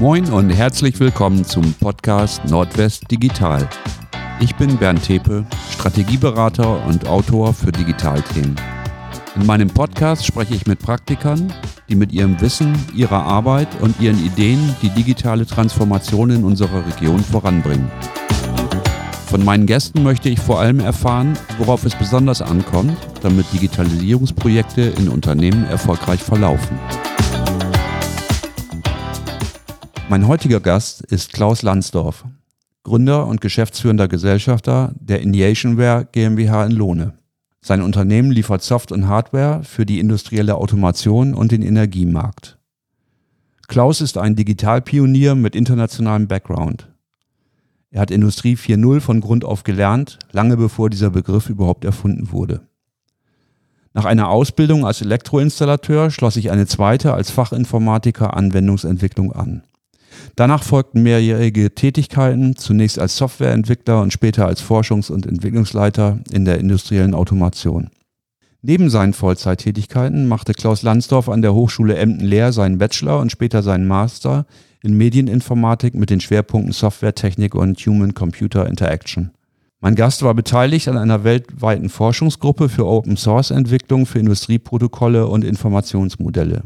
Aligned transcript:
Moin 0.00 0.32
und 0.32 0.48
herzlich 0.48 0.98
willkommen 0.98 1.44
zum 1.44 1.74
Podcast 1.74 2.42
Nordwest 2.46 3.10
Digital. 3.10 3.68
Ich 4.40 4.56
bin 4.56 4.78
Bernd 4.78 5.04
Tepe, 5.04 5.44
Strategieberater 5.72 6.86
und 6.86 7.06
Autor 7.06 7.52
für 7.52 7.70
Digitalthemen. 7.70 8.56
In 9.36 9.44
meinem 9.44 9.68
Podcast 9.68 10.24
spreche 10.24 10.54
ich 10.54 10.66
mit 10.66 10.78
Praktikern, 10.78 11.52
die 11.90 11.96
mit 11.96 12.12
ihrem 12.12 12.40
Wissen, 12.40 12.74
ihrer 12.94 13.24
Arbeit 13.24 13.68
und 13.82 14.00
ihren 14.00 14.24
Ideen 14.24 14.74
die 14.80 14.88
digitale 14.88 15.44
Transformation 15.44 16.30
in 16.30 16.44
unserer 16.44 16.86
Region 16.86 17.22
voranbringen. 17.22 17.92
Von 19.26 19.44
meinen 19.44 19.66
Gästen 19.66 20.02
möchte 20.02 20.30
ich 20.30 20.40
vor 20.40 20.60
allem 20.60 20.80
erfahren, 20.80 21.36
worauf 21.58 21.84
es 21.84 21.94
besonders 21.94 22.40
ankommt, 22.40 22.96
damit 23.20 23.52
Digitalisierungsprojekte 23.52 24.80
in 24.80 25.10
Unternehmen 25.10 25.66
erfolgreich 25.66 26.22
verlaufen. 26.22 26.78
Mein 30.10 30.26
heutiger 30.26 30.58
Gast 30.58 31.02
ist 31.02 31.32
Klaus 31.32 31.62
Landsdorf, 31.62 32.24
Gründer 32.82 33.28
und 33.28 33.40
geschäftsführender 33.40 34.08
Gesellschafter 34.08 34.92
der 34.98 35.20
Indiationware 35.20 36.08
GmbH 36.10 36.66
in 36.66 36.72
Lohne. 36.72 37.12
Sein 37.60 37.80
Unternehmen 37.80 38.32
liefert 38.32 38.60
Soft- 38.60 38.90
und 38.90 39.06
Hardware 39.06 39.62
für 39.62 39.86
die 39.86 40.00
industrielle 40.00 40.56
Automation 40.56 41.32
und 41.32 41.52
den 41.52 41.62
Energiemarkt. 41.62 42.58
Klaus 43.68 44.00
ist 44.00 44.18
ein 44.18 44.34
Digitalpionier 44.34 45.36
mit 45.36 45.54
internationalem 45.54 46.26
Background. 46.26 46.88
Er 47.92 48.00
hat 48.00 48.10
Industrie 48.10 48.56
4.0 48.56 48.98
von 48.98 49.20
Grund 49.20 49.44
auf 49.44 49.62
gelernt, 49.62 50.18
lange 50.32 50.56
bevor 50.56 50.90
dieser 50.90 51.10
Begriff 51.10 51.48
überhaupt 51.48 51.84
erfunden 51.84 52.32
wurde. 52.32 52.62
Nach 53.94 54.06
einer 54.06 54.28
Ausbildung 54.28 54.84
als 54.84 55.02
Elektroinstallateur 55.02 56.10
schloss 56.10 56.34
sich 56.34 56.50
eine 56.50 56.66
zweite 56.66 57.14
als 57.14 57.30
Fachinformatiker 57.30 58.36
Anwendungsentwicklung 58.36 59.32
an. 59.32 59.62
Danach 60.36 60.62
folgten 60.62 61.02
mehrjährige 61.02 61.74
Tätigkeiten, 61.74 62.56
zunächst 62.56 62.98
als 62.98 63.16
Softwareentwickler 63.16 64.00
und 64.00 64.12
später 64.12 64.46
als 64.46 64.62
Forschungs- 64.62 65.10
und 65.10 65.26
Entwicklungsleiter 65.26 66.20
in 66.32 66.44
der 66.44 66.58
industriellen 66.58 67.14
Automation. 67.14 67.90
Neben 68.62 68.90
seinen 68.90 69.14
Vollzeittätigkeiten 69.14 70.28
machte 70.28 70.52
Klaus 70.52 70.82
Landsdorf 70.82 71.28
an 71.30 71.40
der 71.40 71.54
Hochschule 71.54 71.96
Emden-Lehr 71.96 72.52
seinen 72.52 72.78
Bachelor 72.78 73.20
und 73.20 73.32
später 73.32 73.62
seinen 73.62 73.86
Master 73.86 74.44
in 74.82 74.96
Medieninformatik 74.96 75.94
mit 75.94 76.10
den 76.10 76.20
Schwerpunkten 76.20 76.72
Softwaretechnik 76.72 77.54
und 77.54 77.78
Human-Computer 77.78 78.66
Interaction. 78.66 79.30
Mein 79.80 79.94
Gast 79.94 80.22
war 80.22 80.34
beteiligt 80.34 80.88
an 80.88 80.98
einer 80.98 81.24
weltweiten 81.24 81.88
Forschungsgruppe 81.88 82.68
für 82.68 82.86
Open-Source-Entwicklung 82.86 84.04
für 84.04 84.18
Industrieprotokolle 84.18 85.26
und 85.26 85.42
Informationsmodelle. 85.42 86.64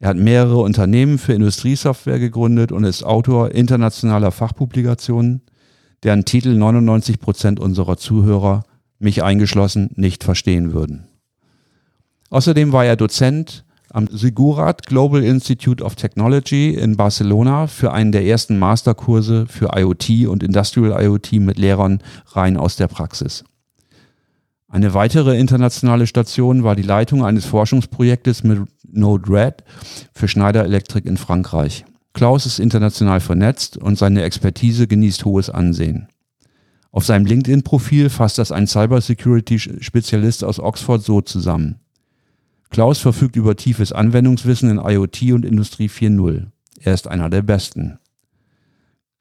Er 0.00 0.08
hat 0.08 0.16
mehrere 0.16 0.58
Unternehmen 0.60 1.18
für 1.18 1.34
Industriesoftware 1.34 2.18
gegründet 2.18 2.72
und 2.72 2.84
ist 2.84 3.02
Autor 3.02 3.52
internationaler 3.52 4.32
Fachpublikationen, 4.32 5.42
deren 6.02 6.24
Titel 6.24 6.54
99 6.56 7.20
Prozent 7.20 7.60
unserer 7.60 7.98
Zuhörer, 7.98 8.64
mich 8.98 9.22
eingeschlossen, 9.22 9.90
nicht 9.96 10.24
verstehen 10.24 10.72
würden. 10.72 11.06
Außerdem 12.30 12.72
war 12.72 12.86
er 12.86 12.96
Dozent 12.96 13.64
am 13.90 14.06
Sigurat 14.06 14.86
Global 14.86 15.22
Institute 15.22 15.84
of 15.84 15.96
Technology 15.96 16.70
in 16.74 16.96
Barcelona 16.96 17.66
für 17.66 17.92
einen 17.92 18.12
der 18.12 18.24
ersten 18.24 18.58
Masterkurse 18.58 19.46
für 19.48 19.70
IoT 19.76 20.26
und 20.28 20.42
Industrial 20.42 21.02
IoT 21.02 21.32
mit 21.32 21.58
Lehrern 21.58 22.02
rein 22.32 22.56
aus 22.56 22.76
der 22.76 22.88
Praxis. 22.88 23.44
Eine 24.72 24.94
weitere 24.94 25.36
internationale 25.36 26.06
Station 26.06 26.62
war 26.62 26.76
die 26.76 26.82
Leitung 26.82 27.24
eines 27.24 27.44
Forschungsprojektes 27.44 28.44
mit 28.44 28.60
Node-RED 28.88 29.64
für 30.14 30.28
Schneider 30.28 30.64
Electric 30.64 31.08
in 31.08 31.16
Frankreich. 31.16 31.84
Klaus 32.12 32.46
ist 32.46 32.60
international 32.60 33.18
vernetzt 33.18 33.76
und 33.76 33.98
seine 33.98 34.22
Expertise 34.22 34.86
genießt 34.86 35.24
hohes 35.24 35.50
Ansehen. 35.50 36.06
Auf 36.92 37.04
seinem 37.04 37.26
LinkedIn-Profil 37.26 38.10
fasst 38.10 38.38
das 38.38 38.52
ein 38.52 38.68
Cybersecurity-Spezialist 38.68 40.44
aus 40.44 40.60
Oxford 40.60 41.02
so 41.02 41.20
zusammen. 41.20 41.80
Klaus 42.70 43.00
verfügt 43.00 43.34
über 43.34 43.56
tiefes 43.56 43.92
Anwendungswissen 43.92 44.70
in 44.70 44.78
IoT 44.78 45.32
und 45.32 45.44
Industrie 45.44 45.88
4.0. 45.88 46.46
Er 46.80 46.94
ist 46.94 47.08
einer 47.08 47.28
der 47.28 47.42
Besten. 47.42 47.98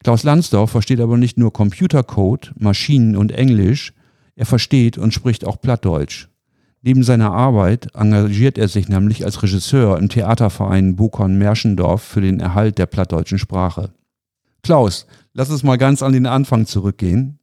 Klaus 0.04 0.22
Lansdorf 0.24 0.70
versteht 0.70 1.02
aber 1.02 1.18
nicht 1.18 1.40
nur 1.40 1.52
Computercode, 1.52 2.54
Maschinen 2.56 3.16
und 3.16 3.32
Englisch, 3.32 3.94
er 4.40 4.46
versteht 4.46 4.98
und 4.98 5.14
spricht 5.14 5.46
auch 5.46 5.60
Plattdeutsch. 5.60 6.30
Neben 6.82 7.04
seiner 7.04 7.34
Arbeit 7.34 7.90
engagiert 7.94 8.58
er 8.58 8.70
sich 8.70 8.88
nämlich 8.88 9.26
als 9.26 9.44
Regisseur 9.44 9.98
im 9.98 10.08
Theaterverein 10.08 10.96
Bokon-Merschendorf 10.96 12.02
für 12.02 12.22
den 12.22 12.40
Erhalt 12.40 12.78
der 12.78 12.86
plattdeutschen 12.86 13.38
Sprache. 13.38 13.90
Klaus, 14.64 15.08
lass 15.34 15.50
uns 15.50 15.64
mal 15.64 15.78
ganz 15.78 16.02
an 16.02 16.14
den 16.14 16.26
Anfang 16.26 16.66
zurückgehen. 16.66 17.40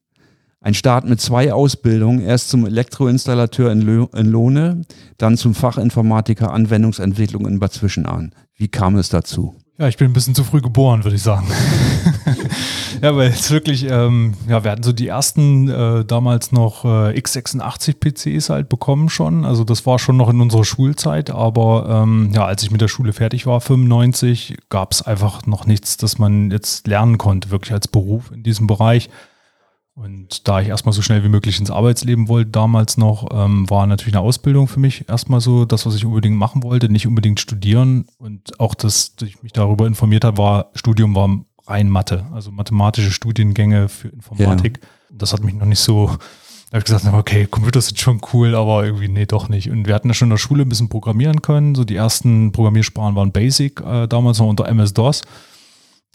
Ein 0.62 0.72
Start 0.72 1.06
mit 1.06 1.20
zwei 1.20 1.52
Ausbildungen, 1.52 2.20
erst 2.20 2.48
zum 2.48 2.64
Elektroinstallateur 2.64 3.70
in, 3.70 3.82
Lohne, 3.82 4.80
dann 5.18 5.36
zum 5.36 5.54
Fachinformatiker 5.54 6.50
Anwendungsentwicklung 6.50 7.46
in 7.46 7.58
Bad 7.58 7.74
Zwischenahn. 7.74 8.34
Wie 8.54 8.68
kam 8.68 8.96
es 8.96 9.10
dazu? 9.10 9.54
Ja, 9.78 9.88
ich 9.88 9.98
bin 9.98 10.08
ein 10.08 10.14
bisschen 10.14 10.34
zu 10.34 10.42
früh 10.42 10.62
geboren, 10.62 11.04
würde 11.04 11.16
ich 11.16 11.22
sagen. 11.22 11.46
ja, 13.02 13.14
weil 13.14 13.28
es 13.28 13.50
wirklich, 13.50 13.84
ähm, 13.84 14.32
ja, 14.48 14.64
wir 14.64 14.70
hatten 14.70 14.82
so 14.82 14.92
die 14.92 15.08
ersten 15.08 15.68
äh, 15.68 16.02
damals 16.02 16.50
noch 16.50 16.86
äh, 16.86 17.18
x86 17.18 17.96
PCs 18.00 18.48
halt 18.48 18.70
bekommen 18.70 19.10
schon. 19.10 19.44
Also 19.44 19.64
das 19.64 19.84
war 19.84 19.98
schon 19.98 20.16
noch 20.16 20.30
in 20.30 20.40
unserer 20.40 20.64
Schulzeit, 20.64 21.28
aber 21.28 22.04
ähm, 22.04 22.30
ja, 22.32 22.46
als 22.46 22.62
ich 22.62 22.70
mit 22.70 22.80
der 22.80 22.88
Schule 22.88 23.12
fertig 23.12 23.44
war, 23.46 23.60
95, 23.60 24.56
gab 24.70 24.92
es 24.92 25.02
einfach 25.02 25.44
noch 25.44 25.66
nichts, 25.66 25.98
das 25.98 26.18
man 26.18 26.50
jetzt 26.50 26.86
lernen 26.86 27.18
konnte, 27.18 27.50
wirklich 27.50 27.74
als 27.74 27.86
Beruf 27.86 28.30
in 28.32 28.42
diesem 28.42 28.66
Bereich. 28.66 29.10
Und 29.96 30.46
da 30.46 30.60
ich 30.60 30.68
erstmal 30.68 30.92
so 30.92 31.00
schnell 31.00 31.24
wie 31.24 31.30
möglich 31.30 31.58
ins 31.58 31.70
Arbeitsleben 31.70 32.28
wollte, 32.28 32.50
damals 32.50 32.98
noch, 32.98 33.28
ähm, 33.32 33.68
war 33.70 33.86
natürlich 33.86 34.14
eine 34.14 34.22
Ausbildung 34.22 34.68
für 34.68 34.78
mich 34.78 35.08
erstmal 35.08 35.40
so 35.40 35.64
das, 35.64 35.86
was 35.86 35.94
ich 35.94 36.04
unbedingt 36.04 36.36
machen 36.36 36.62
wollte, 36.62 36.90
nicht 36.90 37.06
unbedingt 37.06 37.40
studieren. 37.40 38.04
Und 38.18 38.60
auch 38.60 38.74
das, 38.74 39.16
dass 39.16 39.26
ich 39.26 39.42
mich 39.42 39.52
darüber 39.52 39.86
informiert 39.86 40.24
habe, 40.24 40.36
war, 40.36 40.66
Studium 40.74 41.14
war 41.14 41.40
rein 41.66 41.88
Mathe, 41.88 42.26
also 42.34 42.52
mathematische 42.52 43.10
Studiengänge 43.10 43.88
für 43.88 44.08
Informatik. 44.08 44.80
Ja. 44.82 45.16
Das 45.16 45.32
hat 45.32 45.42
mich 45.42 45.54
noch 45.54 45.64
nicht 45.64 45.80
so, 45.80 46.08
da 46.08 46.12
habe 46.72 46.78
ich 46.80 46.84
gesagt, 46.84 47.06
okay, 47.14 47.46
Computer 47.46 47.80
sind 47.80 47.98
schon 47.98 48.20
cool, 48.34 48.54
aber 48.54 48.84
irgendwie, 48.84 49.08
nee, 49.08 49.24
doch 49.24 49.48
nicht. 49.48 49.70
Und 49.70 49.86
wir 49.86 49.94
hatten 49.94 50.08
ja 50.08 50.14
schon 50.14 50.26
in 50.26 50.30
der 50.32 50.36
Schule 50.36 50.64
ein 50.64 50.68
bisschen 50.68 50.90
programmieren 50.90 51.40
können. 51.40 51.74
So 51.74 51.84
die 51.84 51.96
ersten 51.96 52.52
Programmiersprachen 52.52 53.16
waren 53.16 53.32
Basic, 53.32 53.80
äh, 53.80 54.06
damals 54.06 54.40
noch 54.40 54.48
unter 54.48 54.68
MS-DOS 54.68 55.22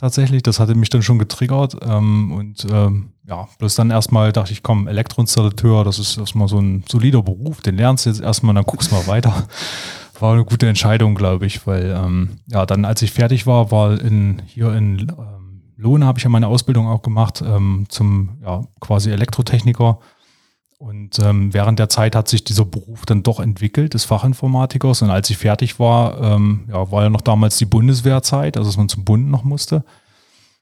tatsächlich. 0.02 0.44
Das 0.44 0.60
hatte 0.60 0.76
mich 0.76 0.90
dann 0.90 1.04
schon 1.04 1.20
getriggert. 1.20 1.78
Ähm, 1.82 2.34
und 2.34 2.68
ähm, 2.70 3.12
ja, 3.26 3.48
bloß 3.60 3.76
dann 3.76 3.92
erstmal 3.92 4.34
dachte 4.34 4.52
ich, 4.52 4.64
komm, 4.64 4.88
Elektroinstallateur, 4.88 5.86
das 5.86 6.00
ist 6.00 6.18
erstmal 6.18 6.50
so 6.50 6.60
ein 6.60 6.84
solider 6.90 7.22
Beruf, 7.22 7.62
den 7.62 7.78
lernst 7.78 8.06
du 8.06 8.10
jetzt 8.10 8.22
erstmal, 8.22 8.54
dann 8.56 8.66
guckst 8.66 8.92
du 8.92 8.96
mal 8.96 9.08
weiter. 9.08 9.48
War 10.20 10.34
eine 10.34 10.46
gute 10.46 10.68
Entscheidung, 10.68 11.16
glaube 11.16 11.46
ich, 11.48 11.66
weil 11.66 11.96
ähm, 11.98 12.42
ja, 12.48 12.66
dann 12.66 12.86
als 12.86 13.02
ich 13.02 13.12
fertig 13.12 13.48
war, 13.48 13.72
war 13.72 14.00
in, 14.00 14.42
hier 14.46 14.72
in 14.74 15.00
ähm, 15.00 15.64
Lohne 15.78 16.06
habe 16.06 16.20
ich 16.20 16.24
ja 16.24 16.30
meine 16.30 16.46
Ausbildung 16.46 16.88
auch 16.88 17.02
gemacht 17.02 17.42
ähm, 17.44 17.86
zum 17.90 18.38
ja, 18.44 18.62
quasi 18.80 19.10
Elektrotechniker 19.10 19.98
und 20.82 21.20
ähm, 21.20 21.54
während 21.54 21.78
der 21.78 21.90
Zeit 21.90 22.16
hat 22.16 22.28
sich 22.28 22.44
dieser 22.44 22.66
Beruf 22.66 23.06
dann 23.06 23.22
doch 23.22 23.40
entwickelt, 23.40 23.94
des 23.94 24.04
Fachinformatikers. 24.04 25.04
Und 25.04 25.12
als 25.12 25.30
ich 25.30 25.38
fertig 25.38 25.78
war, 25.78 26.20
ähm, 26.20 26.62
ja, 26.70 26.92
war 26.92 27.04
ja 27.04 27.12
noch 27.12 27.22
damals 27.22 27.58
die 27.58 27.66
Bundeswehrzeit, 27.66 28.58
also 28.58 28.68
dass 28.68 28.78
man 28.78 28.90
zum 28.90 29.06
Bund 29.06 29.30
noch 29.30 29.44
musste. 29.44 29.84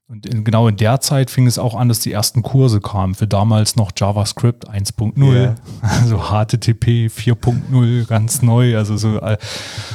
Und 0.09 0.25
in, 0.25 0.43
genau 0.43 0.67
in 0.67 0.75
der 0.75 0.99
Zeit 0.99 1.29
fing 1.29 1.47
es 1.47 1.57
auch 1.57 1.73
an, 1.73 1.87
dass 1.87 2.01
die 2.01 2.11
ersten 2.11 2.41
Kurse 2.41 2.81
kamen 2.81 3.15
für 3.15 3.27
damals 3.27 3.77
noch 3.77 3.93
JavaScript 3.95 4.69
1.0, 4.69 5.23
yeah. 5.23 5.55
also 5.81 6.17
HTTP 6.17 7.07
4.0, 7.07 8.05
ganz 8.05 8.41
neu. 8.41 8.75
Also 8.75 8.97
so, 8.97 9.21
äh, 9.21 9.37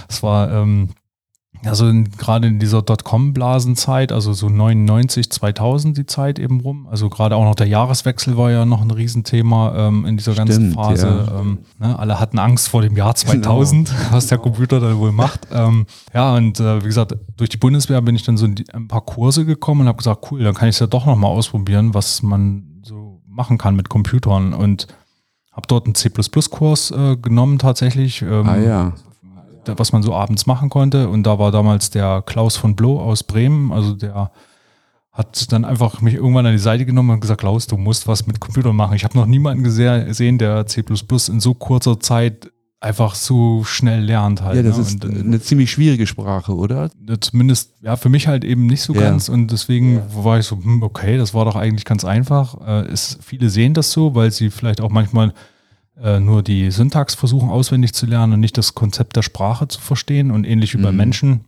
es 0.08 0.22
war 0.22 0.50
ähm, 0.50 0.88
also 1.66 1.90
gerade 2.18 2.48
in 2.48 2.58
dieser 2.58 2.82
Dotcom-Blasenzeit, 2.82 4.12
also 4.12 4.32
so 4.32 4.48
99, 4.48 5.30
2000 5.30 5.96
die 5.96 6.06
Zeit 6.06 6.38
eben 6.38 6.60
rum. 6.60 6.86
Also 6.90 7.08
gerade 7.08 7.36
auch 7.36 7.44
noch 7.44 7.54
der 7.54 7.66
Jahreswechsel 7.66 8.36
war 8.36 8.50
ja 8.50 8.64
noch 8.64 8.82
ein 8.82 8.90
Riesenthema 8.90 9.88
ähm, 9.88 10.04
in 10.04 10.16
dieser 10.16 10.32
Stimmt, 10.32 10.48
ganzen 10.48 10.72
Phase. 10.72 11.06
Ja. 11.06 11.40
Ähm, 11.40 11.58
ne, 11.78 11.98
alle 11.98 12.20
hatten 12.20 12.38
Angst 12.38 12.68
vor 12.68 12.82
dem 12.82 12.96
Jahr 12.96 13.14
2000, 13.14 13.88
genau. 13.88 14.00
was 14.10 14.26
der 14.26 14.38
Computer 14.38 14.80
dann 14.80 14.98
wohl 14.98 15.12
macht. 15.12 15.48
Ähm, 15.52 15.86
ja, 16.12 16.34
und 16.34 16.60
äh, 16.60 16.82
wie 16.82 16.86
gesagt, 16.86 17.14
durch 17.36 17.50
die 17.50 17.56
Bundeswehr 17.56 18.00
bin 18.02 18.16
ich 18.16 18.24
dann 18.24 18.36
so 18.36 18.46
ein 18.46 18.88
paar 18.88 19.02
Kurse 19.02 19.44
gekommen 19.44 19.82
und 19.82 19.88
habe 19.88 19.98
gesagt, 19.98 20.26
cool, 20.30 20.42
dann 20.42 20.54
kann 20.54 20.68
ich 20.68 20.76
es 20.76 20.80
ja 20.80 20.86
doch 20.86 21.06
nochmal 21.06 21.30
ausprobieren, 21.30 21.94
was 21.94 22.22
man 22.22 22.80
so 22.82 23.22
machen 23.26 23.58
kann 23.58 23.76
mit 23.76 23.88
Computern. 23.88 24.52
Und 24.52 24.86
habe 25.52 25.66
dort 25.68 25.86
einen 25.86 25.94
C++-Kurs 25.94 26.90
äh, 26.90 27.16
genommen 27.16 27.58
tatsächlich. 27.58 28.22
Ähm, 28.22 28.48
ah 28.48 28.56
ja 28.56 28.92
was 29.76 29.92
man 29.92 30.02
so 30.02 30.14
abends 30.14 30.46
machen 30.46 30.70
konnte. 30.70 31.08
Und 31.08 31.24
da 31.24 31.38
war 31.38 31.50
damals 31.52 31.90
der 31.90 32.22
Klaus 32.26 32.56
von 32.56 32.76
Bloh 32.76 33.00
aus 33.00 33.22
Bremen, 33.22 33.72
also 33.72 33.94
der 33.94 34.30
hat 35.12 35.52
dann 35.52 35.64
einfach 35.64 36.00
mich 36.00 36.14
irgendwann 36.14 36.44
an 36.46 36.52
die 36.52 36.58
Seite 36.58 36.84
genommen 36.84 37.10
und 37.10 37.20
gesagt, 37.20 37.40
Klaus, 37.40 37.68
du 37.68 37.76
musst 37.76 38.08
was 38.08 38.26
mit 38.26 38.40
Computern 38.40 38.74
machen. 38.74 38.96
Ich 38.96 39.04
habe 39.04 39.16
noch 39.16 39.26
niemanden 39.26 39.62
gesehen, 39.62 40.38
der 40.38 40.66
C++ 40.66 40.82
in 41.28 41.40
so 41.40 41.54
kurzer 41.54 42.00
Zeit 42.00 42.50
einfach 42.80 43.14
so 43.14 43.64
schnell 43.64 44.00
lernt 44.02 44.42
halt. 44.42 44.56
Ja, 44.56 44.62
das 44.62 44.76
ne? 44.76 44.82
ist 44.82 45.04
Und, 45.04 45.18
eine 45.18 45.40
ziemlich 45.40 45.70
schwierige 45.70 46.06
Sprache, 46.06 46.54
oder? 46.54 46.90
zumindest 47.20 47.74
ja 47.80 47.96
für 47.96 48.08
mich 48.10 48.26
halt 48.28 48.44
eben 48.44 48.66
nicht 48.66 48.82
so 48.82 48.92
Ja. 48.94 49.02
ganz 49.02 49.28
und 49.28 49.50
deswegen 49.50 50.02
war 50.14 50.38
ich 50.38 50.46
so 50.46 50.56
hm, 50.56 50.82
okay 50.82 51.16
das 51.16 51.32
war 51.32 51.44
doch 51.46 51.56
eigentlich 51.56 51.84
ganz 51.86 52.04
einfach 52.04 52.56
äh, 52.66 52.92
ist, 52.92 53.18
viele 53.22 53.48
sehen 53.48 53.72
das 53.72 53.90
so 53.90 54.14
weil 54.14 54.30
sie 54.30 54.50
vielleicht 54.50 54.80
auch 54.82 54.90
manchmal 54.90 55.32
äh, 56.02 56.20
nur 56.20 56.42
die 56.42 56.70
Syntax 56.70 57.14
versuchen 57.14 57.50
auswendig 57.50 57.92
zu 57.94 58.06
lernen 58.06 58.34
und 58.34 58.40
nicht 58.40 58.58
das 58.58 58.74
Konzept 58.74 59.16
der 59.16 59.22
Sprache 59.22 59.68
zu 59.68 59.80
verstehen 59.80 60.30
und 60.30 60.44
ähnlich 60.44 60.74
wie 60.74 60.82
bei 60.82 60.90
Mhm. 60.90 60.96
Menschen 60.96 61.44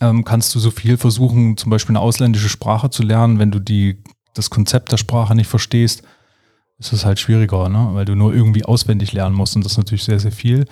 ähm, 0.00 0.24
kannst 0.24 0.54
du 0.54 0.58
so 0.58 0.70
viel 0.70 0.96
versuchen 0.96 1.56
zum 1.56 1.70
Beispiel 1.70 1.92
eine 1.96 2.00
ausländische 2.00 2.48
Sprache 2.48 2.90
zu 2.90 3.02
lernen 3.02 3.38
wenn 3.38 3.50
du 3.50 3.58
die 3.58 4.02
das 4.34 4.50
Konzept 4.50 4.92
der 4.92 4.96
Sprache 4.98 5.34
nicht 5.34 5.48
verstehst 5.48 6.02
ist 6.78 6.92
es 6.92 7.04
halt 7.04 7.20
schwieriger 7.20 7.68
ne? 7.68 7.90
weil 7.92 8.04
du 8.04 8.14
nur 8.14 8.34
irgendwie 8.34 8.64
auswendig 8.64 9.12
lernen 9.12 9.34
musst 9.36 9.56
und 9.56 9.64
das 9.64 9.72
ist 9.72 9.78
natürlich 9.78 10.04
sehr 10.04 10.20
sehr 10.20 10.32
viel 10.32 10.66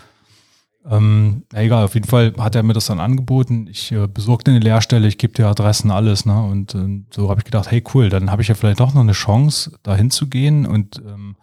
ähm, 0.89 1.45
na 1.53 1.62
egal, 1.62 1.85
auf 1.85 1.95
jeden 1.95 2.07
Fall 2.07 2.33
hat 2.39 2.55
er 2.55 2.62
mir 2.62 2.73
das 2.73 2.87
dann 2.87 3.01
angeboten. 3.01 3.69
Ich 3.71 3.93
äh, 3.93 4.07
besorgte 4.07 4.51
eine 4.51 4.61
Lehrstelle, 4.61 5.09
ich 5.09 5.19
gebe 5.19 5.35
dir 5.35 5.47
Adressen, 5.47 5.91
alles, 5.91 6.25
ne? 6.25 6.43
Und 6.43 6.75
ähm, 6.75 7.05
so 7.11 7.29
habe 7.29 7.41
ich 7.41 7.45
gedacht, 7.45 7.71
hey 7.71 7.85
cool, 7.93 8.09
dann 8.09 8.31
habe 8.31 8.41
ich 8.41 8.49
ja 8.49 8.55
vielleicht 8.55 8.81
doch 8.81 8.95
noch 8.95 9.03
eine 9.03 9.12
Chance, 9.12 9.73
da 9.83 9.95
hinzugehen 9.95 10.65
und 10.67 11.03
ähm, 11.07 11.37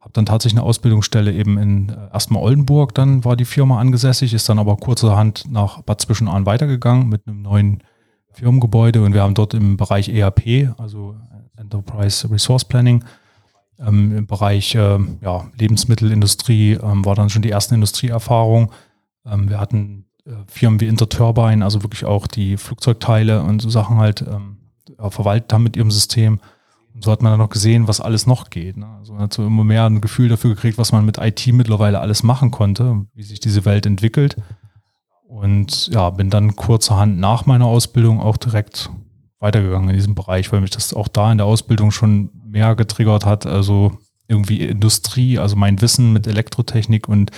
habe 0.00 0.12
dann 0.12 0.26
tatsächlich 0.26 0.58
eine 0.58 0.66
Ausbildungsstelle 0.66 1.32
eben 1.32 1.58
in 1.58 1.88
äh, 1.90 2.12
erstmal 2.12 2.42
Oldenburg, 2.42 2.94
dann 2.94 3.24
war 3.24 3.36
die 3.36 3.44
Firma 3.44 3.78
angesässig, 3.78 4.34
ist 4.34 4.48
dann 4.48 4.58
aber 4.58 4.76
kurzerhand 4.76 5.44
nach 5.50 5.82
Bad 5.82 6.00
Zwischenahn 6.00 6.46
weitergegangen 6.46 7.08
mit 7.08 7.26
einem 7.26 7.42
neuen 7.42 7.82
Firmengebäude 8.32 9.02
und 9.02 9.12
wir 9.12 9.22
haben 9.22 9.34
dort 9.34 9.54
im 9.54 9.76
Bereich 9.76 10.08
ERP, 10.08 10.74
also 10.78 11.16
Enterprise 11.56 12.30
Resource 12.30 12.64
Planning, 12.64 13.04
ähm, 13.80 14.16
Im 14.16 14.26
Bereich 14.26 14.74
ähm, 14.74 15.18
ja, 15.22 15.46
Lebensmittelindustrie 15.58 16.72
ähm, 16.72 17.04
war 17.04 17.14
dann 17.14 17.30
schon 17.30 17.42
die 17.42 17.48
erste 17.48 17.74
Industrieerfahrung. 17.74 18.72
Ähm, 19.24 19.48
wir 19.48 19.58
hatten 19.58 20.04
äh, 20.26 20.32
Firmen 20.46 20.80
wie 20.80 20.86
Interturbine, 20.86 21.64
also 21.64 21.82
wirklich 21.82 22.04
auch 22.04 22.26
die 22.26 22.56
Flugzeugteile 22.56 23.42
und 23.42 23.62
so 23.62 23.70
Sachen 23.70 23.96
halt 23.96 24.22
ähm, 24.22 24.58
verwaltet 24.98 25.52
haben 25.52 25.62
mit 25.62 25.76
ihrem 25.76 25.90
System. 25.90 26.40
So 27.02 27.10
hat 27.10 27.22
man 27.22 27.32
dann 27.32 27.40
noch 27.40 27.48
gesehen, 27.48 27.88
was 27.88 28.00
alles 28.00 28.26
noch 28.26 28.50
geht. 28.50 28.76
Ne? 28.76 28.86
Also 28.98 29.12
man 29.12 29.22
hat 29.22 29.32
so 29.32 29.46
immer 29.46 29.64
mehr 29.64 29.86
ein 29.86 30.00
Gefühl 30.00 30.28
dafür 30.28 30.54
gekriegt, 30.54 30.78
was 30.78 30.92
man 30.92 31.04
mit 31.04 31.18
IT 31.18 31.46
mittlerweile 31.52 32.00
alles 32.00 32.22
machen 32.22 32.50
konnte, 32.50 33.06
wie 33.14 33.22
sich 33.22 33.40
diese 33.40 33.64
Welt 33.64 33.86
entwickelt. 33.86 34.36
Und 35.26 35.86
ja, 35.88 36.10
bin 36.10 36.28
dann 36.28 36.56
kurzerhand 36.56 37.18
nach 37.18 37.46
meiner 37.46 37.66
Ausbildung 37.66 38.20
auch 38.20 38.36
direkt 38.36 38.90
weitergegangen 39.38 39.88
in 39.88 39.96
diesem 39.96 40.14
Bereich, 40.14 40.52
weil 40.52 40.60
mich 40.60 40.70
das 40.70 40.92
auch 40.92 41.08
da 41.08 41.32
in 41.32 41.38
der 41.38 41.46
Ausbildung 41.46 41.90
schon 41.90 42.30
mehr 42.44 42.74
getriggert 42.74 43.24
hat. 43.24 43.46
Also 43.46 43.92
irgendwie 44.28 44.60
Industrie, 44.60 45.38
also 45.38 45.56
mein 45.56 45.80
Wissen 45.80 46.12
mit 46.12 46.26
Elektrotechnik 46.26 47.08
und 47.08 47.30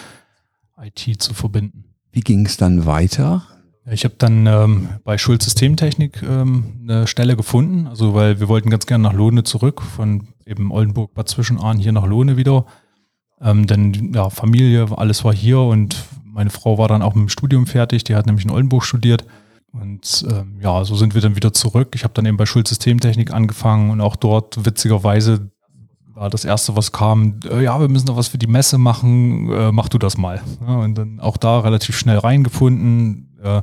IT 0.81 1.23
zu 1.23 1.35
verbinden. 1.35 1.85
Wie 2.11 2.21
ging 2.21 2.45
es 2.45 2.57
dann 2.57 2.87
weiter? 2.87 3.47
Ich 3.91 4.05
habe 4.05 4.15
dann 4.17 4.47
ähm, 4.47 4.89
bei 5.03 5.19
Schulz 5.19 5.45
Systemtechnik 5.45 6.23
ähm, 6.23 6.81
eine 6.83 7.07
Stelle 7.09 7.37
gefunden, 7.37 7.89
also 7.89 8.15
weil 8.15 8.39
wir 8.39 8.49
wollten 8.49 8.71
ganz 8.71 8.87
gerne 8.87 9.03
nach 9.03 9.13
Lohne 9.13 9.43
zurück, 9.43 9.83
von 9.83 10.29
eben 10.47 10.71
Oldenburg 10.71 11.15
Bad 11.15 11.29
Zwischenahn 11.29 11.79
hier 11.79 11.91
nach 11.91 12.07
Lohne 12.07 12.37
wieder. 12.37 12.67
Ähm, 13.41 13.67
denn 13.67 14.13
ja, 14.15 14.31
Familie, 14.31 14.87
alles 14.97 15.25
war 15.25 15.35
hier 15.35 15.59
und 15.59 15.97
meine 16.25 16.51
Frau 16.51 16.79
war 16.79 16.87
dann 16.87 17.03
auch 17.03 17.15
mit 17.15 17.23
dem 17.23 17.29
Studium 17.29 17.67
fertig, 17.67 18.05
die 18.05 18.15
hat 18.15 18.27
nämlich 18.27 18.45
in 18.45 18.53
Oldenburg 18.53 18.85
studiert. 18.85 19.25
Und 19.73 20.27
ähm, 20.31 20.59
ja, 20.61 20.85
so 20.85 20.95
sind 20.95 21.15
wir 21.15 21.21
dann 21.21 21.35
wieder 21.35 21.53
zurück. 21.53 21.95
Ich 21.95 22.05
habe 22.05 22.15
dann 22.15 22.27
eben 22.27 22.37
bei 22.37 22.47
Schulz 22.47 22.69
Systemtechnik 22.69 23.33
angefangen 23.33 23.91
und 23.91 24.01
auch 24.01 24.17
dort 24.17 24.65
witzigerweise 24.65 25.51
war 26.15 26.31
das 26.31 26.45
erste, 26.45 26.77
was 26.77 26.93
kam, 26.93 27.41
äh, 27.51 27.65
ja, 27.65 27.81
wir 27.81 27.89
müssen 27.89 28.07
noch 28.07 28.17
was 28.17 28.29
für 28.29 28.39
die 28.39 28.47
Messe 28.47 28.79
machen, 28.79 29.51
äh, 29.51 29.73
mach 29.73 29.89
du 29.89 29.99
das 29.99 30.19
mal. 30.19 30.41
Ja, 30.61 30.77
und 30.77 30.95
dann 30.95 31.21
auch 31.21 31.37
da 31.37 31.61
relativ 31.61 31.97
schnell 31.97 32.19
reingefunden, 32.19 33.32
äh, 33.43 33.63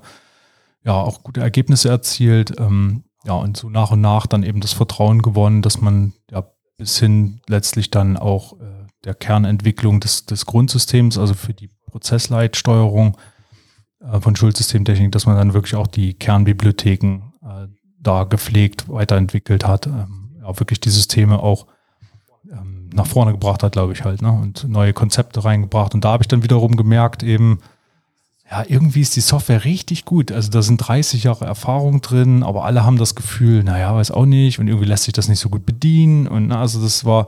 ja, 0.83 0.93
auch 0.93 1.23
gute 1.23 1.41
Ergebnisse 1.41 1.89
erzielt, 1.89 2.53
ähm, 2.59 3.03
ja, 3.25 3.33
und 3.33 3.57
so 3.57 3.69
nach 3.69 3.91
und 3.91 4.01
nach 4.01 4.27
dann 4.27 4.43
eben 4.43 4.61
das 4.61 4.73
Vertrauen 4.73 5.21
gewonnen, 5.21 5.61
dass 5.61 5.81
man 5.81 6.13
ja 6.31 6.43
bis 6.77 6.97
hin 6.97 7.41
letztlich 7.47 7.91
dann 7.91 8.17
auch 8.17 8.53
äh, 8.59 8.87
der 9.03 9.13
Kernentwicklung 9.13 9.99
des, 9.99 10.25
des 10.25 10.45
Grundsystems, 10.45 11.17
also 11.17 11.33
für 11.33 11.53
die 11.53 11.69
Prozessleitsteuerung 11.87 13.17
äh, 13.99 14.21
von 14.21 14.35
Schulsystemtechnik, 14.35 15.11
dass 15.11 15.25
man 15.25 15.35
dann 15.35 15.53
wirklich 15.53 15.75
auch 15.75 15.87
die 15.87 16.13
Kernbibliotheken 16.13 17.33
äh, 17.43 17.67
da 17.99 18.23
gepflegt, 18.23 18.87
weiterentwickelt 18.87 19.65
hat, 19.65 19.87
ähm, 19.87 20.37
ja, 20.41 20.59
wirklich 20.59 20.79
die 20.79 20.89
Systeme 20.89 21.39
auch 21.39 21.67
ähm, 22.49 22.89
nach 22.93 23.07
vorne 23.07 23.33
gebracht 23.33 23.63
hat, 23.63 23.73
glaube 23.73 23.93
ich 23.93 24.03
halt, 24.03 24.21
ne? 24.21 24.31
und 24.31 24.67
neue 24.67 24.93
Konzepte 24.93 25.43
reingebracht. 25.43 25.93
Und 25.93 26.05
da 26.05 26.13
habe 26.13 26.23
ich 26.23 26.27
dann 26.27 26.43
wiederum 26.43 26.77
gemerkt, 26.77 27.23
eben, 27.23 27.59
ja, 28.51 28.63
irgendwie 28.67 29.01
ist 29.01 29.15
die 29.15 29.21
Software 29.21 29.63
richtig 29.63 30.05
gut. 30.05 30.31
Also 30.31 30.49
da 30.49 30.61
sind 30.61 30.77
30 30.77 31.23
Jahre 31.23 31.45
Erfahrung 31.45 32.01
drin, 32.01 32.41
aber 32.43 32.65
alle 32.65 32.83
haben 32.83 32.97
das 32.97 33.13
Gefühl, 33.15 33.63
naja, 33.63 33.93
weiß 33.93 34.11
auch 34.11 34.25
nicht 34.25 34.59
und 34.59 34.67
irgendwie 34.67 34.87
lässt 34.87 35.03
sich 35.03 35.13
das 35.13 35.27
nicht 35.27 35.39
so 35.39 35.49
gut 35.49 35.65
bedienen. 35.65 36.27
Und 36.27 36.47
na, 36.47 36.59
also 36.59 36.81
das 36.81 37.05
war 37.05 37.27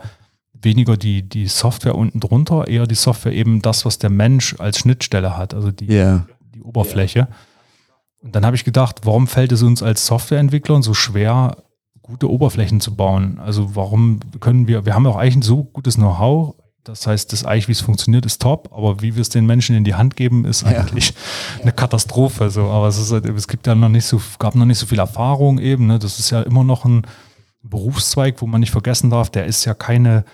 weniger 0.53 0.97
die, 0.97 1.21
die 1.27 1.47
Software 1.47 1.95
unten 1.95 2.19
drunter, 2.19 2.67
eher 2.67 2.87
die 2.87 2.95
Software 2.95 3.33
eben 3.33 3.61
das, 3.61 3.85
was 3.85 3.99
der 3.99 4.09
Mensch 4.09 4.55
als 4.59 4.79
Schnittstelle 4.79 5.37
hat, 5.37 5.53
also 5.53 5.71
die, 5.71 5.85
Ja. 5.85 6.25
die 6.55 6.61
Oberfläche. 6.61 7.27
Und 8.23 8.35
dann 8.35 8.45
habe 8.45 8.55
ich 8.55 8.63
gedacht, 8.63 9.01
warum 9.03 9.27
fällt 9.27 9.51
es 9.51 9.63
uns 9.63 9.81
als 9.81 10.05
Softwareentwicklern 10.05 10.81
so 10.83 10.93
schwer, 10.93 11.57
gute 12.01 12.29
Oberflächen 12.29 12.79
zu 12.79 12.95
bauen? 12.95 13.39
Also 13.39 13.75
warum 13.75 14.19
können 14.39 14.67
wir, 14.67 14.85
wir 14.85 14.93
haben 14.93 15.07
auch 15.07 15.15
eigentlich 15.17 15.37
ein 15.37 15.41
so 15.41 15.63
gutes 15.63 15.95
Know-how, 15.95 16.55
das 16.83 17.05
heißt, 17.05 17.31
das 17.31 17.45
eigentlich, 17.45 17.67
wie 17.67 17.73
es 17.73 17.81
funktioniert, 17.81 18.25
ist 18.25 18.41
top, 18.41 18.69
aber 18.75 19.01
wie 19.01 19.15
wir 19.15 19.21
es 19.21 19.29
den 19.29 19.45
Menschen 19.45 19.75
in 19.75 19.83
die 19.83 19.93
Hand 19.93 20.15
geben, 20.15 20.45
ist 20.45 20.63
Ja. 20.63 20.69
eigentlich 20.69 21.13
eine 21.61 21.71
Katastrophe. 21.71 22.49
So. 22.49 22.63
Aber 22.69 22.87
es, 22.87 22.97
ist 22.97 23.11
halt, 23.11 23.25
es 23.27 23.47
gibt 23.47 23.67
ja 23.67 23.75
noch 23.75 23.89
nicht 23.89 24.05
so, 24.05 24.19
gab 24.39 24.55
noch 24.55 24.65
nicht 24.65 24.79
so 24.79 24.85
viel 24.87 24.99
Erfahrung 24.99 25.59
eben. 25.59 25.87
Ne? 25.87 25.99
Das 25.99 26.17
ist 26.19 26.29
ja 26.31 26.41
immer 26.41 26.63
noch 26.63 26.85
ein 26.85 27.03
Berufszweig, 27.63 28.41
wo 28.41 28.47
man 28.47 28.59
nicht 28.61 28.71
vergessen 28.71 29.09
darf, 29.11 29.29
der 29.29 29.45
ist 29.45 29.65
ja 29.65 29.73
keine 29.75 30.25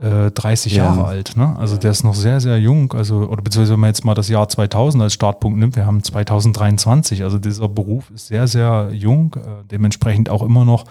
äh, 0.00 0.30
30 0.30 0.72
Ja. 0.72 0.84
Jahre 0.84 1.04
alt. 1.04 1.36
Ne? 1.36 1.54
Also 1.58 1.76
der 1.76 1.90
ist 1.90 2.02
noch 2.04 2.14
sehr, 2.14 2.40
sehr 2.40 2.58
jung. 2.58 2.92
Also, 2.94 3.28
oder 3.28 3.42
beziehungsweise 3.42 3.74
wenn 3.74 3.80
man 3.80 3.88
jetzt 3.90 4.04
mal 4.04 4.14
das 4.14 4.28
Jahr 4.30 4.48
2000 4.48 5.02
als 5.02 5.12
Startpunkt 5.12 5.58
nimmt, 5.58 5.76
wir 5.76 5.84
haben 5.84 6.02
2023. 6.02 7.22
Also 7.22 7.38
dieser 7.38 7.68
Beruf 7.68 8.10
ist 8.10 8.28
sehr, 8.28 8.48
sehr 8.48 8.88
jung. 8.92 9.34
Äh, 9.36 9.64
dementsprechend 9.70 10.30
auch 10.30 10.42
immer 10.42 10.64
noch 10.64 10.84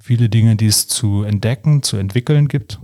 viele 0.00 0.28
Dinge, 0.28 0.56
die 0.56 0.66
es 0.66 0.88
zu 0.88 1.22
entdecken, 1.22 1.82
zu 1.84 1.96
entwickeln 1.96 2.48
gibt. 2.48 2.80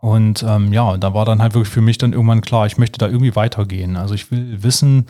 Und 0.00 0.44
ähm, 0.46 0.72
ja, 0.72 0.96
da 0.96 1.12
war 1.14 1.24
dann 1.24 1.42
halt 1.42 1.54
wirklich 1.54 1.72
für 1.72 1.80
mich 1.80 1.98
dann 1.98 2.12
irgendwann 2.12 2.40
klar, 2.40 2.66
ich 2.66 2.78
möchte 2.78 2.98
da 2.98 3.06
irgendwie 3.06 3.34
weitergehen. 3.34 3.96
Also 3.96 4.14
ich 4.14 4.30
will 4.30 4.62
wissen, 4.62 5.06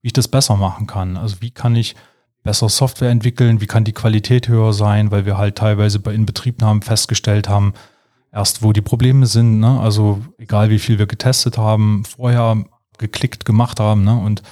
wie 0.00 0.08
ich 0.08 0.12
das 0.12 0.28
besser 0.28 0.56
machen 0.56 0.86
kann. 0.86 1.16
Also 1.16 1.36
wie 1.40 1.50
kann 1.50 1.74
ich 1.74 1.96
besser 2.44 2.68
Software 2.68 3.10
entwickeln, 3.10 3.60
wie 3.60 3.66
kann 3.66 3.84
die 3.84 3.92
Qualität 3.92 4.48
höher 4.48 4.72
sein, 4.72 5.10
weil 5.10 5.26
wir 5.26 5.36
halt 5.36 5.56
teilweise 5.56 5.98
bei 5.98 6.14
Inbetriebnahmen 6.14 6.82
festgestellt 6.82 7.48
haben, 7.48 7.74
erst 8.32 8.62
wo 8.62 8.72
die 8.72 8.80
Probleme 8.80 9.26
sind, 9.26 9.58
ne? 9.58 9.80
also 9.80 10.22
egal 10.38 10.70
wie 10.70 10.78
viel 10.78 10.98
wir 10.98 11.06
getestet 11.06 11.58
haben, 11.58 12.04
vorher 12.04 12.64
geklickt 12.96 13.44
gemacht 13.44 13.80
haben, 13.80 14.04
ne? 14.04 14.16
und 14.16 14.42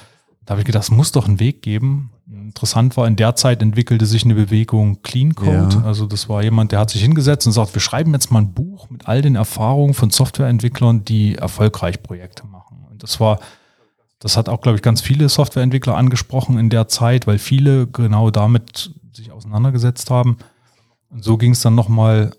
da 0.45 0.51
habe 0.51 0.61
ich 0.61 0.65
gedacht, 0.65 0.83
es 0.83 0.91
muss 0.91 1.11
doch 1.11 1.27
einen 1.27 1.39
Weg 1.39 1.61
geben. 1.61 2.11
Interessant 2.29 2.97
war, 2.97 3.07
in 3.07 3.15
der 3.15 3.35
Zeit 3.35 3.61
entwickelte 3.61 4.05
sich 4.05 4.25
eine 4.25 4.35
Bewegung 4.35 5.01
Clean 5.01 5.33
Code. 5.33 5.77
Ja. 5.77 5.83
Also 5.83 6.07
das 6.07 6.27
war 6.27 6.43
jemand, 6.43 6.73
der 6.73 6.79
hat 6.79 6.89
sich 6.89 7.01
hingesetzt 7.01 7.47
und 7.47 7.53
sagt, 7.53 7.73
wir 7.73 7.79
schreiben 7.79 8.11
jetzt 8.13 8.31
mal 8.31 8.39
ein 8.39 8.53
Buch 8.53 8.89
mit 8.89 9.07
all 9.07 9.21
den 9.21 9.35
Erfahrungen 9.35 9.93
von 9.93 10.09
Softwareentwicklern, 10.09 11.05
die 11.05 11.35
erfolgreich 11.35 12.03
Projekte 12.03 12.45
machen. 12.45 12.85
Und 12.89 13.01
das 13.01 13.21
war, 13.21 13.39
das 14.19 14.35
hat 14.35 14.49
auch, 14.49 14.59
glaube 14.59 14.75
ich, 14.75 14.81
ganz 14.81 14.99
viele 14.99 15.29
Softwareentwickler 15.29 15.95
angesprochen 15.95 16.57
in 16.57 16.69
der 16.69 16.89
Zeit, 16.89 17.27
weil 17.27 17.37
viele 17.37 17.87
genau 17.87 18.29
damit 18.29 18.91
sich 19.13 19.31
auseinandergesetzt 19.31 20.11
haben. 20.11 20.37
Und 21.09 21.23
so 21.23 21.37
ging 21.37 21.51
es 21.51 21.61
dann 21.61 21.75
nochmal, 21.75 22.35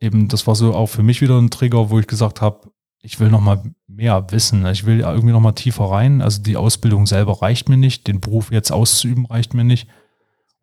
eben, 0.00 0.28
das 0.28 0.46
war 0.46 0.54
so 0.54 0.74
auch 0.74 0.86
für 0.86 1.02
mich 1.02 1.20
wieder 1.20 1.40
ein 1.40 1.50
Trigger, 1.50 1.90
wo 1.90 1.98
ich 1.98 2.06
gesagt 2.06 2.40
habe, 2.40 2.70
ich 3.04 3.20
will 3.20 3.28
nochmal 3.28 3.62
mehr 3.86 4.26
wissen. 4.30 4.64
Ich 4.66 4.86
will 4.86 5.00
irgendwie 5.00 5.32
nochmal 5.32 5.52
tiefer 5.52 5.84
rein. 5.84 6.22
Also 6.22 6.42
die 6.42 6.56
Ausbildung 6.56 7.06
selber 7.06 7.42
reicht 7.42 7.68
mir 7.68 7.76
nicht. 7.76 8.06
Den 8.06 8.20
Beruf 8.20 8.50
jetzt 8.50 8.72
auszuüben 8.72 9.26
reicht 9.26 9.52
mir 9.52 9.64
nicht. 9.64 9.88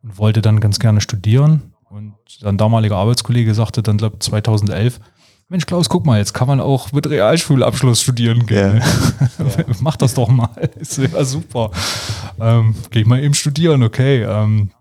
Und 0.01 0.17
wollte 0.17 0.41
dann 0.41 0.59
ganz 0.59 0.79
gerne 0.79 1.01
studieren. 1.01 1.73
Und 1.89 2.15
sein 2.27 2.57
damaliger 2.57 2.97
Arbeitskollege 2.97 3.53
sagte 3.53 3.83
dann, 3.83 3.97
glaube 3.97 4.15
ich, 4.15 4.21
2011, 4.21 4.99
Mensch, 5.49 5.65
Klaus, 5.65 5.89
guck 5.89 6.05
mal, 6.05 6.17
jetzt 6.17 6.33
kann 6.33 6.47
man 6.47 6.61
auch 6.61 6.93
mit 6.93 7.09
Realschulabschluss 7.09 8.01
studieren 8.01 8.45
gehen. 8.45 8.81
Mach 9.81 9.97
das 9.97 10.13
doch 10.13 10.29
mal. 10.29 10.49
Ist 10.79 10.97
ja 10.97 11.23
super. 11.25 11.71
Ähm, 12.39 12.73
geh 12.89 13.01
ich 13.01 13.05
mal 13.05 13.21
eben 13.21 13.33
studieren, 13.33 13.83
okay. 13.83 14.23
Ähm, 14.23 14.71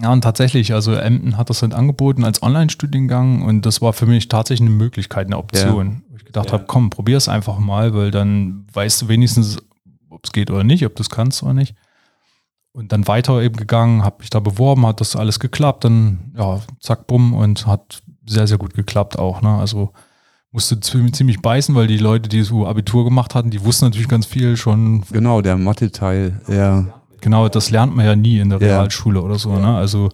ja, 0.00 0.12
und 0.12 0.22
tatsächlich, 0.22 0.74
also 0.74 0.94
Emden 0.94 1.36
hat 1.36 1.50
das 1.50 1.62
halt 1.62 1.72
angeboten 1.72 2.24
als 2.24 2.42
Online-Studiengang 2.42 3.42
und 3.42 3.64
das 3.64 3.80
war 3.80 3.92
für 3.92 4.06
mich 4.06 4.28
tatsächlich 4.28 4.68
eine 4.68 4.76
Möglichkeit, 4.76 5.26
eine 5.26 5.38
Option. 5.38 6.02
Wo 6.08 6.16
ich 6.16 6.24
gedacht 6.24 6.52
habe, 6.52 6.64
komm, 6.66 6.90
probier 6.90 7.16
es 7.16 7.28
einfach 7.28 7.58
mal, 7.58 7.94
weil 7.94 8.10
dann 8.10 8.66
weißt 8.72 9.02
du 9.02 9.08
wenigstens, 9.08 9.58
ob 10.10 10.24
es 10.24 10.32
geht 10.32 10.50
oder 10.50 10.64
nicht, 10.64 10.84
ob 10.84 10.94
du 10.96 11.02
es 11.02 11.10
kannst 11.10 11.42
oder 11.42 11.54
nicht. 11.54 11.74
Und 12.72 12.92
dann 12.92 13.08
weiter 13.08 13.40
eben 13.42 13.56
gegangen, 13.56 14.04
habe 14.04 14.16
mich 14.20 14.28
da 14.28 14.38
beworben, 14.38 14.86
hat 14.86 15.00
das 15.00 15.16
alles 15.16 15.40
geklappt, 15.40 15.84
dann 15.84 16.32
ja, 16.36 16.60
zack, 16.80 17.06
bumm 17.06 17.32
und 17.32 17.66
hat 17.66 18.02
sehr, 18.26 18.46
sehr 18.46 18.58
gut 18.58 18.74
geklappt 18.74 19.18
auch. 19.18 19.40
Ne? 19.40 19.48
Also 19.48 19.92
musste 20.50 20.80
ziemlich 20.80 21.40
beißen, 21.40 21.74
weil 21.74 21.86
die 21.86 21.98
Leute, 21.98 22.28
die 22.28 22.42
so 22.42 22.66
Abitur 22.66 23.04
gemacht 23.04 23.34
hatten, 23.34 23.50
die 23.50 23.64
wussten 23.64 23.86
natürlich 23.86 24.08
ganz 24.08 24.26
viel 24.26 24.56
schon. 24.56 25.04
Genau, 25.10 25.42
der 25.42 25.56
Mathe-Teil, 25.56 26.40
ja. 26.48 26.95
Genau, 27.20 27.48
das 27.48 27.70
lernt 27.70 27.96
man 27.96 28.04
ja 28.04 28.16
nie 28.16 28.38
in 28.38 28.50
der. 28.50 28.60
Realschule 28.60 29.22
oder 29.22 29.38
so. 29.38 29.56
Ne? 29.56 29.74
Also 29.76 30.10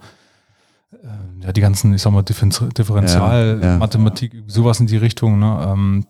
äh, 0.93 1.45
ja, 1.45 1.53
die 1.53 1.61
ganzen, 1.61 1.93
ich 1.95 2.03
sag 2.03 2.13
mal, 2.13 2.23
Differentialmathematik, 2.23 4.45
sowas 4.47 4.81
in 4.81 4.87
die 4.87 4.97
Richtung. 4.97 5.39
Ne? 5.39 5.67
Ähm, 5.69 6.07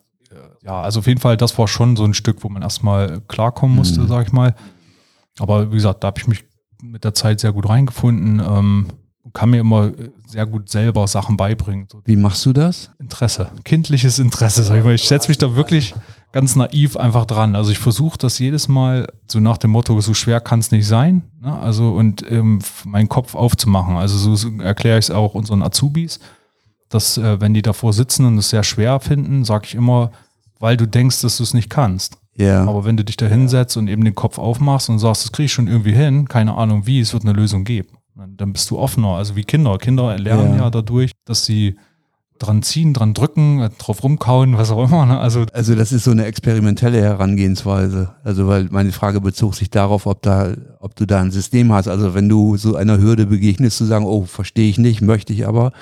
ja, 0.63 0.81
also 0.81 1.01
auf 1.01 1.07
jeden 1.07 1.21
Fall, 1.21 1.37
das 1.37 1.59
war 1.59 1.69
schon 1.69 1.97
so 1.97 2.05
ein 2.05 2.15
Stück, 2.15 2.45
wo 2.45 2.49
man 2.49 2.63
erstmal 2.63 3.21
klarkommen 3.29 3.77
musste, 3.77 4.01
mhm. 4.01 4.09
sag 4.09 4.27
ich 4.27 4.33
mal. 4.33 4.55
Aber 5.39 5.71
wie 5.71 5.77
gesagt, 5.77 6.05
da 6.05 6.09
habe 6.09 6.21
ich 6.21 6.29
mich 6.29 6.45
mit 6.83 7.05
der 7.05 7.15
Zeit 7.15 7.41
sehr 7.41 7.53
gut 7.53 7.69
reingefunden. 7.69 8.41
Ähm, 8.41 8.87
kann 9.33 9.51
mir 9.51 9.61
immer 9.61 9.93
sehr 10.27 10.47
gut 10.47 10.69
selber 10.69 11.07
Sachen 11.07 11.37
beibringen. 11.37 11.87
Wie 12.05 12.17
machst 12.17 12.45
du 12.45 12.53
das? 12.53 12.91
Interesse, 12.99 13.51
kindliches 13.65 14.19
Interesse, 14.19 14.63
sag 14.63 14.79
ich 14.79 14.85
mal. 14.85 14.95
Ich 14.95 15.07
setze 15.07 15.29
mich 15.29 15.39
da 15.39 15.55
wirklich 15.55 15.95
ganz 16.33 16.57
naiv 16.57 16.97
einfach 16.97 17.27
dran. 17.27 17.55
Also 17.55 17.71
ich 17.71 17.79
versuche 17.79 18.19
das 18.19 18.39
jedes 18.39 18.67
Mal 18.67 19.07
so 19.31 19.39
nach 19.39 19.59
dem 19.59 19.71
Motto, 19.71 20.01
so 20.01 20.15
schwer 20.15 20.41
kann 20.41 20.61
es 20.61 20.71
nicht 20.71 20.87
sein. 20.87 21.23
Ne? 21.41 21.57
Also 21.57 21.91
und 21.91 22.25
ähm, 22.31 22.61
meinen 22.85 23.09
Kopf 23.09 23.35
aufzumachen. 23.35 23.97
Also 23.97 24.17
so, 24.17 24.35
so 24.35 24.51
erkläre 24.61 24.99
ich 24.99 25.07
es 25.07 25.11
auch 25.11 25.35
unseren 25.35 25.62
Azubis, 25.62 26.21
dass 26.89 27.19
äh, 27.19 27.41
wenn 27.41 27.55
die 27.55 27.62
davor 27.62 27.93
sitzen 27.93 28.25
und 28.25 28.39
es 28.39 28.51
sehr 28.51 28.65
schwer 28.65 28.99
finden, 29.01 29.45
sage 29.45 29.67
ich 29.67 29.75
immer, 29.75 30.11
weil 30.59 30.77
du 30.77 30.87
denkst, 30.87 31.21
dass 31.21 31.37
du 31.37 31.43
es 31.43 31.55
nicht 31.55 31.71
kannst. 31.71 32.19
Ja. 32.35 32.65
Aber 32.65 32.85
wenn 32.87 32.97
du 32.97 33.05
dich 33.05 33.19
da 33.19 33.27
hinsetzt 33.27 33.77
und 33.77 33.89
eben 33.89 34.05
den 34.05 34.15
Kopf 34.15 34.39
aufmachst 34.39 34.89
und 34.89 34.99
sagst, 34.99 35.25
das 35.25 35.33
kriege 35.33 35.47
ich 35.47 35.53
schon 35.53 35.69
irgendwie 35.69 35.93
hin, 35.93 36.29
keine 36.29 36.55
Ahnung 36.57 36.87
wie, 36.87 37.01
es 37.01 37.12
wird 37.12 37.25
eine 37.25 37.33
Lösung 37.33 37.65
geben. 37.65 37.99
Dann 38.15 38.53
bist 38.53 38.71
du 38.71 38.79
offener, 38.79 39.17
also 39.17 39.37
wie 39.37 39.45
Kinder. 39.45 39.77
Kinder 39.79 40.17
lernen 40.19 40.57
ja, 40.57 40.65
ja 40.65 40.71
dadurch, 40.71 41.12
dass 41.25 41.45
sie 41.45 41.77
dran 42.43 42.63
ziehen, 42.63 42.93
dran 42.93 43.15
drücken, 43.15 43.69
drauf 43.79 44.03
rumkauen, 44.03 44.59
was 44.59 44.71
auch 44.71 44.85
immer. 44.85 45.07
Ne? 45.07 45.19
Also, 45.19 45.47
also 45.53 45.75
das 45.75 45.93
ist 45.93 46.05
so 46.05 46.11
eine 46.11 46.25
experimentelle 46.25 47.01
Herangehensweise. 47.01 48.11
Also 48.25 48.49
weil 48.49 48.69
meine 48.71 48.93
Frage 48.93 49.21
bezog 49.21 49.55
sich 49.55 49.71
darauf, 49.71 50.07
ob 50.07 50.23
da, 50.23 50.55
ob 50.81 50.97
du 50.97 51.07
da 51.07 51.21
ein 51.21 51.31
System 51.31 51.73
hast. 51.73 51.89
Also 51.89 52.15
wenn 52.15 52.29
du 52.29 52.57
so 52.57 52.77
einer 52.77 52.99
Hürde 52.99 53.27
begegnest, 53.27 53.79
zu 53.79 53.85
sagen, 53.85 54.05
oh, 54.05 54.25
verstehe 54.25 54.69
ich 54.69 54.79
nicht, 54.79 55.01
möchte 55.01 55.33
ich 55.33 55.47
aber, 55.47 55.73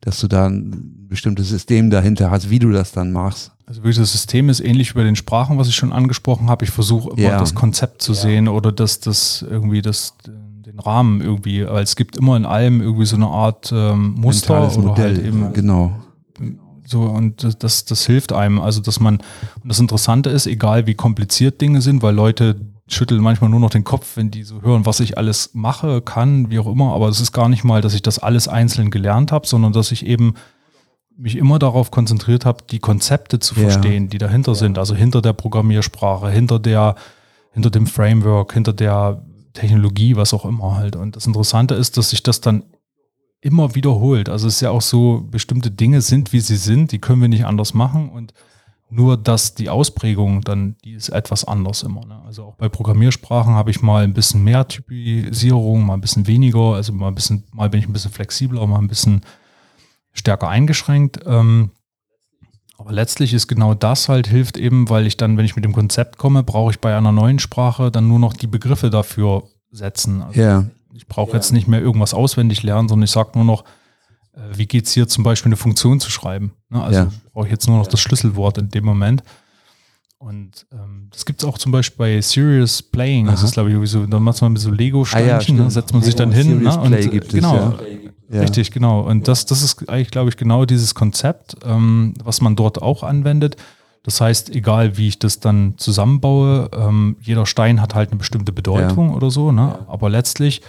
dass 0.00 0.20
du 0.20 0.28
da 0.28 0.46
ein 0.46 1.06
bestimmtes 1.08 1.48
System 1.48 1.90
dahinter 1.90 2.30
hast, 2.30 2.50
wie 2.50 2.58
du 2.58 2.72
das 2.72 2.92
dann 2.92 3.12
machst. 3.12 3.52
Also 3.66 3.82
wirklich 3.82 3.98
das 3.98 4.10
System 4.10 4.48
ist 4.48 4.60
ähnlich 4.60 4.90
wie 4.90 4.98
bei 4.98 5.04
den 5.04 5.16
Sprachen, 5.16 5.58
was 5.58 5.68
ich 5.68 5.76
schon 5.76 5.92
angesprochen 5.92 6.50
habe. 6.50 6.64
Ich 6.64 6.70
versuche 6.72 7.10
immer 7.10 7.20
ja. 7.20 7.38
das 7.38 7.54
Konzept 7.54 8.02
zu 8.02 8.12
ja. 8.12 8.18
sehen 8.18 8.48
oder 8.48 8.72
dass 8.72 8.98
das 8.98 9.44
irgendwie 9.48 9.80
das 9.82 10.14
den 10.70 10.80
Rahmen 10.80 11.20
irgendwie, 11.20 11.66
weil 11.66 11.82
es 11.82 11.96
gibt 11.96 12.16
immer 12.16 12.36
in 12.36 12.46
allem 12.46 12.80
irgendwie 12.80 13.06
so 13.06 13.16
eine 13.16 13.26
Art 13.26 13.72
ähm, 13.72 14.14
Muster 14.16 14.54
Mentales 14.54 14.78
oder 14.78 14.88
Modell, 14.88 15.16
halt 15.16 15.26
eben 15.26 15.52
genau. 15.52 15.92
So, 16.84 17.02
und 17.02 17.62
das, 17.62 17.84
das 17.84 18.06
hilft 18.06 18.32
einem. 18.32 18.60
Also, 18.60 18.80
dass 18.80 18.98
man, 18.98 19.18
und 19.62 19.68
das 19.68 19.78
Interessante 19.78 20.30
ist, 20.30 20.46
egal 20.46 20.86
wie 20.86 20.94
kompliziert 20.94 21.60
Dinge 21.60 21.82
sind, 21.82 22.02
weil 22.02 22.14
Leute 22.14 22.56
schütteln 22.88 23.22
manchmal 23.22 23.48
nur 23.48 23.60
noch 23.60 23.70
den 23.70 23.84
Kopf, 23.84 24.16
wenn 24.16 24.32
die 24.32 24.42
so 24.42 24.62
hören, 24.62 24.86
was 24.86 24.98
ich 24.98 25.16
alles 25.16 25.50
mache, 25.52 26.02
kann, 26.02 26.50
wie 26.50 26.58
auch 26.58 26.66
immer. 26.66 26.92
Aber 26.92 27.08
es 27.08 27.20
ist 27.20 27.32
gar 27.32 27.48
nicht 27.48 27.62
mal, 27.62 27.80
dass 27.80 27.94
ich 27.94 28.02
das 28.02 28.18
alles 28.18 28.48
einzeln 28.48 28.90
gelernt 28.90 29.30
habe, 29.30 29.46
sondern 29.46 29.72
dass 29.72 29.92
ich 29.92 30.04
eben 30.04 30.34
mich 31.16 31.36
immer 31.36 31.60
darauf 31.60 31.92
konzentriert 31.92 32.44
habe, 32.44 32.64
die 32.68 32.80
Konzepte 32.80 33.38
zu 33.38 33.54
verstehen, 33.54 34.04
ja. 34.04 34.10
die 34.10 34.18
dahinter 34.18 34.56
sind. 34.56 34.78
Also 34.78 34.96
hinter 34.96 35.22
der 35.22 35.34
Programmiersprache, 35.34 36.28
hinter 36.28 36.58
der, 36.58 36.96
hinter 37.52 37.70
dem 37.70 37.86
Framework, 37.86 38.54
hinter 38.54 38.72
der 38.72 39.22
Technologie, 39.52 40.16
was 40.16 40.34
auch 40.34 40.44
immer 40.44 40.76
halt. 40.76 40.96
Und 40.96 41.16
das 41.16 41.26
Interessante 41.26 41.74
ist, 41.74 41.96
dass 41.96 42.10
sich 42.10 42.22
das 42.22 42.40
dann 42.40 42.64
immer 43.40 43.74
wiederholt. 43.74 44.28
Also 44.28 44.48
es 44.48 44.56
ist 44.56 44.60
ja 44.60 44.70
auch 44.70 44.82
so, 44.82 45.26
bestimmte 45.30 45.70
Dinge 45.70 46.00
sind, 46.02 46.32
wie 46.32 46.40
sie 46.40 46.56
sind, 46.56 46.92
die 46.92 46.98
können 46.98 47.22
wir 47.22 47.28
nicht 47.28 47.46
anders 47.46 47.74
machen 47.74 48.10
und 48.10 48.34
nur, 48.92 49.16
dass 49.16 49.54
die 49.54 49.70
Ausprägung 49.70 50.42
dann, 50.42 50.76
die 50.84 50.92
ist 50.92 51.10
etwas 51.10 51.44
anders 51.44 51.84
immer. 51.84 52.04
Ne? 52.04 52.20
Also 52.26 52.44
auch 52.44 52.56
bei 52.56 52.68
Programmiersprachen 52.68 53.54
habe 53.54 53.70
ich 53.70 53.82
mal 53.82 54.02
ein 54.02 54.14
bisschen 54.14 54.42
mehr 54.42 54.66
Typisierung, 54.66 55.86
mal 55.86 55.94
ein 55.94 56.00
bisschen 56.00 56.26
weniger, 56.26 56.74
also 56.74 56.92
mal 56.92 57.08
ein 57.08 57.14
bisschen, 57.14 57.44
mal 57.52 57.70
bin 57.70 57.80
ich 57.80 57.88
ein 57.88 57.92
bisschen 57.92 58.10
flexibler, 58.10 58.66
mal 58.66 58.78
ein 58.78 58.88
bisschen 58.88 59.22
stärker 60.12 60.48
eingeschränkt. 60.48 61.20
Ähm, 61.24 61.70
aber 62.80 62.92
letztlich 62.92 63.34
ist 63.34 63.46
genau 63.46 63.74
das 63.74 64.08
halt, 64.08 64.26
hilft 64.26 64.56
eben, 64.56 64.88
weil 64.88 65.06
ich 65.06 65.18
dann, 65.18 65.36
wenn 65.36 65.44
ich 65.44 65.54
mit 65.54 65.66
dem 65.66 65.74
Konzept 65.74 66.16
komme, 66.16 66.42
brauche 66.42 66.70
ich 66.70 66.80
bei 66.80 66.96
einer 66.96 67.12
neuen 67.12 67.38
Sprache 67.38 67.90
dann 67.90 68.08
nur 68.08 68.18
noch 68.18 68.32
die 68.32 68.46
Begriffe 68.46 68.88
dafür 68.88 69.42
setzen. 69.70 70.22
Also 70.22 70.40
ja. 70.40 70.64
Ich 70.94 71.06
brauche 71.06 71.32
ja. 71.32 71.36
jetzt 71.36 71.52
nicht 71.52 71.68
mehr 71.68 71.82
irgendwas 71.82 72.14
auswendig 72.14 72.62
lernen, 72.62 72.88
sondern 72.88 73.04
ich 73.04 73.10
sage 73.10 73.32
nur 73.34 73.44
noch, 73.44 73.64
äh, 74.32 74.40
wie 74.54 74.64
geht 74.64 74.86
es 74.86 74.92
hier 74.92 75.06
zum 75.06 75.24
Beispiel 75.24 75.50
eine 75.50 75.58
Funktion 75.58 76.00
zu 76.00 76.10
schreiben. 76.10 76.52
Ne? 76.70 76.82
Also 76.82 77.00
ja. 77.00 77.12
brauche 77.34 77.44
ich 77.44 77.52
jetzt 77.52 77.68
nur 77.68 77.76
noch 77.76 77.86
das 77.86 78.00
Schlüsselwort 78.00 78.56
in 78.56 78.70
dem 78.70 78.86
Moment. 78.86 79.24
Und 80.16 80.66
ähm, 80.72 81.08
das 81.10 81.26
gibt 81.26 81.42
es 81.42 81.48
auch 81.48 81.58
zum 81.58 81.72
Beispiel 81.72 81.98
bei 81.98 82.20
Serious 82.22 82.82
Playing. 82.82 83.26
Aha. 83.26 83.32
Das 83.32 83.42
ist, 83.42 83.52
glaube 83.52 83.70
ich, 83.70 83.90
so, 83.90 84.06
da 84.06 84.18
macht 84.18 84.40
man 84.40 84.52
mit 84.52 84.62
so 84.62 84.70
Lego-Steinchen, 84.70 85.56
ah, 85.56 85.58
ja, 85.58 85.64
ne? 85.64 85.70
setzt 85.70 85.92
man 85.92 86.02
sich 86.02 86.14
dann 86.14 86.32
hin. 86.32 86.62
Ne? 86.62 86.80
Und, 86.80 86.92
Play 86.92 87.08
gibt 87.08 87.28
genau, 87.28 87.74
es, 87.78 88.04
ja. 88.04 88.09
Ja. 88.32 88.42
Richtig, 88.42 88.70
genau. 88.70 89.00
Und 89.00 89.26
das, 89.26 89.44
das 89.44 89.62
ist 89.62 89.88
eigentlich, 89.88 90.12
glaube 90.12 90.28
ich, 90.28 90.36
genau 90.36 90.64
dieses 90.64 90.94
Konzept, 90.94 91.56
ähm, 91.64 92.14
was 92.22 92.40
man 92.40 92.54
dort 92.54 92.80
auch 92.80 93.02
anwendet. 93.02 93.56
Das 94.04 94.20
heißt, 94.20 94.50
egal 94.50 94.96
wie 94.96 95.08
ich 95.08 95.18
das 95.18 95.40
dann 95.40 95.74
zusammenbaue, 95.76 96.70
ähm, 96.72 97.16
jeder 97.20 97.44
Stein 97.44 97.80
hat 97.82 97.94
halt 97.94 98.10
eine 98.10 98.18
bestimmte 98.18 98.52
Bedeutung 98.52 99.10
ja. 99.10 99.16
oder 99.16 99.30
so. 99.30 99.50
Ne? 99.50 99.80
Aber 99.88 100.08
letztlich, 100.08 100.62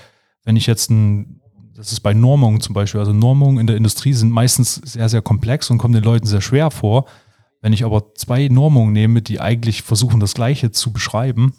wenn 0.44 0.56
ich 0.56 0.65
jetzt 0.65 0.89
ein, 0.89 1.39
das 1.75 1.91
ist 1.91 2.00
bei 2.01 2.15
Normungen 2.15 2.62
zum 2.62 2.74
Beispiel, 2.74 3.00
also 3.00 3.13
Normungen 3.13 3.60
in 3.60 3.68
der 3.68 3.77
Industrie 3.77 4.13
sind 4.13 4.32
meistens 4.32 4.75
sehr, 4.75 5.08
sehr 5.08 5.22
komplex 5.22 5.70
und 5.70 5.77
kommen 5.77 5.94
den 5.94 6.03
Leuten 6.03 6.25
sehr 6.25 6.41
schwer 6.41 6.72
vor. 6.72 7.06
Wenn 7.62 7.74
ich 7.74 7.86
aber 7.86 8.15
zwei 8.15 8.48
Normungen 8.48 8.91
nehme, 8.91 9.22
die 9.22 9.39
eigentlich 9.39 9.84
versuchen, 9.84 10.20
das 10.20 10.34
Gleiche 10.34 10.72
zu 10.72 10.91
beschreiben, 10.91 11.53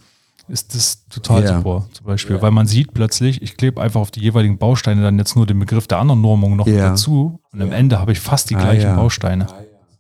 ist 0.48 0.74
das 0.74 1.06
total 1.08 1.44
ja. 1.44 1.56
super, 1.56 1.86
zum 1.92 2.06
Beispiel. 2.06 2.36
Ja. 2.36 2.42
Weil 2.42 2.50
man 2.50 2.66
sieht 2.66 2.92
plötzlich, 2.94 3.42
ich 3.42 3.56
klebe 3.56 3.80
einfach 3.80 4.00
auf 4.00 4.10
die 4.10 4.20
jeweiligen 4.20 4.58
Bausteine 4.58 5.02
dann 5.02 5.18
jetzt 5.18 5.36
nur 5.36 5.46
den 5.46 5.58
Begriff 5.58 5.86
der 5.86 5.98
anderen 5.98 6.20
Normung 6.20 6.56
noch 6.56 6.66
ja. 6.66 6.90
dazu 6.90 7.40
und 7.52 7.62
am 7.62 7.72
Ende 7.72 7.98
habe 7.98 8.12
ich 8.12 8.20
fast 8.20 8.50
die 8.50 8.56
ah, 8.56 8.62
gleichen 8.62 8.96
Bausteine. 8.96 9.46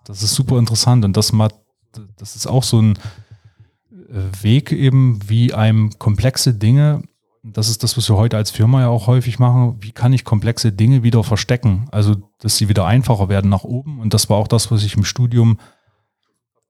Das 0.04 0.22
ist 0.22 0.34
super 0.34 0.58
interessant 0.58 1.04
und 1.04 1.16
das, 1.16 1.32
das 2.16 2.36
ist 2.36 2.46
auch 2.46 2.64
so 2.64 2.80
ein 2.80 2.98
äh, 3.90 4.42
Weg 4.42 4.72
eben, 4.72 5.20
wie 5.26 5.54
einem 5.54 5.98
komplexe 5.98 6.54
Dinge, 6.54 7.02
das 7.44 7.68
ist 7.68 7.82
das, 7.82 7.96
was 7.96 8.08
wir 8.08 8.16
heute 8.16 8.36
als 8.36 8.50
Firma 8.50 8.80
ja 8.80 8.88
auch 8.88 9.06
häufig 9.06 9.38
machen, 9.38 9.76
wie 9.80 9.92
kann 9.92 10.12
ich 10.12 10.24
komplexe 10.24 10.72
Dinge 10.72 11.02
wieder 11.02 11.24
verstecken? 11.24 11.86
Also, 11.90 12.16
dass 12.38 12.56
sie 12.56 12.68
wieder 12.68 12.86
einfacher 12.86 13.28
werden 13.28 13.50
nach 13.50 13.64
oben 13.64 14.00
und 14.00 14.14
das 14.14 14.28
war 14.30 14.36
auch 14.36 14.48
das, 14.48 14.70
was 14.70 14.84
ich 14.84 14.96
im 14.96 15.04
Studium 15.04 15.58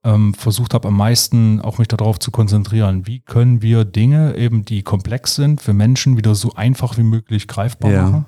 ähm, 0.03 0.33
versucht 0.33 0.73
habe 0.73 0.89
am 0.89 0.97
meisten 0.97 1.61
auch 1.61 1.77
mich 1.77 1.87
darauf 1.87 2.19
zu 2.19 2.31
konzentrieren. 2.31 3.07
Wie 3.07 3.19
können 3.19 3.61
wir 3.61 3.85
Dinge 3.85 4.35
eben, 4.35 4.65
die 4.65 4.83
komplex 4.83 5.35
sind, 5.35 5.61
für 5.61 5.73
Menschen 5.73 6.17
wieder 6.17 6.35
so 6.35 6.53
einfach 6.53 6.97
wie 6.97 7.03
möglich 7.03 7.47
greifbar 7.47 7.91
ja. 7.91 8.03
machen? 8.03 8.25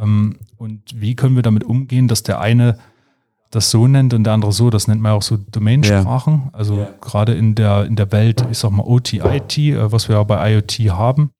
Ähm, 0.00 0.38
und 0.56 0.82
wie 0.94 1.16
können 1.16 1.34
wir 1.34 1.42
damit 1.42 1.64
umgehen, 1.64 2.08
dass 2.08 2.22
der 2.22 2.40
eine 2.40 2.78
das 3.50 3.70
so 3.70 3.86
nennt 3.86 4.14
und 4.14 4.24
der 4.24 4.32
andere 4.32 4.52
so, 4.52 4.70
das 4.70 4.88
nennt 4.88 5.02
man 5.02 5.12
auch 5.12 5.22
so 5.22 5.36
Domainsprachen. 5.36 6.42
Ja. 6.46 6.50
Also 6.52 6.78
ja. 6.78 6.88
gerade 7.00 7.34
in 7.34 7.54
der, 7.54 7.84
in 7.84 7.96
der 7.96 8.10
Welt, 8.10 8.46
ich 8.50 8.58
sag 8.58 8.70
mal 8.70 8.84
OT, 8.84 9.12
IT, 9.14 9.58
äh, 9.58 9.92
was 9.92 10.08
wir 10.08 10.16
ja 10.16 10.22
bei 10.22 10.52
IoT 10.52 10.72
haben. 10.90 11.30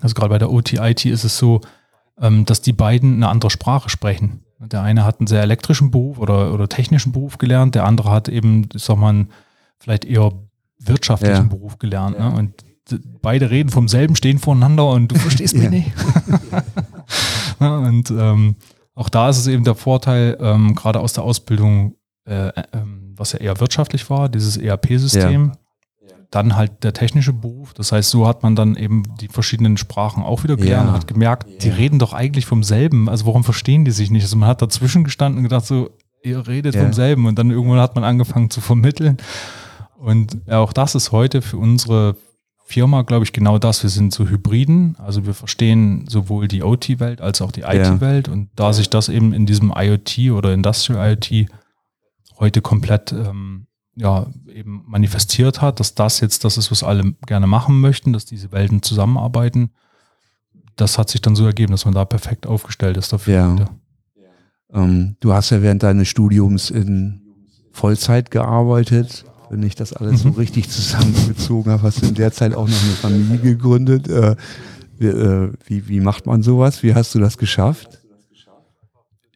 Also 0.00 0.14
gerade 0.14 0.30
bei 0.30 0.38
der 0.38 0.52
OT, 0.52 0.74
IT 0.74 1.04
ist 1.04 1.24
es 1.24 1.36
so, 1.36 1.60
ähm, 2.20 2.44
dass 2.44 2.62
die 2.62 2.72
beiden 2.72 3.14
eine 3.14 3.28
andere 3.28 3.50
Sprache 3.50 3.88
sprechen. 3.88 4.44
Der 4.62 4.82
eine 4.82 5.04
hat 5.04 5.20
einen 5.20 5.26
sehr 5.26 5.42
elektrischen 5.42 5.90
Beruf 5.90 6.18
oder, 6.18 6.52
oder 6.52 6.68
technischen 6.68 7.12
Beruf 7.12 7.38
gelernt, 7.38 7.74
der 7.74 7.86
andere 7.86 8.10
hat 8.10 8.28
eben, 8.28 8.68
ich 8.74 8.82
sag 8.82 8.98
mal, 8.98 9.26
vielleicht 9.78 10.04
eher 10.04 10.32
wirtschaftlichen 10.78 11.34
ja. 11.34 11.42
Beruf 11.42 11.78
gelernt. 11.78 12.18
Ne? 12.18 12.30
Und 12.30 12.64
beide 13.22 13.50
reden 13.50 13.70
vom 13.70 13.88
selben, 13.88 14.16
stehen 14.16 14.38
voneinander 14.38 14.88
und 14.90 15.08
du 15.08 15.18
verstehst 15.18 15.56
mich 15.56 15.70
nicht. 15.70 15.92
und 17.58 18.10
ähm, 18.10 18.56
auch 18.94 19.08
da 19.08 19.28
ist 19.30 19.38
es 19.38 19.46
eben 19.46 19.64
der 19.64 19.74
Vorteil, 19.74 20.36
ähm, 20.40 20.74
gerade 20.74 21.00
aus 21.00 21.12
der 21.12 21.24
Ausbildung, 21.24 21.94
äh, 22.26 22.48
äh, 22.48 22.62
was 23.16 23.32
ja 23.32 23.38
eher 23.38 23.60
wirtschaftlich 23.60 24.08
war, 24.10 24.28
dieses 24.28 24.56
ERP-System, 24.56 25.52
dann 26.30 26.56
halt 26.56 26.84
der 26.84 26.92
technische 26.92 27.32
Beruf. 27.32 27.74
Das 27.74 27.90
heißt, 27.92 28.10
so 28.10 28.26
hat 28.26 28.42
man 28.42 28.54
dann 28.54 28.76
eben 28.76 29.02
die 29.20 29.28
verschiedenen 29.28 29.76
Sprachen 29.76 30.22
auch 30.22 30.44
wieder 30.44 30.56
gelernt 30.56 30.86
ja. 30.86 30.88
und 30.90 30.96
hat 30.96 31.06
gemerkt, 31.06 31.62
die 31.62 31.68
ja. 31.68 31.74
reden 31.74 31.98
doch 31.98 32.12
eigentlich 32.12 32.46
vom 32.46 32.62
selben. 32.62 33.08
Also 33.08 33.26
warum 33.26 33.42
verstehen 33.42 33.84
die 33.84 33.90
sich 33.90 34.10
nicht? 34.10 34.22
Also 34.22 34.36
man 34.36 34.48
hat 34.48 34.62
dazwischen 34.62 35.02
gestanden 35.02 35.38
und 35.38 35.44
gedacht, 35.44 35.66
so, 35.66 35.90
ihr 36.22 36.46
redet 36.46 36.74
ja. 36.74 36.82
vom 36.82 36.92
selben. 36.92 37.26
Und 37.26 37.38
dann 37.38 37.50
irgendwann 37.50 37.80
hat 37.80 37.96
man 37.96 38.04
angefangen 38.04 38.50
zu 38.50 38.60
vermitteln. 38.60 39.16
Und 39.98 40.48
auch 40.48 40.72
das 40.72 40.94
ist 40.94 41.10
heute 41.10 41.42
für 41.42 41.58
unsere 41.58 42.16
Firma, 42.64 43.02
glaube 43.02 43.24
ich, 43.24 43.32
genau 43.32 43.58
das. 43.58 43.82
Wir 43.82 43.90
sind 43.90 44.14
so 44.14 44.28
Hybriden. 44.28 44.94
Also 44.98 45.26
wir 45.26 45.34
verstehen 45.34 46.06
sowohl 46.08 46.46
die 46.46 46.62
OT-Welt 46.62 47.20
als 47.20 47.42
auch 47.42 47.50
die 47.50 47.62
IT-Welt. 47.62 48.28
Und 48.28 48.50
da 48.54 48.72
sich 48.72 48.88
das 48.88 49.08
eben 49.08 49.32
in 49.32 49.46
diesem 49.46 49.72
IoT 49.76 50.30
oder 50.30 50.54
Industrial 50.54 51.10
IoT 51.10 51.50
heute 52.38 52.62
komplett 52.62 53.12
ähm, 53.12 53.66
ja, 53.96 54.26
eben 54.48 54.84
manifestiert 54.86 55.60
hat, 55.60 55.80
dass 55.80 55.94
das 55.94 56.20
jetzt 56.20 56.44
das 56.44 56.56
ist, 56.56 56.70
was 56.70 56.82
alle 56.82 57.14
gerne 57.26 57.46
machen 57.46 57.80
möchten, 57.80 58.12
dass 58.12 58.24
diese 58.24 58.52
Welten 58.52 58.82
zusammenarbeiten. 58.82 59.70
Das 60.76 60.96
hat 60.96 61.10
sich 61.10 61.20
dann 61.20 61.36
so 61.36 61.44
ergeben, 61.44 61.72
dass 61.72 61.84
man 61.84 61.94
da 61.94 62.04
perfekt 62.04 62.46
aufgestellt 62.46 62.96
ist 62.96 63.12
dafür. 63.12 63.56
Ja. 63.58 63.70
Ähm, 64.72 65.16
du 65.20 65.32
hast 65.32 65.50
ja 65.50 65.62
während 65.62 65.82
deines 65.82 66.08
Studiums 66.08 66.70
in 66.70 67.20
Vollzeit 67.72 68.30
gearbeitet. 68.30 69.24
Wenn 69.50 69.62
ich 69.64 69.74
das 69.74 69.92
alles 69.92 70.24
mhm. 70.24 70.34
so 70.34 70.38
richtig 70.38 70.70
zusammengezogen 70.70 71.72
habe, 71.72 71.82
hast 71.82 72.02
du 72.02 72.06
in 72.06 72.14
der 72.14 72.32
Zeit 72.32 72.54
auch 72.54 72.68
noch 72.68 72.82
eine 72.82 72.92
Familie 72.92 73.38
gegründet. 73.38 74.08
Äh, 74.08 74.36
wie, 74.98 75.06
äh, 75.06 75.52
wie, 75.66 75.88
wie 75.88 76.00
macht 76.00 76.26
man 76.26 76.42
sowas? 76.42 76.82
Wie 76.82 76.94
hast 76.94 77.14
du 77.14 77.18
das 77.18 77.36
geschafft? 77.36 77.99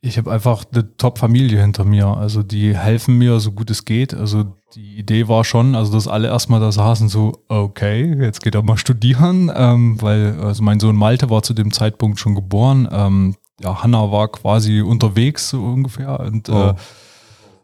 Ich 0.06 0.18
habe 0.18 0.30
einfach 0.30 0.64
eine 0.70 0.94
Top-Familie 0.98 1.58
hinter 1.62 1.86
mir. 1.86 2.06
Also 2.06 2.42
die 2.42 2.76
helfen 2.76 3.16
mir 3.16 3.40
so 3.40 3.52
gut 3.52 3.70
es 3.70 3.86
geht. 3.86 4.12
Also 4.12 4.44
die 4.74 4.98
Idee 4.98 5.28
war 5.28 5.44
schon, 5.44 5.74
also 5.74 5.92
dass 5.94 6.08
alle 6.08 6.28
erstmal 6.28 6.60
da 6.60 6.70
saßen 6.70 7.08
so, 7.08 7.32
okay, 7.48 8.14
jetzt 8.20 8.42
geht 8.42 8.54
er 8.54 8.62
mal 8.62 8.76
studieren, 8.76 9.50
ähm, 9.54 9.96
weil 10.02 10.38
also 10.42 10.62
mein 10.62 10.78
Sohn 10.78 10.94
Malte 10.94 11.30
war 11.30 11.42
zu 11.42 11.54
dem 11.54 11.72
Zeitpunkt 11.72 12.18
schon 12.18 12.34
geboren. 12.34 12.86
Ähm, 12.92 13.36
ja, 13.62 13.82
Hanna 13.82 14.12
war 14.12 14.28
quasi 14.28 14.82
unterwegs 14.82 15.48
so 15.48 15.62
ungefähr 15.62 16.20
und 16.20 16.50
oh. 16.50 16.68
äh, 16.70 16.74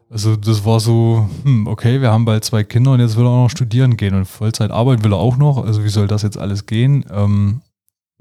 also 0.09 0.35
das 0.35 0.65
war 0.65 0.79
so, 0.79 1.29
hm, 1.43 1.67
okay, 1.67 2.01
wir 2.01 2.11
haben 2.11 2.25
bald 2.25 2.43
zwei 2.43 2.63
Kinder 2.63 2.93
und 2.93 3.01
jetzt 3.01 3.17
will 3.17 3.25
er 3.25 3.29
auch 3.29 3.43
noch 3.43 3.49
studieren 3.51 3.97
gehen 3.97 4.15
und 4.15 4.25
Vollzeit 4.25 4.71
arbeiten 4.71 5.03
will 5.03 5.13
er 5.13 5.19
auch 5.19 5.37
noch. 5.37 5.63
Also 5.63 5.83
wie 5.83 5.89
soll 5.89 6.07
das 6.07 6.23
jetzt 6.23 6.39
alles 6.39 6.65
gehen? 6.65 7.05
Ähm, 7.13 7.61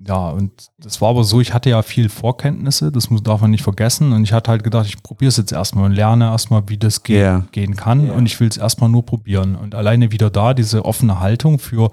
ja, 0.06 0.30
und 0.30 0.70
das 0.78 1.00
war 1.00 1.10
aber 1.10 1.24
so, 1.24 1.40
ich 1.40 1.52
hatte 1.52 1.70
ja 1.70 1.82
viel 1.82 2.08
Vorkenntnisse, 2.08 2.90
das 2.90 3.10
muss, 3.10 3.22
darf 3.22 3.42
man 3.42 3.50
nicht 3.50 3.62
vergessen. 3.62 4.12
Und 4.12 4.22
ich 4.22 4.32
hatte 4.32 4.50
halt 4.50 4.64
gedacht, 4.64 4.86
ich 4.86 5.02
probiere 5.02 5.28
es 5.28 5.36
jetzt 5.36 5.52
erstmal 5.52 5.84
und 5.84 5.92
lerne 5.92 6.26
erstmal, 6.26 6.68
wie 6.68 6.78
das 6.78 7.02
ge 7.02 7.18
yeah. 7.18 7.46
gehen 7.52 7.76
kann. 7.76 8.06
Yeah. 8.06 8.14
Und 8.14 8.26
ich 8.26 8.40
will 8.40 8.48
es 8.48 8.56
erstmal 8.56 8.88
nur 8.88 9.04
probieren. 9.04 9.56
Und 9.56 9.74
alleine 9.74 10.10
wieder 10.10 10.30
da 10.30 10.54
diese 10.54 10.84
offene 10.84 11.20
Haltung 11.20 11.58
für, 11.58 11.90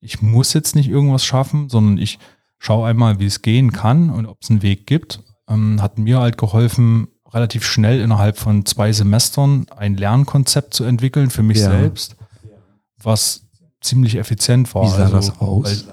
ich 0.00 0.20
muss 0.20 0.52
jetzt 0.52 0.74
nicht 0.74 0.88
irgendwas 0.88 1.24
schaffen, 1.24 1.68
sondern 1.68 1.98
ich 1.98 2.18
schaue 2.58 2.88
einmal, 2.88 3.20
wie 3.20 3.26
es 3.26 3.40
gehen 3.40 3.72
kann 3.72 4.10
und 4.10 4.26
ob 4.26 4.38
es 4.42 4.50
einen 4.50 4.62
Weg 4.62 4.86
gibt, 4.86 5.20
ähm, 5.48 5.80
hat 5.80 5.96
mir 5.96 6.18
halt 6.18 6.38
geholfen, 6.38 7.06
relativ 7.32 7.64
schnell 7.64 8.00
innerhalb 8.00 8.36
von 8.36 8.66
zwei 8.66 8.92
Semestern 8.92 9.66
ein 9.76 9.96
Lernkonzept 9.96 10.74
zu 10.74 10.82
entwickeln 10.84 11.30
für 11.30 11.44
mich 11.44 11.58
ja. 11.58 11.70
selbst, 11.70 12.16
was 13.00 13.42
ziemlich 13.80 14.16
effizient 14.16 14.74
war. 14.74 14.84
Wie 14.84 14.88
sah 14.88 15.04
also, 15.04 15.16
das 15.16 15.40
aus? 15.40 15.88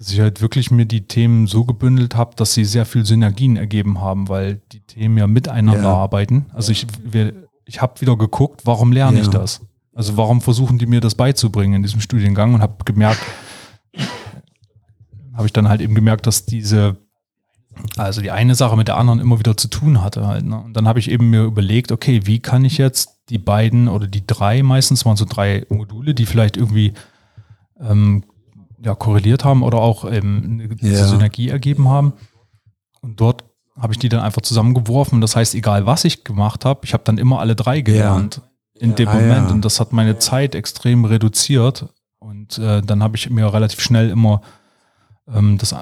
Dass 0.00 0.10
ich 0.10 0.18
halt 0.18 0.40
wirklich 0.40 0.70
mir 0.70 0.86
die 0.86 1.02
Themen 1.02 1.46
so 1.46 1.66
gebündelt 1.66 2.16
habe, 2.16 2.34
dass 2.34 2.54
sie 2.54 2.64
sehr 2.64 2.86
viel 2.86 3.04
Synergien 3.04 3.58
ergeben 3.58 4.00
haben, 4.00 4.30
weil 4.30 4.62
die 4.72 4.80
Themen 4.80 5.18
ja 5.18 5.26
miteinander 5.26 5.82
ja. 5.82 5.94
arbeiten. 5.94 6.46
Also 6.54 6.72
ich, 6.72 6.86
ich 7.66 7.82
habe 7.82 8.00
wieder 8.00 8.16
geguckt, 8.16 8.62
warum 8.64 8.92
lerne 8.92 9.18
ja. 9.18 9.24
ich 9.24 9.28
das? 9.28 9.60
Also 9.94 10.16
warum 10.16 10.40
versuchen 10.40 10.78
die 10.78 10.86
mir 10.86 11.02
das 11.02 11.14
beizubringen 11.14 11.74
in 11.74 11.82
diesem 11.82 12.00
Studiengang 12.00 12.54
und 12.54 12.62
habe 12.62 12.82
gemerkt, 12.86 13.20
habe 15.34 15.44
ich 15.44 15.52
dann 15.52 15.68
halt 15.68 15.82
eben 15.82 15.94
gemerkt, 15.94 16.26
dass 16.26 16.46
diese, 16.46 16.96
also 17.98 18.22
die 18.22 18.30
eine 18.30 18.54
Sache 18.54 18.78
mit 18.78 18.88
der 18.88 18.96
anderen 18.96 19.20
immer 19.20 19.38
wieder 19.38 19.58
zu 19.58 19.68
tun 19.68 20.02
hatte 20.02 20.26
halt. 20.26 20.46
Ne? 20.46 20.62
Und 20.62 20.72
dann 20.72 20.88
habe 20.88 20.98
ich 20.98 21.10
eben 21.10 21.28
mir 21.28 21.42
überlegt, 21.42 21.92
okay, 21.92 22.22
wie 22.24 22.38
kann 22.38 22.64
ich 22.64 22.78
jetzt 22.78 23.18
die 23.28 23.38
beiden 23.38 23.86
oder 23.86 24.06
die 24.06 24.26
drei, 24.26 24.62
meistens 24.62 25.04
waren 25.04 25.18
so 25.18 25.26
drei 25.26 25.66
Module, 25.68 26.14
die 26.14 26.24
vielleicht 26.24 26.56
irgendwie 26.56 26.94
ähm, 27.78 28.24
ja, 28.82 28.94
korreliert 28.94 29.44
haben 29.44 29.62
oder 29.62 29.78
auch 29.78 30.04
ähm, 30.04 30.68
eine 30.82 30.90
ja. 30.92 31.06
Synergie 31.06 31.48
ergeben 31.48 31.88
haben. 31.88 32.14
Und 33.00 33.20
dort 33.20 33.44
habe 33.78 33.92
ich 33.92 33.98
die 33.98 34.08
dann 34.08 34.20
einfach 34.20 34.42
zusammengeworfen. 34.42 35.20
Das 35.20 35.36
heißt, 35.36 35.54
egal 35.54 35.86
was 35.86 36.04
ich 36.04 36.24
gemacht 36.24 36.64
habe, 36.64 36.80
ich 36.84 36.92
habe 36.92 37.04
dann 37.04 37.18
immer 37.18 37.40
alle 37.40 37.56
drei 37.56 37.80
gelernt 37.80 38.42
ja. 38.74 38.82
in 38.82 38.94
dem 38.94 39.08
ah, 39.08 39.14
Moment. 39.14 39.50
Und 39.50 39.64
das 39.64 39.80
hat 39.80 39.92
meine 39.92 40.18
Zeit 40.18 40.54
extrem 40.54 41.04
reduziert. 41.04 41.86
Und 42.18 42.58
äh, 42.58 42.82
dann 42.82 43.02
habe 43.02 43.16
ich 43.16 43.30
mir 43.30 43.52
relativ 43.52 43.80
schnell 43.80 44.10
immer 44.10 44.42
ähm, 45.34 45.58
das, 45.58 45.72
äh, 45.72 45.76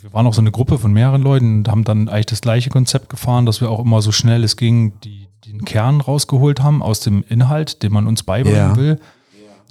wir 0.00 0.12
waren 0.12 0.26
auch 0.26 0.34
so 0.34 0.40
eine 0.40 0.50
Gruppe 0.50 0.78
von 0.78 0.92
mehreren 0.92 1.22
Leuten 1.22 1.58
und 1.58 1.68
haben 1.68 1.84
dann 1.84 2.08
eigentlich 2.08 2.26
das 2.26 2.40
gleiche 2.40 2.70
Konzept 2.70 3.08
gefahren, 3.08 3.46
dass 3.46 3.60
wir 3.60 3.70
auch 3.70 3.80
immer 3.80 4.02
so 4.02 4.12
schnell 4.12 4.44
es 4.44 4.56
ging, 4.56 4.98
die, 5.00 5.28
den 5.46 5.64
Kern 5.64 6.00
rausgeholt 6.00 6.62
haben 6.62 6.82
aus 6.82 7.00
dem 7.00 7.24
Inhalt, 7.28 7.82
den 7.82 7.92
man 7.92 8.06
uns 8.06 8.22
beibringen 8.22 8.76
will. 8.76 9.00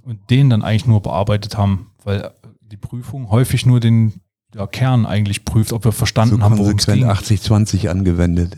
Und 0.05 0.29
den 0.29 0.49
dann 0.49 0.63
eigentlich 0.63 0.87
nur 0.87 1.01
bearbeitet 1.01 1.57
haben, 1.57 1.91
weil 2.05 2.31
die 2.71 2.77
Prüfung 2.77 3.29
häufig 3.31 3.65
nur 3.65 3.79
den 3.79 4.21
ja, 4.53 4.67
Kern 4.67 5.05
eigentlich 5.05 5.45
prüft, 5.45 5.73
ob 5.73 5.85
wir 5.85 5.91
verstanden 5.91 6.37
so 6.37 6.41
haben, 6.41 6.57
worum 6.57 6.75
es 6.77 6.85
ging. 6.85 7.05
80-20 7.05 7.89
angewendet. 7.89 8.57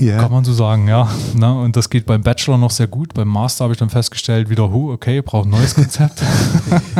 Ja. 0.00 0.18
Kann 0.18 0.32
man 0.32 0.44
so 0.44 0.52
sagen, 0.52 0.88
ja. 0.88 1.08
Na, 1.34 1.52
und 1.52 1.76
das 1.76 1.90
geht 1.90 2.06
beim 2.06 2.22
Bachelor 2.22 2.58
noch 2.58 2.72
sehr 2.72 2.88
gut. 2.88 3.14
Beim 3.14 3.28
Master 3.28 3.64
habe 3.64 3.72
ich 3.74 3.78
dann 3.78 3.90
festgestellt, 3.90 4.50
wieder, 4.50 4.70
hu, 4.70 4.92
okay, 4.92 5.22
braucht 5.22 5.46
ein 5.46 5.50
neues 5.50 5.74
Konzept. 5.74 6.22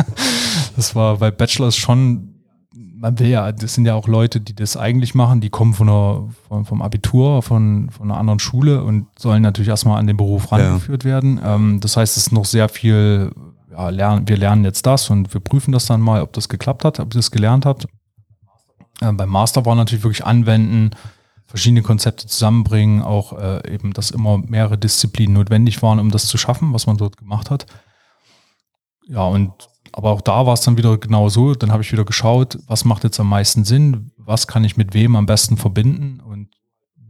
das 0.75 0.95
war, 0.95 1.19
weil 1.19 1.33
Bachelor 1.33 1.67
ist 1.67 1.75
schon, 1.75 2.35
man 2.73 3.19
will 3.19 3.27
ja, 3.27 3.51
das 3.51 3.73
sind 3.73 3.85
ja 3.85 3.93
auch 3.93 4.07
Leute, 4.07 4.39
die 4.39 4.55
das 4.55 4.77
eigentlich 4.77 5.15
machen, 5.15 5.41
die 5.41 5.49
kommen 5.49 5.73
von 5.73 5.87
der, 5.87 6.23
von, 6.47 6.63
vom 6.63 6.81
Abitur, 6.81 7.41
von, 7.43 7.89
von 7.89 8.09
einer 8.09 8.19
anderen 8.19 8.39
Schule 8.39 8.83
und 8.83 9.07
sollen 9.19 9.43
natürlich 9.43 9.69
erstmal 9.69 9.99
an 9.99 10.07
den 10.07 10.17
Beruf 10.17 10.51
rangeführt 10.51 11.03
ja. 11.03 11.09
werden. 11.09 11.41
Ähm, 11.43 11.79
das 11.81 11.97
heißt, 11.97 12.15
es 12.15 12.27
ist 12.27 12.31
noch 12.31 12.45
sehr 12.45 12.69
viel 12.69 13.31
ja, 13.77 13.89
lernen, 13.89 14.27
wir 14.27 14.37
lernen 14.37 14.63
jetzt 14.65 14.85
das 14.85 15.09
und 15.09 15.33
wir 15.33 15.41
prüfen 15.41 15.71
das 15.71 15.85
dann 15.85 16.01
mal, 16.01 16.21
ob 16.21 16.33
das 16.33 16.49
geklappt 16.49 16.83
hat, 16.83 16.99
ob 16.99 17.13
ihr 17.13 17.19
das 17.19 17.31
gelernt 17.31 17.65
habt. 17.65 17.87
Äh, 19.01 19.11
beim 19.11 19.29
Master 19.29 19.65
war 19.65 19.75
natürlich 19.75 20.03
wirklich 20.03 20.25
anwenden, 20.25 20.91
verschiedene 21.45 21.83
Konzepte 21.83 22.25
zusammenbringen, 22.27 23.03
auch 23.03 23.37
äh, 23.37 23.71
eben, 23.71 23.93
dass 23.93 24.11
immer 24.11 24.39
mehrere 24.39 24.77
Disziplinen 24.77 25.35
notwendig 25.35 25.81
waren, 25.81 25.99
um 25.99 26.11
das 26.11 26.25
zu 26.25 26.37
schaffen, 26.37 26.73
was 26.73 26.87
man 26.87 26.97
dort 26.97 27.17
gemacht 27.17 27.51
hat. 27.51 27.67
Ja, 29.07 29.23
und 29.23 29.51
aber 29.93 30.11
auch 30.11 30.21
da 30.21 30.45
war 30.45 30.53
es 30.53 30.61
dann 30.61 30.77
wieder 30.77 30.97
genau 30.97 31.29
so. 31.29 31.55
Dann 31.55 31.71
habe 31.71 31.81
ich 31.81 31.91
wieder 31.91 32.03
geschaut, 32.03 32.59
was 32.67 32.83
macht 32.83 33.03
jetzt 33.03 33.19
am 33.19 33.29
meisten 33.29 33.63
Sinn, 33.63 34.11
was 34.17 34.47
kann 34.47 34.63
ich 34.63 34.75
mit 34.75 34.93
wem 34.93 35.15
am 35.15 35.25
besten 35.25 35.55
verbinden 35.55 36.19
und 36.19 36.49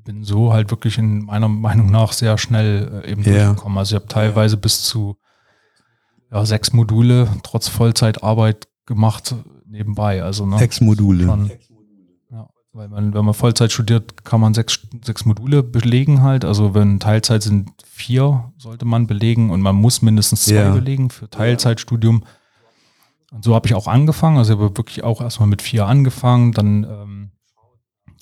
bin 0.03 0.23
so 0.23 0.53
halt 0.53 0.69
wirklich 0.69 0.97
in 0.97 1.25
meiner 1.25 1.49
Meinung 1.49 1.89
nach 1.91 2.13
sehr 2.13 2.37
schnell 2.37 3.01
äh, 3.03 3.11
eben 3.11 3.23
yeah. 3.23 3.47
durchgekommen. 3.47 3.77
Also 3.77 3.95
ich 3.95 4.01
habe 4.01 4.07
teilweise 4.07 4.57
bis 4.57 4.83
zu 4.83 5.17
ja, 6.31 6.45
sechs 6.45 6.73
Module 6.73 7.29
trotz 7.43 7.67
Vollzeitarbeit 7.67 8.67
gemacht 8.85 9.35
nebenbei. 9.65 10.23
Also, 10.23 10.45
ne, 10.45 10.57
sechs 10.57 10.81
Module. 10.81 11.25
Schon, 11.25 11.51
ja, 12.31 12.49
weil 12.73 12.89
man, 12.89 13.13
wenn 13.13 13.25
man 13.25 13.33
Vollzeit 13.33 13.71
studiert, 13.71 14.23
kann 14.25 14.41
man 14.41 14.53
sechs, 14.53 14.79
sechs 15.03 15.25
Module 15.25 15.63
belegen 15.63 16.21
halt. 16.21 16.45
Also 16.45 16.73
wenn 16.73 16.99
Teilzeit 16.99 17.43
sind 17.43 17.71
vier, 17.85 18.51
sollte 18.57 18.85
man 18.85 19.07
belegen 19.07 19.49
und 19.49 19.61
man 19.61 19.75
muss 19.75 20.01
mindestens 20.01 20.45
zwei 20.45 20.55
ja. 20.55 20.73
belegen 20.73 21.09
für 21.09 21.29
Teilzeitstudium. 21.29 22.23
Und 23.31 23.43
so 23.43 23.55
habe 23.55 23.67
ich 23.67 23.75
auch 23.75 23.87
angefangen. 23.87 24.37
Also 24.37 24.53
ich 24.53 24.59
habe 24.59 24.77
wirklich 24.77 25.03
auch 25.03 25.21
erstmal 25.21 25.49
mit 25.49 25.61
vier 25.61 25.85
angefangen, 25.85 26.53
dann 26.53 26.83
ähm, 26.83 27.31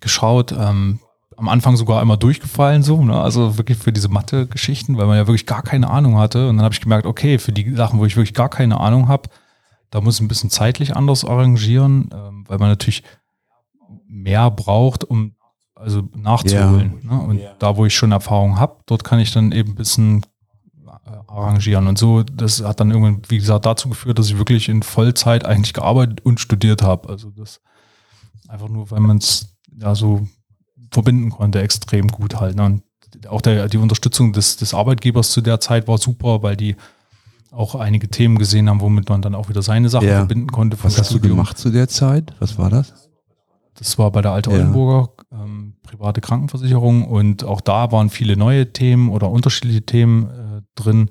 geschaut, 0.02 0.52
ähm, 0.52 1.00
am 1.38 1.50
Anfang 1.50 1.76
sogar 1.76 2.02
immer 2.02 2.18
durchgefallen, 2.18 2.84
so, 2.84 3.04
ne? 3.04 3.20
also 3.20 3.58
wirklich 3.58 3.78
für 3.78 3.92
diese 3.92 4.10
Mathe-Geschichten, 4.10 4.98
weil 4.98 5.08
man 5.08 5.18
ja 5.18 5.28
wirklich 5.28 5.46
gar 5.46 5.64
keine 5.64 5.90
Ahnung 5.90 6.18
hatte. 6.18 6.50
Und 6.50 6.58
dann 6.58 6.64
habe 6.64 6.74
ich 6.74 6.82
gemerkt, 6.82 7.06
okay, 7.06 7.40
für 7.40 7.52
die 7.52 7.74
Sachen, 7.76 8.00
wo 8.00 8.06
ich 8.06 8.16
wirklich 8.16 8.34
gar 8.34 8.50
keine 8.50 8.80
Ahnung 8.80 9.08
habe, 9.08 9.30
da 9.90 10.02
muss 10.02 10.16
ich 10.16 10.22
ein 10.22 10.28
bisschen 10.28 10.50
zeitlich 10.50 10.96
anders 10.96 11.26
arrangieren, 11.26 12.10
ähm, 12.14 12.46
weil 12.48 12.58
man 12.58 12.70
natürlich 12.70 13.04
mehr 14.08 14.50
braucht, 14.52 15.04
um 15.04 15.36
also 15.76 16.04
nachzuholen. 16.16 17.02
Ja. 17.04 17.14
Ne? 17.14 17.22
Und 17.22 17.38
ja. 17.40 17.54
da, 17.60 17.76
wo 17.76 17.86
ich 17.86 17.94
schon 17.94 18.12
Erfahrung 18.12 18.60
habe, 18.60 18.78
dort 18.86 19.04
kann 19.04 19.20
ich 19.20 19.32
dann 19.34 19.52
eben 19.52 19.74
ein 19.74 19.76
bisschen 19.76 20.26
äh, 21.06 21.10
arrangieren. 21.28 21.88
Und 21.88 21.98
so, 21.98 22.24
das 22.24 22.64
hat 22.64 22.80
dann 22.80 22.92
irgendwann, 22.92 23.22
wie 23.28 23.38
gesagt, 23.38 23.66
dazu 23.66 23.90
geführt, 23.90 24.18
dass 24.18 24.30
ich 24.30 24.38
wirklich 24.38 24.70
in 24.70 24.84
Vollzeit 24.84 25.46
eigentlich 25.46 25.74
gearbeitet 25.74 26.22
und 26.22 26.40
studiert 26.40 26.82
habe. 26.82 27.10
Also 27.10 27.30
das 27.30 27.62
einfach 28.48 28.70
nur, 28.70 28.90
weil 28.92 29.02
man 29.02 29.18
es 29.18 29.56
ja 29.78 29.96
so 29.96 30.28
verbinden 30.92 31.30
konnte, 31.30 31.62
extrem 31.62 32.08
gut 32.08 32.40
halt. 32.40 32.56
Ne? 32.56 32.66
Und 32.66 32.84
auch 33.28 33.42
der, 33.42 33.68
die 33.70 33.78
Unterstützung 33.78 34.34
des, 34.34 34.58
des 34.58 34.74
Arbeitgebers 34.74 35.32
zu 35.32 35.42
der 35.42 35.60
Zeit 35.60 35.88
war 35.88 35.98
super, 35.98 36.44
weil 36.44 36.56
die 36.56 36.76
auch 37.52 37.76
einige 37.76 38.10
Themen 38.10 38.38
gesehen 38.38 38.70
haben, 38.70 38.82
womit 38.82 39.10
man 39.10 39.22
dann 39.22 39.34
auch 39.34 39.50
wieder 39.50 39.62
seine 39.62 39.90
Sachen 39.90 40.08
ja. 40.08 40.18
verbinden 40.18 40.52
konnte. 40.52 40.78
Was 40.84 40.98
hast 40.98 41.08
Studium. 41.08 41.22
du 41.22 41.36
gemacht 41.36 41.58
zu 41.58 41.70
der 41.70 41.88
Zeit? 41.88 42.34
Was 42.40 42.58
war 42.58 42.70
das? 42.70 43.10
Das 43.76 43.98
war 43.98 44.12
bei 44.12 44.22
der 44.22 44.32
Alte 44.32 44.50
ja. 44.52 44.58
Oldenburger 44.58 45.10
ähm, 45.32 45.76
private 45.84 46.22
Krankenversicherung 46.22 47.06
und 47.06 47.44
auch 47.44 47.62
da 47.62 47.92
waren 47.92 48.10
viele 48.10 48.38
neue 48.38 48.72
Themen 48.72 49.10
oder 49.10 49.30
unterschiedliche 49.30 49.86
Themen 49.86 50.30
äh, 50.30 50.62
drin. 50.76 51.10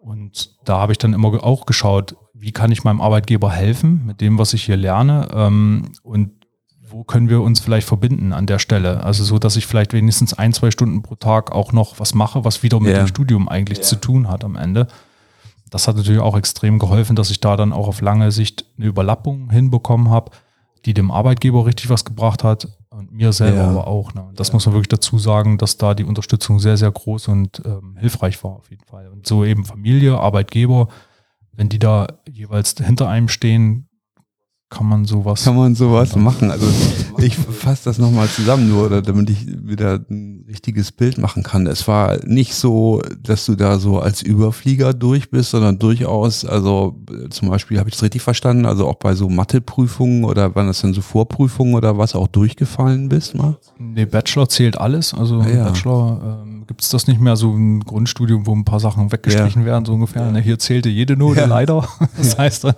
Und 0.00 0.56
da 0.64 0.78
habe 0.78 0.92
ich 0.92 0.98
dann 0.98 1.12
immer 1.12 1.42
auch 1.44 1.66
geschaut, 1.66 2.16
wie 2.34 2.52
kann 2.52 2.72
ich 2.72 2.84
meinem 2.84 3.00
Arbeitgeber 3.00 3.50
helfen 3.50 4.06
mit 4.06 4.20
dem, 4.20 4.38
was 4.38 4.54
ich 4.54 4.64
hier 4.64 4.76
lerne. 4.76 5.28
Ähm, 5.32 5.92
und 6.02 6.37
wo 6.90 7.04
können 7.04 7.28
wir 7.28 7.42
uns 7.42 7.60
vielleicht 7.60 7.86
verbinden 7.86 8.32
an 8.32 8.46
der 8.46 8.58
Stelle? 8.58 9.02
Also 9.04 9.24
so, 9.24 9.38
dass 9.38 9.56
ich 9.56 9.66
vielleicht 9.66 9.92
wenigstens 9.92 10.34
ein, 10.34 10.52
zwei 10.52 10.70
Stunden 10.70 11.02
pro 11.02 11.14
Tag 11.14 11.52
auch 11.52 11.72
noch 11.72 12.00
was 12.00 12.14
mache, 12.14 12.44
was 12.44 12.62
wieder 12.62 12.80
mit 12.80 12.90
yeah. 12.90 13.04
dem 13.04 13.06
Studium 13.06 13.48
eigentlich 13.48 13.78
yeah. 13.78 13.86
zu 13.86 13.96
tun 13.96 14.28
hat 14.28 14.44
am 14.44 14.56
Ende. 14.56 14.88
Das 15.70 15.86
hat 15.86 15.96
natürlich 15.96 16.20
auch 16.20 16.36
extrem 16.36 16.78
geholfen, 16.78 17.16
dass 17.16 17.30
ich 17.30 17.40
da 17.40 17.56
dann 17.56 17.72
auch 17.72 17.88
auf 17.88 18.00
lange 18.00 18.30
Sicht 18.32 18.64
eine 18.76 18.86
Überlappung 18.86 19.50
hinbekommen 19.50 20.10
habe, 20.10 20.32
die 20.84 20.94
dem 20.94 21.10
Arbeitgeber 21.10 21.66
richtig 21.66 21.90
was 21.90 22.04
gebracht 22.04 22.44
hat 22.44 22.68
und 22.90 23.12
mir 23.12 23.32
selber 23.32 23.58
ja. 23.58 23.68
aber 23.68 23.86
auch. 23.86 24.14
Ne? 24.14 24.30
Das 24.34 24.48
ja. 24.48 24.54
muss 24.54 24.66
man 24.66 24.74
wirklich 24.74 24.88
dazu 24.88 25.18
sagen, 25.18 25.58
dass 25.58 25.76
da 25.76 25.94
die 25.94 26.04
Unterstützung 26.04 26.58
sehr, 26.58 26.76
sehr 26.76 26.90
groß 26.90 27.28
und 27.28 27.62
ähm, 27.64 27.96
hilfreich 27.98 28.42
war 28.42 28.52
auf 28.52 28.70
jeden 28.70 28.84
Fall. 28.84 29.08
Und 29.08 29.26
so 29.26 29.44
eben 29.44 29.64
Familie, 29.64 30.18
Arbeitgeber, 30.18 30.88
wenn 31.52 31.68
die 31.68 31.78
da 31.78 32.06
jeweils 32.30 32.74
hinter 32.78 33.08
einem 33.08 33.28
stehen, 33.28 33.87
kann 34.70 34.86
man 34.86 35.06
sowas. 35.06 35.44
Kann 35.44 35.56
man 35.56 35.74
sowas 35.74 36.14
machen. 36.14 36.50
Also 36.50 36.66
ich 37.18 37.36
fasse 37.36 37.84
das 37.86 37.98
nochmal 37.98 38.28
zusammen, 38.28 38.68
nur 38.68 39.00
damit 39.02 39.30
ich 39.30 39.46
wieder 39.46 40.00
ein 40.10 40.44
richtiges 40.46 40.92
Bild 40.92 41.16
machen 41.18 41.42
kann. 41.42 41.66
Es 41.66 41.88
war 41.88 42.18
nicht 42.26 42.54
so, 42.54 43.00
dass 43.22 43.46
du 43.46 43.54
da 43.54 43.78
so 43.78 43.98
als 43.98 44.20
Überflieger 44.22 44.92
durch 44.92 45.30
bist, 45.30 45.50
sondern 45.52 45.78
durchaus, 45.78 46.44
also 46.44 47.00
zum 47.30 47.48
Beispiel, 47.48 47.78
habe 47.78 47.88
ich 47.88 47.94
das 47.94 48.02
richtig 48.02 48.20
verstanden, 48.22 48.66
also 48.66 48.86
auch 48.86 48.96
bei 48.96 49.14
so 49.14 49.28
Matheprüfungen 49.30 50.24
oder 50.24 50.54
waren 50.54 50.66
das 50.66 50.82
denn 50.82 50.92
so 50.92 51.00
Vorprüfungen 51.00 51.74
oder 51.74 51.96
was 51.96 52.14
auch 52.14 52.28
durchgefallen 52.28 53.08
bist 53.08 53.34
mal? 53.34 53.56
Nee, 53.78 54.04
Bachelor 54.04 54.48
zählt 54.48 54.78
alles. 54.78 55.14
Also 55.14 55.40
Ah, 55.40 55.48
ja. 55.48 55.64
Bachelor 55.64 56.42
ähm, 56.44 56.57
gibt 56.68 56.82
es 56.82 56.90
das 56.90 57.08
nicht 57.08 57.20
mehr, 57.20 57.34
so 57.34 57.50
ein 57.52 57.80
Grundstudium, 57.80 58.46
wo 58.46 58.54
ein 58.54 58.64
paar 58.64 58.78
Sachen 58.78 59.10
weggestrichen 59.10 59.64
werden, 59.64 59.84
so 59.84 59.94
ungefähr. 59.94 60.30
Ne, 60.30 60.40
Hier 60.40 60.58
zählte 60.60 60.88
jede 60.88 61.16
Note 61.16 61.40
Ja. 61.40 61.46
leider. 61.46 61.88
Das 62.16 62.38
heißt, 62.38 62.64
dann 62.64 62.74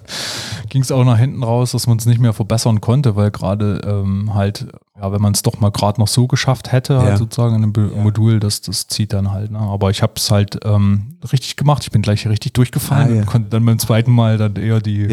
ging 0.70 0.81
es 0.83 0.90
auch 0.92 1.05
nach 1.05 1.18
hinten 1.18 1.42
raus, 1.42 1.72
dass 1.72 1.87
man 1.87 1.98
es 1.98 2.07
nicht 2.07 2.20
mehr 2.20 2.33
verbessern 2.33 2.81
konnte, 2.81 3.16
weil 3.16 3.31
gerade 3.31 3.81
ähm, 3.85 4.33
halt, 4.35 4.66
ja, 4.98 5.12
wenn 5.12 5.20
man 5.20 5.33
es 5.35 5.42
doch 5.42 5.61
mal 5.61 5.70
gerade 5.70 6.00
noch 6.00 6.09
so 6.09 6.26
geschafft 6.26 6.72
hätte, 6.72 6.94
Ja. 6.94 7.03
halt 7.03 7.18
sozusagen 7.18 7.57
in 7.57 7.64
einem 7.64 8.03
Modul, 8.03 8.38
das, 8.40 8.61
das 8.62 8.87
zieht 8.87 9.12
dann 9.12 9.31
halt. 9.33 9.50
Ne? 9.50 9.59
Aber 9.59 9.90
ich 9.90 10.03
habe 10.03 10.12
es 10.16 10.31
halt 10.31 10.61
ähm, 10.64 11.16
richtig 11.33 11.57
gemacht. 11.57 11.83
Ich 11.83 11.90
bin 11.90 12.00
gleich 12.03 12.26
richtig 12.26 12.53
durchgefallen 12.55 13.09
Ah, 13.11 13.14
ja. 13.14 13.20
und 13.20 13.26
konnte 13.26 13.50
dann 13.50 13.64
beim 13.66 13.79
zweiten 13.79 14.12
Mal 14.12 14.38
dann 14.38 14.57
eher 14.57 14.81
die 14.81 15.05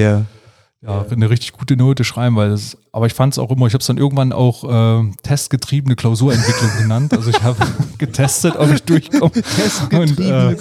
Ja. 0.82 1.04
eine 1.10 1.30
richtig 1.30 1.54
gute 1.54 1.76
Note 1.76 2.04
schreiben, 2.04 2.36
weil 2.36 2.50
das, 2.52 2.78
aber 2.92 3.08
ich 3.08 3.13
fand 3.13 3.34
es 3.34 3.40
auch 3.40 3.50
immer, 3.50 3.66
ich 3.66 3.74
habe 3.74 3.82
es 3.82 3.88
dann 3.88 3.98
irgendwann 3.98 4.32
auch 4.32 4.63
äh, 4.63 5.12
testgetriebene 5.24 5.96
Klausurentwicklung 5.96 6.70
genannt. 6.80 7.13
Also 7.13 7.32
ich 7.32 7.42
habe 7.42 7.58
getestet, 7.98 8.56
ob 8.58 8.72
ich 8.72 8.84
durchkomme. 8.84 9.32
Und, 9.92 10.20
äh, 10.20 10.56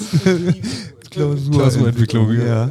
Klausurentwicklung, 1.10 2.32
ja. 2.32 2.70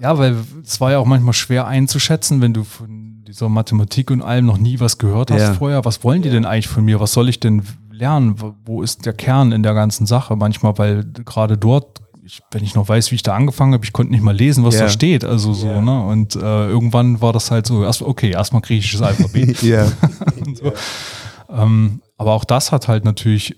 ja. 0.00 0.18
weil 0.18 0.36
es 0.64 0.80
war 0.80 0.90
ja 0.92 0.98
auch 0.98 1.06
manchmal 1.06 1.34
schwer 1.34 1.66
einzuschätzen, 1.66 2.40
wenn 2.40 2.54
du 2.54 2.64
von 2.64 3.22
dieser 3.26 3.48
Mathematik 3.48 4.10
und 4.10 4.22
allem 4.22 4.46
noch 4.46 4.58
nie 4.58 4.80
was 4.80 4.98
gehört 4.98 5.30
hast 5.30 5.40
Ja. 5.40 5.54
vorher. 5.54 5.84
Was 5.84 6.04
wollen 6.04 6.22
die 6.22 6.30
denn 6.30 6.44
eigentlich 6.44 6.68
von 6.68 6.84
mir? 6.84 7.00
Was 7.00 7.12
soll 7.12 7.28
ich 7.28 7.40
denn 7.40 7.62
lernen? 7.90 8.36
Wo 8.64 8.82
ist 8.82 9.06
der 9.06 9.12
Kern 9.12 9.52
in 9.52 9.62
der 9.62 9.74
ganzen 9.74 10.06
Sache? 10.06 10.36
Manchmal, 10.36 10.76
weil 10.78 11.04
gerade 11.24 11.56
dort, 11.56 12.00
ich, 12.24 12.40
wenn 12.50 12.64
ich 12.64 12.74
noch 12.74 12.88
weiß, 12.88 13.10
wie 13.10 13.16
ich 13.16 13.22
da 13.22 13.34
angefangen 13.34 13.74
habe, 13.74 13.84
ich 13.84 13.92
konnte 13.92 14.12
nicht 14.12 14.22
mal 14.22 14.34
lesen, 14.36 14.64
was 14.64 14.74
Ja. 14.74 14.82
da 14.82 14.88
steht. 14.88 15.24
Also 15.24 15.52
so, 15.52 15.80
ne? 15.80 16.04
Und 16.06 16.36
äh, 16.36 16.38
irgendwann 16.68 17.20
war 17.20 17.32
das 17.32 17.50
halt 17.50 17.66
so, 17.66 17.84
erst, 17.84 18.02
okay, 18.02 18.30
erstmal 18.30 18.62
griechisches 18.62 19.02
Alphabet. 19.02 19.62
ja. 19.62 19.86
so. 20.54 20.72
ähm, 21.50 22.00
aber 22.16 22.32
auch 22.32 22.44
das 22.44 22.72
hat 22.72 22.88
halt 22.88 23.04
natürlich 23.04 23.56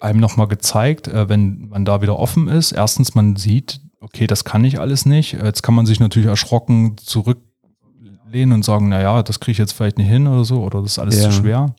einem 0.00 0.18
nochmal 0.20 0.48
gezeigt, 0.48 1.06
äh, 1.08 1.28
wenn 1.28 1.68
man 1.68 1.84
da 1.84 2.02
wieder 2.02 2.18
offen 2.18 2.48
ist. 2.48 2.72
Erstens, 2.72 3.14
man 3.14 3.36
sieht, 3.36 3.80
okay, 4.00 4.26
das 4.26 4.44
kann 4.44 4.64
ich 4.64 4.80
alles 4.80 5.06
nicht. 5.06 5.34
Jetzt 5.34 5.62
kann 5.62 5.74
man 5.76 5.86
sich 5.86 6.00
natürlich 6.00 6.28
erschrocken 6.28 6.96
zurücklehnen 6.98 8.52
und 8.54 8.64
sagen, 8.64 8.88
naja, 8.88 9.22
das 9.22 9.38
kriege 9.38 9.52
ich 9.52 9.58
jetzt 9.58 9.72
vielleicht 9.72 9.98
nicht 9.98 10.08
hin 10.08 10.26
oder 10.26 10.44
so, 10.44 10.62
oder 10.64 10.82
das 10.82 10.92
ist 10.92 10.98
alles 10.98 11.18
Ja. 11.22 11.30
zu 11.30 11.32
schwer. 11.32 11.74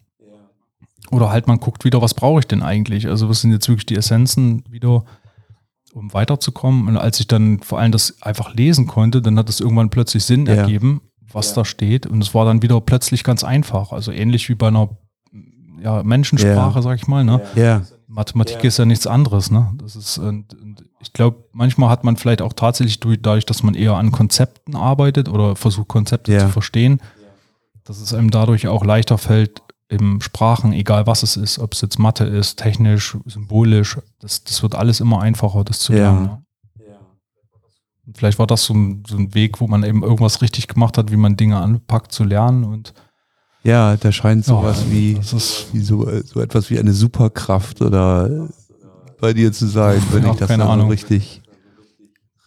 Oder 1.11 1.29
halt 1.31 1.47
man 1.47 1.59
guckt 1.59 1.83
wieder, 1.83 2.01
was 2.01 2.13
brauche 2.13 2.39
ich 2.39 2.47
denn 2.47 2.63
eigentlich? 2.63 3.07
Also 3.07 3.27
was 3.29 3.41
sind 3.41 3.51
jetzt 3.51 3.67
wirklich 3.67 3.85
die 3.85 3.97
Essenzen 3.97 4.63
wieder, 4.69 5.03
um 5.93 6.13
weiterzukommen? 6.13 6.87
Und 6.87 6.97
als 6.97 7.19
ich 7.19 7.27
dann 7.27 7.59
vor 7.59 7.79
allem 7.79 7.91
das 7.91 8.21
einfach 8.21 8.53
lesen 8.53 8.87
konnte, 8.87 9.21
dann 9.21 9.37
hat 9.37 9.49
es 9.49 9.59
irgendwann 9.59 9.89
plötzlich 9.89 10.25
Sinn 10.25 10.45
Ja. 10.45 10.53
ergeben, 10.55 11.01
was 11.31 11.53
da 11.53 11.63
steht. 11.65 12.05
Und 12.07 12.21
es 12.21 12.33
war 12.33 12.45
dann 12.45 12.61
wieder 12.61 12.79
plötzlich 12.81 13.23
ganz 13.23 13.43
einfach. 13.43 13.91
Also 13.91 14.11
ähnlich 14.11 14.49
wie 14.49 14.55
bei 14.55 14.67
einer 14.67 14.89
ja, 15.81 16.03
Menschensprache, 16.03 16.75
Ja. 16.79 16.81
sag 16.81 16.95
ich 16.97 17.07
mal. 17.07 17.23
Ne? 17.23 17.41
Ja. 17.55 17.81
Mathematik 18.07 18.63
ist 18.63 18.77
ja 18.77 18.85
nichts 18.85 19.07
anderes. 19.07 19.49
Ne? 19.49 19.71
Das 19.81 19.95
ist, 19.95 20.17
und, 20.19 20.53
und 20.53 20.83
ich 21.01 21.13
glaube, 21.13 21.43
manchmal 21.51 21.89
hat 21.89 22.03
man 22.03 22.15
vielleicht 22.15 22.41
auch 22.43 22.53
tatsächlich 22.53 22.99
durch, 22.99 23.19
dadurch, 23.21 23.45
dass 23.45 23.63
man 23.63 23.73
eher 23.73 23.95
an 23.95 24.11
Konzepten 24.11 24.75
arbeitet 24.75 25.27
oder 25.29 25.55
versucht, 25.55 25.87
Konzepte 25.87 26.31
Ja. 26.31 26.39
zu 26.39 26.49
verstehen, 26.49 27.01
dass 27.85 27.99
es 27.99 28.13
einem 28.13 28.29
dadurch 28.29 28.67
auch 28.67 28.85
leichter 28.85 29.17
fällt, 29.17 29.62
im 29.93 30.21
Sprachen, 30.21 30.73
egal 30.73 31.05
was 31.07 31.23
es 31.23 31.37
ist, 31.37 31.59
ob 31.59 31.73
es 31.73 31.81
jetzt 31.81 31.99
Mathe 31.99 32.25
ist, 32.25 32.57
technisch, 32.59 33.17
symbolisch, 33.25 33.97
das, 34.19 34.43
das 34.43 34.61
wird 34.63 34.75
alles 34.75 34.99
immer 34.99 35.21
einfacher, 35.21 35.63
das 35.63 35.79
zu 35.79 35.93
Ja. 35.93 35.99
lernen. 35.99 36.23
Ne? 36.23 36.43
Und 38.05 38.17
Vielleicht 38.17 38.37
war 38.39 38.47
das 38.47 38.63
so 38.65 38.73
ein, 38.73 39.03
so 39.07 39.15
ein 39.17 39.33
Weg, 39.33 39.61
wo 39.61 39.67
man 39.67 39.83
eben 39.83 40.03
irgendwas 40.03 40.41
richtig 40.41 40.67
gemacht 40.67 40.97
hat, 40.97 41.11
wie 41.11 41.15
man 41.15 41.37
Dinge 41.37 41.57
anpackt 41.57 42.11
zu 42.11 42.23
lernen 42.25 42.63
und 42.65 42.93
Ja, 43.63 43.95
da 43.95 44.11
scheint 44.11 44.43
sowas 44.43 44.83
Ja, 44.83 44.91
wie, 44.91 45.13
das 45.15 45.31
ist 45.31 45.67
wie 45.71 45.79
so, 45.79 46.05
so 46.25 46.41
etwas 46.41 46.69
wie 46.69 46.77
eine 46.79 46.91
Superkraft 46.91 47.81
oder 47.81 48.49
bei 49.21 49.31
dir 49.33 49.53
zu 49.53 49.67
sein, 49.67 50.01
wenn 50.11 50.23
Ja, 50.25 50.31
ich 50.31 50.37
das 50.37 50.49
keine 50.49 50.65
Ahnung. 50.65 50.89
richtig, 50.89 51.41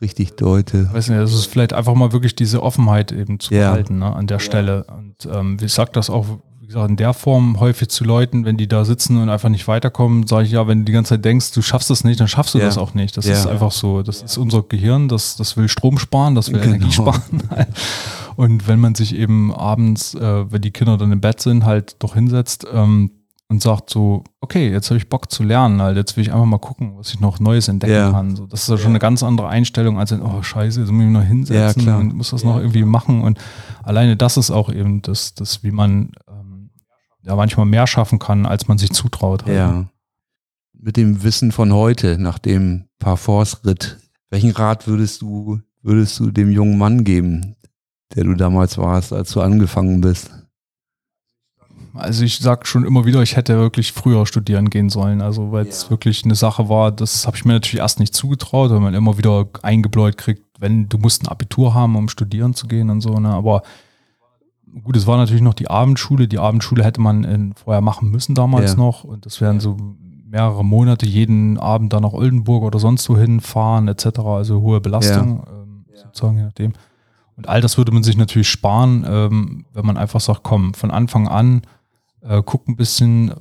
richtig 0.02 0.32
deute. 0.36 0.92
weiß 0.92 1.08
nicht, 1.08 1.18
es 1.18 1.32
ist 1.32 1.46
vielleicht 1.46 1.72
einfach 1.72 1.94
mal 1.94 2.12
wirklich 2.12 2.34
diese 2.34 2.62
Offenheit 2.62 3.12
eben 3.12 3.40
zu 3.40 3.54
Ja. 3.54 3.70
behalten 3.70 3.98
ne, 4.00 4.14
an 4.14 4.26
der 4.26 4.40
Stelle. 4.40 4.84
Und 4.84 5.26
ähm, 5.32 5.56
ich 5.62 5.72
sage 5.72 5.90
das 5.94 6.10
auch, 6.10 6.26
wie 6.66 6.72
gesagt, 6.72 6.90
in 6.90 6.96
der 6.96 7.14
Form 7.14 7.60
häufig 7.60 7.86
zu 7.90 8.02
Leuten, 8.02 8.44
wenn 8.44 8.56
die 8.56 8.66
da 8.66 8.84
sitzen 8.84 9.22
und 9.22 9.28
einfach 9.28 9.48
nicht 9.50 9.68
weiterkommen, 9.68 10.26
sage 10.26 10.46
ich 10.46 10.50
ja, 10.50 10.66
wenn 10.66 10.80
du 10.80 10.84
die 10.86 10.92
ganze 10.92 11.10
Zeit 11.10 11.24
denkst, 11.24 11.52
du 11.52 11.62
schaffst 11.62 11.92
es 11.92 12.02
nicht, 12.02 12.18
dann 12.18 12.26
schaffst 12.26 12.54
du 12.54 12.58
Ja. 12.58 12.64
das 12.64 12.76
auch 12.76 12.92
nicht. 12.92 13.16
Das 13.16 13.24
Ja. 13.24 13.34
ist 13.34 13.46
einfach 13.46 13.70
so. 13.70 14.02
Das 14.02 14.20
ist 14.22 14.36
unser 14.36 14.64
Gehirn, 14.64 15.06
das, 15.08 15.36
das 15.36 15.56
will 15.56 15.68
Strom 15.68 15.96
sparen, 15.96 16.34
das 16.34 16.50
will 16.50 16.58
Genau. 16.60 16.74
Energie 16.74 16.90
sparen. 16.90 17.22
Und 18.36 18.66
wenn 18.66 18.80
man 18.80 18.96
sich 18.96 19.14
eben 19.14 19.54
abends, 19.54 20.14
äh, 20.14 20.50
wenn 20.50 20.60
die 20.60 20.72
Kinder 20.72 20.96
dann 20.98 21.12
im 21.12 21.20
Bett 21.20 21.40
sind, 21.40 21.64
halt 21.64 21.94
doch 22.00 22.14
hinsetzt 22.14 22.66
ähm, 22.72 23.12
und 23.48 23.62
sagt 23.62 23.88
so, 23.90 24.24
okay, 24.40 24.68
jetzt 24.72 24.90
habe 24.90 24.98
ich 24.98 25.08
Bock 25.08 25.30
zu 25.30 25.44
lernen, 25.44 25.80
halt, 25.80 25.96
jetzt 25.96 26.16
will 26.16 26.22
ich 26.22 26.32
einfach 26.32 26.46
mal 26.46 26.58
gucken, 26.58 26.94
was 26.98 27.10
ich 27.14 27.20
noch 27.20 27.38
Neues 27.38 27.68
entdecken 27.68 27.92
Ja. 27.94 28.10
kann. 28.10 28.34
So, 28.34 28.44
das 28.46 28.62
ist 28.62 28.68
ja 28.70 28.76
schon 28.76 28.88
eine 28.90 28.98
ganz 28.98 29.22
andere 29.22 29.46
Einstellung, 29.46 30.00
als 30.00 30.10
in, 30.10 30.20
oh 30.20 30.42
scheiße, 30.42 30.80
jetzt 30.80 30.90
muss 30.90 31.00
ich 31.02 31.06
mich 31.10 31.16
noch 31.16 31.22
hinsetzen 31.26 31.86
Ja, 31.86 31.96
und 31.96 32.12
muss 32.14 32.30
das 32.30 32.42
noch 32.42 32.56
irgendwie 32.58 32.84
machen. 32.84 33.22
Und 33.22 33.38
alleine 33.84 34.16
das 34.16 34.36
ist 34.36 34.50
auch 34.50 34.68
eben 34.68 35.00
das, 35.02 35.34
das 35.34 35.62
wie 35.62 35.70
man 35.70 36.10
ähm, 36.28 36.45
ja 37.26 37.34
manchmal 37.34 37.66
mehr 37.66 37.86
schaffen 37.86 38.18
kann, 38.18 38.46
als 38.46 38.68
man 38.68 38.78
sich 38.78 38.92
zutraut. 38.92 39.44
halt. 39.44 39.56
Ja. 39.56 39.86
Mit 40.72 40.96
dem 40.96 41.22
Wissen 41.22 41.52
von 41.52 41.72
heute, 41.72 42.18
nach 42.18 42.38
dem 42.38 42.84
Parforce-Ritt, 42.98 43.98
welchen 44.30 44.52
Rat 44.52 44.86
würdest 44.86 45.22
du, 45.22 45.60
würdest 45.82 46.18
du 46.20 46.30
dem 46.30 46.50
jungen 46.50 46.78
Mann 46.78 47.04
geben, 47.04 47.56
der 48.14 48.24
du 48.24 48.34
damals 48.34 48.78
warst, 48.78 49.12
als 49.12 49.32
du 49.32 49.40
angefangen 49.40 50.00
bist? 50.00 50.30
Also 51.94 52.24
ich 52.24 52.38
sag 52.38 52.66
schon 52.66 52.84
immer 52.84 53.06
wieder, 53.06 53.22
ich 53.22 53.36
hätte 53.36 53.56
wirklich 53.56 53.92
früher 53.92 54.26
studieren 54.26 54.68
gehen 54.68 54.90
sollen. 54.90 55.22
Also 55.22 55.50
weil 55.50 55.66
es 55.66 55.90
wirklich 55.90 56.24
eine 56.24 56.34
Sache 56.34 56.68
war, 56.68 56.92
das 56.92 57.26
habe 57.26 57.36
ich 57.36 57.44
mir 57.44 57.54
natürlich 57.54 57.80
erst 57.80 58.00
nicht 58.00 58.14
zugetraut, 58.14 58.70
weil 58.70 58.80
man 58.80 58.94
immer 58.94 59.16
wieder 59.16 59.48
eingebläut 59.62 60.18
kriegt, 60.18 60.44
wenn 60.58 60.88
du 60.88 60.98
musst 60.98 61.22
ein 61.22 61.28
Abitur 61.28 61.74
haben, 61.74 61.96
um 61.96 62.08
studieren 62.08 62.54
zu 62.54 62.66
gehen 62.66 62.90
und 62.90 63.00
so. 63.00 63.18
Ne? 63.18 63.30
Aber 63.30 63.62
gut, 64.82 64.96
es 64.96 65.06
war 65.06 65.16
natürlich 65.16 65.42
noch 65.42 65.54
die 65.54 65.68
Abendschule. 65.68 66.28
Die 66.28 66.38
Abendschule 66.38 66.84
hätte 66.84 67.00
man 67.00 67.24
in, 67.24 67.54
vorher 67.54 67.80
machen 67.80 68.10
müssen 68.10 68.34
damals 68.34 68.72
Ja. 68.72 68.78
noch. 68.78 69.04
Und 69.04 69.26
das 69.26 69.40
wären 69.40 69.60
so 69.60 69.76
mehrere 70.28 70.64
Monate, 70.64 71.06
jeden 71.06 71.58
Abend 71.58 71.92
dann 71.92 72.02
nach 72.02 72.12
Oldenburg 72.12 72.62
oder 72.62 72.78
sonst 72.78 73.08
wo 73.08 73.16
hinfahren 73.16 73.88
etc. 73.88 74.18
Also 74.20 74.60
hohe 74.60 74.80
Belastung, 74.80 75.44
ähm, 75.48 75.84
sozusagen 75.94 76.36
je 76.38 76.44
nachdem. 76.44 76.72
Und 77.36 77.48
all 77.48 77.60
das 77.60 77.76
würde 77.78 77.92
man 77.92 78.02
sich 78.02 78.16
natürlich 78.16 78.48
sparen, 78.48 79.04
ähm, 79.08 79.66
wenn 79.72 79.86
man 79.86 79.96
einfach 79.96 80.20
sagt, 80.20 80.42
komm, 80.42 80.74
von 80.74 80.90
Anfang 80.90 81.28
an 81.28 81.62
äh, 82.22 82.42
guck 82.44 82.68
ein 82.68 82.76
bisschen. 82.76 83.32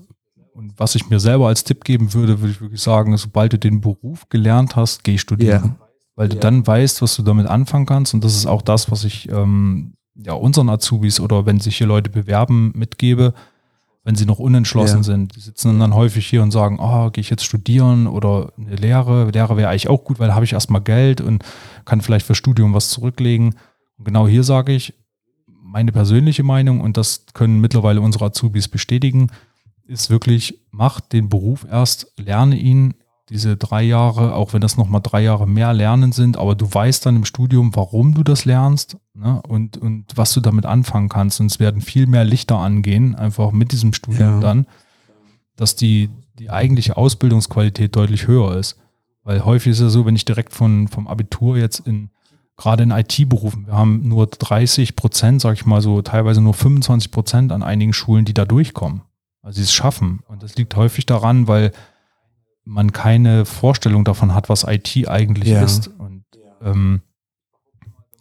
Und 0.54 0.74
was 0.78 0.96
ich 0.96 1.10
mir 1.10 1.20
selber 1.20 1.48
als 1.48 1.64
Tipp 1.66 1.84
geben 1.84 2.14
würde, 2.14 2.40
würde 2.40 2.52
ich 2.52 2.62
wirklich 2.62 2.82
sagen, 2.82 3.18
sobald 3.18 3.52
du 3.54 3.60
den 3.60 3.82
Beruf 3.82 4.30
gelernt 4.30 4.76
hast, 4.78 5.04
geh 5.04 5.18
studieren. 5.18 5.76
Weil 6.16 6.30
du 6.30 6.36
dann 6.38 6.66
weißt, 6.66 7.02
was 7.02 7.16
du 7.18 7.24
damit 7.24 7.48
anfangen 7.48 7.86
kannst. 7.86 8.14
Und 8.14 8.24
das 8.24 8.36
ist 8.38 8.46
auch 8.46 8.62
das, 8.62 8.90
was 8.90 9.04
ich 9.04 9.30
ähm, 9.30 9.96
ja 10.16 10.34
unseren 10.34 10.70
Azubis 10.70 11.20
oder 11.20 11.46
wenn 11.46 11.60
sich 11.60 11.78
hier 11.78 11.88
Leute 11.88 12.10
bewerben, 12.10 12.72
mitgebe, 12.76 13.34
wenn 14.04 14.16
sie 14.16 14.26
noch 14.26 14.40
unentschlossen 14.40 14.98
Ja. 14.98 15.04
sind. 15.04 15.36
Die 15.36 15.40
sitzen 15.40 15.80
dann 15.80 15.94
häufig 15.96 16.28
hier 16.28 16.44
und 16.44 16.52
sagen, 16.52 16.78
oh, 16.80 17.10
gehe 17.10 17.22
ich 17.22 17.30
jetzt 17.30 17.44
studieren 17.44 18.08
oder 18.08 18.54
eine 18.58 18.76
Lehre. 18.76 19.30
Lehre 19.32 19.58
wäre 19.58 19.70
eigentlich 19.70 19.90
auch 19.90 20.04
gut, 20.04 20.20
weil 20.20 20.34
habe 20.36 20.46
ich 20.46 20.54
erstmal 20.54 20.82
Geld 20.82 21.22
und 21.22 21.44
kann 21.86 22.02
vielleicht 22.02 22.26
für 22.26 22.36
Studium 22.36 22.74
was 22.74 22.90
zurücklegen. 22.90 23.56
Und 23.98 24.06
genau 24.06 24.28
hier 24.28 24.44
sage 24.44 24.74
ich, 24.74 24.94
meine 25.48 25.92
persönliche 25.92 26.44
Meinung, 26.44 26.82
und 26.82 26.96
das 26.98 27.26
können 27.34 27.60
mittlerweile 27.60 28.00
unsere 28.00 28.26
Azubis 28.26 28.68
bestätigen, 28.68 29.32
ist 29.88 30.10
wirklich, 30.10 30.60
mach 30.72 31.00
den 31.02 31.28
Beruf 31.30 31.66
erst, 31.70 32.14
lerne 32.18 32.58
ihn 32.58 32.94
diese 33.30 33.58
drei 33.58 33.82
Jahre, 33.82 34.36
auch 34.36 34.54
wenn 34.54 34.62
das 34.62 34.78
nochmal 34.78 35.02
drei 35.02 35.22
Jahre 35.24 35.48
mehr 35.48 35.74
Lernen 35.74 36.12
sind, 36.12 36.38
aber 36.38 36.54
du 36.54 36.72
weißt 36.72 37.06
dann 37.06 37.16
im 37.16 37.26
Studium, 37.26 37.76
warum 37.76 38.14
du 38.14 38.24
das 38.24 38.46
lernst 38.46 38.98
ne, 39.16 39.42
und, 39.48 39.78
und 39.78 40.06
was 40.16 40.34
du 40.34 40.42
damit 40.42 40.66
anfangen 40.66 41.10
kannst. 41.10 41.40
Und 41.40 41.48
es 41.48 41.60
werden 41.60 41.82
viel 41.82 42.06
mehr 42.06 42.24
Lichter 42.24 42.58
angehen, 42.58 43.16
einfach 43.16 43.52
mit 43.52 43.72
diesem 43.72 43.94
Studium 43.94 44.36
Ja. 44.36 44.40
dann, 44.40 44.68
dass 45.56 45.76
die, 45.76 46.10
die 46.38 46.52
eigentliche 46.52 46.98
Ausbildungsqualität 46.98 47.96
deutlich 47.96 48.28
höher 48.28 48.58
ist. 48.58 48.78
Weil 49.24 49.44
häufig 49.44 49.72
ist 49.72 49.80
es 49.80 49.94
so, 49.94 50.06
wenn 50.06 50.16
ich 50.16 50.26
direkt 50.26 50.54
von, 50.54 50.88
vom 50.88 51.08
Abitur 51.08 51.58
jetzt 51.58 51.80
in, 51.80 52.12
gerade 52.58 52.84
in 52.84 52.92
IT-Berufen, 52.92 53.66
wir 53.66 53.74
haben 53.74 54.08
nur 54.08 54.28
30 54.28 54.96
Prozent, 54.96 55.42
sag 55.42 55.54
ich 55.54 55.66
mal 55.66 55.82
so, 55.82 56.04
teilweise 56.04 56.42
nur 56.42 56.54
25 56.54 57.10
Prozent 57.10 57.52
an 57.52 57.64
einigen 57.64 57.94
Schulen, 57.94 58.26
die 58.26 58.36
da 58.36 58.46
durchkommen. 58.46 59.02
Also 59.42 59.58
sie 59.58 59.64
es 59.64 59.74
schaffen. 59.74 60.20
Und 60.28 60.44
das 60.44 60.56
liegt 60.58 60.76
häufig 60.76 61.08
daran, 61.08 61.48
weil 61.48 61.72
man 62.66 62.92
keine 62.92 63.46
Vorstellung 63.46 64.04
davon 64.04 64.34
hat, 64.34 64.50
was 64.50 64.64
IT 64.68 65.08
eigentlich 65.08 65.50
Ja. 65.50 65.62
ist. 65.64 65.88
Und 65.88 66.26
ähm, 66.62 67.02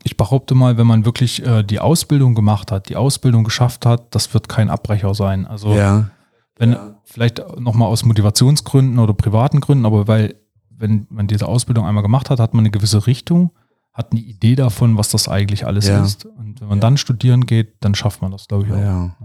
ich 0.02 0.16
behaupte 0.16 0.54
mal, 0.54 0.76
wenn 0.76 0.87
man 0.87 1.04
wirklich 1.07 1.44
äh, 1.44 1.62
die 1.62 1.80
Ausbildung 1.80 2.35
gemacht 2.35 2.70
hat, 2.70 2.88
die 2.90 2.96
Ausbildung 2.96 3.42
geschafft 3.44 3.87
hat, 3.87 4.14
das 4.14 4.33
wird 4.35 4.48
kein 4.48 4.68
Abbrecher 4.68 5.14
sein. 5.14 5.46
Also 5.46 5.74
Ja. 5.74 6.11
wenn 6.57 6.72
Ja. 6.72 7.00
vielleicht 7.04 7.42
nochmal 7.59 7.88
aus 7.88 8.04
Motivationsgründen 8.04 8.98
oder 8.98 9.14
privaten 9.14 9.61
Gründen, 9.61 9.87
aber 9.87 10.07
weil, 10.07 10.35
wenn 10.70 11.07
man 11.09 11.26
diese 11.26 11.48
Ausbildung 11.48 11.87
einmal 11.87 12.02
gemacht 12.02 12.28
hat, 12.28 12.38
hat 12.38 12.52
man 12.52 12.62
eine 12.62 12.70
gewisse 12.70 13.07
Richtung, 13.07 13.50
hat 13.94 14.12
eine 14.12 14.20
Idee 14.20 14.57
davon, 14.57 14.98
was 14.98 15.09
das 15.09 15.28
eigentlich 15.28 15.66
alles 15.66 15.88
Ja. 15.88 16.04
ist. 16.04 16.26
Und 16.26 16.61
wenn 16.61 16.68
man 16.68 16.80
dann 16.80 16.98
studieren 16.98 17.46
geht, 17.46 17.76
dann 17.80 17.94
schafft 17.94 18.20
man 18.20 18.30
das, 18.33 18.46
glaube 18.48 18.66
ich, 18.66 18.72
auch. 18.72 18.76
Ja. 18.78 19.16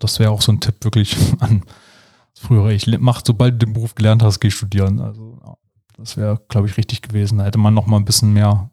Das 0.00 0.18
wäre 0.18 0.30
auch 0.32 0.42
so 0.42 0.52
ein 0.52 0.60
Tipp 0.60 0.84
wirklich 0.84 1.16
an 1.40 1.62
früher. 2.38 2.68
Ich 2.70 2.86
mach, 2.98 3.22
sobald 3.24 3.54
du 3.54 3.66
den 3.66 3.74
Beruf 3.74 3.94
gelernt 3.94 4.22
hast, 4.22 4.40
geh 4.40 4.50
studieren. 4.50 5.00
Also 5.00 5.38
ja, 5.44 5.54
das 5.96 6.16
wäre, 6.16 6.40
glaube 6.48 6.68
ich, 6.68 6.76
richtig 6.76 7.02
gewesen. 7.02 7.38
Da 7.38 7.44
hätte 7.44 7.58
man 7.58 7.74
noch 7.74 7.86
mal 7.86 7.96
ein 7.96 8.04
bisschen 8.04 8.32
mehr, 8.32 8.70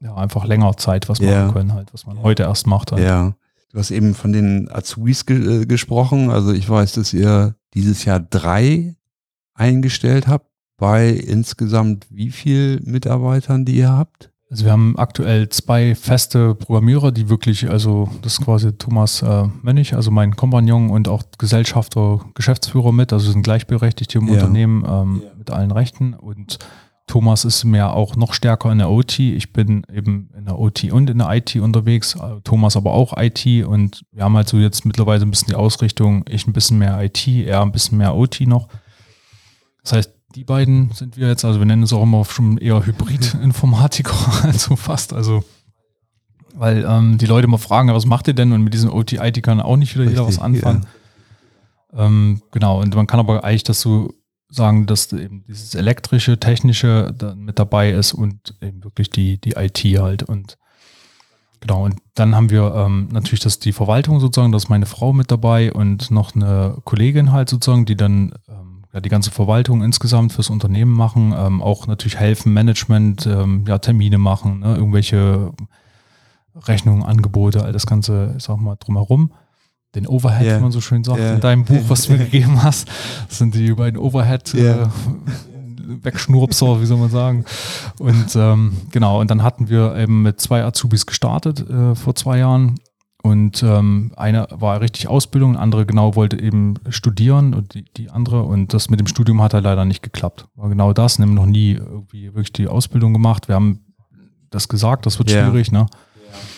ja, 0.00 0.14
einfach 0.14 0.44
länger 0.44 0.76
Zeit 0.76 1.08
was 1.08 1.20
machen 1.20 1.52
können, 1.52 1.74
halt, 1.74 1.92
was 1.92 2.06
man 2.06 2.22
heute 2.22 2.44
erst 2.44 2.66
macht. 2.66 2.92
Halt. 2.92 3.02
Ja. 3.02 3.34
Du 3.70 3.78
hast 3.78 3.90
eben 3.90 4.14
von 4.14 4.32
den 4.32 4.70
Azubis 4.70 5.26
ge 5.26 5.62
äh, 5.62 5.66
gesprochen. 5.66 6.30
Also 6.30 6.52
ich 6.52 6.68
weiß, 6.68 6.92
dass 6.92 7.12
ihr 7.12 7.54
dieses 7.74 8.04
Jahr 8.04 8.20
drei 8.20 8.96
eingestellt 9.54 10.26
habt 10.26 10.46
bei 10.78 11.10
insgesamt 11.10 12.06
wie 12.10 12.30
viel 12.30 12.80
Mitarbeitern, 12.84 13.64
die 13.64 13.76
ihr 13.76 13.92
habt? 13.92 14.32
Also 14.50 14.64
wir 14.64 14.72
haben 14.72 14.96
aktuell 14.96 15.50
zwei 15.50 15.94
feste 15.94 16.54
Programmierer, 16.54 17.12
die 17.12 17.28
wirklich, 17.28 17.68
also 17.68 18.08
das 18.22 18.34
ist 18.34 18.44
quasi 18.44 18.72
Thomas 18.72 19.20
äh, 19.20 19.44
Mönnig, 19.62 19.92
also 19.92 20.10
mein 20.10 20.36
Kompagnon 20.36 20.88
und 20.88 21.06
auch 21.06 21.22
Gesellschafter, 21.36 22.20
Geschäftsführer 22.34 22.92
mit, 22.92 23.12
also 23.12 23.30
sind 23.30 23.42
gleichberechtigt 23.42 24.12
hier 24.12 24.22
im 24.22 24.28
Ja. 24.28 24.34
Unternehmen 24.34 24.84
ähm, 24.88 25.22
mit 25.36 25.50
allen 25.50 25.70
Rechten 25.70 26.14
und 26.14 26.58
Thomas 27.06 27.44
ist 27.44 27.64
mehr 27.64 27.94
auch 27.94 28.16
noch 28.16 28.34
stärker 28.34 28.70
in 28.70 28.78
der 28.78 28.90
OT. 28.90 29.18
Ich 29.18 29.52
bin 29.52 29.82
eben 29.92 30.30
in 30.36 30.44
der 30.44 30.58
OT 30.58 30.92
und 30.92 31.10
in 31.10 31.18
der 31.18 31.30
IT 31.30 31.56
unterwegs, 31.56 32.14
äh, 32.14 32.40
Thomas 32.44 32.76
aber 32.76 32.92
auch 32.92 33.14
IT 33.18 33.46
und 33.66 34.02
wir 34.12 34.24
haben 34.24 34.36
halt 34.36 34.48
so 34.48 34.56
jetzt 34.58 34.86
mittlerweile 34.86 35.22
ein 35.22 35.30
bisschen 35.30 35.48
die 35.48 35.56
Ausrichtung, 35.56 36.24
ich 36.28 36.46
ein 36.46 36.54
bisschen 36.54 36.78
mehr 36.78 37.02
IT, 37.02 37.26
er 37.26 37.60
ein 37.60 37.72
bisschen 37.72 37.98
mehr 37.98 38.14
OT 38.14 38.42
noch. 38.42 38.68
Das 39.82 39.92
heißt, 39.92 40.17
die 40.38 40.44
beiden 40.44 40.92
sind 40.92 41.16
wir 41.16 41.26
jetzt, 41.26 41.44
also 41.44 41.58
wir 41.58 41.66
nennen 41.66 41.82
es 41.82 41.92
auch 41.92 42.04
immer 42.04 42.24
schon 42.24 42.58
eher 42.58 42.86
Hybrid-Informatiker, 42.86 44.14
also 44.44 44.76
fast, 44.76 45.12
also 45.12 45.42
weil 46.54 46.84
ähm, 46.88 47.18
die 47.18 47.26
Leute 47.26 47.46
immer 47.46 47.58
fragen, 47.58 47.88
ja, 47.88 47.94
was 47.96 48.06
macht 48.06 48.28
ihr 48.28 48.34
denn? 48.34 48.52
Und 48.52 48.62
mit 48.62 48.72
diesem 48.72 48.92
OT-IT 48.92 49.42
kann 49.42 49.60
auch 49.60 49.76
nicht 49.76 49.96
wieder 49.96 50.08
jeder 50.08 50.22
was 50.22 50.40
Richtig, 50.40 50.44
anfangen. 50.44 50.86
Ähm, 51.92 52.40
genau, 52.52 52.80
und 52.80 52.94
man 52.94 53.08
kann 53.08 53.18
aber 53.18 53.42
eigentlich 53.42 53.64
das 53.64 53.80
so 53.80 54.14
sagen, 54.48 54.86
dass 54.86 55.12
eben 55.12 55.42
dieses 55.48 55.74
elektrische, 55.74 56.38
technische 56.38 57.12
da 57.18 57.34
mit 57.34 57.58
dabei 57.58 57.90
ist 57.90 58.12
und 58.12 58.54
eben 58.60 58.84
wirklich 58.84 59.10
die, 59.10 59.40
die 59.40 59.54
IT 59.56 59.82
halt 59.98 60.22
und 60.22 60.56
Genau, 61.60 61.86
und 61.86 61.96
dann 62.14 62.36
haben 62.36 62.50
wir 62.50 62.72
ähm, 62.72 63.08
natürlich 63.10 63.40
das 63.40 63.58
die 63.58 63.72
Verwaltung 63.72 64.20
sozusagen, 64.20 64.52
da 64.52 64.56
ist 64.56 64.68
meine 64.68 64.86
Frau 64.86 65.12
mit 65.12 65.32
dabei 65.32 65.72
und 65.72 66.12
noch 66.12 66.36
eine 66.36 66.76
Kollegin 66.84 67.32
halt 67.32 67.48
sozusagen, 67.48 67.84
die 67.84 67.96
dann 67.96 68.32
ähm, 68.48 68.67
ja, 68.92 69.00
die 69.00 69.08
ganze 69.08 69.30
Verwaltung 69.30 69.82
insgesamt 69.82 70.32
fürs 70.32 70.50
Unternehmen 70.50 70.92
machen, 70.92 71.34
ähm, 71.36 71.60
auch 71.62 71.86
natürlich 71.86 72.16
helfen, 72.16 72.52
Management, 72.54 73.26
ähm, 73.26 73.64
ja, 73.68 73.78
Termine 73.78 74.18
machen, 74.18 74.60
ne, 74.60 74.76
irgendwelche 74.76 75.52
Rechnungen, 76.66 77.02
Angebote, 77.04 77.62
all 77.64 77.72
das 77.72 77.86
Ganze, 77.86 78.34
ich 78.36 78.44
sag 78.44 78.56
mal, 78.58 78.76
drumherum. 78.76 79.32
Den 79.94 80.06
Overhead, 80.06 80.46
Ja. 80.46 80.56
wie 80.58 80.62
man 80.62 80.72
so 80.72 80.80
schön 80.80 81.02
sagt, 81.04 81.18
Ja. 81.20 81.34
in 81.34 81.40
deinem 81.40 81.64
Buch, 81.64 81.82
was 81.88 82.06
du 82.06 82.12
mir 82.12 82.18
gegeben 82.24 82.62
hast, 82.62 82.88
das 83.28 83.38
sind 83.38 83.54
die 83.54 83.72
beiden 83.72 83.98
Overhead 83.98 84.52
Ja. 84.54 84.82
äh, 84.84 84.88
Wegschnurpser, 86.02 86.80
wie 86.82 86.86
soll 86.86 86.98
man 86.98 87.10
sagen. 87.10 87.44
Und 87.98 88.36
ähm, 88.36 88.76
genau, 88.90 89.20
und 89.20 89.30
dann 89.30 89.42
hatten 89.42 89.68
wir 89.70 89.96
eben 89.96 90.22
mit 90.22 90.40
zwei 90.40 90.62
Azubis 90.64 91.06
gestartet 91.06 91.68
äh, 91.68 91.94
vor 91.94 92.14
zwei 92.14 92.38
Jahren. 92.38 92.74
Und 93.22 93.62
ähm, 93.64 94.12
eine 94.16 94.46
war 94.50 94.80
richtig 94.80 95.08
Ausbildung, 95.08 95.56
andere 95.56 95.84
genau 95.86 96.14
wollte 96.14 96.40
eben 96.40 96.74
studieren 96.88 97.52
und 97.52 97.74
die, 97.74 97.84
die 97.96 98.10
andere. 98.10 98.42
Und 98.44 98.72
das 98.74 98.90
mit 98.90 99.00
dem 99.00 99.06
Studium 99.08 99.42
hat 99.42 99.54
halt 99.54 99.64
leider 99.64 99.84
nicht 99.84 100.02
geklappt. 100.02 100.46
War 100.54 100.68
genau 100.68 100.92
das, 100.92 101.18
nämlich 101.18 101.36
noch 101.36 101.46
nie 101.46 101.72
irgendwie 101.72 102.26
wirklich 102.26 102.52
die 102.52 102.68
Ausbildung 102.68 103.12
gemacht. 103.12 103.48
Wir 103.48 103.56
haben 103.56 103.80
das 104.50 104.68
gesagt, 104.68 105.04
das 105.04 105.18
wird 105.18 105.30
Ja. 105.30 105.44
schwierig, 105.50 105.72
ne? 105.72 105.86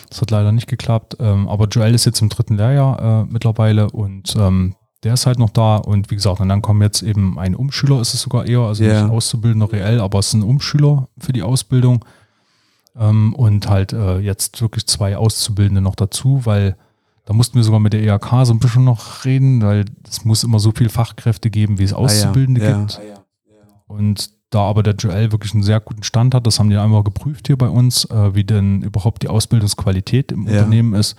Das 0.09 0.21
hat 0.21 0.29
leider 0.29 0.51
nicht 0.51 0.67
geklappt. 0.67 1.17
Ähm, 1.19 1.47
aber 1.47 1.67
Joel 1.67 1.95
ist 1.95 2.05
jetzt 2.05 2.21
im 2.21 2.29
dritten 2.29 2.57
Lehrjahr 2.57 3.23
äh, 3.23 3.25
mittlerweile 3.31 3.89
und 3.89 4.35
ähm, 4.37 4.75
der 5.03 5.15
ist 5.15 5.25
halt 5.25 5.39
noch 5.39 5.49
da. 5.49 5.77
Und 5.77 6.11
wie 6.11 6.15
gesagt, 6.15 6.41
und 6.41 6.49
dann 6.49 6.61
kommen 6.61 6.81
jetzt 6.83 7.01
eben 7.01 7.39
ein 7.39 7.55
Umschüler, 7.55 7.99
ist 8.01 8.13
es 8.13 8.21
sogar 8.21 8.45
eher, 8.45 8.59
also 8.59 8.83
Ja. 8.83 9.01
nicht 9.03 9.11
Auszubildender 9.11 9.71
reell, 9.71 9.99
aber 9.99 10.19
es 10.19 10.27
ist 10.27 10.33
ein 10.35 10.43
Umschüler 10.43 11.07
für 11.17 11.33
die 11.33 11.41
Ausbildung. 11.41 12.05
Ähm, 12.95 13.33
und 13.35 13.69
halt 13.69 13.93
äh, 13.93 14.19
jetzt 14.19 14.61
wirklich 14.61 14.85
zwei 14.87 15.15
Auszubildende 15.17 15.81
noch 15.81 15.95
dazu, 15.95 16.45
weil 16.45 16.75
da 17.25 17.33
mussten 17.33 17.55
wir 17.55 17.63
sogar 17.63 17.79
mit 17.79 17.93
der 17.93 18.01
EAK 18.03 18.45
so 18.45 18.53
ein 18.53 18.59
bisschen 18.59 18.83
noch 18.83 19.23
reden, 19.25 19.61
weil 19.61 19.85
es 20.07 20.25
muss 20.25 20.43
immer 20.43 20.59
so 20.59 20.71
viel 20.71 20.89
Fachkräfte 20.89 21.49
geben, 21.49 21.77
wie 21.79 21.83
es 21.83 21.93
Auszubildende 21.93 22.61
Ah 22.61 22.69
ja. 22.69 22.79
gibt. 22.79 23.01
Und 23.87 24.31
da 24.49 24.61
aber 24.61 24.83
der 24.83 24.95
Joel 24.95 25.31
wirklich 25.31 25.53
einen 25.53 25.63
sehr 25.63 25.79
guten 25.79 26.03
Stand 26.03 26.35
hat, 26.35 26.45
das 26.45 26.59
haben 26.59 26.69
die 26.69 26.77
einmal 26.77 27.03
geprüft 27.03 27.47
hier 27.47 27.57
bei 27.57 27.69
uns, 27.69 28.05
äh, 28.05 28.35
wie 28.35 28.43
denn 28.43 28.81
überhaupt 28.81 29.23
die 29.23 29.29
Ausbildungsqualität 29.29 30.31
im 30.31 30.45
Ja. 30.47 30.59
Unternehmen 30.59 30.93
ist. 30.93 31.15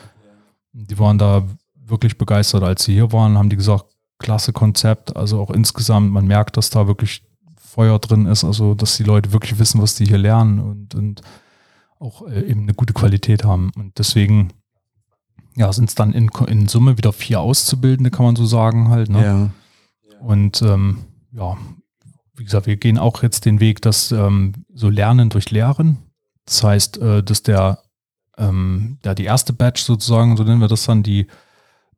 Die 0.73 0.99
waren 0.99 1.19
da 1.19 1.43
wirklich 1.75 2.19
begeistert, 2.19 2.63
als 2.63 2.85
sie 2.85 2.95
hier 2.95 3.13
waren, 3.13 3.39
haben 3.39 3.49
die 3.49 3.57
gesagt, 3.57 3.87
klasse 4.19 4.53
Konzept, 4.53 5.17
also 5.17 5.41
auch 5.41 5.51
insgesamt, 5.51 6.13
man 6.13 6.27
merkt, 6.27 6.57
dass 6.57 6.71
da 6.71 6.87
wirklich 6.87 7.23
Feuer 7.59 7.99
drin 7.99 8.27
ist, 8.27 8.45
also 8.45 8.75
dass 8.75 8.97
die 8.97 9.03
Leute 9.03 9.33
wirklich 9.33 9.59
wissen, 9.59 9.81
was 9.81 9.95
die 9.95 10.05
hier 10.05 10.19
lernen 10.19 10.61
und, 10.61 10.95
und 10.95 11.23
auch 12.03 12.27
äh, 12.27 12.43
eben 12.43 12.63
eine 12.63 12.75
gute 12.75 12.93
Qualität 12.93 13.45
haben. 13.45 13.71
Und 13.77 13.99
deswegen 13.99 14.53
ja, 15.57 15.73
sind 15.73 15.89
es 15.89 15.95
dann 15.95 16.13
in, 16.13 16.29
in 16.49 16.69
Summe 16.69 16.99
wieder 16.99 17.13
vier 17.13 17.41
Auszubildende, 17.41 18.11
kann 18.11 18.25
man 18.27 18.37
so 18.37 18.47
sagen 18.47 18.89
halt. 18.89 19.09
Ne? 19.11 19.25
Ja. 19.25 20.19
Und 20.21 20.63
ähm, 20.63 20.99
ja, 21.33 21.57
wie 22.37 22.45
gesagt, 22.45 22.67
wir 22.67 22.77
gehen 22.77 22.99
auch 22.99 23.23
jetzt 23.23 23.45
den 23.45 23.61
Weg, 23.61 23.83
dass 23.83 24.13
ähm, 24.13 24.53
so 24.73 24.89
Lernen 24.89 25.29
durch 25.29 25.51
Lehren. 25.51 25.99
Das 26.47 26.65
heißt, 26.65 26.99
äh, 26.99 27.23
dass 27.23 27.43
der, 27.43 27.79
ähm, 28.39 28.99
ja, 29.05 29.15
die 29.15 29.25
erste 29.25 29.53
Batch 29.53 29.83
sozusagen, 29.83 30.37
so 30.37 30.45
nennen 30.45 30.61
wir 30.61 30.69
das 30.69 30.85
dann, 30.85 31.03
die 31.03 31.27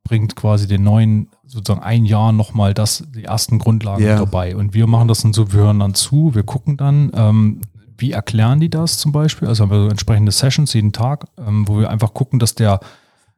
bringt 0.03 0.35
quasi 0.35 0.67
den 0.67 0.83
neuen, 0.83 1.29
sozusagen 1.45 1.83
ein 1.83 2.05
Jahr 2.05 2.31
nochmal 2.31 2.73
das, 2.73 3.05
die 3.15 3.23
ersten 3.23 3.57
Grundlagen 3.57 4.03
Ja. 4.03 4.17
dabei. 4.17 4.55
Und 4.55 4.73
wir 4.73 4.85
machen 4.85 5.07
das 5.07 5.21
dann 5.23 5.33
so, 5.33 5.51
wir 5.51 5.61
hören 5.61 5.79
dann 5.79 5.95
zu, 5.95 6.35
wir 6.35 6.43
gucken 6.43 6.77
dann, 6.77 7.11
ähm, 7.15 7.61
wie 7.97 8.11
erklären 8.11 8.59
die 8.59 8.69
das 8.69 8.97
zum 8.97 9.11
Beispiel? 9.11 9.47
Also 9.47 9.63
haben 9.63 9.71
wir 9.71 9.83
so 9.83 9.89
entsprechende 9.89 10.31
Sessions 10.31 10.73
jeden 10.73 10.91
Tag, 10.91 11.25
ähm, 11.37 11.67
wo 11.67 11.79
wir 11.79 11.89
einfach 11.89 12.13
gucken, 12.13 12.39
dass 12.39 12.55
der, 12.55 12.79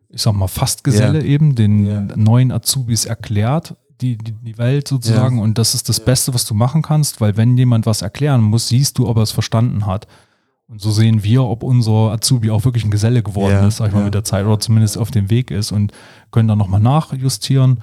ich 0.10 0.22
sag 0.22 0.34
mal, 0.34 0.48
Fastgeselle 0.48 1.20
Ja. 1.20 1.26
eben 1.26 1.56
den 1.56 1.86
Ja. 1.86 2.02
neuen 2.15 2.52
Azubis 2.52 3.06
erklärt, 3.06 3.76
die, 4.02 4.17
die, 4.17 4.32
die 4.34 4.58
Welt 4.58 4.88
sozusagen. 4.88 5.39
Und 5.39 5.58
das 5.58 5.74
ist 5.74 5.89
das 5.89 6.00
Beste, 6.04 6.34
was 6.34 6.46
du 6.46 6.54
machen 6.54 6.82
kannst, 6.82 7.20
weil 7.22 7.36
wenn 7.38 7.58
jemand 7.58 7.86
was 7.86 8.02
erklären 8.02 8.41
muss, 8.41 8.67
siehst 8.67 8.98
du, 8.98 9.08
ob 9.08 9.17
er 9.17 9.24
es 9.24 9.32
verstanden 9.32 9.86
hat. 9.86 10.08
Und 10.70 10.82
so 10.82 10.91
sehen 10.91 11.24
wir, 11.24 11.43
ob 11.46 11.63
unser 11.63 12.12
Azubi 12.12 12.52
auch 12.52 12.65
wirklich 12.65 12.84
ein 12.84 12.91
Geselle 12.91 13.24
geworden 13.24 13.65
ist, 13.67 13.78
sag 13.78 13.88
ich 13.88 13.93
mal, 13.93 14.04
mit 14.04 14.13
der 14.13 14.24
Zeit 14.26 14.46
oder 14.46 14.60
zumindest 14.60 14.98
auf 14.98 15.12
dem 15.12 15.30
Weg 15.30 15.50
ist 15.50 15.72
und 15.72 15.93
können 16.30 16.48
dann 16.50 16.58
nochmal 16.58 16.82
nachjustieren. 16.82 17.82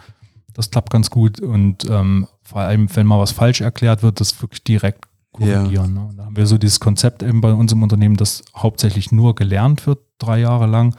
Das 0.53 0.71
klappt 0.71 0.91
ganz 0.91 1.09
gut 1.11 1.41
und 1.41 1.89
ähm, 1.91 2.29
vor 2.43 2.61
allem, 2.61 2.95
wenn 2.95 3.07
mal 3.07 3.19
was 3.19 3.33
falsch 3.33 3.61
erklärt 3.63 4.03
wird, 4.03 4.21
das 4.21 4.41
wirklich 4.43 4.63
direkt 4.63 5.07
korrigieren. 5.35 5.94
Ne? 5.94 6.01
Und 6.07 6.16
Da 6.16 6.25
haben 6.25 6.37
wir 6.37 6.47
so 6.47 6.57
dieses 6.59 6.81
Konzept 6.81 7.23
eben 7.23 7.40
bei 7.40 7.53
uns 7.53 7.70
im 7.73 7.83
Unternehmen, 7.83 8.16
dass 8.16 8.42
hauptsächlich 8.57 9.12
nur 9.12 9.35
gelernt 9.35 9.87
wird, 9.87 9.99
drei 10.18 10.40
Jahre 10.40 10.66
lang. 10.66 10.97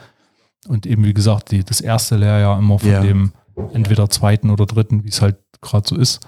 Und 0.68 0.86
eben, 0.86 1.04
wie 1.04 1.14
gesagt, 1.14 1.52
die, 1.52 1.64
das 1.64 1.82
erste 1.82 2.16
Lehrjahr 2.18 2.58
immer 2.60 2.80
von 2.80 2.90
Ja. 2.90 3.02
dem 3.02 3.32
entweder 3.74 4.10
zweiten 4.10 4.50
oder 4.50 4.66
dritten, 4.66 5.04
wie 5.04 5.10
es 5.10 5.22
halt 5.22 5.38
gerade 5.62 5.88
so 5.88 5.96
ist, 5.96 6.20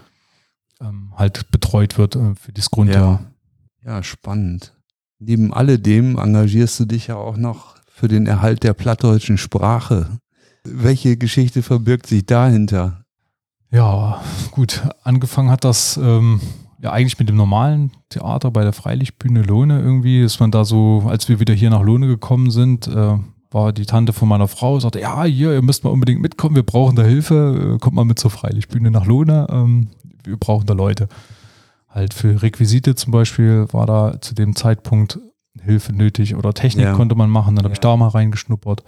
ähm, 0.82 1.14
halt 1.16 1.50
betreut 1.52 1.98
wird 1.98 2.16
äh, 2.16 2.36
für 2.36 2.52
das 2.54 2.70
Grundjahr. 2.72 3.22
Ja. 3.84 3.96
ja, 3.98 4.04
spannend. 4.04 4.74
Neben 5.20 5.54
alledem 5.54 6.18
engagierst 6.18 6.80
du 6.80 6.86
dich 6.86 7.08
ja 7.08 7.16
auch 7.16 7.38
noch 7.38 7.76
für 7.90 8.08
den 8.08 8.28
Erhalt 8.28 8.64
der 8.64 8.74
plattdeutschen 8.74 9.38
Sprache. 9.38 10.20
Welche 10.64 11.18
Geschichte 11.18 11.64
verbirgt 11.64 12.06
sich 12.08 12.26
dahinter? 12.26 13.04
Ja, 13.72 14.22
gut. 14.52 14.84
Angefangen 15.04 15.50
hat 15.50 15.64
das 15.64 15.98
ähm, 15.98 16.40
ja 16.82 16.92
eigentlich 16.92 17.18
mit 17.20 17.30
dem 17.30 17.36
normalen 17.36 17.92
Theater 18.10 18.52
bei 18.52 18.64
der 18.64 18.74
Freilichtbühne 18.74 19.42
Lohne 19.42 19.82
irgendwie. 19.82 20.22
Ist 20.22 20.40
man 20.40 20.52
da 20.52 20.66
so, 20.66 21.04
als 21.08 21.28
wir 21.30 21.40
wieder 21.40 21.54
hier 21.54 21.70
nach 21.70 21.82
Lohne 21.82 22.08
gekommen 22.08 22.52
sind, 22.52 22.88
äh, 22.88 23.18
war 23.50 23.74
die 23.74 23.86
Tante 23.86 24.14
von 24.14 24.28
meiner 24.28 24.48
Frau, 24.48 24.80
sagte, 24.80 25.00
ja, 25.00 25.24
hier, 25.24 25.54
ihr 25.54 25.62
müsst 25.62 25.84
mal 25.84 25.90
unbedingt 25.90 26.22
mitkommen, 26.22 26.56
wir 26.56 26.64
brauchen 26.64 26.96
da 26.96 27.04
Hilfe, 27.04 27.76
äh, 27.76 27.80
kommt 27.80 27.96
mal 27.96 28.06
mit 28.06 28.20
zur 28.20 28.32
Freilichtbühne 28.32 28.92
nach 28.92 29.06
Lohne, 29.06 29.48
ähm, 29.50 29.88
wir 30.24 30.38
brauchen 30.38 30.66
da 30.66 30.74
Leute. 30.74 31.08
Halt 31.88 32.14
für 32.14 32.42
Requisite 32.42 32.96
zum 32.96 33.12
Beispiel 33.12 33.66
war 33.72 33.86
da 33.88 34.20
zu 34.22 34.36
dem 34.36 34.56
Zeitpunkt 34.56 35.20
Hilfe 35.62 35.94
nötig 35.94 36.36
oder 36.36 36.54
Technik 36.54 36.86
Ja. 36.86 36.94
konnte 36.94 37.16
man 37.16 37.30
machen, 37.30 37.56
dann 37.56 37.64
habe 37.64 37.74
ich 37.74 37.80
da 37.80 37.96
mal 37.96 38.10
reingeschnuppert. 38.10 38.84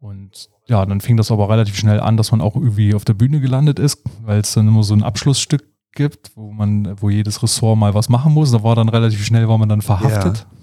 Und 0.00 0.50
ja, 0.66 0.84
dann 0.84 1.00
fing 1.00 1.16
das 1.16 1.30
aber 1.30 1.48
relativ 1.48 1.76
schnell 1.76 2.00
an, 2.00 2.16
dass 2.16 2.32
man 2.32 2.40
auch 2.40 2.56
irgendwie 2.56 2.94
auf 2.94 3.04
der 3.04 3.14
Bühne 3.14 3.40
gelandet 3.40 3.78
ist, 3.78 4.02
weil 4.22 4.40
es 4.40 4.52
dann 4.52 4.68
immer 4.68 4.82
so 4.82 4.94
ein 4.94 5.02
Abschlussstück 5.02 5.64
gibt, 5.96 6.30
wo 6.36 6.52
man, 6.52 6.94
wo 7.00 7.10
jedes 7.10 7.42
Ressort 7.42 7.76
mal 7.76 7.94
was 7.94 8.08
machen 8.08 8.32
muss. 8.32 8.52
Da 8.52 8.62
war 8.62 8.76
dann 8.76 8.88
relativ 8.88 9.24
schnell, 9.24 9.48
war 9.48 9.58
man 9.58 9.68
dann 9.68 9.82
verhaftet. 9.82 10.46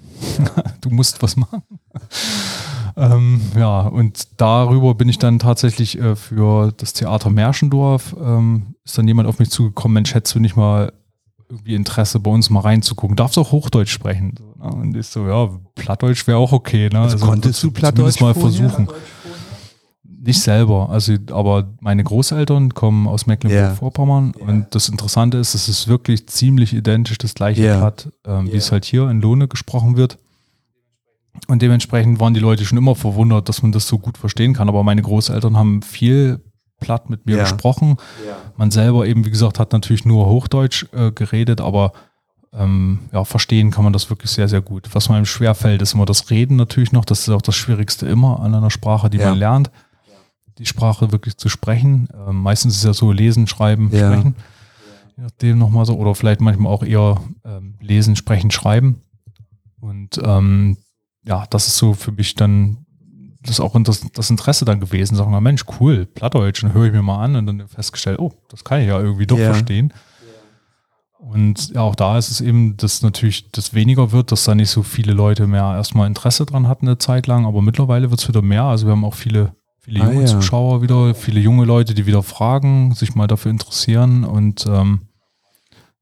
Du 0.80 0.90
musst 0.90 1.22
was 1.22 1.36
machen. 1.36 1.62
ähm, 2.96 3.40
ja, 3.58 3.80
und 3.82 4.28
darüber 4.38 4.94
bin 4.94 5.08
ich 5.08 5.18
dann 5.18 5.38
tatsächlich 5.38 5.98
äh, 5.98 6.14
für 6.14 6.72
das 6.76 6.92
Theater 6.92 7.30
Märschendorf, 7.30 8.14
ähm, 8.18 8.74
ist 8.84 8.96
dann 8.96 9.08
jemand 9.08 9.28
auf 9.28 9.38
mich 9.38 9.50
zugekommen, 9.50 9.94
Mensch, 9.94 10.14
hättest 10.14 10.34
du 10.34 10.40
nicht 10.40 10.56
mal 10.56 10.92
irgendwie 11.48 11.74
Interesse, 11.74 12.20
bei 12.20 12.30
uns 12.30 12.50
mal 12.50 12.60
reinzugucken? 12.60 13.16
Darfst 13.16 13.36
du 13.36 13.40
auch 13.40 13.52
Hochdeutsch 13.52 13.90
sprechen? 13.92 14.34
So, 14.38 14.54
ne? 14.62 14.74
Und 14.74 14.96
ich 14.96 15.06
so, 15.06 15.26
ja, 15.26 15.50
Plattdeutsch 15.74 16.26
wäre 16.26 16.38
auch 16.38 16.52
okay. 16.52 16.88
Ne? 16.90 17.00
Also, 17.00 17.16
also 17.16 17.26
konntest 17.26 17.62
du 17.62 17.70
Plattdeutsch 17.70 18.20
mal 18.20 18.34
versuchen. 18.34 18.88
Nicht 20.26 20.40
selber, 20.40 20.88
also 20.88 21.14
aber 21.32 21.68
meine 21.80 22.02
Großeltern 22.02 22.72
kommen 22.72 23.06
aus 23.06 23.26
Mecklenburg-Vorpommern 23.26 24.32
yeah. 24.38 24.48
und 24.48 24.74
das 24.74 24.88
Interessante 24.88 25.36
ist, 25.36 25.54
es 25.54 25.68
ist 25.68 25.86
wirklich 25.86 26.26
ziemlich 26.28 26.72
identisch 26.72 27.18
das 27.18 27.34
gleiche 27.34 27.60
yeah. 27.60 27.78
Platt, 27.78 28.08
ähm, 28.24 28.46
yeah. 28.46 28.54
wie 28.54 28.56
es 28.56 28.72
halt 28.72 28.86
hier 28.86 29.10
in 29.10 29.20
Lohne 29.20 29.48
gesprochen 29.48 29.98
wird. 29.98 30.18
Und 31.48 31.60
dementsprechend 31.60 32.20
waren 32.20 32.32
die 32.32 32.40
Leute 32.40 32.64
schon 32.64 32.78
immer 32.78 32.94
verwundert, 32.94 33.48
dass 33.48 33.62
man 33.62 33.72
das 33.72 33.86
so 33.86 33.98
gut 33.98 34.16
verstehen 34.16 34.54
kann. 34.54 34.68
Aber 34.68 34.82
meine 34.82 35.02
Großeltern 35.02 35.56
haben 35.56 35.82
viel 35.82 36.40
platt 36.80 37.10
mit 37.10 37.26
mir 37.26 37.38
gesprochen. 37.38 37.96
Man 38.56 38.70
selber 38.70 39.06
eben, 39.06 39.24
wie 39.24 39.30
gesagt, 39.30 39.58
hat 39.58 39.72
natürlich 39.72 40.04
nur 40.04 40.26
Hochdeutsch 40.26 40.86
äh, 40.92 41.10
geredet, 41.12 41.60
aber 41.60 41.92
ähm, 42.52 43.00
ja, 43.12 43.24
verstehen 43.24 43.70
kann 43.70 43.84
man 43.84 43.92
das 43.92 44.10
wirklich 44.10 44.30
sehr, 44.30 44.48
sehr 44.48 44.60
gut. 44.60 44.88
Was 44.92 45.10
einem 45.10 45.26
schwerfällt, 45.26 45.82
ist 45.82 45.94
immer 45.94 46.04
das 46.04 46.30
Reden 46.30 46.56
natürlich 46.56 46.92
noch. 46.92 47.04
Das 47.04 47.20
ist 47.20 47.28
auch 47.30 47.42
das 47.42 47.56
Schwierigste 47.56 48.06
immer 48.06 48.40
an 48.40 48.54
einer 48.54 48.70
Sprache, 48.70 49.10
die 49.10 49.18
man 49.18 49.36
lernt. 49.36 49.70
Die 50.58 50.66
Sprache 50.66 51.12
wirklich 51.12 51.36
zu 51.36 51.48
sprechen. 51.48 52.08
Ähm, 52.14 52.36
meistens 52.36 52.74
ist 52.74 52.78
es 52.80 52.84
ja 52.84 52.94
so 52.94 53.12
lesen, 53.12 53.46
schreiben, 53.46 53.88
sprechen. 53.88 54.36
Je 55.16 55.22
nachdem 55.22 55.58
nochmal 55.58 55.86
so. 55.86 55.96
Oder 55.96 56.14
vielleicht 56.14 56.40
manchmal 56.40 56.72
auch 56.72 56.82
eher 56.82 57.20
ähm, 57.44 57.76
lesen, 57.80 58.16
sprechen, 58.16 58.50
schreiben. 58.50 59.02
Und 59.80 60.20
ähm, 60.22 60.76
ja, 61.24 61.44
das 61.50 61.66
ist 61.66 61.76
so 61.76 61.94
für 61.94 62.12
mich 62.12 62.34
dann 62.34 62.84
das 63.44 63.58
ist 63.58 63.60
auch 63.60 63.78
das, 63.82 64.00
das 64.12 64.30
Interesse 64.30 64.64
dann 64.64 64.80
gewesen. 64.80 65.16
Sagen 65.16 65.30
wir, 65.30 65.40
Mensch, 65.40 65.64
cool, 65.78 66.06
Plattdeutsch, 66.06 66.62
dann 66.62 66.72
höre 66.72 66.86
ich 66.86 66.92
mir 66.92 67.02
mal 67.02 67.22
an 67.22 67.36
und 67.36 67.46
dann 67.46 67.68
festgestellt, 67.68 68.18
oh, 68.18 68.32
das 68.48 68.64
kann 68.64 68.80
ich 68.80 68.88
ja 68.88 68.98
irgendwie 68.98 69.26
doch 69.26 69.36
yeah. 69.36 69.52
verstehen. 69.52 69.92
Und 71.18 71.70
ja, 71.70 71.80
auch 71.80 71.94
da 71.94 72.18
ist 72.18 72.30
es 72.30 72.40
eben, 72.40 72.76
dass 72.76 73.02
natürlich 73.02 73.50
das 73.50 73.72
weniger 73.72 74.12
wird, 74.12 74.32
dass 74.32 74.44
da 74.44 74.54
nicht 74.54 74.70
so 74.70 74.82
viele 74.82 75.12
Leute 75.12 75.46
mehr 75.46 75.62
erstmal 75.62 76.06
Interesse 76.06 76.44
dran 76.44 76.68
hatten 76.68 76.86
eine 76.86 76.98
Zeit 76.98 77.26
lang, 77.26 77.46
aber 77.46 77.62
mittlerweile 77.62 78.10
wird 78.10 78.20
es 78.20 78.28
wieder 78.28 78.42
mehr. 78.42 78.64
Also 78.64 78.86
wir 78.86 78.92
haben 78.92 79.04
auch 79.04 79.14
viele, 79.14 79.54
viele 79.84 80.00
junge 80.00 80.18
ah, 80.18 80.20
ja. 80.22 80.26
Zuschauer 80.26 80.82
wieder, 80.82 81.14
viele 81.14 81.40
junge 81.40 81.66
Leute, 81.66 81.92
die 81.92 82.06
wieder 82.06 82.22
fragen, 82.22 82.94
sich 82.94 83.14
mal 83.14 83.26
dafür 83.26 83.50
interessieren 83.50 84.24
und 84.24 84.66
ähm, 84.66 85.02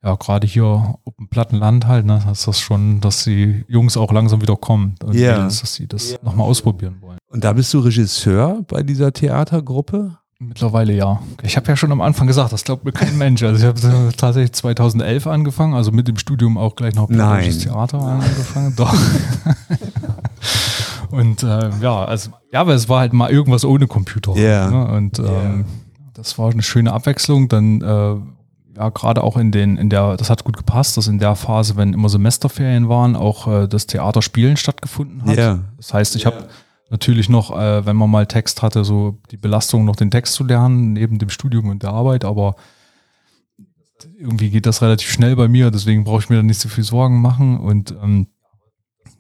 ja, 0.05 0.14
gerade 0.14 0.47
hier 0.47 0.64
auf 0.64 1.16
dem 1.18 1.29
Plattenland 1.29 1.87
halt, 1.87 2.07
ne, 2.07 2.23
ist 2.31 2.47
das 2.47 2.61
schon, 2.61 3.01
dass 3.01 3.25
die 3.25 3.64
Jungs 3.68 3.97
auch 3.97 4.12
langsam 4.12 4.40
wieder 4.40 4.57
kommen 4.57 4.95
und 5.05 5.14
yeah. 5.14 5.45
dass 5.45 5.59
sie 5.75 5.87
das 5.87 6.11
yeah. 6.11 6.21
nochmal 6.23 6.49
ausprobieren 6.49 6.97
wollen. 7.01 7.18
Und 7.29 7.45
da 7.45 7.53
bist 7.53 7.73
du 7.75 7.81
Regisseur 7.81 8.62
bei 8.68 8.83
dieser 8.83 9.12
Theatergruppe? 9.12 10.18
Mittlerweile 10.38 10.92
ja. 10.92 11.21
Ich 11.42 11.57
habe 11.57 11.68
ja 11.68 11.77
schon 11.77 11.92
am 11.92 12.01
Anfang 12.01 12.27
gesagt, 12.27 12.53
das 12.53 12.64
glaubt 12.64 12.85
mir 12.85 12.90
kein 12.90 13.16
Mensch. 13.16 13.45
Also 13.45 13.61
ich 13.61 13.87
habe 13.87 14.12
tatsächlich 14.16 14.53
2011 14.53 15.29
angefangen, 15.29 15.75
also 15.75 15.92
mit 15.92 16.09
dem 16.09 16.18
Studium 16.18 16.59
auch 16.59 16.75
gleich 16.75 16.95
noch 16.97 17.09
Nein. 17.09 17.57
Theater 17.57 18.01
angefangen. 18.01 18.75
Doch. 18.77 18.92
und 21.12 21.42
äh, 21.42 21.70
ja, 21.81 22.05
also 22.05 22.31
ja, 22.53 22.61
aber 22.61 22.75
es 22.75 22.88
war 22.88 23.01
halt 23.01 23.12
mal 23.12 23.31
irgendwas 23.31 23.64
ohne 23.64 23.87
Computer. 23.87 24.35
Ja. 24.37 24.70
Ne? 24.70 24.96
Und 24.96 25.18
ähm, 25.18 25.25
yeah. 25.25 25.64
das 26.14 26.38
war 26.38 26.51
eine 26.51 26.62
schöne 26.62 26.92
Abwechslung. 26.92 27.48
Dann 27.48 27.81
äh, 27.81 28.16
ja, 28.77 28.88
gerade 28.88 29.22
auch 29.22 29.37
in 29.37 29.53
den, 29.53 29.77
in 29.77 29.90
der, 29.90 30.16
das 30.16 30.31
hat 30.31 30.44
gut 30.44 30.57
gepasst, 30.57 30.96
dass 30.96 31.07
in 31.07 31.18
der 31.18 31.37
Phase, 31.37 31.77
wenn 31.77 31.92
immer 31.92 32.09
Semesterferien 32.09 32.88
waren, 32.88 33.16
auch 33.16 33.46
äh, 33.46 33.68
das 33.68 33.87
Theaterspielen 33.87 34.57
stattgefunden 34.57 35.25
hat. 35.25 35.37
Ja. 35.37 35.59
Das 35.77 35.94
heißt, 35.94 36.16
ich 36.16 36.25
yeah. 36.25 36.35
habe 36.35 36.48
natürlich 36.90 37.29
noch, 37.29 37.57
äh, 37.59 37.87
wenn 37.87 37.96
man 37.96 38.11
mal 38.11 38.27
Text 38.27 38.62
hatte, 38.62 38.85
so 38.85 39.18
die 39.31 39.37
Belastung, 39.37 39.85
noch 39.85 39.96
den 39.96 40.11
Text 40.11 40.35
zu 40.35 40.44
lernen, 40.44 40.92
neben 40.92 41.18
dem 41.18 41.31
Studium 41.31 41.68
und 41.68 41.83
der 41.83 41.90
Arbeit, 41.90 42.25
aber 42.25 42.57
irgendwie 44.18 44.51
geht 44.51 44.66
das 44.66 44.83
relativ 44.83 45.11
schnell 45.11 45.37
bei 45.37 45.48
mir, 45.48 45.70
deswegen 45.70 46.05
brauche 46.05 46.20
ich 46.20 46.29
mir 46.29 46.37
da 46.37 46.42
nicht 46.42 46.61
so 46.61 46.68
viel 46.68 46.85
Sorgen 46.85 47.20
machen 47.20 47.59
und 47.59 47.94
ähm, 48.03 48.27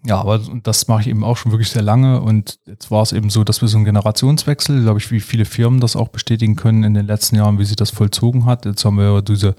ja, 0.04 0.18
aber 0.18 0.40
das 0.62 0.88
mache 0.88 1.02
ich 1.02 1.08
eben 1.08 1.22
auch 1.22 1.36
schon 1.36 1.52
wirklich 1.52 1.70
sehr 1.70 1.82
lange 1.82 2.20
und 2.20 2.58
jetzt 2.66 2.90
war 2.90 3.02
es 3.02 3.12
eben 3.12 3.30
so, 3.30 3.44
dass 3.44 3.60
wir 3.60 3.68
so 3.68 3.76
einen 3.76 3.84
Generationswechsel, 3.84 4.82
glaube 4.82 4.98
ich, 4.98 5.10
wie 5.12 5.20
viele 5.20 5.44
Firmen 5.44 5.80
das 5.80 5.94
auch 5.94 6.08
bestätigen 6.08 6.56
können 6.56 6.82
in 6.82 6.94
den 6.94 7.06
letzten 7.06 7.36
Jahren, 7.36 7.58
wie 7.58 7.64
sich 7.64 7.76
das 7.76 7.90
vollzogen 7.90 8.44
hat. 8.44 8.64
Jetzt 8.64 8.84
haben 8.84 8.98
wir 8.98 9.22
diese, 9.22 9.54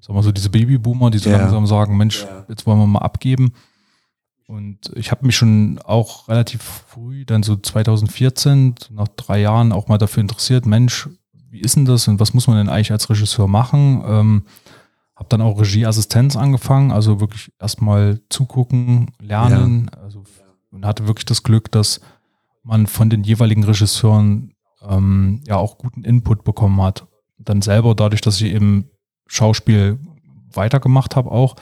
sagen 0.00 0.16
wir 0.16 0.22
so, 0.22 0.30
diese 0.30 0.50
Babyboomer, 0.50 1.10
die 1.10 1.18
so 1.18 1.30
ja. 1.30 1.38
langsam 1.38 1.66
sagen, 1.66 1.96
Mensch, 1.96 2.24
jetzt 2.48 2.66
wollen 2.66 2.78
wir 2.78 2.86
mal 2.86 3.00
abgeben. 3.00 3.52
Und 4.46 4.92
ich 4.94 5.10
habe 5.10 5.26
mich 5.26 5.36
schon 5.36 5.80
auch 5.84 6.28
relativ 6.28 6.62
früh, 6.62 7.24
dann 7.24 7.42
so 7.42 7.56
2014, 7.56 8.74
nach 8.90 9.08
drei 9.08 9.40
Jahren 9.40 9.72
auch 9.72 9.88
mal 9.88 9.98
dafür 9.98 10.20
interessiert, 10.20 10.66
Mensch, 10.66 11.08
wie 11.50 11.60
ist 11.60 11.74
denn 11.74 11.84
das 11.84 12.06
und 12.06 12.20
was 12.20 12.32
muss 12.32 12.46
man 12.46 12.56
denn 12.56 12.68
eigentlich 12.68 12.92
als 12.92 13.10
Regisseur 13.10 13.48
machen? 13.48 14.02
Ähm, 14.06 14.42
habe 15.20 15.28
dann 15.28 15.42
auch 15.42 15.60
Regieassistenz 15.60 16.34
angefangen, 16.34 16.90
also 16.90 17.20
wirklich 17.20 17.52
erstmal 17.60 18.20
zugucken, 18.30 19.10
lernen. 19.20 19.90
Ja. 19.94 20.02
Also, 20.02 20.24
und 20.70 20.86
hatte 20.86 21.06
wirklich 21.06 21.26
das 21.26 21.42
Glück, 21.42 21.70
dass 21.70 22.00
man 22.62 22.86
von 22.86 23.10
den 23.10 23.22
jeweiligen 23.22 23.64
Regisseuren 23.64 24.54
ähm, 24.88 25.42
ja 25.46 25.56
auch 25.56 25.76
guten 25.76 26.04
Input 26.04 26.42
bekommen 26.42 26.80
hat. 26.80 27.06
Dann 27.38 27.60
selber, 27.60 27.94
dadurch, 27.94 28.22
dass 28.22 28.40
ich 28.40 28.52
eben 28.52 28.88
Schauspiel 29.26 29.98
weitergemacht 30.52 31.16
habe, 31.16 31.30
auch, 31.30 31.56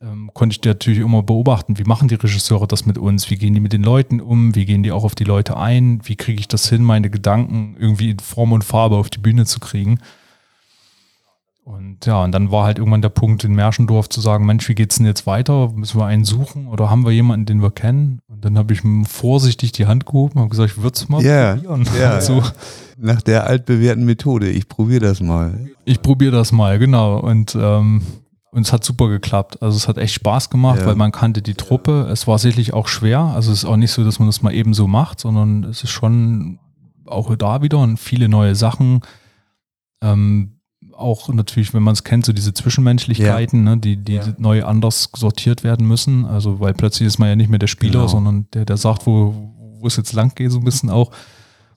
ähm, 0.00 0.32
konnte 0.34 0.56
ich 0.56 0.64
natürlich 0.64 1.00
immer 1.00 1.22
beobachten, 1.22 1.78
wie 1.78 1.84
machen 1.84 2.08
die 2.08 2.16
Regisseure 2.16 2.66
das 2.66 2.84
mit 2.84 2.98
uns, 2.98 3.30
wie 3.30 3.36
gehen 3.36 3.54
die 3.54 3.60
mit 3.60 3.72
den 3.72 3.84
Leuten 3.84 4.20
um, 4.20 4.56
wie 4.56 4.64
gehen 4.64 4.82
die 4.82 4.90
auch 4.90 5.04
auf 5.04 5.14
die 5.14 5.24
Leute 5.24 5.56
ein, 5.56 6.00
wie 6.02 6.16
kriege 6.16 6.40
ich 6.40 6.48
das 6.48 6.68
hin, 6.68 6.82
meine 6.82 7.10
Gedanken 7.10 7.76
irgendwie 7.78 8.10
in 8.10 8.18
Form 8.18 8.50
und 8.50 8.64
Farbe 8.64 8.96
auf 8.96 9.08
die 9.08 9.20
Bühne 9.20 9.46
zu 9.46 9.60
kriegen. 9.60 10.00
Und 11.64 12.06
ja, 12.06 12.24
und 12.24 12.32
dann 12.32 12.50
war 12.50 12.64
halt 12.64 12.78
irgendwann 12.78 13.02
der 13.02 13.08
Punkt 13.08 13.44
in 13.44 13.54
Märschendorf 13.54 14.08
zu 14.08 14.20
sagen, 14.20 14.46
Mensch, 14.46 14.68
wie 14.68 14.74
geht's 14.74 14.96
denn 14.96 15.06
jetzt 15.06 15.26
weiter? 15.28 15.70
Müssen 15.72 16.00
wir 16.00 16.06
einen 16.06 16.24
suchen 16.24 16.66
oder 16.66 16.90
haben 16.90 17.04
wir 17.04 17.12
jemanden, 17.12 17.46
den 17.46 17.62
wir 17.62 17.70
kennen? 17.70 18.18
Und 18.26 18.44
dann 18.44 18.58
habe 18.58 18.72
ich 18.72 18.82
vorsichtig 19.08 19.70
die 19.70 19.86
Hand 19.86 20.04
gehoben 20.04 20.40
und 20.40 20.48
gesagt, 20.48 20.72
ich 20.72 20.82
würde 20.82 20.96
es 20.96 21.08
mal 21.08 21.22
yeah, 21.22 21.54
probieren. 21.54 21.88
Yeah, 21.96 22.20
so. 22.20 22.42
Nach 22.98 23.22
der 23.22 23.46
altbewährten 23.46 24.04
Methode, 24.04 24.50
ich 24.50 24.68
probiere 24.68 25.06
das 25.06 25.20
mal. 25.20 25.68
Ich 25.84 26.02
probiere 26.02 26.32
das 26.32 26.50
mal, 26.50 26.80
genau. 26.80 27.18
Und 27.18 27.56
ähm, 27.58 28.02
und 28.50 28.66
es 28.66 28.72
hat 28.72 28.84
super 28.84 29.08
geklappt. 29.08 29.62
Also 29.62 29.78
es 29.78 29.88
hat 29.88 29.96
echt 29.96 30.12
Spaß 30.12 30.50
gemacht, 30.50 30.80
ja. 30.80 30.86
weil 30.86 30.94
man 30.94 31.10
kannte 31.10 31.40
die 31.40 31.54
Truppe. 31.54 32.06
Es 32.12 32.26
war 32.26 32.38
sicherlich 32.38 32.74
auch 32.74 32.86
schwer. 32.86 33.20
Also 33.20 33.50
es 33.50 33.62
ist 33.62 33.64
auch 33.64 33.78
nicht 33.78 33.92
so, 33.92 34.04
dass 34.04 34.18
man 34.18 34.28
das 34.28 34.42
mal 34.42 34.52
eben 34.52 34.74
so 34.74 34.86
macht, 34.86 35.20
sondern 35.20 35.64
es 35.64 35.82
ist 35.82 35.90
schon 35.90 36.58
auch 37.06 37.34
da 37.36 37.62
wieder 37.62 37.78
und 37.78 37.96
viele 37.96 38.28
neue 38.28 38.54
Sachen. 38.54 39.00
Ähm, 40.02 40.58
auch 40.94 41.28
natürlich, 41.28 41.74
wenn 41.74 41.82
man 41.82 41.92
es 41.92 42.04
kennt, 42.04 42.24
so 42.24 42.32
diese 42.32 42.54
Zwischenmenschlichkeiten, 42.54 43.66
ja. 43.66 43.74
ne, 43.74 43.80
die, 43.80 43.96
die 43.96 44.14
ja. 44.14 44.34
neu 44.38 44.64
anders 44.64 45.10
sortiert 45.14 45.64
werden 45.64 45.86
müssen. 45.86 46.24
Also 46.24 46.60
weil 46.60 46.74
plötzlich 46.74 47.06
ist 47.06 47.18
man 47.18 47.28
ja 47.28 47.36
nicht 47.36 47.50
mehr 47.50 47.58
der 47.58 47.66
Spieler, 47.66 48.00
genau. 48.00 48.08
sondern 48.08 48.46
der, 48.52 48.64
der 48.64 48.76
sagt, 48.76 49.06
wo, 49.06 49.52
wo 49.78 49.86
es 49.86 49.96
jetzt 49.96 50.12
lang 50.12 50.34
geht, 50.34 50.50
so 50.50 50.58
ein 50.58 50.64
bisschen 50.64 50.90
auch. 50.90 51.10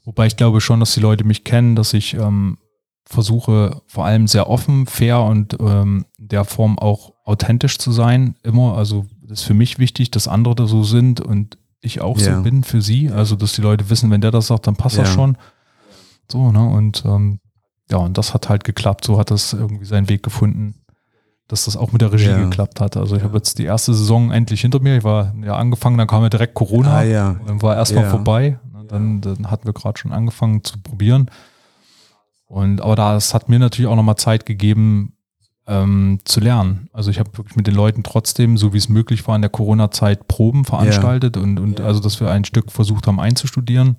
Wobei 0.04 0.28
ich 0.28 0.38
glaube 0.38 0.62
schon, 0.62 0.80
dass 0.80 0.93
die 0.93 0.99
Leute 0.99 1.23
mich 1.23 1.43
kennen, 1.43 1.75
dass 1.75 1.93
ich 1.93 2.13
ähm, 2.13 2.58
versuche 3.06 3.82
vor 3.88 4.06
allem 4.06 4.28
sehr 4.28 4.49
offen, 4.49 4.86
fair 4.86 5.21
und 5.21 5.58
ähm, 5.60 6.06
der 6.17 6.45
Form 6.45 6.78
auch 6.78 7.13
authentisch 7.23 7.78
zu 7.78 7.91
sein. 7.91 8.36
Immer, 8.43 8.78
also 8.78 9.06
das 9.21 9.41
ist 9.41 9.45
für 9.45 9.54
mich 9.54 9.80
wichtig, 9.80 10.12
dass 10.12 10.28
andere 10.28 10.56
da 10.56 10.67
so 10.67 10.84
sind 10.84 11.21
und 11.21 11.58
ich 11.82 12.01
auch 12.01 12.19
ja. 12.19 12.38
so 12.38 12.43
bin 12.43 12.63
für 12.63 12.82
sie. 12.82 13.10
Also 13.10 13.36
dass 13.36 13.54
die 13.54 13.62
Leute 13.62 13.89
wissen, 13.89 14.12
wenn 14.12 14.21
der 14.21 14.32
das 14.32 14.47
sagt, 14.47 14.67
dann 14.67 14.75
passt 14.75 14.97
das 14.97 15.12
schon. 15.12 15.38
So, 16.32 16.51
ne? 16.51 16.63
Und 16.63 17.04
ähm, 17.06 17.39
ja, 17.91 17.98
und 17.98 18.17
das 18.17 18.34
hat 18.34 18.50
halt 18.50 18.63
geklappt. 18.63 19.06
So 19.06 19.17
hat 19.19 19.32
das 19.32 19.54
irgendwie 19.54 19.86
seinen 19.86 20.10
Weg 20.10 20.24
gefunden, 20.24 20.76
dass 21.48 21.65
das 21.65 21.78
auch 21.78 21.91
mit 21.91 22.02
der 22.02 22.12
Regie 22.12 22.30
ja. 22.30 22.43
geklappt 22.43 22.82
hat. 22.82 22.98
Also 22.98 23.15
ich 23.15 23.24
habe 23.24 23.38
jetzt 23.38 23.60
die 23.60 23.65
erste 23.65 23.93
Saison 23.93 24.32
endlich 24.32 24.62
hinter 24.62 24.80
mir. 24.80 24.98
Ich 24.98 25.04
war 25.04 25.34
ja 25.43 25.56
angefangen, 25.56 25.98
dann 25.98 26.08
kam 26.08 26.24
ja 26.24 26.30
direkt 26.30 26.56
Corona. 26.56 26.98
Ah, 26.98 27.04
ja. 27.04 27.36
Dann 27.45 27.62
war 27.62 27.76
erstmal 27.76 28.10
vorbei. 28.10 28.60
Dann, 28.88 29.21
dann 29.21 29.50
hatten 29.50 29.65
wir 29.65 29.74
gerade 29.74 29.98
schon 29.98 30.12
angefangen 30.12 30.63
zu 30.63 30.80
probieren. 30.80 31.30
Und 32.45 32.82
aber 32.82 32.95
das 32.95 33.34
hat 33.34 33.50
mir 33.50 33.58
natürlich 33.58 33.89
auch 33.89 33.95
nochmal 33.95 34.18
Zeit 34.18 34.45
gegeben, 34.45 35.16
ähm, 35.68 36.20
zu 36.26 36.39
lernen. 36.39 36.89
Also 36.93 37.10
ich 37.10 37.20
habe 37.20 37.36
wirklich 37.38 37.55
mit 37.55 37.68
den 37.68 37.76
Leuten 37.76 38.03
trotzdem, 38.03 38.57
so 38.57 38.74
wie 38.74 38.78
es 38.78 38.89
möglich 38.89 39.28
war 39.28 39.36
in 39.36 39.41
der 39.41 39.49
Corona-Zeit, 39.49 40.28
Proben 40.28 40.66
veranstaltet 40.66 41.36
ja. 41.36 41.41
und, 41.41 41.60
und 41.60 41.80
ja. 41.80 41.86
also, 41.86 41.99
dass 41.99 42.20
wir 42.20 42.30
ein 42.30 42.45
Stück 42.45 42.72
versucht 42.72 43.07
haben 43.07 43.20
einzustudieren. 43.20 43.97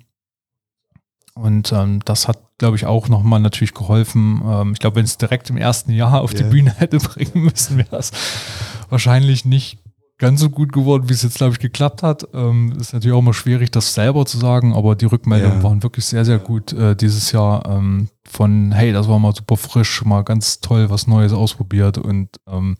Und 1.41 1.71
ähm, 1.71 2.01
das 2.05 2.27
hat, 2.27 2.39
glaube 2.57 2.75
ich, 2.75 2.85
auch 2.85 3.09
nochmal 3.09 3.39
natürlich 3.39 3.73
geholfen. 3.73 4.41
Ähm, 4.45 4.73
ich 4.73 4.79
glaube, 4.79 4.97
wenn 4.97 5.05
es 5.05 5.17
direkt 5.17 5.49
im 5.49 5.57
ersten 5.57 5.91
Jahr 5.91 6.21
auf 6.21 6.33
yeah. 6.33 6.43
die 6.43 6.49
Bühne 6.49 6.71
hätte 6.77 6.97
bringen 6.97 7.43
müssen, 7.43 7.77
wäre 7.77 7.97
es 7.97 8.11
wahrscheinlich 8.89 9.45
nicht 9.45 9.79
ganz 10.17 10.39
so 10.39 10.49
gut 10.49 10.71
geworden, 10.71 11.09
wie 11.09 11.13
es 11.13 11.21
jetzt, 11.21 11.37
glaube 11.37 11.53
ich, 11.53 11.59
geklappt 11.59 12.01
hat. 12.01 12.27
Ähm, 12.33 12.73
ist 12.79 12.93
natürlich 12.93 13.15
auch 13.15 13.19
immer 13.19 13.33
schwierig, 13.33 13.71
das 13.71 13.93
selber 13.93 14.25
zu 14.25 14.37
sagen, 14.37 14.73
aber 14.73 14.95
die 14.95 15.05
Rückmeldungen 15.05 15.59
ja. 15.59 15.63
waren 15.63 15.83
wirklich 15.83 16.05
sehr, 16.05 16.25
sehr 16.25 16.39
gut 16.39 16.73
äh, 16.73 16.95
dieses 16.95 17.31
Jahr. 17.31 17.65
Ähm, 17.67 18.09
von, 18.25 18.71
hey, 18.71 18.91
das 18.91 19.07
war 19.07 19.19
mal 19.19 19.35
super 19.35 19.57
frisch, 19.57 20.03
mal 20.03 20.23
ganz 20.23 20.59
toll, 20.59 20.89
was 20.89 21.07
Neues 21.07 21.33
ausprobiert 21.33 21.97
und 21.97 22.29
ähm, 22.47 22.77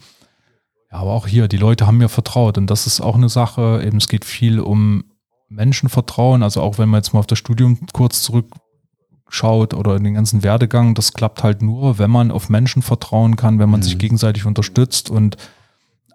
ja, 0.92 1.00
aber 1.00 1.12
auch 1.12 1.28
hier, 1.28 1.48
die 1.48 1.58
Leute 1.58 1.86
haben 1.86 1.98
mir 1.98 2.10
vertraut 2.10 2.58
und 2.58 2.68
das 2.68 2.88
ist 2.88 3.02
auch 3.02 3.16
eine 3.16 3.30
Sache, 3.30 3.84
eben 3.86 3.98
es 3.98 4.08
geht 4.08 4.26
viel 4.26 4.60
um 4.60 5.04
Menschen 5.50 5.90
vertrauen. 5.90 6.44
Also 6.44 6.62
auch 6.62 6.78
wenn 6.78 6.90
man 6.90 7.00
jetzt 7.00 7.14
mal 7.14 7.20
auf 7.20 7.28
das 7.28 7.40
Studium 7.40 7.80
kurz 7.94 8.22
zurückschaut 8.22 9.74
oder 9.74 9.96
in 9.96 10.04
den 10.04 10.16
ganzen 10.16 10.44
Werdegang, 10.44 10.94
das 10.94 11.14
klappt 11.14 11.44
halt 11.44 11.62
nur, 11.62 12.00
wenn 12.00 12.12
man 12.12 12.32
auf 12.32 12.50
Menschen 12.50 12.82
vertrauen 12.82 13.36
kann, 13.36 13.60
wenn 13.60 13.70
man 13.70 13.80
mhm. 13.80 13.86
sich 13.86 13.98
gegenseitig 13.98 14.46
unterstützt 14.46 15.10
und 15.10 15.38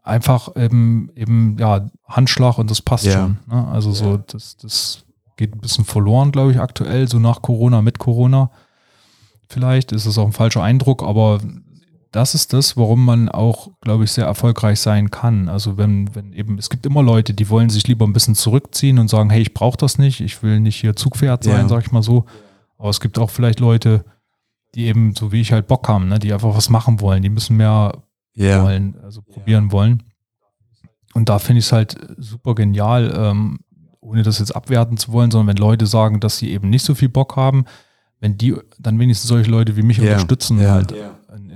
einfach 0.02 0.54
eben, 0.56 1.10
eben, 1.14 1.56
ja, 1.58 1.88
Handschlag 2.06 2.58
und 2.58 2.70
das 2.70 2.82
passt 2.82 3.04
ja. 3.04 3.12
schon. 3.12 3.38
Ne? 3.46 3.66
Also 3.68 3.90
ja. 3.90 3.96
so, 3.96 4.16
das, 4.16 4.56
das 4.56 5.04
geht 5.36 5.54
ein 5.54 5.60
bisschen 5.60 5.84
verloren, 5.84 6.32
glaube 6.32 6.52
ich, 6.52 6.60
aktuell, 6.60 7.08
so 7.08 7.18
nach 7.18 7.42
Corona, 7.42 7.82
mit 7.82 7.98
Corona. 7.98 8.50
Vielleicht 9.48 9.92
ist 9.92 10.06
es 10.06 10.18
auch 10.18 10.26
ein 10.26 10.32
falscher 10.32 10.62
Eindruck, 10.62 11.02
aber 11.02 11.40
das 12.12 12.34
ist 12.34 12.52
das, 12.52 12.76
warum 12.76 13.04
man 13.04 13.30
auch, 13.30 13.70
glaube 13.80 14.04
ich, 14.04 14.12
sehr 14.12 14.26
erfolgreich 14.26 14.78
sein 14.80 15.10
kann. 15.10 15.48
Also 15.48 15.78
wenn, 15.78 16.14
wenn 16.14 16.34
eben, 16.34 16.58
es 16.58 16.68
gibt 16.68 16.84
immer 16.84 17.02
Leute, 17.02 17.32
die 17.32 17.48
wollen 17.48 17.70
sich 17.70 17.88
lieber 17.88 18.06
ein 18.06 18.12
bisschen 18.12 18.34
zurückziehen 18.34 18.98
und 18.98 19.08
sagen, 19.08 19.30
hey, 19.30 19.40
ich 19.40 19.54
brauche 19.54 19.78
das 19.78 19.98
nicht, 19.98 20.20
ich 20.20 20.42
will 20.42 20.60
nicht 20.60 20.76
hier 20.78 20.94
Zugpferd 20.94 21.42
sein, 21.42 21.62
ja. 21.62 21.68
sag 21.68 21.86
ich 21.86 21.90
mal 21.90 22.02
so. 22.02 22.26
Aber 22.76 22.90
es 22.90 23.00
gibt 23.00 23.18
auch 23.18 23.30
vielleicht 23.30 23.60
Leute, 23.60 24.04
die 24.74 24.86
eben, 24.86 25.14
so 25.14 25.32
wie 25.32 25.40
ich 25.40 25.52
halt 25.52 25.66
Bock 25.66 25.88
haben, 25.88 26.08
ne, 26.08 26.18
die 26.18 26.32
einfach 26.34 26.54
was 26.54 26.68
machen 26.68 27.00
wollen, 27.00 27.22
die 27.22 27.30
müssen 27.30 27.56
mehr 27.56 28.02
yeah. 28.36 28.62
wollen, 28.62 28.96
also 29.02 29.22
probieren 29.22 29.72
wollen. 29.72 30.02
Und 31.14 31.30
da 31.30 31.38
finde 31.38 31.60
ich 31.60 31.66
es 31.66 31.72
halt 31.72 31.96
super 32.18 32.54
genial, 32.54 33.12
ähm, 33.16 33.60
ohne 34.00 34.22
das 34.22 34.38
jetzt 34.38 34.54
abwerten 34.54 34.98
zu 34.98 35.12
wollen, 35.12 35.30
sondern 35.30 35.56
wenn 35.56 35.62
Leute 35.62 35.86
sagen, 35.86 36.20
dass 36.20 36.36
sie 36.36 36.50
eben 36.50 36.68
nicht 36.68 36.84
so 36.84 36.94
viel 36.94 37.08
Bock 37.08 37.36
haben, 37.36 37.64
wenn 38.20 38.36
die 38.36 38.54
dann 38.78 38.98
wenigstens 38.98 39.28
solche 39.28 39.50
Leute 39.50 39.76
wie 39.76 39.82
mich 39.82 40.00
unterstützen, 40.00 40.60
halt 40.70 40.92
in, 40.92 40.98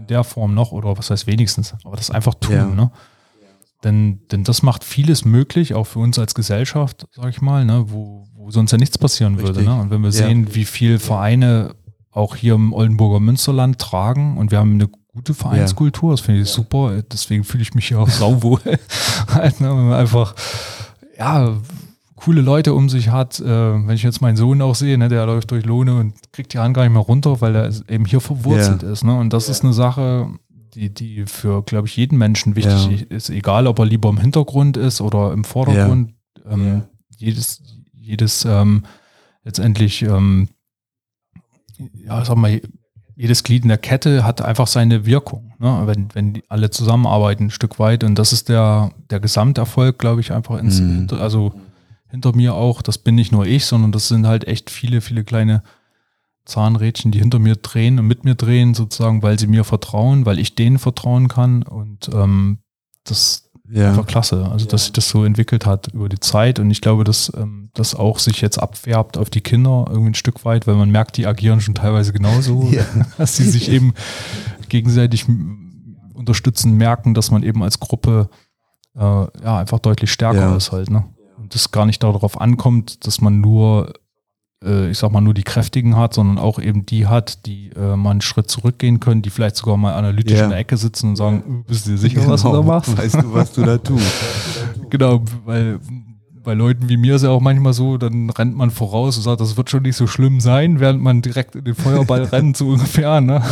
in, 0.07 0.09
der 0.09 0.25
Form 0.25 0.55
noch, 0.55 0.73
oder 0.73 0.97
was 0.97 1.11
heißt 1.11 1.27
wenigstens, 1.27 1.75
aber 1.85 1.97
das 1.97 2.11
einfach 2.11 2.35
tun, 2.35 2.75
ne? 2.75 2.91
Denn, 3.85 4.21
denn 4.33 4.43
das 4.43 4.63
macht 4.63 4.85
vieles 4.85 5.25
möglich, 5.25 5.75
auch 5.75 5.85
für 5.85 5.99
uns 5.99 6.19
als 6.19 6.35
Gesellschaft, 6.35 7.07
sag 7.13 7.29
ich 7.29 7.43
mal, 7.43 7.65
ne, 7.65 7.85
wo, 7.89 8.27
wo 8.35 8.51
sonst 8.51 8.73
ja 8.73 8.79
nichts 8.79 8.97
passieren 8.97 9.35
Richtig. 9.37 9.57
würde. 9.57 9.69
Ne? 9.69 9.81
Und 9.81 9.91
wenn 9.91 10.03
wir 10.03 10.13
sehen, 10.13 10.55
wie 10.55 10.65
viele 10.65 10.99
Vereine 10.99 11.75
auch 12.11 12.37
hier 12.37 12.55
im 12.55 12.73
Oldenburger 12.73 13.21
Münsterland 13.21 13.79
tragen 13.79 14.39
und 14.39 14.51
wir 14.51 14.59
haben 14.59 14.75
eine 14.75 14.89
gute 15.13 15.35
Vereinskultur, 15.35 16.13
das 16.13 16.21
finde 16.21 16.41
ich 16.41 16.49
super, 16.49 17.03
deswegen 17.03 17.45
fühle 17.45 17.63
ich 17.63 17.75
mich 17.75 17.89
hier 17.89 18.01
auch 18.01 18.09
sauwohl. 18.09 18.61
halt, 19.29 19.61
ne, 19.61 19.69
wenn 19.69 19.93
einfach, 19.93 20.35
ja, 21.19 21.57
coole 22.17 22.41
Leute 22.41 22.75
um 22.75 22.89
sich 22.89 23.11
hat. 23.11 23.39
Äh, 23.41 23.47
wenn 23.47 23.95
ich 23.95 24.03
jetzt 24.03 24.21
meinen 24.21 24.37
Sohn 24.37 24.61
auch 24.63 24.75
sehe, 24.75 24.99
ne, 24.99 25.09
der 25.09 25.27
läuft 25.27 25.51
durch 25.51 25.65
Lohne 25.65 25.97
und 25.97 26.15
kriegt 26.33 26.53
die 26.53 26.59
Hand 26.59 26.75
gar 26.75 26.83
nicht 26.83 26.93
mehr 26.93 27.03
runter, 27.03 27.41
weil 27.41 27.55
er 27.55 27.71
eben 27.89 28.07
hier 28.07 28.21
verwurzelt 28.21 28.83
yeah. 28.83 28.93
ist. 28.93 29.05
Ne? 29.05 29.17
Und 29.17 29.33
das 29.33 29.45
yeah. 29.45 29.53
ist 29.53 29.65
eine 29.65 29.73
Sache, 29.73 30.31
die, 30.75 30.93
die 30.93 31.27
für, 31.27 31.63
glaube 31.63 31.87
ich, 31.87 31.97
jeden 31.97 32.19
Menschen 32.19 32.57
wichtig 32.57 32.89
yeah. 32.89 33.17
ist, 33.17 33.31
egal 33.31 33.67
ob 33.67 33.79
er 33.79 33.87
lieber 33.87 34.09
im 34.09 34.19
Hintergrund 34.19 34.77
ist 34.77 35.01
oder 35.01 35.33
im 35.33 35.45
Vordergrund. 35.45 36.15
Ähm, 36.49 36.83
jedes, 37.17 37.63
jedes 37.93 38.45
ähm, 38.45 38.85
letztendlich, 39.45 40.03
ähm, 40.03 40.49
ja, 41.95 42.25
sag 42.25 42.37
mal, 42.37 42.61
jedes 43.15 43.43
Glied 43.43 43.63
in 43.63 43.69
der 43.69 43.79
Kette 43.79 44.25
hat 44.25 44.43
einfach 44.43 44.67
seine 44.67 45.07
Wirkung, 45.07 45.55
ne? 45.59 45.83
wenn, 45.87 46.09
wenn 46.15 46.35
die 46.35 46.45
alle 46.49 46.71
zusammenarbeiten 46.71 47.45
ein 47.45 47.51
Stück 47.51 47.79
weit. 47.79 48.05
Und 48.05 48.19
das 48.19 48.33
ist 48.33 48.51
der, 48.51 48.93
der 49.11 49.21
Gesamterfolg, 49.21 49.99
glaube 49.99 50.21
ich, 50.21 50.33
einfach 50.33 50.59
ins, 50.59 50.81
mhm. 50.81 51.09
also 51.19 51.55
hinter 52.09 52.35
mir 52.35 52.55
auch. 52.55 52.83
Das 52.83 52.99
bin 52.99 53.15
nicht 53.15 53.33
nur 53.33 53.47
ich, 53.47 53.67
sondern 53.67 53.93
das 53.93 54.09
sind 54.09 54.27
halt 54.27 54.47
echt 54.47 54.71
viele, 54.71 55.01
viele 55.01 55.25
kleine 55.25 55.63
Zahnrädchen, 56.45 57.11
die 57.11 57.19
hinter 57.19 57.39
mir 57.39 57.57
drehen 57.57 57.99
und 57.99 58.07
mit 58.07 58.25
mir 58.25 58.37
drehen, 58.37 58.75
sozusagen, 58.75 59.23
weil 59.23 59.39
sie 59.39 59.49
mir 59.49 59.65
vertrauen, 59.65 60.27
weil 60.27 60.39
ich 60.39 60.55
denen 60.55 60.79
vertrauen 60.79 61.29
kann. 61.29 61.63
Und 61.63 62.09
ähm, 62.13 62.59
das, 63.05 63.51
ja. 63.69 63.91
einfach 63.91 64.07
klasse. 64.07 64.49
Also, 64.51 64.67
dass 64.67 64.85
sich 64.85 64.93
das 64.93 65.09
so 65.09 65.25
entwickelt 65.25 65.67
hat 65.67 65.89
über 65.93 66.09
die 66.09 66.21
Zeit. 66.21 66.59
Und 66.59 66.71
ich 66.71 66.81
glaube, 66.81 67.05
dass 67.05 67.33
ähm, 67.37 67.71
das 67.75 67.95
auch 67.95 68.21
sich 68.21 68.41
jetzt 68.41 68.59
abfärbt 68.59 69.19
auf 69.19 69.29
die 69.29 69.41
Kinder 69.41 69.87
irgendwie 69.89 70.11
ein 70.11 70.15
Stück 70.15 70.45
weit, 70.45 70.67
weil 70.67 70.77
man 70.77 70.91
merkt, 70.91 71.17
die 71.17 71.27
agieren 71.27 71.61
schon 71.61 71.75
teilweise 71.75 72.13
genauso, 72.13 72.69
ja. 72.71 72.85
dass 73.19 73.37
sie 73.37 73.49
sich 73.49 73.69
eben 73.69 73.95
gegenseitig 74.69 75.27
unterstützen, 76.15 76.77
merken, 76.77 77.15
dass 77.15 77.31
man 77.31 77.43
eben 77.43 77.63
als 77.63 77.81
Gruppe 77.81 78.31
äh, 78.95 79.01
ja 79.01 79.59
einfach 79.59 79.81
deutlich 79.81 80.13
stärker 80.13 80.41
ja. 80.41 80.57
ist 80.57 80.71
halt. 80.71 80.91
Ne? 80.91 81.05
Und 81.39 81.55
das 81.55 81.71
gar 81.71 81.87
nicht 81.87 82.03
darauf 82.03 82.41
ankommt, 82.41 83.07
dass 83.07 83.21
man 83.21 83.41
nur 83.41 83.93
äh, 84.65 84.91
ich 84.91 84.99
sag 84.99 85.13
mal, 85.13 85.21
nur 85.21 85.35
die 85.35 85.43
Kräftigen 85.43 85.97
hat, 85.97 86.15
sondern 86.15 86.39
auch 86.39 86.59
eben 86.59 86.87
die 86.87 87.07
hat, 87.07 87.47
die 87.47 87.71
äh, 87.71 87.97
mal 87.97 88.11
einen 88.11 88.21
Schritt 88.21 88.51
zurückgehen 88.51 89.01
können, 89.01 89.23
die 89.23 89.31
vielleicht 89.31 89.57
sogar 89.57 89.77
mal 89.77 89.95
analytisch 89.95 90.39
ja. 90.39 90.45
in 90.45 90.51
der 90.51 90.59
Ecke 90.59 90.77
sitzen 90.77 91.11
und 91.11 91.17
sagen, 91.17 91.65
bist 91.67 91.87
du 91.87 91.93
dir 91.93 91.99
sicher, 91.99 92.21
genau. 92.21 92.33
was 92.33 92.43
du 92.43 92.53
da 92.53 92.63
machst? 92.63 92.97
Weißt 92.97 93.17
du, 93.17 93.33
was 93.33 93.53
du 93.53 93.63
da 93.63 93.79
tust? 93.79 94.05
genau, 94.91 95.23
weil 95.45 95.79
bei 96.43 96.55
Leuten 96.55 96.89
wie 96.89 96.97
mir 96.97 97.17
ist 97.17 97.23
ja 97.23 97.31
auch 97.31 97.41
manchmal 97.41 97.73
so, 97.73 97.99
dann 97.99 98.31
rennt 98.31 98.57
man 98.57 98.71
voraus 98.71 99.17
und 99.17 99.25
sagt, 99.25 99.41
das 99.41 99.57
wird 99.57 99.69
schon 99.69 99.83
nicht 99.83 99.97
so 99.97 100.07
schlimm 100.07 100.41
sein, 100.41 100.79
während 100.79 101.03
man 101.03 101.21
direkt 101.21 101.57
in 101.57 101.65
den 101.65 101.75
Feuerball 101.75 102.23
rennt, 102.33 102.57
so 102.57 102.69
ungefähr. 102.69 103.21
Ne? 103.21 103.43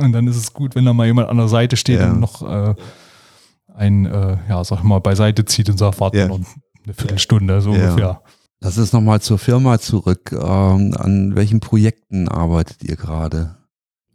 Und 0.00 0.12
dann 0.12 0.26
ist 0.26 0.36
es 0.36 0.54
gut, 0.54 0.74
wenn 0.74 0.86
da 0.86 0.94
mal 0.94 1.06
jemand 1.06 1.28
an 1.28 1.36
der 1.36 1.48
Seite 1.48 1.76
steht 1.76 2.00
ja. 2.00 2.10
und 2.10 2.20
noch 2.20 2.42
äh, 2.42 2.74
ein, 3.74 4.06
äh, 4.06 4.38
ja, 4.48 4.64
sag 4.64 4.78
ich 4.78 4.84
mal, 4.84 4.98
beiseite 4.98 5.44
zieht 5.44 5.68
und 5.68 5.76
sagt, 5.76 6.00
warte 6.00 6.18
ja. 6.18 6.28
noch 6.28 6.40
eine 6.84 6.94
Viertelstunde, 6.94 7.60
so 7.60 7.74
ja. 7.74 7.90
ungefähr. 7.90 8.22
Das 8.60 8.76
ist 8.76 8.92
nochmal 8.92 9.20
zur 9.20 9.38
Firma 9.38 9.78
zurück. 9.78 10.32
Ähm, 10.32 10.94
an 10.96 11.36
welchen 11.36 11.60
Projekten 11.60 12.28
arbeitet 12.28 12.82
ihr 12.82 12.96
gerade? 12.96 13.58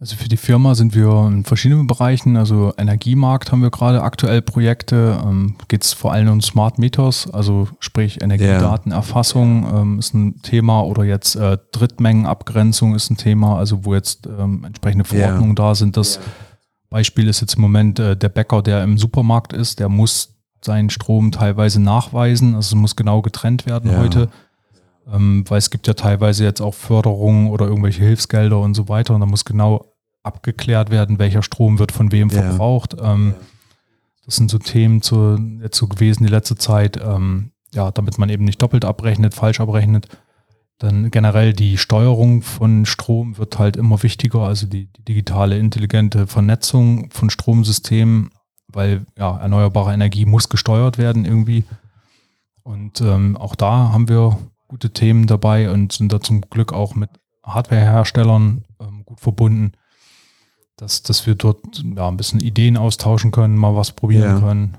Also 0.03 0.17
für 0.17 0.27
die 0.27 0.35
Firma 0.35 0.75
sind 0.75 0.95
wir 0.95 1.27
in 1.27 1.45
verschiedenen 1.45 1.87
Bereichen, 1.87 2.35
also 2.35 2.73
Energiemarkt 2.77 3.53
haben 3.53 3.61
wir 3.61 3.71
gerade 3.71 4.01
aktuell 4.03 4.41
Projekte, 4.41 5.17
ähm, 5.25 5.55
geht 5.69 5.85
es 5.85 5.93
vor 5.93 6.11
allem 6.11 6.27
um 6.27 6.41
Smart 6.41 6.77
Meters, 6.77 7.31
also 7.31 7.69
sprich 7.79 8.21
Energiedatenerfassung 8.21 9.65
ähm, 9.73 9.99
ist 9.99 10.13
ein 10.13 10.41
Thema 10.41 10.81
oder 10.81 11.05
jetzt 11.05 11.37
äh, 11.37 11.57
Drittmengenabgrenzung 11.71 12.95
ist 12.95 13.11
ein 13.11 13.15
Thema, 13.15 13.57
also 13.57 13.85
wo 13.85 13.95
jetzt 13.95 14.27
ähm, 14.27 14.65
entsprechende 14.65 15.05
Verordnungen 15.05 15.55
yeah. 15.57 15.69
da 15.69 15.73
sind. 15.73 15.95
Das 15.95 16.17
yeah. 16.17 16.25
Beispiel 16.89 17.29
ist 17.29 17.39
jetzt 17.39 17.55
im 17.55 17.61
Moment 17.61 17.97
äh, 17.99 18.17
der 18.17 18.27
Bäcker, 18.27 18.61
der 18.61 18.83
im 18.83 18.97
Supermarkt 18.97 19.53
ist, 19.53 19.79
der 19.79 19.87
muss 19.87 20.32
seinen 20.63 20.89
Strom 20.89 21.31
teilweise 21.31 21.81
nachweisen. 21.81 22.55
Also 22.55 22.75
es 22.75 22.81
muss 22.81 22.95
genau 22.95 23.21
getrennt 23.21 23.65
werden 23.65 23.91
ja. 23.91 23.97
heute. 23.97 24.29
Ähm, 25.11 25.43
weil 25.49 25.57
es 25.57 25.69
gibt 25.69 25.87
ja 25.87 25.93
teilweise 25.93 26.43
jetzt 26.43 26.61
auch 26.61 26.73
Förderungen 26.73 27.49
oder 27.49 27.67
irgendwelche 27.67 28.03
Hilfsgelder 28.03 28.59
und 28.59 28.73
so 28.73 28.87
weiter. 28.87 29.13
Und 29.13 29.19
da 29.19 29.25
muss 29.25 29.45
genau 29.45 29.93
abgeklärt 30.23 30.89
werden, 30.89 31.19
welcher 31.19 31.43
Strom 31.43 31.79
wird 31.79 31.91
von 31.91 32.11
wem 32.11 32.29
ja. 32.29 32.41
verbraucht. 32.41 32.95
Ähm, 33.01 33.35
das 34.25 34.37
sind 34.37 34.49
so 34.49 34.57
Themen 34.57 35.01
zu, 35.01 35.37
so 35.71 35.87
gewesen 35.87 36.23
die 36.23 36.31
letzte 36.31 36.55
Zeit, 36.55 36.97
ähm, 37.03 37.51
ja, 37.73 37.91
damit 37.91 38.17
man 38.17 38.29
eben 38.29 38.45
nicht 38.45 38.61
doppelt 38.61 38.85
abrechnet, 38.85 39.33
falsch 39.33 39.59
abrechnet. 39.59 40.07
Dann 40.79 41.11
generell 41.11 41.53
die 41.53 41.77
Steuerung 41.77 42.41
von 42.41 42.85
Strom 42.85 43.37
wird 43.37 43.59
halt 43.59 43.75
immer 43.75 44.01
wichtiger, 44.01 44.39
also 44.39 44.65
die, 44.65 44.87
die 44.87 45.03
digitale, 45.03 45.57
intelligente 45.57 46.27
Vernetzung 46.27 47.09
von 47.11 47.29
Stromsystemen 47.29 48.31
weil 48.73 49.05
ja, 49.17 49.37
erneuerbare 49.37 49.93
Energie 49.93 50.25
muss 50.25 50.49
gesteuert 50.49 50.97
werden 50.97 51.25
irgendwie. 51.25 51.63
Und 52.63 53.01
ähm, 53.01 53.37
auch 53.37 53.55
da 53.55 53.91
haben 53.91 54.09
wir 54.09 54.37
gute 54.67 54.91
Themen 54.91 55.27
dabei 55.27 55.69
und 55.69 55.91
sind 55.91 56.11
da 56.11 56.19
zum 56.19 56.41
Glück 56.41 56.73
auch 56.73 56.95
mit 56.95 57.09
Hardwareherstellern 57.43 58.63
ähm, 58.79 59.03
gut 59.05 59.19
verbunden, 59.19 59.73
dass, 60.77 61.03
dass 61.03 61.27
wir 61.27 61.35
dort 61.35 61.83
ja, 61.83 62.07
ein 62.07 62.17
bisschen 62.17 62.39
Ideen 62.39 62.77
austauschen 62.77 63.31
können, 63.31 63.57
mal 63.57 63.75
was 63.75 63.91
probieren 63.91 64.35
ja. 64.35 64.39
können. 64.39 64.77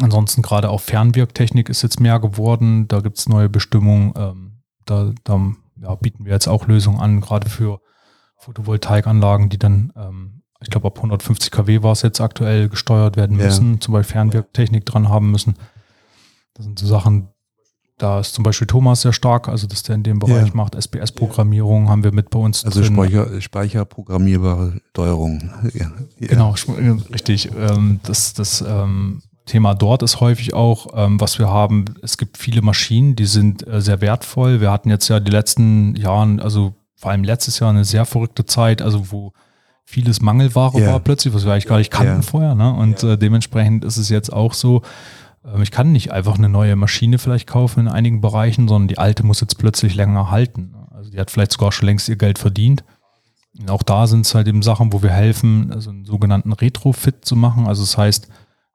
Ansonsten 0.00 0.42
gerade 0.42 0.68
auch 0.70 0.80
Fernwirktechnik 0.80 1.68
ist 1.68 1.82
jetzt 1.82 2.00
mehr 2.00 2.20
geworden. 2.20 2.86
Da 2.88 3.00
gibt 3.00 3.18
es 3.18 3.28
neue 3.28 3.48
Bestimmungen. 3.48 4.12
Ähm, 4.16 4.62
da 4.84 5.12
da 5.24 5.40
ja, 5.80 5.94
bieten 5.94 6.24
wir 6.24 6.32
jetzt 6.32 6.48
auch 6.48 6.66
Lösungen 6.66 7.00
an, 7.00 7.20
gerade 7.20 7.48
für 7.48 7.80
Photovoltaikanlagen, 8.36 9.48
die 9.48 9.58
dann 9.58 9.92
ähm, 9.96 10.35
ich 10.60 10.70
glaube 10.70 10.86
ab 10.88 10.96
150 10.96 11.50
kW 11.50 11.82
war 11.82 11.92
es 11.92 12.02
jetzt 12.02 12.20
aktuell 12.20 12.68
gesteuert 12.68 13.16
werden 13.16 13.36
müssen, 13.36 13.74
ja. 13.74 13.80
zum 13.80 13.92
Beispiel 13.92 14.12
Fernwirktechnik 14.12 14.86
dran 14.86 15.08
haben 15.08 15.30
müssen. 15.30 15.54
Das 16.54 16.64
sind 16.64 16.78
so 16.78 16.86
Sachen, 16.86 17.28
da 17.98 18.20
ist 18.20 18.34
zum 18.34 18.44
Beispiel 18.44 18.66
Thomas 18.66 19.02
sehr 19.02 19.12
stark, 19.12 19.48
also 19.48 19.66
dass 19.66 19.82
der 19.82 19.94
in 19.94 20.02
dem 20.02 20.18
Bereich 20.18 20.48
ja. 20.48 20.54
macht. 20.54 20.74
SPS-Programmierung 20.74 21.88
haben 21.88 22.04
wir 22.04 22.12
mit 22.12 22.30
bei 22.30 22.38
uns. 22.38 22.64
Also 22.64 22.80
drin. 22.80 22.94
Speicher, 22.94 23.40
speicherprogrammierbare 23.40 24.80
Steuerung. 24.90 25.50
Ja. 25.74 25.92
Genau, 26.18 26.54
richtig. 27.12 27.50
Ähm, 27.54 28.00
das, 28.02 28.34
das 28.34 28.62
ähm, 28.66 29.22
Thema 29.46 29.74
dort 29.74 30.02
ist 30.02 30.20
häufig 30.20 30.54
auch, 30.54 30.88
ähm, 30.94 31.20
was 31.20 31.38
wir 31.38 31.48
haben, 31.48 31.84
es 32.02 32.18
gibt 32.18 32.36
viele 32.36 32.62
Maschinen, 32.62 33.16
die 33.16 33.26
sind 33.26 33.66
äh, 33.66 33.80
sehr 33.80 34.00
wertvoll. 34.00 34.60
Wir 34.60 34.70
hatten 34.70 34.90
jetzt 34.90 35.08
ja 35.08 35.20
die 35.20 35.30
letzten 35.30 35.94
Jahren, 35.96 36.40
also 36.40 36.74
vor 36.96 37.12
allem 37.12 37.24
letztes 37.24 37.60
Jahr 37.60 37.70
eine 37.70 37.84
sehr 37.84 38.04
verrückte 38.04 38.44
Zeit, 38.44 38.82
also 38.82 39.12
wo 39.12 39.32
vieles 39.86 40.20
Mangelware 40.20 40.76
yeah. 40.76 40.92
war 40.92 41.00
plötzlich, 41.00 41.32
was 41.32 41.46
wir 41.46 41.52
eigentlich 41.52 41.66
gar 41.66 41.78
nicht 41.78 41.92
kannten 41.92 42.14
yeah. 42.14 42.22
vorher. 42.22 42.54
Ne? 42.54 42.72
Und 42.74 43.02
yeah. 43.02 43.14
äh, 43.14 43.18
dementsprechend 43.18 43.84
ist 43.84 43.96
es 43.96 44.08
jetzt 44.08 44.32
auch 44.32 44.52
so, 44.52 44.82
äh, 45.44 45.62
ich 45.62 45.70
kann 45.70 45.92
nicht 45.92 46.12
einfach 46.12 46.36
eine 46.36 46.48
neue 46.48 46.76
Maschine 46.76 47.18
vielleicht 47.18 47.46
kaufen 47.46 47.80
in 47.80 47.88
einigen 47.88 48.20
Bereichen, 48.20 48.68
sondern 48.68 48.88
die 48.88 48.98
alte 48.98 49.24
muss 49.24 49.40
jetzt 49.40 49.56
plötzlich 49.58 49.94
länger 49.94 50.30
halten. 50.30 50.74
Also 50.90 51.10
die 51.10 51.18
hat 51.18 51.30
vielleicht 51.30 51.52
sogar 51.52 51.72
schon 51.72 51.86
längst 51.86 52.08
ihr 52.08 52.16
Geld 52.16 52.38
verdient. 52.38 52.84
Und 53.58 53.70
auch 53.70 53.82
da 53.82 54.06
sind 54.06 54.26
es 54.26 54.34
halt 54.34 54.48
eben 54.48 54.62
Sachen, 54.62 54.92
wo 54.92 55.02
wir 55.02 55.10
helfen, 55.10 55.72
also 55.72 55.90
einen 55.90 56.04
sogenannten 56.04 56.52
Retrofit 56.52 57.24
zu 57.24 57.36
machen. 57.36 57.66
Also 57.66 57.82
das 57.82 57.96
heißt, 57.96 58.28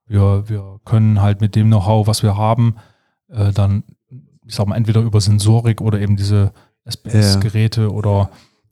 wir, 0.07 0.45
wir 0.47 0.80
können 0.86 1.22
halt 1.22 1.41
mit 1.41 1.55
dem 1.55 1.68
Know-how, 1.68 2.07
was 2.07 2.24
wir 2.24 2.36
haben, 2.36 2.78
äh, 3.30 3.51
dann 3.51 3.84
ich 4.51 4.55
sag 4.55 4.68
mal, 4.68 4.76
entweder 4.76 5.01
über 5.01 5.22
Sensorik 5.22 5.82
oder 5.82 5.99
eben 5.99 6.18
diese 6.18 6.51
SPS-Geräte 6.86 7.84
ja. 7.84 7.88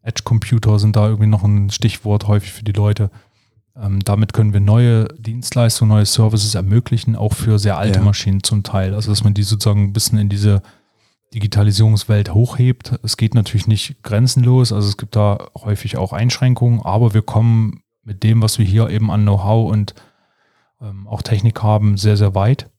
Oder 0.01 0.07
Edge-Computer 0.07 0.79
sind 0.79 0.95
da 0.95 1.07
irgendwie 1.07 1.27
noch 1.27 1.43
ein 1.43 1.69
Stichwort 1.69 2.27
häufig 2.27 2.51
für 2.51 2.63
die 2.63 2.71
Leute. 2.71 3.09
Ähm, 3.75 3.99
damit 4.03 4.33
können 4.33 4.53
wir 4.53 4.59
neue 4.59 5.07
Dienstleistungen, 5.17 5.89
neue 5.89 6.05
Services 6.05 6.55
ermöglichen, 6.55 7.15
auch 7.15 7.33
für 7.33 7.59
sehr 7.59 7.77
alte 7.77 7.99
ja. 7.99 8.05
Maschinen 8.05 8.43
zum 8.43 8.63
Teil. 8.63 8.93
Also 8.93 9.11
dass 9.11 9.23
man 9.23 9.33
die 9.33 9.43
sozusagen 9.43 9.85
ein 9.85 9.93
bisschen 9.93 10.17
in 10.17 10.29
diese 10.29 10.61
Digitalisierungswelt 11.33 12.33
hochhebt. 12.33 12.99
Es 13.03 13.15
geht 13.15 13.35
natürlich 13.35 13.67
nicht 13.67 14.01
grenzenlos, 14.01 14.73
also 14.73 14.87
es 14.87 14.97
gibt 14.97 15.15
da 15.15 15.49
häufig 15.55 15.97
auch 15.97 16.11
Einschränkungen, 16.11 16.81
aber 16.81 17.13
wir 17.13 17.21
kommen 17.21 17.83
mit 18.03 18.23
dem, 18.23 18.41
was 18.41 18.57
wir 18.57 18.65
hier 18.65 18.89
eben 18.89 19.11
an 19.11 19.21
Know-how 19.21 19.71
und 19.71 19.93
ähm, 20.81 21.07
auch 21.07 21.21
Technik 21.21 21.61
haben, 21.61 21.97
sehr, 21.97 22.17
sehr 22.17 22.33
weit. 22.33 22.69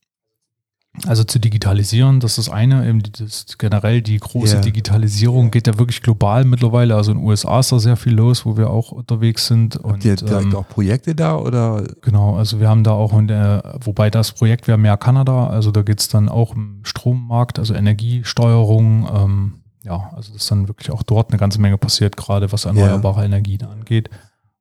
Also 1.07 1.25
zu 1.25 1.39
digitalisieren, 1.39 2.21
das 2.21 2.33
ist 2.37 2.49
das 2.49 2.55
eine, 2.55 2.87
eben 2.87 3.03
das, 3.19 3.47
generell 3.59 4.03
die 4.03 4.19
große 4.19 4.55
yeah. 4.55 4.63
Digitalisierung 4.63 5.51
geht 5.51 5.67
ja 5.67 5.79
wirklich 5.79 6.03
global 6.03 6.45
mittlerweile. 6.45 6.95
Also 6.95 7.13
in 7.13 7.19
den 7.19 7.27
USA 7.27 7.61
ist 7.61 7.73
da 7.73 7.79
sehr 7.79 7.97
viel 7.97 8.15
los, 8.15 8.45
wo 8.45 8.57
wir 8.57 8.69
auch 8.69 8.93
unterwegs 8.93 9.47
sind. 9.47 9.77
Habt 9.77 9.85
und, 9.85 10.05
ihr 10.05 10.17
direkt 10.17 10.45
ähm, 10.45 10.57
auch 10.57 10.69
Projekte 10.69 11.15
da 11.15 11.37
oder? 11.37 11.87
Genau, 12.03 12.37
also 12.37 12.61
wir 12.61 12.69
haben 12.69 12.85
da 12.85 12.93
auch, 12.93 13.19
der, 13.23 13.79
wobei 13.83 14.11
das 14.11 14.33
Projekt 14.33 14.69
wäre 14.69 14.77
mehr 14.77 14.97
Kanada, 14.99 15.47
also 15.47 15.71
da 15.71 15.83
geht 15.83 16.01
es 16.01 16.09
dann 16.09 16.29
auch 16.29 16.55
im 16.55 16.81
Strommarkt, 16.85 17.59
also 17.59 17.75
Energiesteuerung. 17.75 19.09
Ähm, 19.15 19.53
ja, 19.83 20.11
also 20.15 20.33
das 20.33 20.43
ist 20.43 20.51
dann 20.51 20.69
wirklich 20.69 20.91
auch 20.91 21.03
dort 21.03 21.31
eine 21.31 21.39
ganze 21.39 21.61
Menge 21.61 21.79
passiert, 21.79 22.19
gerade 22.19 22.53
was 22.53 22.67
erneuerbare 22.67 23.21
yeah. 23.21 23.27
Energien 23.27 23.63
angeht. 23.63 24.11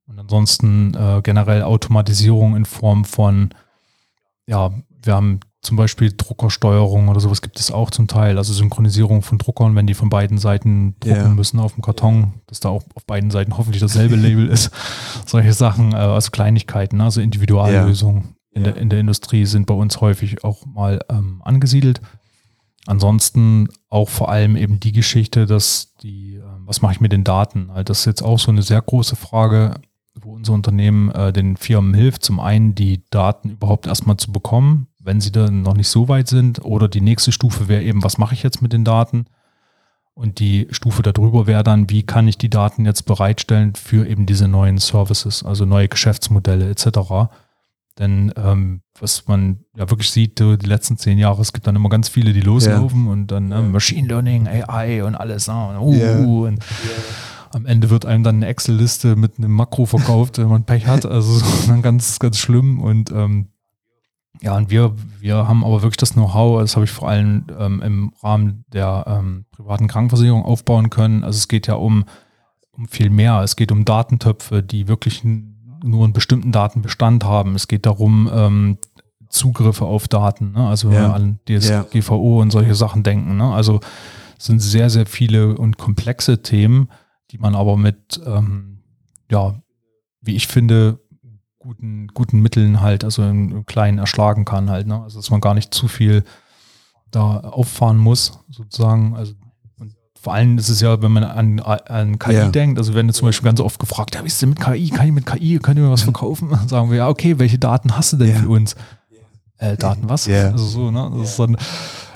Und 0.07 0.17
ansonsten 0.17 0.93
äh, 0.95 1.21
generell 1.21 1.63
Automatisierung 1.63 2.55
in 2.55 2.65
Form 2.65 3.03
von, 3.03 3.49
ja, 4.47 4.71
wir 5.03 5.13
haben 5.13 5.41
zum 5.61 5.75
Beispiel 5.75 6.13
Druckersteuerung 6.15 7.09
oder 7.09 7.19
sowas 7.19 7.41
gibt 7.41 7.59
es 7.59 7.71
auch 7.71 7.91
zum 7.91 8.07
Teil. 8.07 8.37
Also 8.37 8.53
Synchronisierung 8.53 9.21
von 9.21 9.37
Druckern, 9.37 9.75
wenn 9.75 9.87
die 9.87 9.93
von 9.93 10.09
beiden 10.09 10.37
Seiten 10.37 10.95
drucken 11.01 11.15
yeah. 11.15 11.29
müssen 11.29 11.59
auf 11.59 11.73
dem 11.73 11.81
Karton, 11.81 12.33
dass 12.47 12.61
da 12.61 12.69
auch 12.69 12.83
auf 12.95 13.05
beiden 13.05 13.29
Seiten 13.29 13.57
hoffentlich 13.57 13.81
dasselbe 13.81 14.15
Label 14.17 14.47
ist. 14.47 14.71
Solche 15.25 15.53
Sachen, 15.53 15.91
äh, 15.91 15.97
also 15.97 16.31
Kleinigkeiten, 16.31 16.97
ne? 16.97 17.03
also 17.03 17.19
Individuallösungen 17.19 18.23
yeah. 18.23 18.33
in, 18.51 18.63
der, 18.63 18.77
in 18.77 18.89
der 18.89 18.99
Industrie 18.99 19.45
sind 19.45 19.65
bei 19.65 19.73
uns 19.73 19.99
häufig 19.99 20.45
auch 20.45 20.65
mal 20.65 21.01
ähm, 21.09 21.41
angesiedelt. 21.43 21.99
Ansonsten 22.85 23.67
auch 23.89 24.07
vor 24.07 24.29
allem 24.29 24.55
eben 24.55 24.79
die 24.79 24.93
Geschichte, 24.93 25.45
dass 25.45 25.93
die, 26.01 26.35
äh, 26.35 26.43
was 26.65 26.81
mache 26.81 26.93
ich 26.93 27.01
mit 27.01 27.11
den 27.11 27.25
Daten? 27.25 27.69
Also 27.69 27.83
das 27.83 27.99
ist 27.99 28.05
jetzt 28.05 28.23
auch 28.23 28.39
so 28.39 28.49
eine 28.49 28.61
sehr 28.61 28.81
große 28.81 29.17
Frage, 29.17 29.75
wo 30.15 30.33
unser 30.33 30.53
Unternehmen 30.53 31.11
äh, 31.11 31.33
den 31.33 31.57
Firmen 31.57 31.93
hilft, 31.93 32.23
zum 32.23 32.39
einen 32.39 32.75
die 32.75 33.03
Daten 33.09 33.49
überhaupt 33.49 33.87
erstmal 33.87 34.17
zu 34.17 34.31
bekommen, 34.31 34.87
wenn 34.99 35.21
sie 35.21 35.31
dann 35.31 35.61
noch 35.61 35.75
nicht 35.75 35.87
so 35.87 36.07
weit 36.07 36.27
sind. 36.27 36.63
Oder 36.63 36.87
die 36.87 37.01
nächste 37.01 37.31
Stufe 37.31 37.67
wäre 37.67 37.83
eben, 37.83 38.03
was 38.03 38.17
mache 38.17 38.33
ich 38.33 38.43
jetzt 38.43 38.61
mit 38.61 38.73
den 38.73 38.85
Daten? 38.85 39.25
Und 40.13 40.39
die 40.39 40.67
Stufe 40.71 41.01
darüber 41.01 41.47
wäre 41.47 41.63
dann, 41.63 41.89
wie 41.89 42.03
kann 42.03 42.27
ich 42.27 42.37
die 42.37 42.49
Daten 42.49 42.85
jetzt 42.85 43.03
bereitstellen 43.03 43.73
für 43.75 44.05
eben 44.05 44.25
diese 44.25 44.49
neuen 44.49 44.77
Services, 44.77 45.43
also 45.43 45.65
neue 45.65 45.87
Geschäftsmodelle 45.87 46.69
etc. 46.69 47.31
Denn 47.97 48.33
ähm, 48.35 48.81
was 48.99 49.27
man 49.27 49.59
ja 49.77 49.89
wirklich 49.89 50.11
sieht, 50.11 50.39
die 50.39 50.65
letzten 50.65 50.97
zehn 50.97 51.17
Jahre, 51.17 51.41
es 51.41 51.53
gibt 51.53 51.67
dann 51.67 51.75
immer 51.77 51.89
ganz 51.89 52.09
viele, 52.09 52.33
die 52.33 52.41
loslaufen 52.41 53.03
yeah. 53.03 53.11
und 53.13 53.27
dann 53.27 53.51
äh, 53.53 53.61
Machine 53.61 54.07
Learning, 54.07 54.47
AI 54.47 55.03
und 55.03 55.15
alles. 55.15 55.47
Uh, 55.47 55.51
uh, 55.51 55.93
yeah. 55.93 56.19
und 56.19 56.59
am 57.51 57.65
Ende 57.65 57.89
wird 57.89 58.05
einem 58.05 58.23
dann 58.23 58.37
eine 58.37 58.47
Excel-Liste 58.47 59.15
mit 59.15 59.37
einem 59.37 59.51
Makro 59.51 59.85
verkauft, 59.85 60.37
wenn 60.37 60.47
man 60.47 60.65
Pech 60.65 60.85
hat. 60.87 61.05
Also 61.05 61.41
dann 61.67 61.81
ganz, 61.81 62.19
ganz 62.19 62.37
schlimm. 62.37 62.81
Und 62.81 63.11
ähm, 63.11 63.47
ja, 64.41 64.55
und 64.55 64.69
wir, 64.69 64.95
wir 65.19 65.47
haben 65.47 65.65
aber 65.65 65.81
wirklich 65.81 65.97
das 65.97 66.13
Know-how, 66.13 66.61
das 66.61 66.75
habe 66.75 66.85
ich 66.85 66.91
vor 66.91 67.09
allem 67.09 67.45
ähm, 67.57 67.81
im 67.81 68.13
Rahmen 68.23 68.63
der 68.71 69.03
ähm, 69.07 69.45
privaten 69.51 69.87
Krankenversicherung 69.87 70.45
aufbauen 70.45 70.89
können. 70.89 71.23
Also 71.23 71.37
es 71.37 71.47
geht 71.47 71.67
ja 71.67 71.73
um, 71.73 72.05
um 72.71 72.87
viel 72.87 73.09
mehr. 73.09 73.41
Es 73.41 73.57
geht 73.57 73.71
um 73.71 73.83
Datentöpfe, 73.83 74.63
die 74.63 74.87
wirklich 74.87 75.23
nur 75.23 76.03
einen 76.03 76.13
bestimmten 76.13 76.51
Datenbestand 76.53 77.25
haben. 77.25 77.55
Es 77.55 77.67
geht 77.67 77.85
darum, 77.85 78.29
ähm, 78.33 78.77
Zugriffe 79.29 79.85
auf 79.85 80.07
Daten, 80.07 80.53
ne? 80.53 80.67
also 80.67 80.91
ja. 80.91 81.13
an 81.13 81.39
DSGVO 81.47 82.37
ja. 82.37 82.41
und 82.41 82.51
solche 82.51 82.73
Sachen 82.73 83.03
denken. 83.03 83.37
Ne? 83.37 83.53
Also 83.53 83.79
es 84.37 84.45
sind 84.45 84.59
sehr, 84.59 84.89
sehr 84.89 85.05
viele 85.05 85.55
und 85.55 85.77
komplexe 85.77 86.41
Themen, 86.41 86.89
die 87.31 87.37
man 87.37 87.55
aber 87.55 87.77
mit, 87.77 88.19
ähm, 88.25 88.79
ja, 89.29 89.53
wie 90.21 90.35
ich 90.35 90.47
finde, 90.47 90.99
guten, 91.59 92.07
guten 92.13 92.41
Mitteln 92.41 92.81
halt, 92.81 93.03
also 93.03 93.23
im, 93.23 93.65
Kleinen 93.65 93.99
erschlagen 93.99 94.45
kann 94.45 94.69
halt, 94.69 94.87
ne? 94.87 95.01
Also 95.03 95.19
dass 95.19 95.29
man 95.29 95.41
gar 95.41 95.53
nicht 95.53 95.73
zu 95.73 95.87
viel 95.87 96.23
da 97.11 97.39
auffahren 97.39 97.97
muss, 97.97 98.39
sozusagen. 98.49 99.15
Also 99.15 99.33
und 99.79 99.95
vor 100.19 100.33
allem 100.33 100.57
ist 100.57 100.69
es 100.69 100.81
ja, 100.81 101.01
wenn 101.01 101.11
man 101.11 101.23
an, 101.23 101.59
an 101.59 102.17
KI 102.17 102.33
ja. 102.33 102.47
denkt, 102.49 102.77
also 102.77 102.93
wenn 102.93 103.07
du 103.07 103.13
zum 103.13 103.27
Beispiel 103.27 103.45
ganz 103.45 103.59
oft 103.59 103.79
gefragt, 103.79 104.15
ja, 104.15 104.23
wie 104.23 104.27
ist 104.27 104.41
denn 104.41 104.49
mit 104.49 104.59
KI? 104.59 104.89
Kann 104.89 105.07
ich 105.07 105.13
mit 105.13 105.25
KI, 105.25 105.59
könnt 105.59 105.77
ihr 105.77 105.83
mir 105.83 105.91
was 105.91 106.03
verkaufen? 106.03 106.49
Dann 106.49 106.67
sagen 106.67 106.89
wir, 106.89 106.97
ja, 106.97 107.09
okay, 107.09 107.37
welche 107.39 107.59
Daten 107.59 107.95
hast 107.95 108.13
du 108.13 108.17
denn 108.17 108.29
ja. 108.29 108.35
für 108.35 108.49
uns? 108.49 108.75
Äh, 109.57 109.75
Daten 109.75 110.07
was? 110.07 110.25
Ja. 110.25 110.51
Also 110.51 110.65
so, 110.65 110.91
ne? 110.91 111.11
Das 111.17 111.31
ist 111.31 111.39
dann, 111.39 111.55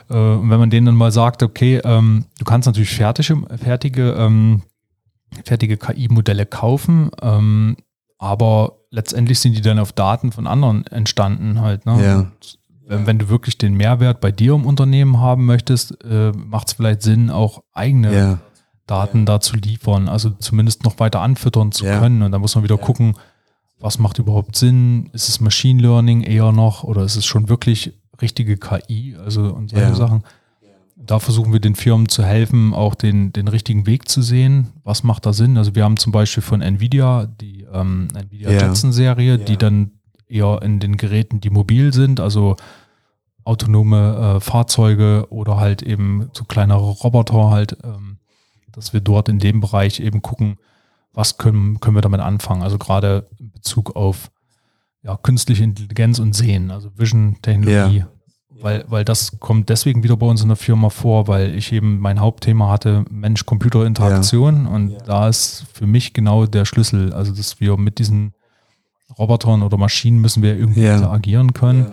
äh, 0.09 0.13
und 0.13 0.49
wenn 0.49 0.59
man 0.59 0.69
denen 0.69 0.85
dann 0.85 0.95
mal 0.95 1.11
sagt, 1.11 1.43
okay, 1.43 1.81
ähm, 1.83 2.25
du 2.39 2.45
kannst 2.45 2.65
natürlich 2.65 2.95
fertige, 2.95 3.43
fertige, 3.57 4.11
ähm, 4.11 4.61
fertige 5.43 5.77
KI-Modelle 5.77 6.45
kaufen, 6.45 7.11
ähm, 7.21 7.75
aber 8.17 8.77
letztendlich 8.93 9.39
sind 9.39 9.57
die 9.57 9.61
dann 9.61 9.79
auf 9.79 9.91
Daten 9.91 10.31
von 10.31 10.45
anderen 10.45 10.85
entstanden 10.87 11.61
halt. 11.61 11.85
Ne? 11.85 12.03
Ja. 12.03 12.31
Wenn, 12.85 13.07
wenn, 13.07 13.19
du 13.19 13.27
wirklich 13.27 13.57
den 13.57 13.73
Mehrwert 13.73 14.21
bei 14.21 14.31
dir 14.31 14.53
im 14.53 14.65
Unternehmen 14.65 15.19
haben 15.19 15.45
möchtest, 15.45 16.03
äh, 16.03 16.31
macht 16.31 16.67
es 16.67 16.73
vielleicht 16.73 17.01
Sinn, 17.01 17.31
auch 17.31 17.63
eigene 17.73 18.15
ja. 18.15 18.39
Daten 18.85 19.19
ja. 19.19 19.25
da 19.25 19.39
zu 19.39 19.55
liefern, 19.55 20.07
also 20.07 20.29
zumindest 20.29 20.83
noch 20.83 20.99
weiter 20.99 21.21
anfüttern 21.21 21.71
zu 21.71 21.85
können. 21.85 22.21
Und 22.21 22.31
da 22.31 22.39
muss 22.39 22.53
man 22.53 22.63
wieder 22.63 22.77
gucken, 22.77 23.15
was 23.79 23.97
macht 23.97 24.19
überhaupt 24.19 24.55
Sinn? 24.55 25.09
Ist 25.11 25.27
es 25.27 25.39
Machine 25.39 25.81
Learning 25.81 26.21
eher 26.21 26.51
noch 26.51 26.83
oder 26.83 27.03
ist 27.03 27.15
es 27.15 27.25
schon 27.25 27.49
wirklich 27.49 27.93
richtige 28.21 28.57
KI? 28.57 29.15
Also 29.17 29.45
und 29.53 29.71
solche 29.71 29.95
Sachen 29.95 30.23
da 31.05 31.19
versuchen 31.19 31.51
wir 31.51 31.59
den 31.59 31.75
Firmen 31.75 32.07
zu 32.07 32.23
helfen, 32.23 32.73
auch 32.73 32.95
den, 32.95 33.33
den 33.33 33.47
richtigen 33.47 33.85
Weg 33.85 34.07
zu 34.07 34.21
sehen. 34.21 34.69
Was 34.83 35.03
macht 35.03 35.25
da 35.25 35.33
Sinn? 35.33 35.57
Also 35.57 35.75
wir 35.75 35.83
haben 35.83 35.97
zum 35.97 36.11
Beispiel 36.11 36.43
von 36.43 36.61
Nvidia 36.61 37.25
die 37.25 37.62
ähm, 37.73 38.07
Nvidia 38.13 38.51
ja. 38.51 38.67
Jetson-Serie, 38.67 39.37
ja. 39.37 39.43
die 39.43 39.57
dann 39.57 39.91
eher 40.27 40.61
in 40.61 40.79
den 40.79 40.97
Geräten, 40.97 41.41
die 41.41 41.49
mobil 41.49 41.93
sind, 41.93 42.19
also 42.19 42.55
autonome 43.43 44.37
äh, 44.37 44.39
Fahrzeuge 44.39 45.27
oder 45.29 45.57
halt 45.57 45.81
eben 45.81 46.29
so 46.33 46.45
kleinere 46.45 46.79
Roboter 46.79 47.49
halt, 47.49 47.77
ähm, 47.83 48.17
dass 48.71 48.93
wir 48.93 49.01
dort 49.01 49.29
in 49.29 49.39
dem 49.39 49.59
Bereich 49.59 49.99
eben 49.99 50.21
gucken, 50.21 50.57
was 51.13 51.37
können, 51.37 51.79
können 51.79 51.95
wir 51.95 52.01
damit 52.01 52.21
anfangen. 52.21 52.63
Also 52.63 52.77
gerade 52.77 53.27
in 53.37 53.51
Bezug 53.51 53.95
auf 53.95 54.31
ja, 55.03 55.17
künstliche 55.17 55.63
Intelligenz 55.63 56.19
und 56.19 56.33
Sehen, 56.33 56.71
also 56.71 56.89
Vision-Technologie. 56.97 57.97
Ja 57.97 58.12
weil, 58.61 58.85
weil 58.87 59.05
das 59.05 59.39
kommt 59.39 59.69
deswegen 59.69 60.03
wieder 60.03 60.17
bei 60.17 60.25
uns 60.25 60.41
in 60.41 60.47
der 60.47 60.57
Firma 60.57 60.89
vor, 60.89 61.27
weil 61.27 61.55
ich 61.55 61.71
eben 61.71 61.99
mein 61.99 62.19
Hauptthema 62.19 62.69
hatte 62.69 63.05
Mensch-Computer-Interaktion 63.09 64.65
ja. 64.65 64.69
und 64.69 64.89
ja. 64.91 64.97
da 64.99 65.27
ist 65.27 65.65
für 65.73 65.87
mich 65.87 66.13
genau 66.13 66.45
der 66.45 66.65
Schlüssel, 66.65 67.13
also 67.13 67.33
dass 67.33 67.59
wir 67.59 67.77
mit 67.77 67.99
diesen 67.99 68.33
Robotern 69.17 69.63
oder 69.63 69.77
Maschinen 69.77 70.19
müssen 70.19 70.43
wir 70.43 70.57
irgendwie 70.57 70.83
ja. 70.83 70.95
interagieren 70.95 71.53
können. 71.53 71.91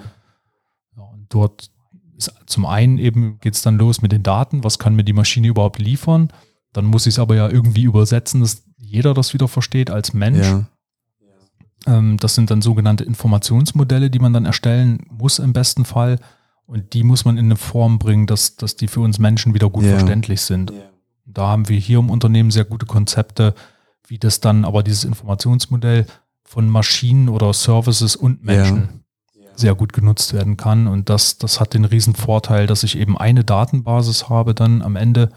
und 0.95 1.27
dort 1.29 1.71
ist 2.17 2.33
zum 2.47 2.67
einen 2.67 2.99
eben 2.99 3.39
geht 3.41 3.55
es 3.55 3.63
dann 3.63 3.79
los 3.79 4.03
mit 4.03 4.13
den 4.13 4.23
Daten, 4.23 4.63
was 4.63 4.79
kann 4.79 4.95
mir 4.95 5.05
die 5.05 5.13
Maschine 5.13 5.49
überhaupt 5.49 5.79
liefern? 5.79 6.29
Dann 6.73 6.85
muss 6.85 7.07
ich 7.07 7.15
es 7.15 7.19
aber 7.19 7.35
ja 7.35 7.49
irgendwie 7.49 7.83
übersetzen, 7.83 8.41
dass 8.41 8.65
jeder 8.77 9.15
das 9.15 9.35
wieder 9.35 9.49
versteht 9.49 9.91
als 9.91 10.13
Mensch. 10.13 10.47
Ähm, 11.87 12.19
das 12.19 12.35
sind 12.35 12.51
dann 12.51 12.63
sogenannte 12.63 13.05
Informationsmodelle, 13.05 14.11
die 14.11 14.19
man 14.19 14.33
dann 14.33 14.45
erstellen 14.45 15.01
muss 15.11 15.39
im 15.39 15.53
besten 15.53 15.85
Fall. 15.85 16.19
Und 16.71 16.93
die 16.93 17.03
muss 17.03 17.25
man 17.25 17.37
in 17.37 17.47
eine 17.47 17.57
Form 17.57 17.99
bringen, 17.99 18.29
dass, 18.29 18.55
dass 18.55 18.77
die 18.77 18.87
für 18.87 19.01
uns 19.01 19.18
Menschen 19.18 19.55
wieder 19.55 19.68
gut 19.68 19.83
yeah. 19.83 19.99
verständlich 19.99 20.41
sind. 20.43 20.71
Yeah. 20.71 20.91
Da 21.27 21.49
haben 21.49 21.68
wir 21.68 21.77
hier 21.77 21.99
im 21.99 22.11
Unternehmen 22.11 22.53
sehr 22.53 22.64
gute 22.64 22.87
Konzepte, 22.87 23.55
wie 24.07 24.21
das 24.21 24.39
dann 24.39 24.64
aber 24.64 24.85
dieses 24.85 25.03
Informationsmodell 25.03 26.07
von 26.45 26.68
Maschinen 26.68 27.29
oder 27.29 27.53
Services 27.55 28.14
und 28.14 28.45
Menschen 28.45 29.03
yeah. 29.37 29.51
sehr 29.57 29.75
gut 29.75 29.93
genutzt 29.93 30.33
werden 30.33 30.57
kann. 30.57 30.87
Und 30.87 31.09
das, 31.09 31.39
das 31.39 31.59
hat 31.59 31.75
den 31.75 31.85
riesen 31.85 32.14
Vorteil, 32.14 32.68
dass 32.68 32.85
ich 32.85 32.97
eben 32.97 33.18
eine 33.18 33.43
Datenbasis 33.43 34.29
habe 34.29 34.55
dann 34.55 34.81
am 34.81 34.95
Ende 34.95 35.31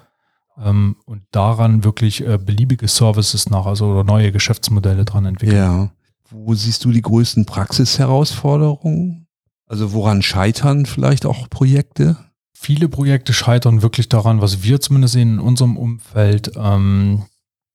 ähm, 0.64 0.98
und 1.06 1.24
daran 1.32 1.84
wirklich 1.84 2.24
äh, 2.24 2.38
beliebige 2.38 2.88
Services 2.88 3.50
nach, 3.50 3.66
also 3.66 3.88
oder 3.88 4.04
neue 4.04 4.32
Geschäftsmodelle 4.32 5.04
dran 5.04 5.26
entwickeln. 5.26 5.58
Ja. 5.58 5.92
Wo 6.30 6.54
siehst 6.54 6.86
du 6.86 6.92
die 6.92 7.02
größten 7.02 7.48
Praxisherausforderungen? 7.48 9.23
Also 9.68 9.94
woran 9.94 10.22
scheitern 10.22 10.86
vielleicht 10.86 11.26
auch 11.26 11.50
Projekte? 11.50 12.18
Viele 12.54 12.88
Projekte 12.90 13.34
scheitern 13.34 13.82
wirklich 13.82 14.10
daran, 14.10 14.42
was 14.42 14.64
wir 14.64 14.80
zumindest 14.80 15.14
sehen 15.14 15.34
in 15.36 15.40
unserem 15.40 15.78
Umfeld, 15.78 16.52
ähm, 16.56 17.26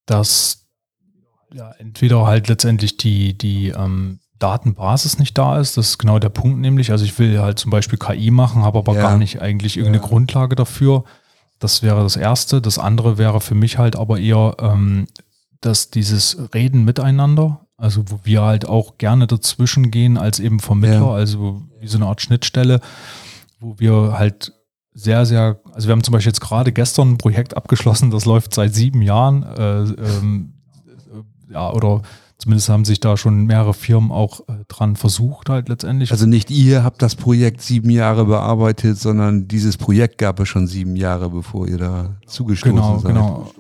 dass 0.07 0.67
ja, 1.53 1.71
entweder 1.79 2.27
halt 2.27 2.49
letztendlich 2.49 2.97
die, 2.97 3.37
die, 3.37 3.69
ähm, 3.69 4.21
Datenbasis 4.39 5.19
nicht 5.19 5.37
da 5.37 5.59
ist. 5.59 5.77
Das 5.77 5.89
ist 5.89 5.99
genau 5.99 6.21
der 6.21 6.29
Punkt 6.29 6.61
nämlich. 6.61 6.93
Also 6.93 7.05
ich 7.05 7.19
will 7.19 7.41
halt 7.41 7.59
zum 7.59 7.73
Beispiel 7.73 7.99
KI 7.99 8.31
machen, 8.31 8.63
habe 8.63 8.79
aber 8.79 8.95
Ja. 8.95 9.03
gar 9.03 9.19
nicht 9.19 9.43
eigentlich 9.43 9.77
irgendeine 9.77 10.03
Ja. 10.03 10.09
Grundlage 10.09 10.55
dafür. 10.55 11.03
Das 11.59 11.83
wäre 11.83 12.03
das 12.05 12.15
Erste. 12.15 12.61
Das 12.63 12.79
andere 12.79 13.19
wäre 13.19 13.41
für 13.41 13.57
mich 13.57 13.79
halt 13.79 13.97
aber 13.97 14.21
eher, 14.21 14.55
ähm, 14.61 15.07
dass 15.61 15.91
dieses 15.91 16.39
Reden 16.55 16.85
miteinander, 16.85 17.67
also 17.77 18.05
wo 18.11 18.21
wir 18.23 18.43
halt 18.43 18.69
auch 18.69 18.97
gerne 18.99 19.27
dazwischen 19.27 19.91
gehen 19.91 20.17
als 20.19 20.39
eben 20.39 20.61
Vermittler, 20.61 21.01
Ja. 21.01 21.11
also 21.13 21.63
wie 21.81 21.89
so 21.89 21.99
eine 21.99 22.07
Art 22.07 22.21
Schnittstelle, 22.21 22.81
wo 23.61 23.79
wir 23.79 24.15
halt 24.19 24.53
sehr, 24.93 25.27
sehr, 25.27 25.61
also 25.73 25.89
wir 25.89 25.93
haben 25.93 26.03
zum 26.03 26.13
Beispiel 26.13 26.31
jetzt 26.31 26.41
gerade 26.41 26.73
gestern 26.73 27.13
ein 27.13 27.19
Projekt 27.19 27.57
abgeschlossen, 27.57 28.11
das 28.11 28.25
läuft 28.25 28.55
seit 28.55 28.75
sieben 28.75 29.03
Jahren, 29.03 29.43
äh, 29.45 29.83
ähm, 29.83 30.55
äh, 30.87 31.53
ja, 31.53 31.71
oder 31.73 32.03
zumindest 32.39 32.69
haben 32.69 32.85
sich 32.85 32.99
da 32.99 33.17
schon 33.17 33.45
mehrere 33.45 33.75
Firmen 33.75 34.11
auch 34.11 34.41
äh, 34.49 34.65
dran 34.69 34.97
versucht, 34.97 35.51
halt 35.51 35.69
letztendlich. 35.69 36.11
Also 36.11 36.27
nicht 36.27 36.51
ihr 36.51 36.83
habt 36.83 37.03
das 37.03 37.15
Projekt 37.15 37.63
sieben 37.63 37.91
Jahre 37.91 38.25
bearbeitet, 38.25 38.99
sondern 38.99 39.47
dieses 39.49 39.77
Projekt 39.77 40.19
gab 40.19 40.41
es 40.41 40.49
schon 40.49 40.67
sieben 40.67 40.97
Jahre, 40.97 41.31
bevor 41.31 41.69
ihr 41.69 41.79
da 41.79 42.17
zugestoßen 42.27 42.77
genau, 42.77 42.99
seid. 42.99 43.09
genau. 43.13 43.53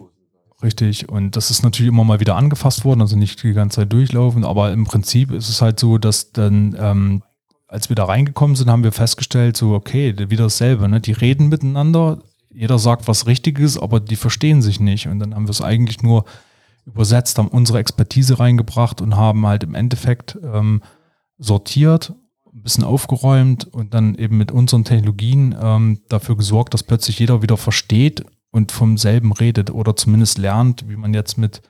Richtig. 0.62 1.08
Und 1.08 1.36
das 1.36 1.50
ist 1.50 1.62
natürlich 1.62 1.88
immer 1.88 2.04
mal 2.04 2.18
wieder 2.18 2.34
angefasst 2.34 2.84
worden, 2.84 3.00
also 3.00 3.16
nicht 3.16 3.42
die 3.44 3.52
ganze 3.52 3.76
Zeit 3.76 3.92
durchlaufen, 3.92 4.44
aber 4.44 4.72
im 4.72 4.84
Prinzip 4.84 5.30
ist 5.30 5.48
es 5.48 5.62
halt 5.62 5.78
so, 5.78 5.98
dass 5.98 6.32
dann, 6.32 6.76
ähm, 6.78 7.22
als 7.68 7.88
wir 7.90 7.96
da 7.96 8.04
reingekommen 8.06 8.56
sind, 8.56 8.70
haben 8.70 8.82
wir 8.82 8.92
festgestellt, 8.92 9.56
so, 9.56 9.74
okay, 9.74 10.14
wieder 10.30 10.44
dasselbe, 10.44 10.88
ne? 10.88 11.00
Die 11.00 11.12
reden 11.12 11.48
miteinander, 11.48 12.18
jeder 12.50 12.78
sagt 12.78 13.06
was 13.08 13.26
Richtiges, 13.26 13.78
aber 13.78 14.00
die 14.00 14.16
verstehen 14.16 14.62
sich 14.62 14.80
nicht. 14.80 15.06
Und 15.06 15.18
dann 15.20 15.34
haben 15.34 15.46
wir 15.46 15.50
es 15.50 15.60
eigentlich 15.60 16.02
nur 16.02 16.24
übersetzt, 16.86 17.36
haben 17.38 17.48
unsere 17.48 17.78
Expertise 17.78 18.38
reingebracht 18.40 19.00
und 19.02 19.16
haben 19.16 19.46
halt 19.46 19.62
im 19.62 19.74
Endeffekt 19.74 20.38
ähm, 20.42 20.82
sortiert, 21.38 22.14
ein 22.52 22.62
bisschen 22.62 22.84
aufgeräumt 22.84 23.66
und 23.66 23.92
dann 23.94 24.14
eben 24.14 24.38
mit 24.38 24.50
unseren 24.50 24.84
Technologien 24.84 25.54
ähm, 25.60 26.00
dafür 26.08 26.36
gesorgt, 26.36 26.72
dass 26.74 26.82
plötzlich 26.82 27.18
jeder 27.18 27.42
wieder 27.42 27.56
versteht 27.58 28.24
und 28.50 28.72
vom 28.72 28.96
selben 28.96 29.32
redet 29.32 29.70
oder 29.70 29.94
zumindest 29.94 30.38
lernt, 30.38 30.88
wie 30.88 30.96
man 30.96 31.12
jetzt 31.14 31.36
mit 31.38 31.60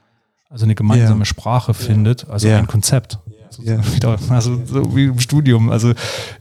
also 0.49 0.65
eine 0.65 0.75
gemeinsame 0.77 1.19
Ja. 1.21 1.25
Sprache 1.27 1.75
findet, 1.75 2.29
also 2.31 2.49
Ja. 2.49 2.59
ein 2.59 2.69
Konzept. 2.69 3.19
Also, 3.59 3.73
Ja. 3.73 3.95
wieder, 3.95 4.19
also 4.31 4.61
so 4.65 4.95
wie 4.97 5.05
im 5.07 5.19
Studium. 5.21 5.71
Also 5.71 5.93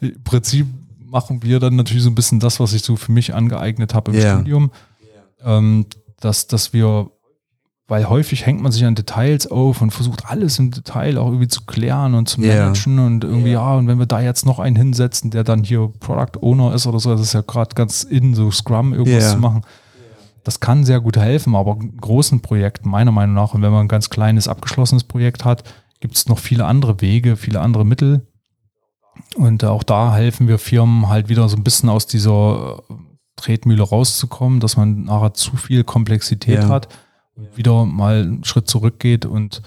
im 0.01 0.23
Prinzip 0.23 0.67
machen 1.05 1.41
wir 1.43 1.59
dann 1.59 1.75
natürlich 1.75 2.03
so 2.03 2.09
ein 2.09 2.15
bisschen 2.15 2.39
das, 2.39 2.59
was 2.59 2.73
ich 2.73 2.83
so 2.83 2.95
für 2.95 3.11
mich 3.11 3.33
angeeignet 3.33 3.93
habe 3.93 4.11
im 4.11 4.19
Ja. 4.19 4.35
Studium, 4.35 4.71
ähm, 5.43 5.85
dass, 6.19 6.47
dass 6.47 6.73
wir, 6.73 7.09
weil 7.87 8.09
häufig 8.09 8.45
hängt 8.45 8.61
man 8.61 8.71
sich 8.71 8.83
an 8.85 8.95
Details 8.95 9.47
auf 9.49 9.81
und 9.81 9.91
versucht 9.91 10.25
alles 10.29 10.59
im 10.59 10.71
Detail 10.71 11.17
auch 11.17 11.27
irgendwie 11.27 11.47
zu 11.47 11.61
klären 11.65 12.13
und 12.15 12.27
zu 12.27 12.41
Ja. 12.41 12.65
managen 12.65 12.99
und 12.99 13.23
irgendwie, 13.23 13.51
ja, 13.51 13.75
und 13.75 13.87
wenn 13.87 13.99
wir 13.99 14.05
da 14.05 14.19
jetzt 14.19 14.45
noch 14.45 14.59
einen 14.59 14.75
hinsetzen, 14.75 15.31
der 15.31 15.43
dann 15.45 15.63
hier 15.63 15.91
Product 15.99 16.39
Owner 16.41 16.73
ist 16.73 16.85
oder 16.87 16.99
so, 16.99 17.11
das 17.11 17.21
ist 17.21 17.33
ja 17.33 17.41
gerade 17.41 17.73
ganz 17.75 18.03
in, 18.03 18.35
so 18.35 18.51
Scrum 18.51 18.93
irgendwas 18.93 19.23
Ja. 19.25 19.31
zu 19.33 19.37
machen. 19.39 19.61
Das 20.43 20.59
kann 20.61 20.83
sehr 20.85 21.01
gut 21.01 21.17
helfen, 21.17 21.55
aber 21.55 21.77
großen 21.77 22.41
Projekten, 22.41 22.89
meiner 22.89 23.11
Meinung 23.11 23.35
nach, 23.35 23.53
und 23.53 23.61
wenn 23.61 23.71
man 23.71 23.81
ein 23.85 23.87
ganz 23.89 24.09
kleines, 24.09 24.47
abgeschlossenes 24.47 25.03
Projekt 25.03 25.43
hat, 25.45 25.63
gibt 25.99 26.15
es 26.15 26.27
noch 26.27 26.39
viele 26.39 26.65
andere 26.65 27.01
Wege, 27.01 27.35
viele 27.37 27.59
andere 27.61 27.85
Mittel. 27.85 28.25
Und 29.35 29.63
auch 29.63 29.83
da 29.83 30.13
helfen 30.15 30.47
wir 30.47 30.59
Firmen 30.59 31.09
halt 31.09 31.27
wieder 31.29 31.49
so 31.49 31.57
ein 31.57 31.63
bisschen 31.63 31.89
aus 31.89 32.05
dieser 32.07 32.83
äh, 32.89 32.93
Tretmühle 33.35 33.83
rauszukommen, 33.83 34.59
dass 34.59 34.77
man 34.77 35.05
nachher 35.05 35.33
zu 35.33 35.55
viel 35.57 35.83
Komplexität 35.83 36.59
Ja. 36.63 36.69
hat 36.69 36.87
und 37.35 37.55
wieder 37.57 37.85
mal 37.85 38.21
einen 38.21 38.43
Schritt 38.43 38.67
zurückgeht 38.67 39.25
und 39.25 39.61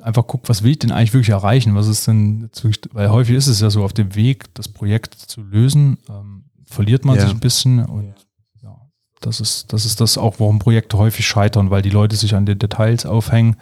einfach 0.00 0.26
guckt, 0.26 0.48
was 0.48 0.62
will 0.62 0.70
ich 0.72 0.78
denn 0.78 0.90
eigentlich 0.92 1.12
wirklich 1.12 1.30
erreichen? 1.30 1.74
Was 1.74 1.86
ist 1.88 2.06
denn 2.06 2.48
weil 2.92 3.10
häufig 3.10 3.36
ist 3.36 3.46
es 3.48 3.60
ja 3.60 3.68
so, 3.70 3.84
auf 3.84 3.92
dem 3.92 4.14
Weg, 4.14 4.52
das 4.54 4.68
Projekt 4.68 5.14
zu 5.14 5.42
lösen, 5.42 5.98
ähm, 6.08 6.44
verliert 6.64 7.04
man 7.04 7.16
Ja. 7.16 7.22
sich 7.22 7.30
ein 7.32 7.40
bisschen 7.40 7.84
und 7.84 8.14
ja, 8.62 8.76
das 9.20 9.40
ist, 9.40 9.72
das 9.72 9.84
ist 9.84 10.00
das 10.00 10.16
auch, 10.16 10.40
warum 10.40 10.58
Projekte 10.58 10.96
häufig 10.96 11.26
scheitern, 11.26 11.70
weil 11.70 11.82
die 11.82 11.90
Leute 11.90 12.16
sich 12.16 12.34
an 12.34 12.46
den 12.46 12.58
Details 12.58 13.04
aufhängen, 13.04 13.56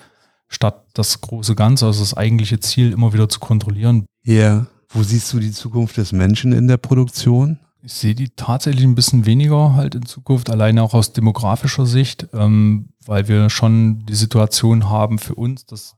statt 0.49 0.87
das 0.95 1.21
große 1.21 1.55
Ganze, 1.55 1.87
also 1.87 2.01
das 2.01 2.15
eigentliche 2.15 2.61
Ziel 2.61 2.93
immer 2.93 3.13
wieder 3.13 3.29
zu 3.29 3.41
kontrollieren. 3.41 4.07
Ja. 4.25 4.67
Wo 4.89 5.03
siehst 5.03 5.33
du 5.33 5.41
die 5.41 5.53
Zukunft 5.53 5.97
des 5.97 6.13
Menschen 6.13 6.53
in 6.53 6.69
der 6.69 6.77
Produktion? 6.77 7.59
Ich 7.83 7.93
sehe 7.93 8.15
die 8.15 8.31
tatsächlich 8.31 8.85
ein 8.85 8.95
bisschen 8.95 9.27
weniger 9.27 9.75
halt 9.75 9.95
in 9.95 10.07
Zukunft, 10.07 10.51
alleine 10.51 10.83
auch 10.83 10.95
aus 10.95 11.13
demografischer 11.13 11.87
Sicht, 11.87 12.27
ähm, 12.33 12.89
weil 13.05 13.29
wir 13.29 13.51
schon 13.51 14.05
die 14.07 14.15
Situation 14.15 14.89
haben 14.89 15.19
für 15.19 15.35
uns, 15.35 15.67
dass 15.67 15.97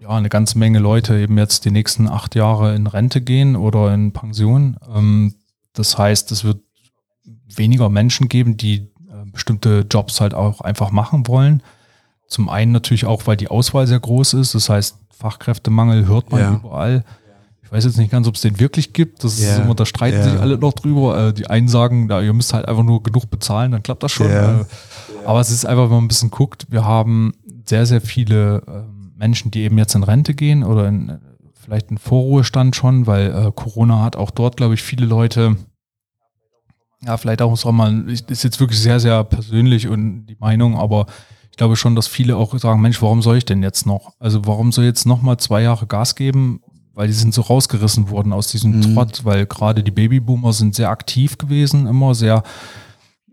ja 0.00 0.08
eine 0.08 0.30
ganze 0.30 0.58
Menge 0.58 0.78
Leute 0.78 1.18
eben 1.18 1.36
jetzt 1.36 1.64
die 1.64 1.70
nächsten 1.70 2.08
acht 2.08 2.34
Jahre 2.34 2.74
in 2.74 2.86
Rente 2.86 3.20
gehen 3.20 3.54
oder 3.54 3.92
in 3.92 4.12
Pension. 4.12 4.78
Ähm, 4.94 5.34
das 5.74 5.98
heißt, 5.98 6.32
es 6.32 6.44
wird 6.44 6.62
weniger 7.54 7.88
Menschen 7.88 8.28
geben, 8.28 8.56
die 8.56 8.76
äh, 8.76 9.30
bestimmte 9.30 9.86
Jobs 9.90 10.20
halt 10.20 10.34
auch 10.34 10.60
einfach 10.62 10.90
machen 10.90 11.26
wollen. 11.26 11.62
Zum 12.30 12.48
einen 12.48 12.72
natürlich 12.72 13.04
auch, 13.04 13.26
weil 13.26 13.36
die 13.36 13.48
Auswahl 13.48 13.86
sehr 13.86 14.00
groß 14.00 14.34
ist. 14.34 14.54
Das 14.54 14.68
heißt, 14.70 14.96
Fachkräftemangel 15.10 16.06
hört 16.06 16.30
man 16.30 16.40
Ja. 16.40 16.54
überall. 16.54 17.04
Ich 17.62 17.70
weiß 17.72 17.84
jetzt 17.84 17.98
nicht 17.98 18.10
ganz, 18.10 18.26
ob 18.26 18.36
es 18.36 18.40
den 18.40 18.58
wirklich 18.58 18.92
gibt. 18.92 19.22
Das 19.22 19.38
Ja. 19.40 19.52
ist 19.52 19.58
immer, 19.60 19.74
da 19.74 19.84
streiten 19.84 20.18
Ja. 20.18 20.30
sich 20.30 20.40
alle 20.40 20.56
noch 20.56 20.72
drüber. 20.72 21.28
Äh, 21.28 21.32
die 21.34 21.48
einen 21.48 21.68
sagen, 21.68 22.08
da, 22.08 22.20
ihr 22.20 22.32
müsst 22.32 22.54
halt 22.54 22.66
einfach 22.66 22.82
nur 22.84 23.02
genug 23.02 23.28
bezahlen, 23.30 23.72
dann 23.72 23.82
klappt 23.82 24.02
das 24.02 24.12
schon. 24.12 24.30
Ja. 24.30 24.60
Äh, 24.60 24.64
aber 25.26 25.40
es 25.40 25.50
ist 25.50 25.66
einfach, 25.66 25.84
wenn 25.84 25.96
man 25.96 26.04
ein 26.04 26.08
bisschen 26.08 26.30
guckt, 26.30 26.66
wir 26.70 26.84
haben 26.84 27.34
sehr, 27.66 27.84
sehr 27.84 28.00
viele 28.00 28.62
ähm, 28.66 29.12
Menschen, 29.16 29.50
die 29.50 29.60
eben 29.62 29.76
jetzt 29.78 29.94
in 29.94 30.02
Rente 30.02 30.34
gehen 30.34 30.62
oder 30.64 30.88
in, 30.88 31.08
äh, 31.10 31.18
vielleicht 31.54 31.90
in 31.90 31.98
Vorruhestand 31.98 32.74
schon, 32.74 33.06
weil 33.06 33.26
äh, 33.34 33.52
Corona 33.54 34.02
hat 34.02 34.16
auch 34.16 34.30
dort, 34.30 34.56
glaube 34.56 34.74
ich, 34.74 34.82
viele 34.82 35.04
Leute, 35.06 35.56
ja, 37.04 37.16
vielleicht 37.16 37.40
auch, 37.42 37.64
wir 37.64 37.72
mal, 37.72 38.08
ist 38.08 38.42
jetzt 38.44 38.60
wirklich 38.60 38.78
sehr, 38.80 39.00
sehr 39.00 39.22
persönlich 39.24 39.88
und 39.88 40.26
die 40.26 40.36
Meinung, 40.38 40.76
aber 40.76 41.06
glaube 41.60 41.76
schon, 41.76 41.94
dass 41.94 42.06
viele 42.06 42.36
auch 42.38 42.56
sagen, 42.58 42.80
Mensch, 42.80 43.02
warum 43.02 43.20
soll 43.20 43.36
ich 43.36 43.44
denn 43.44 43.62
jetzt 43.62 43.84
noch? 43.86 44.14
Also 44.18 44.46
warum 44.46 44.72
soll 44.72 44.84
ich 44.84 44.88
jetzt 44.88 45.06
noch 45.06 45.20
mal 45.20 45.36
zwei 45.36 45.60
Jahre 45.62 45.86
Gas 45.86 46.14
geben? 46.14 46.60
Weil 46.94 47.06
die 47.06 47.12
sind 47.12 47.34
so 47.34 47.42
rausgerissen 47.42 48.08
worden 48.08 48.32
aus 48.32 48.48
diesem 48.48 48.78
Mhm. 48.78 48.94
Trott, 48.94 49.24
weil 49.24 49.44
gerade 49.46 49.82
die 49.84 49.90
Babyboomer 49.90 50.54
sind 50.54 50.74
sehr 50.74 50.88
aktiv 50.88 51.36
gewesen, 51.36 51.86
immer 51.86 52.14
sehr, 52.14 52.42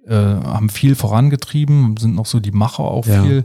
äh, 0.05 0.13
haben 0.13 0.67
viel 0.69 0.95
vorangetrieben, 0.95 1.95
sind 1.97 2.15
noch 2.15 2.25
so 2.25 2.39
die 2.41 2.51
Macher 2.51 2.83
auch 2.83 3.05
Ja. 3.05 3.23
viel 3.23 3.43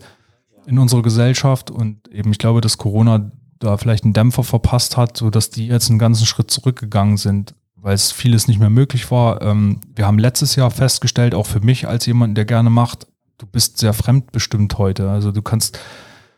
in 0.66 0.78
unserer 0.78 1.02
Gesellschaft 1.02 1.70
und 1.70 2.08
eben 2.08 2.32
ich 2.32 2.38
glaube, 2.38 2.60
dass 2.60 2.76
Corona 2.76 3.30
da 3.60 3.76
vielleicht 3.76 4.02
einen 4.04 4.12
Dämpfer 4.12 4.42
verpasst 4.44 4.96
hat, 4.96 5.16
so 5.16 5.30
dass 5.30 5.50
die 5.50 5.68
jetzt 5.68 5.90
einen 5.90 5.98
ganzen 6.00 6.26
Schritt 6.26 6.50
zurückgegangen 6.50 7.16
sind, 7.16 7.54
weil 7.76 7.94
es 7.94 8.10
vieles 8.12 8.48
nicht 8.48 8.58
mehr 8.60 8.70
möglich 8.70 9.10
war. 9.12 9.40
Ähm, 9.42 9.80
wir 9.94 10.06
haben 10.06 10.18
letztes 10.18 10.56
Jahr 10.56 10.70
festgestellt, 10.72 11.34
auch 11.34 11.46
für 11.46 11.60
mich 11.60 11.86
als 11.88 12.06
jemand, 12.06 12.36
der 12.36 12.44
gerne 12.44 12.70
macht, 12.70 13.06
du 13.38 13.46
bist 13.46 13.78
sehr 13.78 13.92
fremdbestimmt 13.92 14.78
heute. 14.78 15.10
Also 15.10 15.32
du 15.32 15.42
kannst, 15.42 15.78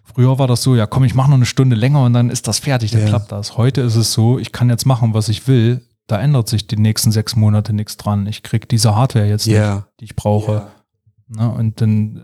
früher 0.03 0.39
war 0.39 0.47
das 0.47 0.63
so, 0.63 0.75
ja 0.77 0.87
komm, 0.87 1.05
ich 1.05 1.15
mache 1.15 1.29
noch 1.31 1.37
eine 1.37 1.47
Stunde 1.47 1.77
länger 1.77 2.05
und 2.05 2.13
dann 2.13 2.31
ist 2.31 2.49
das 2.49 2.59
fertig, 2.59 2.91
dann 2.93 3.03
Ja. 3.03 3.09
klappt 3.09 3.33
das. 3.33 3.57
Heute 3.57 3.81
ist 3.83 3.97
es 3.97 4.13
so, 4.13 4.39
ich 4.39 4.53
kann 4.53 4.71
jetzt 4.71 4.87
machen, 4.87 5.15
was 5.15 5.29
ich 5.29 5.47
will. 5.49 5.87
Da 6.07 6.21
ändert 6.21 6.49
sich 6.49 6.67
die 6.67 6.77
nächsten 6.77 7.13
sechs 7.13 7.35
Monate 7.37 7.73
nichts 7.73 7.97
dran. 7.97 8.27
Ich 8.27 8.43
krieg 8.43 8.69
diese 8.69 8.95
Hardware 8.95 9.27
jetzt 9.27 9.47
nicht, 9.47 9.57
Ja. 9.57 9.87
die 10.01 10.05
ich 10.05 10.17
brauche. 10.17 10.67
Ne? 11.29 11.51
Und 11.51 11.81
dann, 11.81 12.23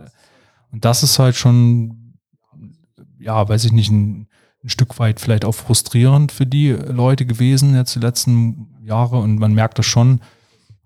und 0.70 0.84
das 0.84 1.02
ist 1.02 1.18
halt 1.18 1.34
schon, 1.36 2.14
ja, 3.18 3.48
weiß 3.48 3.64
ich 3.64 3.72
nicht, 3.72 3.90
ein, 3.90 4.28
ein 4.62 4.68
Stück 4.68 4.98
weit 4.98 5.20
vielleicht 5.20 5.44
auch 5.46 5.54
frustrierend 5.54 6.32
für 6.32 6.44
die 6.46 6.70
Leute 6.72 7.24
gewesen 7.24 7.74
jetzt 7.74 7.94
die 7.94 8.00
letzten 8.00 8.76
Jahre 8.82 9.16
und 9.18 9.38
man 9.38 9.54
merkt 9.54 9.78
das 9.78 9.86
schon, 9.86 10.20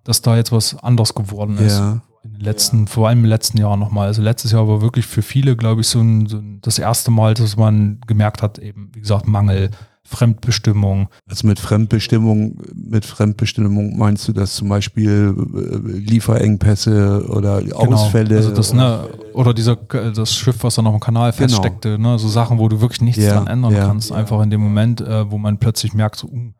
dass 0.04 0.22
da 0.22 0.36
jetzt 0.36 0.52
was 0.52 0.76
anders 0.76 1.14
geworden 1.14 1.58
ist. 1.58 1.78
Ja. 1.78 2.02
Letzten, 2.44 2.86
vor 2.86 3.08
allem 3.08 3.20
im 3.20 3.24
letzten 3.24 3.58
Jahr 3.58 3.76
nochmal. 3.76 4.06
Also 4.08 4.22
letztes 4.22 4.52
Jahr 4.52 4.68
war 4.68 4.80
wirklich 4.82 5.06
für 5.06 5.22
viele, 5.22 5.56
glaube 5.56 5.80
ich, 5.80 5.88
so, 5.88 6.00
ein, 6.00 6.26
so 6.26 6.36
ein, 6.38 6.58
das 6.62 6.78
erste 6.78 7.10
Mal, 7.10 7.34
dass 7.34 7.56
man 7.56 8.00
gemerkt 8.06 8.42
hat, 8.42 8.58
eben, 8.58 8.90
wie 8.94 9.00
gesagt, 9.00 9.26
Mangel, 9.26 9.70
Fremdbestimmung. 10.06 11.08
Also 11.28 11.46
mit 11.46 11.58
Fremdbestimmung, 11.58 12.58
mit 12.74 13.06
Fremdbestimmung 13.06 13.96
meinst 13.96 14.28
du, 14.28 14.32
dass 14.32 14.54
zum 14.54 14.68
Beispiel 14.68 15.34
äh, 15.54 15.98
Lieferengpässe 15.98 17.26
oder 17.28 17.62
Ausfälle 17.74 18.36
Also 18.36 18.50
das, 18.50 18.74
ne, 18.74 19.08
oder 19.32 19.54
dieser, 19.54 19.76
das 19.76 20.34
Schiff, 20.34 20.56
was 20.62 20.74
da 20.74 20.82
noch 20.82 20.94
im 20.94 21.00
Kanal 21.00 21.32
Genau. 21.32 21.48
feststeckte, 21.48 21.98
ne, 21.98 22.18
so 22.18 22.28
Sachen, 22.28 22.58
wo 22.58 22.68
du 22.68 22.80
wirklich 22.80 23.00
nichts 23.00 23.22
Ja, 23.24 23.32
dran 23.34 23.46
ändern 23.46 23.72
ja. 23.72 23.86
kannst, 23.86 24.12
einfach 24.12 24.42
in 24.42 24.50
dem 24.50 24.60
Moment, 24.60 25.00
äh, 25.00 25.30
wo 25.30 25.38
man 25.38 25.58
plötzlich 25.58 25.94
merkt, 25.94 26.16
so, 26.16 26.28
uh, 26.28 26.52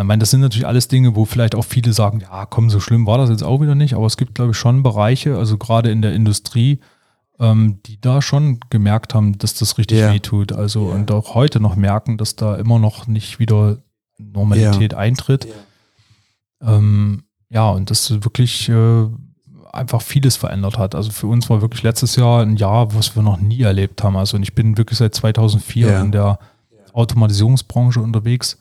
ich 0.00 0.06
meine, 0.06 0.20
das 0.20 0.30
sind 0.30 0.40
natürlich 0.40 0.66
alles 0.66 0.88
Dinge, 0.88 1.14
wo 1.16 1.24
vielleicht 1.24 1.54
auch 1.54 1.64
viele 1.64 1.92
sagen, 1.92 2.20
ja, 2.20 2.46
komm, 2.46 2.70
so 2.70 2.80
schlimm 2.80 3.06
war 3.06 3.18
das 3.18 3.30
jetzt 3.30 3.42
auch 3.42 3.60
wieder 3.60 3.74
nicht, 3.74 3.94
aber 3.94 4.06
es 4.06 4.16
gibt, 4.16 4.34
glaube 4.34 4.52
ich, 4.52 4.56
schon 4.56 4.82
Bereiche, 4.82 5.36
also 5.36 5.58
gerade 5.58 5.90
in 5.90 6.02
der 6.02 6.12
Industrie, 6.14 6.80
ähm, 7.38 7.78
die 7.86 8.00
da 8.00 8.20
schon 8.22 8.60
gemerkt 8.70 9.14
haben, 9.14 9.38
dass 9.38 9.54
das 9.54 9.78
richtig 9.78 9.98
Ja. 9.98 10.12
wehtut. 10.12 10.52
Also 10.52 10.84
und 10.86 11.10
auch 11.10 11.34
heute 11.34 11.58
noch 11.60 11.74
merken, 11.76 12.18
dass 12.18 12.36
da 12.36 12.56
immer 12.56 12.78
noch 12.78 13.06
nicht 13.06 13.38
wieder 13.38 13.78
Normalität 14.18 14.92
eintritt. 14.94 15.46
Ähm, 16.62 17.24
ja, 17.48 17.70
und 17.70 17.90
das 17.90 18.10
wirklich 18.22 18.68
äh, 18.68 19.06
einfach 19.72 20.02
vieles 20.02 20.36
verändert 20.36 20.78
hat. 20.78 20.94
Also 20.94 21.10
für 21.10 21.26
uns 21.26 21.48
war 21.48 21.62
wirklich 21.62 21.82
letztes 21.82 22.16
Jahr 22.16 22.42
ein 22.42 22.56
Jahr, 22.56 22.94
was 22.94 23.16
wir 23.16 23.22
noch 23.22 23.40
nie 23.40 23.62
erlebt 23.62 24.02
haben. 24.04 24.16
Also 24.16 24.36
und 24.36 24.42
ich 24.42 24.54
bin 24.54 24.76
wirklich 24.76 24.98
seit 24.98 25.14
2004 25.14 25.86
Ja. 25.88 26.00
in 26.02 26.12
der 26.12 26.38
Automatisierungsbranche 26.92 28.00
unterwegs. 28.00 28.58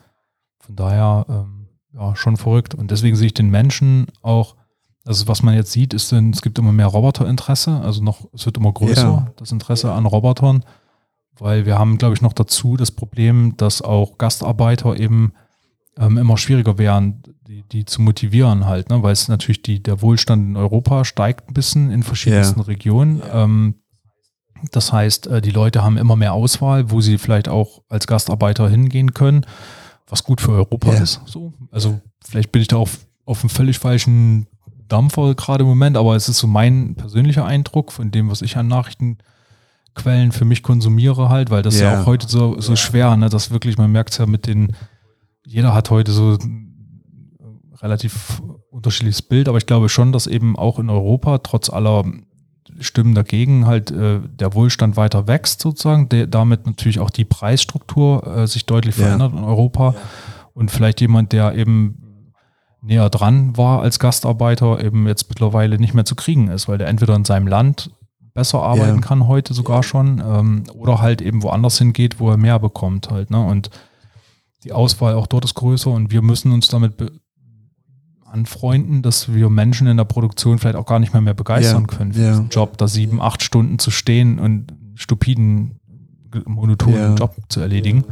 Von 0.69 0.75
daher 0.75 1.25
ähm, 1.27 1.67
ja, 1.95 2.15
schon 2.15 2.37
verrückt. 2.37 2.75
Und 2.75 2.91
deswegen 2.91 3.15
sehe 3.15 3.25
ich 3.25 3.33
den 3.33 3.49
Menschen 3.49 4.05
auch, 4.21 4.55
also 5.03 5.27
was 5.27 5.41
man 5.41 5.55
jetzt 5.55 5.71
sieht, 5.71 5.95
ist, 5.95 6.11
es 6.11 6.43
gibt 6.43 6.59
immer 6.59 6.71
mehr 6.71 6.85
Roboterinteresse, 6.85 7.81
also 7.81 8.03
noch, 8.03 8.27
es 8.33 8.45
wird 8.45 8.57
immer 8.57 8.71
größer, 8.71 9.01
ja. 9.01 9.31
das 9.37 9.51
Interesse 9.51 9.91
an 9.91 10.05
Robotern, 10.05 10.63
weil 11.39 11.65
wir 11.65 11.79
haben, 11.79 11.97
glaube 11.97 12.13
ich, 12.13 12.21
noch 12.21 12.33
dazu 12.33 12.77
das 12.77 12.91
Problem, 12.91 13.57
dass 13.57 13.81
auch 13.81 14.19
Gastarbeiter 14.19 14.95
eben 14.95 15.33
ähm, 15.97 16.19
immer 16.19 16.37
schwieriger 16.37 16.77
wären, 16.77 17.23
die, 17.47 17.63
die 17.63 17.85
zu 17.85 18.03
motivieren 18.03 18.67
halt, 18.67 18.91
ne? 18.91 19.01
weil 19.01 19.13
es 19.13 19.27
natürlich 19.27 19.63
die, 19.63 19.81
der 19.81 20.03
Wohlstand 20.03 20.49
in 20.49 20.55
Europa 20.55 21.03
steigt 21.03 21.49
ein 21.49 21.55
bisschen 21.55 21.89
in 21.89 22.03
verschiedensten 22.03 22.59
ja. 22.59 22.65
Regionen. 22.67 23.23
Ähm, 23.33 23.75
das 24.71 24.93
heißt, 24.93 25.25
äh, 25.25 25.41
die 25.41 25.49
Leute 25.49 25.83
haben 25.83 25.97
immer 25.97 26.15
mehr 26.15 26.33
Auswahl, 26.33 26.91
wo 26.91 27.01
sie 27.01 27.17
vielleicht 27.17 27.49
auch 27.49 27.81
als 27.89 28.05
Gastarbeiter 28.05 28.69
hingehen 28.69 29.15
können, 29.15 29.47
was 30.09 30.23
gut 30.23 30.41
für 30.41 30.51
Europa 30.51 30.93
ja. 30.93 31.01
ist. 31.01 31.21
So. 31.25 31.53
Also 31.71 32.01
vielleicht 32.21 32.51
bin 32.51 32.61
ich 32.61 32.67
da 32.67 32.77
auf, 32.77 32.99
auf 33.25 33.41
einem 33.41 33.49
völlig 33.49 33.79
falschen 33.79 34.47
Dampfer 34.87 35.35
gerade 35.35 35.63
im 35.63 35.69
Moment, 35.69 35.95
aber 35.95 36.15
es 36.15 36.27
ist 36.27 36.39
so 36.39 36.47
mein 36.47 36.95
persönlicher 36.95 37.45
Eindruck 37.45 37.91
von 37.91 38.11
dem, 38.11 38.29
was 38.29 38.41
ich 38.41 38.57
an 38.57 38.67
Nachrichtenquellen 38.67 40.31
für 40.31 40.45
mich 40.45 40.63
konsumiere 40.63 41.29
halt, 41.29 41.51
weil 41.51 41.61
das 41.61 41.79
ja, 41.79 41.93
ja 41.93 42.01
auch 42.01 42.05
heute 42.05 42.27
so, 42.27 42.59
so 42.59 42.75
schwer, 42.75 43.15
ne, 43.15 43.29
dass 43.29 43.51
wirklich, 43.51 43.77
man 43.77 43.91
merkt 43.91 44.11
es 44.11 44.17
ja 44.17 44.25
mit 44.25 44.47
den, 44.47 44.75
jeder 45.45 45.73
hat 45.73 45.91
heute 45.91 46.11
so 46.11 46.37
relativ 47.81 48.41
unterschiedliches 48.71 49.21
Bild, 49.21 49.47
aber 49.47 49.57
ich 49.57 49.67
glaube 49.67 49.89
schon, 49.89 50.11
dass 50.11 50.27
eben 50.27 50.57
auch 50.57 50.79
in 50.79 50.89
Europa 50.89 51.37
trotz 51.39 51.69
aller 51.69 52.03
Stimmen 52.79 53.15
dagegen 53.15 53.65
halt 53.65 53.91
äh, 53.91 54.19
der 54.21 54.53
Wohlstand 54.53 54.97
weiter 54.97 55.27
wächst 55.27 55.61
sozusagen, 55.61 56.09
der, 56.09 56.27
damit 56.27 56.65
natürlich 56.65 56.99
auch 56.99 57.09
die 57.09 57.25
Preisstruktur 57.25 58.25
äh, 58.25 58.47
sich 58.47 58.65
deutlich 58.65 58.97
ja. 58.97 59.05
verändert 59.05 59.33
in 59.33 59.43
Europa 59.43 59.91
ja. 59.91 60.01
und 60.53 60.71
vielleicht 60.71 61.01
jemand, 61.01 61.31
der 61.31 61.55
eben 61.55 62.23
näher 62.81 63.09
dran 63.09 63.57
war 63.57 63.81
als 63.81 63.99
Gastarbeiter, 63.99 64.83
eben 64.83 65.07
jetzt 65.07 65.29
mittlerweile 65.29 65.77
nicht 65.77 65.93
mehr 65.93 66.05
zu 66.05 66.15
kriegen 66.15 66.47
ist, 66.47 66.67
weil 66.67 66.77
der 66.77 66.87
entweder 66.87 67.15
in 67.15 67.25
seinem 67.25 67.47
Land 67.47 67.91
besser 68.33 68.61
arbeiten 68.61 68.99
ja. 68.99 69.01
kann 69.01 69.27
heute 69.27 69.53
sogar 69.53 69.83
schon 69.83 70.23
ähm, 70.25 70.63
oder 70.73 71.01
halt 71.01 71.21
eben 71.21 71.43
woanders 71.43 71.77
hingeht, 71.77 72.19
wo 72.19 72.29
er 72.29 72.37
mehr 72.37 72.59
bekommt 72.59 73.09
halt. 73.09 73.31
Ne? 73.31 73.43
Und 73.43 73.69
die 74.63 74.71
Auswahl 74.71 75.15
auch 75.15 75.27
dort 75.27 75.45
ist 75.45 75.55
größer 75.55 75.89
und 75.89 76.11
wir 76.11 76.21
müssen 76.21 76.51
uns 76.51 76.67
damit 76.67 76.93
anfreunden, 78.31 79.01
dass 79.01 79.33
wir 79.33 79.49
Menschen 79.49 79.87
in 79.87 79.97
der 79.97 80.05
Produktion 80.05 80.59
vielleicht 80.59 80.75
auch 80.75 80.85
gar 80.85 80.99
nicht 80.99 81.13
mehr, 81.13 81.21
mehr 81.21 81.33
begeistern 81.33 81.87
ja, 81.89 81.97
können 81.97 82.13
für 82.13 82.21
ja. 82.21 82.29
diesen 82.29 82.49
Job, 82.49 82.77
da 82.77 82.87
sieben, 82.87 83.21
acht 83.21 83.43
Stunden 83.43 83.79
zu 83.79 83.91
stehen 83.91 84.39
und 84.39 84.73
stupiden, 84.95 85.79
monotonen 86.45 86.99
ja. 86.99 87.15
Job 87.15 87.35
zu 87.49 87.59
erledigen. 87.59 88.05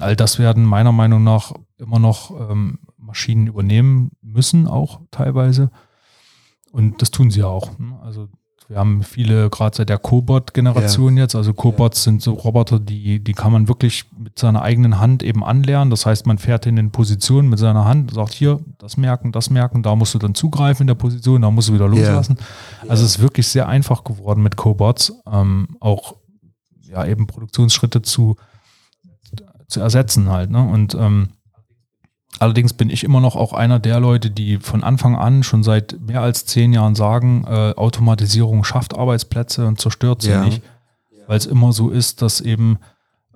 All 0.00 0.16
das 0.16 0.38
werden 0.38 0.64
meiner 0.64 0.92
Meinung 0.92 1.22
nach 1.22 1.52
immer 1.78 1.98
noch 1.98 2.50
ähm, 2.50 2.78
Maschinen 2.96 3.46
übernehmen 3.46 4.10
müssen, 4.22 4.66
auch 4.66 5.00
teilweise. 5.10 5.70
Und 6.72 7.00
das 7.00 7.10
tun 7.10 7.30
sie 7.30 7.44
auch. 7.44 7.78
Ne? 7.78 7.98
Also 8.02 8.28
wir 8.68 8.78
haben 8.78 9.02
viele, 9.02 9.50
gerade 9.50 9.76
seit 9.76 9.90
der 9.90 9.98
Cobot-Generation 9.98 11.16
ja. 11.16 11.24
jetzt, 11.24 11.34
also 11.34 11.52
Cobots 11.52 12.00
ja. 12.00 12.04
sind 12.04 12.22
so 12.22 12.32
Roboter, 12.32 12.80
die, 12.80 13.22
die 13.22 13.32
kann 13.34 13.52
man 13.52 13.68
wirklich 13.68 14.06
mit 14.16 14.38
seiner 14.38 14.62
eigenen 14.62 14.98
Hand 14.98 15.22
eben 15.22 15.44
anlernen. 15.44 15.90
Das 15.90 16.06
heißt, 16.06 16.26
man 16.26 16.38
fährt 16.38 16.64
in 16.64 16.76
den 16.76 16.90
Positionen 16.90 17.50
mit 17.50 17.58
seiner 17.58 17.84
Hand, 17.84 18.14
sagt 18.14 18.32
hier, 18.32 18.60
das 18.78 18.96
merken, 18.96 19.32
das 19.32 19.50
merken, 19.50 19.82
da 19.82 19.94
musst 19.94 20.14
du 20.14 20.18
dann 20.18 20.34
zugreifen 20.34 20.84
in 20.84 20.86
der 20.86 20.94
Position, 20.94 21.42
da 21.42 21.50
musst 21.50 21.68
du 21.68 21.74
wieder 21.74 21.88
loslassen. 21.88 22.36
Ja. 22.38 22.90
Also 22.90 23.04
es 23.04 23.16
ist 23.16 23.20
wirklich 23.20 23.48
sehr 23.48 23.68
einfach 23.68 24.02
geworden 24.02 24.42
mit 24.42 24.56
Cobots, 24.56 25.12
ähm, 25.30 25.76
auch 25.80 26.16
ja 26.80 27.04
eben 27.04 27.26
Produktionsschritte 27.26 28.00
zu, 28.00 28.36
zu 29.68 29.80
ersetzen 29.80 30.30
halt. 30.30 30.50
Ne? 30.50 30.66
Und 30.66 30.94
ähm, 30.94 31.28
Allerdings 32.40 32.72
bin 32.72 32.90
ich 32.90 33.04
immer 33.04 33.20
noch 33.20 33.36
auch 33.36 33.52
einer 33.52 33.78
der 33.78 34.00
Leute, 34.00 34.30
die 34.30 34.58
von 34.58 34.82
Anfang 34.82 35.16
an 35.16 35.42
schon 35.42 35.62
seit 35.62 36.00
mehr 36.00 36.20
als 36.20 36.46
zehn 36.46 36.72
Jahren 36.72 36.94
sagen, 36.94 37.44
äh, 37.46 37.74
Automatisierung 37.76 38.64
schafft 38.64 38.96
Arbeitsplätze 38.96 39.66
und 39.66 39.80
zerstört 39.80 40.22
sie 40.22 40.30
ja. 40.30 40.44
nicht, 40.44 40.62
weil 41.26 41.38
es 41.38 41.46
immer 41.46 41.72
so 41.72 41.90
ist, 41.90 42.22
dass 42.22 42.40
eben 42.40 42.78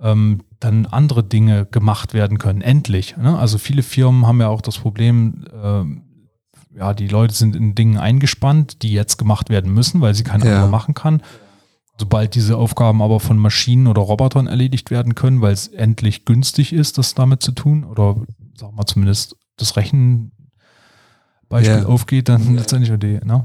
ähm, 0.03 0.43
dann 0.61 0.87
andere 0.87 1.23
Dinge 1.23 1.67
gemacht 1.67 2.15
werden 2.15 2.39
können. 2.39 2.61
Endlich. 2.61 3.17
Ne? 3.17 3.39
Also 3.39 3.59
viele 3.59 3.83
Firmen 3.83 4.27
haben 4.27 4.41
ja 4.41 4.49
auch 4.49 4.61
das 4.61 4.79
Problem, 4.79 5.45
äh, 5.53 6.79
ja, 6.79 6.95
die 6.95 7.09
Leute 7.09 7.35
sind 7.35 7.57
in 7.57 7.75
Dingen 7.75 7.99
eingespannt, 7.99 8.83
die 8.83 8.93
jetzt 8.93 9.17
gemacht 9.17 9.51
werden 9.51 9.73
müssen, 9.73 10.01
weil 10.01 10.15
sie 10.15 10.25
keine 10.25 10.47
ja. 10.47 10.55
andere 10.55 10.71
machen 10.71 10.95
kann. 10.95 11.23
Sobald 11.99 12.37
diese 12.37 12.57
Aufgaben 12.57 13.03
aber 13.03 13.19
von 13.19 13.39
Maschinen 13.39 13.89
oder 13.89 14.03
Robotern 14.03 14.47
erledigt 14.47 14.91
werden 14.91 15.17
können, 15.17 15.41
weil 15.41 15.53
es 15.53 15.67
endlich 15.67 16.25
günstig 16.25 16.73
ist, 16.73 16.97
das 16.97 17.15
damit 17.15 17.43
zu 17.43 17.51
tun 17.51 17.85
oder 17.85 18.17
sagen 18.59 18.77
wir 18.77 18.87
zumindest 18.87 19.37
das 19.57 19.77
Rechenbeispiel 19.77 20.33
yeah. 21.51 21.87
aufgeht, 21.87 22.29
dann 22.29 22.43
yeah. 22.43 22.53
letztendlich 22.61 22.99
die, 22.99 23.25
ne? 23.25 23.45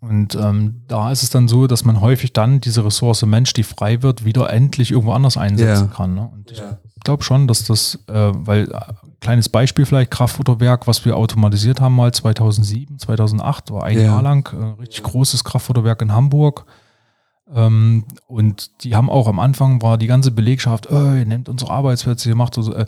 Und 0.00 0.36
ähm, 0.36 0.82
da 0.86 1.10
ist 1.10 1.24
es 1.24 1.30
dann 1.30 1.48
so, 1.48 1.66
dass 1.66 1.84
man 1.84 2.00
häufig 2.00 2.32
dann 2.32 2.60
diese 2.60 2.84
Ressource 2.84 3.26
Mensch, 3.26 3.52
die 3.52 3.64
frei 3.64 4.00
wird, 4.02 4.24
wieder 4.24 4.48
endlich 4.50 4.92
irgendwo 4.92 5.12
anders 5.12 5.36
einsetzen 5.36 5.86
yeah. 5.86 5.94
kann. 5.94 6.14
Ne? 6.14 6.30
Und 6.32 6.52
ich 6.52 6.62
glaube 7.02 7.24
schon, 7.24 7.48
dass 7.48 7.64
das, 7.64 7.98
äh, 8.06 8.30
weil 8.32 8.70
äh, 8.70 8.80
kleines 9.20 9.48
Beispiel 9.48 9.86
vielleicht, 9.86 10.12
Kraftfutterwerk, 10.12 10.86
was 10.86 11.04
wir 11.04 11.16
automatisiert 11.16 11.80
haben 11.80 11.96
mal 11.96 12.12
2007, 12.12 13.00
2008, 13.00 13.72
war 13.72 13.84
ein 13.84 14.00
Jahr 14.00 14.22
lang, 14.22 14.48
äh, 14.52 14.80
richtig 14.80 15.02
großes 15.02 15.42
Kraftfutterwerk 15.42 16.00
in 16.00 16.12
Hamburg. 16.12 16.66
Ähm, 17.52 18.04
und 18.28 18.84
die 18.84 18.94
haben 18.94 19.10
auch 19.10 19.26
am 19.26 19.40
Anfang 19.40 19.82
war 19.82 19.98
die 19.98 20.06
ganze 20.06 20.30
Belegschaft, 20.30 20.90
oh, 20.92 21.14
ihr 21.14 21.26
nehmt 21.26 21.48
unsere 21.48 21.72
Arbeitsplätze, 21.72 22.28
ihr 22.28 22.36
macht 22.36 22.54
so, 22.54 22.72
äh, 22.72 22.86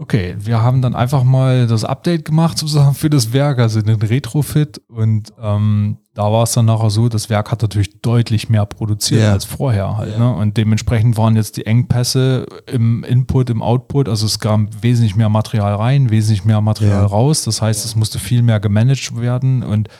Okay, 0.00 0.34
wir 0.38 0.62
haben 0.62 0.80
dann 0.80 0.94
einfach 0.94 1.24
mal 1.24 1.66
das 1.66 1.84
Update 1.84 2.24
gemacht 2.24 2.56
sozusagen 2.56 2.94
für 2.94 3.10
das 3.10 3.34
Werk, 3.34 3.58
also 3.58 3.82
den 3.82 4.00
Retrofit. 4.00 4.80
Und 4.88 5.30
ähm, 5.38 5.98
da 6.14 6.32
war 6.32 6.44
es 6.44 6.52
dann 6.52 6.64
nachher 6.64 6.88
so, 6.88 7.10
das 7.10 7.28
Werk 7.28 7.50
hat 7.50 7.60
natürlich 7.60 8.00
deutlich 8.00 8.48
mehr 8.48 8.64
produziert 8.64 9.20
yeah. 9.20 9.32
als 9.32 9.44
vorher 9.44 9.98
halt. 9.98 10.12
Yeah. 10.12 10.18
Ne? 10.18 10.34
Und 10.34 10.56
dementsprechend 10.56 11.18
waren 11.18 11.36
jetzt 11.36 11.58
die 11.58 11.66
Engpässe 11.66 12.46
im 12.66 13.04
Input, 13.04 13.50
im 13.50 13.60
Output. 13.60 14.08
Also 14.08 14.24
es 14.24 14.38
kam 14.38 14.70
wesentlich 14.80 15.16
mehr 15.16 15.28
Material 15.28 15.74
rein, 15.74 16.08
wesentlich 16.08 16.46
mehr 16.46 16.62
Material 16.62 17.02
yeah. 17.02 17.06
raus. 17.06 17.44
Das 17.44 17.60
heißt, 17.60 17.84
es 17.84 17.94
musste 17.94 18.18
viel 18.18 18.40
mehr 18.40 18.58
gemanagt 18.58 19.20
werden 19.20 19.62
und 19.62 19.90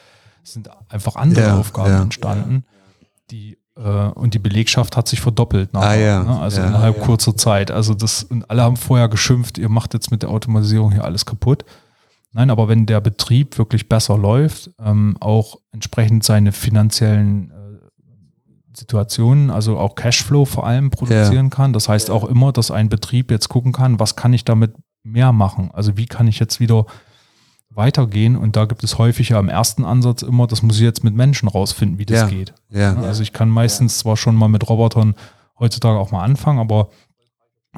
es 0.42 0.55
sind 0.55 0.70
einfach 0.88 1.16
andere 1.16 1.57
Aufgaben 1.57 2.05
entstanden, 2.05 2.64
die 3.30 3.59
und 3.85 4.35
die 4.35 4.39
Belegschaft 4.39 4.97
hat 4.97 5.09
sich 5.09 5.20
verdoppelt 5.20 5.72
nachher, 5.72 5.89
ah, 5.89 5.97
ja. 5.97 6.22
ne? 6.22 6.41
also 6.41 6.61
ja, 6.61 6.66
innerhalb 6.68 6.99
ja. 6.99 7.05
kurzer 7.05 7.37
Zeit. 7.37 7.70
Also 7.70 7.95
das, 7.95 8.24
und 8.24 8.51
alle 8.51 8.62
haben 8.62 8.76
vorher 8.76 9.09
geschimpft, 9.09 9.59
ihr 9.59 9.68
macht 9.68 9.95
jetzt 9.95 10.11
mit 10.11 10.22
der 10.22 10.31
Automatisierung 10.31 10.93
hier 10.93 11.05
alles 11.05 11.24
kaputt. 11.24 11.64
Nein, 12.33 12.51
aber 12.51 12.68
wenn 12.68 12.87
der 12.87 13.01
Betrieb 13.01 13.59
wirklich 13.59 13.89
besser 13.89 14.16
läuft, 14.16 14.70
ähm, 14.78 15.16
auch 15.18 15.57
entsprechend 15.72 16.24
seine 16.24 16.53
finanziellen 16.53 17.51
äh, 17.51 18.76
Situationen, 18.76 19.51
also 19.51 19.78
auch 19.78 19.95
Cashflow 19.95 20.45
vor 20.45 20.66
allem 20.66 20.91
produzieren 20.91 21.51
kann. 21.51 21.72
Das 21.72 21.89
heißt 21.89 22.11
auch 22.11 22.24
immer, 22.24 22.53
dass 22.53 22.70
ein 22.70 22.89
Betrieb 22.89 23.31
jetzt 23.31 23.49
gucken 23.49 23.72
kann, 23.72 23.99
was 23.99 24.14
kann 24.14 24.33
ich 24.33 24.45
damit 24.45 24.74
mehr 25.03 25.33
machen? 25.33 25.70
Also 25.72 25.97
wie 25.97 26.07
kann 26.07 26.28
ich 26.28 26.39
jetzt 26.39 26.61
wieder 26.61 26.87
weitergehen 27.71 28.37
und 28.37 28.57
da 28.57 28.64
gibt 28.64 28.83
es 28.83 28.99
häufig 28.99 29.31
ja 29.31 29.39
im 29.39 29.49
ersten 29.49 29.85
Ansatz 29.85 30.23
immer, 30.23 30.47
das 30.47 30.62
muss 30.62 30.77
ich 30.77 30.83
jetzt 30.83 31.05
mit 31.05 31.14
Menschen 31.14 31.49
rausfinden, 31.49 31.99
wie 31.99 32.07
das 32.07 32.21
ja, 32.21 32.27
geht. 32.29 32.55
Ja. 32.71 32.95
Also 32.97 33.23
ich 33.23 33.33
kann 33.33 33.49
meistens 33.49 33.99
zwar 33.99 34.16
schon 34.16 34.35
mal 34.35 34.49
mit 34.49 34.68
Robotern 34.68 35.14
heutzutage 35.59 35.99
auch 35.99 36.11
mal 36.11 36.25
anfangen, 36.25 36.59
aber 36.59 36.89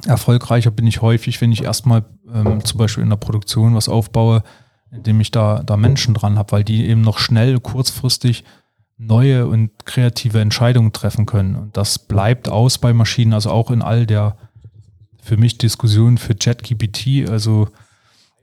erfolgreicher 0.05 0.71
bin 0.71 0.87
ich 0.87 1.01
häufig, 1.01 1.39
wenn 1.41 1.51
ich 1.51 1.63
erstmal 1.63 2.05
ähm, 2.33 2.65
zum 2.65 2.79
Beispiel 2.79 3.03
in 3.03 3.09
der 3.09 3.17
Produktion 3.17 3.75
was 3.75 3.87
aufbaue, 3.87 4.43
indem 4.91 5.21
ich 5.21 5.29
da, 5.29 5.61
da 5.63 5.77
Menschen 5.77 6.15
dran 6.15 6.37
habe, 6.37 6.51
weil 6.51 6.63
die 6.63 6.87
eben 6.87 7.01
noch 7.01 7.19
schnell, 7.19 7.59
kurzfristig 7.59 8.43
neue 8.97 9.47
und 9.47 9.85
kreative 9.85 10.39
Entscheidungen 10.39 10.93
treffen 10.93 11.25
können. 11.25 11.55
Und 11.55 11.77
das 11.77 11.99
bleibt 11.99 12.49
aus 12.49 12.77
bei 12.77 12.93
Maschinen, 12.93 13.33
also 13.33 13.51
auch 13.51 13.69
in 13.69 13.81
all 13.81 14.05
der 14.05 14.37
für 15.21 15.37
mich 15.37 15.57
Diskussion 15.57 16.17
für 16.17 16.35
ChatGPT, 16.35 17.29
also 17.29 17.69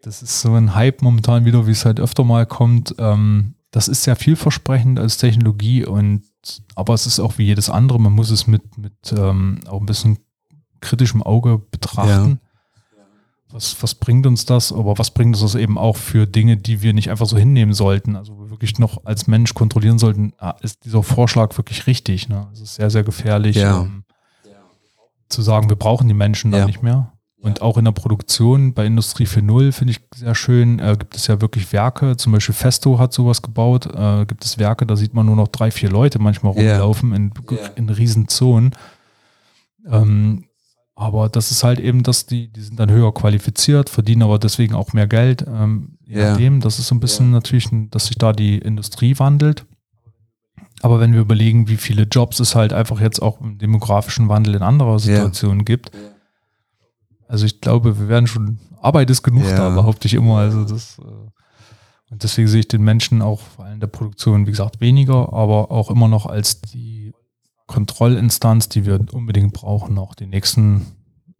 das 0.03 0.23
ist 0.23 0.41
so 0.41 0.55
ein 0.55 0.75
Hype 0.75 1.03
momentan 1.03 1.45
wieder, 1.45 1.67
wie 1.67 1.73
es 1.73 1.85
halt 1.85 2.01
öfter 2.01 2.25
mal 2.25 2.47
kommt. 2.47 2.95
Ähm, 2.99 3.55
das 3.71 3.89
ist 3.89 4.03
sehr 4.03 4.17
vielversprechend 4.17 4.99
als 4.99 5.19
Technologie 5.19 5.85
und 5.85 6.23
aber 6.75 6.95
es 6.95 7.07
ist 7.07 7.21
auch 7.21 7.39
wie 7.39 7.45
jedes 7.45 7.71
andere, 7.71 8.01
man 8.01 8.13
muss 8.13 8.31
es 8.31 8.47
mit, 8.47 8.79
mit 8.79 9.13
ähm, 9.17 9.61
auch 9.69 9.81
ein 9.81 9.87
bisschen 9.87 10.19
kritischem 10.81 11.23
Auge 11.23 11.59
betrachten. 11.71 12.41
Ja. 12.43 12.51
Was, 13.53 13.83
was 13.83 13.97
bringt 13.97 14.27
uns 14.27 14.47
das? 14.47 14.73
Aber 14.73 14.97
was 14.99 15.11
bringt 15.11 15.35
uns 15.35 15.43
das 15.43 15.55
eben 15.57 15.77
auch 15.77 15.97
für 15.97 16.27
Dinge, 16.27 16.57
die 16.57 16.83
wir 16.83 16.93
nicht 16.93 17.11
einfach 17.11 17.27
so 17.27 17.37
hinnehmen 17.37 17.75
sollten? 17.75 18.17
Also 18.17 18.39
wir 18.39 18.51
wirklich 18.51 18.79
noch 18.79 19.05
als 19.05 19.27
Mensch 19.27 19.55
kontrollieren 19.55 19.99
sollten, 19.99 20.33
ah, 20.39 20.55
ist 20.63 20.85
dieser 20.85 21.03
Vorschlag 21.03 21.57
wirklich 21.59 21.87
richtig? 21.87 22.29
Ne? 22.29 22.47
Es 22.53 22.61
ist 22.61 22.77
sehr, 22.77 22.91
sehr 22.91 23.03
gefährlich, 23.03 23.57
ja. 23.57 23.79
um, 23.79 24.05
zu 25.29 25.43
sagen, 25.43 25.69
wir 25.69 25.77
brauchen 25.77 26.09
die 26.09 26.15
Menschen 26.15 26.51
dann 26.51 26.61
ja. 26.61 26.67
nicht 26.67 26.83
mehr. 26.83 27.13
Und 27.43 27.63
auch 27.63 27.79
in 27.79 27.87
der 27.87 27.93
Produktion 27.93 28.75
bei 28.75 28.85
Industrie 28.85 29.25
4.0 29.25 29.73
finde 29.73 29.93
ich 29.93 30.01
sehr 30.15 30.35
schön, 30.35 30.79
äh, 30.79 30.95
gibt 30.99 31.17
es 31.17 31.27
ja 31.27 31.41
wirklich 31.41 31.73
Werke, 31.73 32.17
zum 32.19 32.33
Beispiel 32.33 32.55
Festo 32.55 32.99
hat 32.99 33.15
sowas 33.15 33.41
gebaut, 33.41 33.87
äh, 33.87 34.27
gibt 34.27 34.45
es 34.45 34.59
Werke, 34.59 34.85
da 34.85 34.95
sieht 34.95 35.15
man 35.15 35.25
nur 35.25 35.37
noch 35.37 35.49
drei, 35.49 35.71
vier 35.71 35.89
Leute 35.91 36.19
manchmal 36.19 36.53
rumlaufen 36.53 37.11
yeah. 37.11 37.17
in, 37.17 37.33
yeah. 37.51 37.71
in 37.77 37.89
riesen 37.89 38.29
Zonen. 38.29 38.73
Ähm, 39.87 40.45
Aber 40.95 41.31
das 41.31 41.51
ist 41.51 41.65
halt 41.65 41.81
eben, 41.81 42.03
dass 42.03 42.27
die, 42.27 42.49
die 42.53 42.61
sind 42.61 42.79
dann 42.79 42.91
höher 42.91 43.15
qualifiziert, 43.15 43.89
verdienen 43.89 44.23
aber 44.23 44.39
deswegen 44.39 44.75
auch 44.75 44.93
mehr 44.93 45.07
Geld. 45.07 45.43
Ähm, 45.49 45.97
nachdem, 46.31 46.61
das 46.61 46.79
ist 46.79 46.89
so 46.89 46.95
ein 46.95 47.01
bisschen 47.01 47.31
natürlich, 47.31 47.73
ein- 47.73 47.89
dass 47.91 48.07
sich 48.07 48.19
da 48.19 48.35
die 48.35 48.59
Industrie 48.59 49.19
wandelt. 49.19 49.65
Aber 50.83 51.01
wenn 51.01 51.15
wir 51.15 51.21
überlegen, 51.21 51.69
wie 51.69 51.79
viele 51.79 52.03
Jobs 52.03 52.39
es 52.41 52.55
halt 52.55 52.75
einfach 52.75 53.01
jetzt 53.01 53.21
auch 53.23 53.41
im 53.41 53.57
demografischen 53.57 54.29
Wandel 54.29 54.57
in 54.57 54.63
anderer 54.63 54.99
Situation 54.99 55.65
gibt, 55.65 55.91
also 57.31 57.47
ich 57.47 57.61
glaube, 57.61 57.99
wir 57.99 58.09
werden 58.09 58.27
schon, 58.27 58.59
Arbeit 58.83 59.09
ist 59.11 59.23
genug 59.23 59.45
Ja. 59.45 59.57
da, 59.57 59.69
behaupte 59.71 60.07
ich 60.09 60.15
immer. 60.15 60.39
Also 60.39 60.65
das, 60.65 60.99
äh, 60.99 61.03
und 62.11 62.23
deswegen 62.25 62.49
sehe 62.49 62.61
ich 62.61 62.69
den 62.69 62.83
Menschen 62.83 63.23
auch 63.23 63.41
vor 63.41 63.65
allem 63.65 63.75
in 63.75 63.81
der 63.81 63.87
Produktion, 63.87 64.47
wie 64.47 64.51
gesagt, 64.51 64.81
weniger, 64.81 65.33
aber 65.33 65.71
auch 65.71 65.91
immer 65.91 66.09
noch 66.09 66.27
als 66.27 66.61
die 66.61 67.13
Kontrollinstanz, 67.67 68.69
die 68.69 68.85
wir 68.85 69.01
unbedingt 69.13 69.53
brauchen, 69.53 69.95
noch 69.95 70.15
die 70.15 70.27
nächsten 70.27 70.87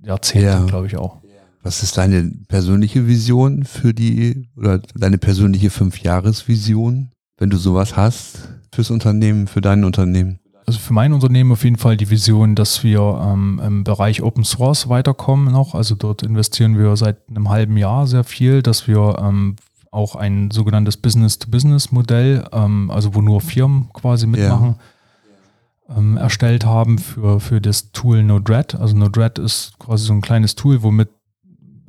Jahrzehnte, 0.03 0.47
Ja. 0.47 0.65
glaube 0.65 0.87
ich 0.87 0.97
auch. 0.97 1.19
Was 1.63 1.83
ist 1.83 1.99
deine 1.99 2.31
persönliche 2.49 3.07
Vision 3.07 3.65
für 3.65 3.93
die 3.93 4.49
oder 4.57 4.79
deine 4.95 5.19
persönliche 5.19 5.69
Fünfjahresvision, 5.69 7.11
wenn 7.37 7.51
du 7.51 7.59
sowas 7.59 7.97
hast 7.97 8.49
fürs 8.73 8.91
Unternehmen, 8.91 9.47
für 9.47 9.61
dein 9.61 9.85
Unternehmen? 9.85 10.40
Also 10.71 10.79
für 10.79 10.93
mein 10.93 11.13
Unternehmen 11.13 11.51
auf 11.51 11.65
jeden 11.65 11.79
Fall 11.79 11.97
die 11.97 12.11
Vision, 12.11 12.55
dass 12.55 12.85
wir 12.85 13.01
ähm, 13.01 13.61
im 13.67 13.83
Bereich 13.83 14.23
Open 14.23 14.45
Source 14.45 14.89
weiterkommen 14.89 15.53
noch. 15.53 15.75
Also 15.75 15.97
dort 15.97 16.23
investieren 16.23 16.79
wir 16.79 16.97
seit 16.97 17.17
einem 17.29 17.49
halben 17.49 17.77
Jahr 17.77 18.07
sehr 18.07 18.23
viel, 18.23 18.63
dass 18.63 18.87
wir 18.87 19.19
ähm, 19.21 19.57
auch 19.91 20.15
ein 20.15 20.53
sogenanntes 20.53 20.97
Business-to-Business-Modell, 20.97 22.47
ähm, 22.53 22.89
also 22.93 23.17
wo 23.17 23.21
nur 23.21 23.41
Firmen 23.41 23.89
quasi 23.93 24.29
mitmachen, 24.29 24.77
ähm, 25.89 26.17
erstellt 26.17 26.65
haben 26.65 26.99
für, 26.99 27.41
für 27.41 27.61
das 27.61 27.91
Tool 27.91 28.23
Node-RED. 28.23 28.77
Also 28.77 28.97
Node-RED 28.97 29.41
ist 29.41 29.77
quasi 29.81 30.05
so 30.05 30.13
ein 30.13 30.21
kleines 30.21 30.55
Tool, 30.55 30.85
womit 30.85 31.09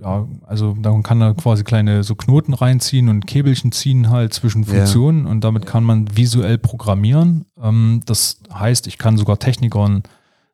ja, 0.02 0.28
also 0.47 0.76
man 0.76 1.04
kann 1.04 1.20
da 1.20 1.34
quasi 1.34 1.64
kleine 1.64 2.04
so 2.04 2.16
Knoten 2.16 2.54
reinziehen 2.54 3.08
und 3.08 3.28
Käbelchen 3.28 3.72
ziehen 3.72 4.10
halt 4.10 4.34
zwischen 4.34 4.64
Ja. 4.64 4.74
Funktionen 4.74 5.28
und 5.28 5.43
damit 5.43 5.66
kann 5.66 5.84
man 5.84 6.16
visuell 6.18 6.58
programmieren. 6.58 7.45
Ähm, 7.62 8.02
das 8.06 8.39
heißt, 8.54 8.88
ich 8.88 8.97
kann 8.97 9.18
sogar 9.18 9.38
Technikern 9.39 10.04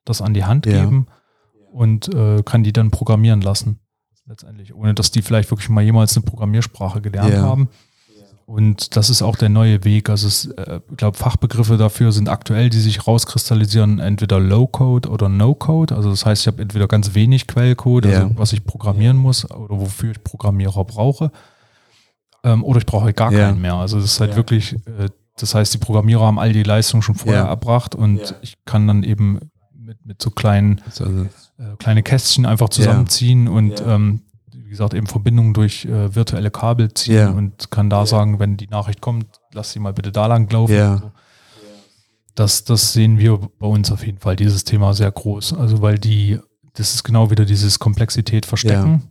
das 0.06 0.22
an 0.22 0.34
die 0.34 0.44
Hand 0.46 0.66
Ja. 0.66 0.84
geben 0.84 1.08
und 1.72 2.14
äh, 2.14 2.44
kann 2.44 2.64
die 2.64 2.74
dann 2.74 2.92
programmieren 2.92 3.42
lassen. 3.42 3.80
Letztendlich, 4.26 4.76
ohne 4.76 4.94
dass 4.94 5.12
die 5.12 5.22
vielleicht 5.22 5.50
wirklich 5.52 5.70
mal 5.70 5.82
jemals 5.82 6.18
eine 6.18 6.26
Programmiersprache 6.26 7.00
gelernt 7.02 7.32
Ja. 7.34 7.42
haben. 7.44 7.70
Und 8.50 8.96
das 8.96 9.10
ist 9.10 9.22
auch 9.22 9.36
der 9.36 9.50
neue 9.50 9.84
Weg. 9.84 10.10
Also 10.10 10.26
es, 10.30 10.46
äh, 10.46 10.80
ich 10.90 10.96
glaube, 10.96 11.18
Fachbegriffe 11.18 11.76
dafür 11.76 12.14
sind 12.14 12.30
aktuell, 12.30 12.70
die 12.70 12.80
sich 12.80 13.06
rauskristallisieren, 13.06 14.00
entweder 14.00 14.40
Low-Code 14.40 15.10
oder 15.10 15.28
No-Code. 15.28 15.94
Also 15.94 16.10
das 16.12 16.26
heißt, 16.26 16.44
ich 16.44 16.48
habe 16.48 16.62
entweder 16.62 16.88
ganz 16.88 17.14
wenig 17.14 17.48
Quellcode, 17.48 18.06
Ja. 18.06 18.24
also 18.24 18.38
was 18.38 18.54
ich 18.54 18.64
programmieren 18.64 19.18
muss 19.18 19.52
oder 19.52 19.78
wofür 19.78 20.12
ich 20.12 20.24
Programmierer 20.24 20.86
brauche. 20.86 21.30
Ähm, 22.46 22.64
oder 22.64 22.78
ich 22.80 22.86
brauche 22.86 23.04
halt 23.04 23.18
gar 23.18 23.34
Ja. 23.34 23.48
keinen 23.50 23.60
mehr. 23.60 23.74
Also 23.74 23.98
das 24.00 24.14
ist 24.14 24.22
halt 24.22 24.38
wirklich, 24.38 24.76
äh, 24.86 25.10
das 25.38 25.54
heißt, 25.54 25.74
die 25.74 25.78
Programmierer 25.80 26.26
haben 26.26 26.40
all 26.40 26.54
die 26.54 26.64
Leistung 26.64 27.02
schon 27.02 27.16
vorher 27.16 27.42
Ja. 27.44 27.48
erbracht 27.50 27.96
und 27.96 28.34
ich 28.42 28.56
kann 28.64 28.88
dann 28.88 29.04
eben 29.04 29.40
mit, 29.78 30.06
mit 30.06 30.22
so 30.22 30.30
kleinen 30.30 30.80
Also, 30.86 31.04
äh, 31.04 31.76
kleine 31.80 32.02
Kästchen 32.02 32.46
einfach 32.46 32.70
zusammenziehen 32.70 33.50
und 33.50 33.84
ähm, 33.86 34.22
gesagt 34.78 34.94
eben 34.94 35.08
Verbindungen 35.08 35.54
durch 35.54 35.86
äh, 35.86 36.16
virtuelle 36.16 36.52
Kabel 36.52 36.94
ziehen 36.94 37.16
Ja. 37.16 37.30
und 37.32 37.72
kann 37.72 37.90
da 37.90 38.06
sagen, 38.06 38.40
wenn 38.40 38.56
die 38.58 38.68
Nachricht 38.68 39.02
kommt, 39.02 39.26
lass 39.54 39.72
sie 39.72 39.80
mal 39.80 39.94
bitte 39.94 40.12
da 40.12 40.28
lang 40.28 40.50
laufen. 40.52 41.00
So. 41.02 41.12
Das, 42.36 42.64
das 42.64 42.94
sehen 42.94 43.18
wir 43.18 43.40
bei 43.60 43.66
uns 43.68 43.92
auf 43.92 44.06
jeden 44.06 44.20
Fall, 44.20 44.36
dieses 44.36 44.64
Thema 44.64 44.94
sehr 44.94 45.12
groß. 45.12 45.54
Also 45.54 45.82
weil 45.82 45.98
die, 45.98 46.40
das 46.74 46.94
ist 46.94 47.04
genau 47.04 47.32
wieder 47.32 47.46
dieses 47.46 47.80
Komplexität 47.80 48.46
verstecken. 48.46 49.10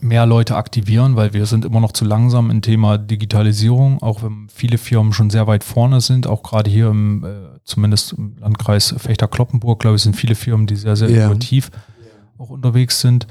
Mehr 0.00 0.26
Leute 0.26 0.56
aktivieren, 0.56 1.16
weil 1.16 1.32
wir 1.32 1.46
sind 1.46 1.64
immer 1.64 1.80
noch 1.80 1.92
zu 1.92 2.04
langsam 2.04 2.50
im 2.50 2.60
Thema 2.60 2.98
Digitalisierung, 2.98 4.02
auch 4.02 4.22
wenn 4.22 4.46
viele 4.52 4.76
Firmen 4.76 5.14
schon 5.14 5.30
sehr 5.30 5.46
weit 5.46 5.64
vorne 5.64 6.02
sind, 6.02 6.26
auch 6.26 6.42
gerade 6.42 6.70
hier 6.70 6.88
im, 6.90 7.24
äh, 7.24 7.58
zumindest 7.64 8.12
im 8.12 8.36
Landkreis 8.36 8.94
Fechter-Kloppenburg, 8.98 9.80
glaube 9.80 9.96
ich, 9.96 10.02
sind 10.02 10.14
viele 10.14 10.34
Firmen, 10.34 10.66
die 10.66 10.76
sehr, 10.76 10.96
sehr 10.96 11.08
innovativ 11.24 11.70
auch 12.36 12.50
unterwegs 12.50 13.00
sind. 13.00 13.26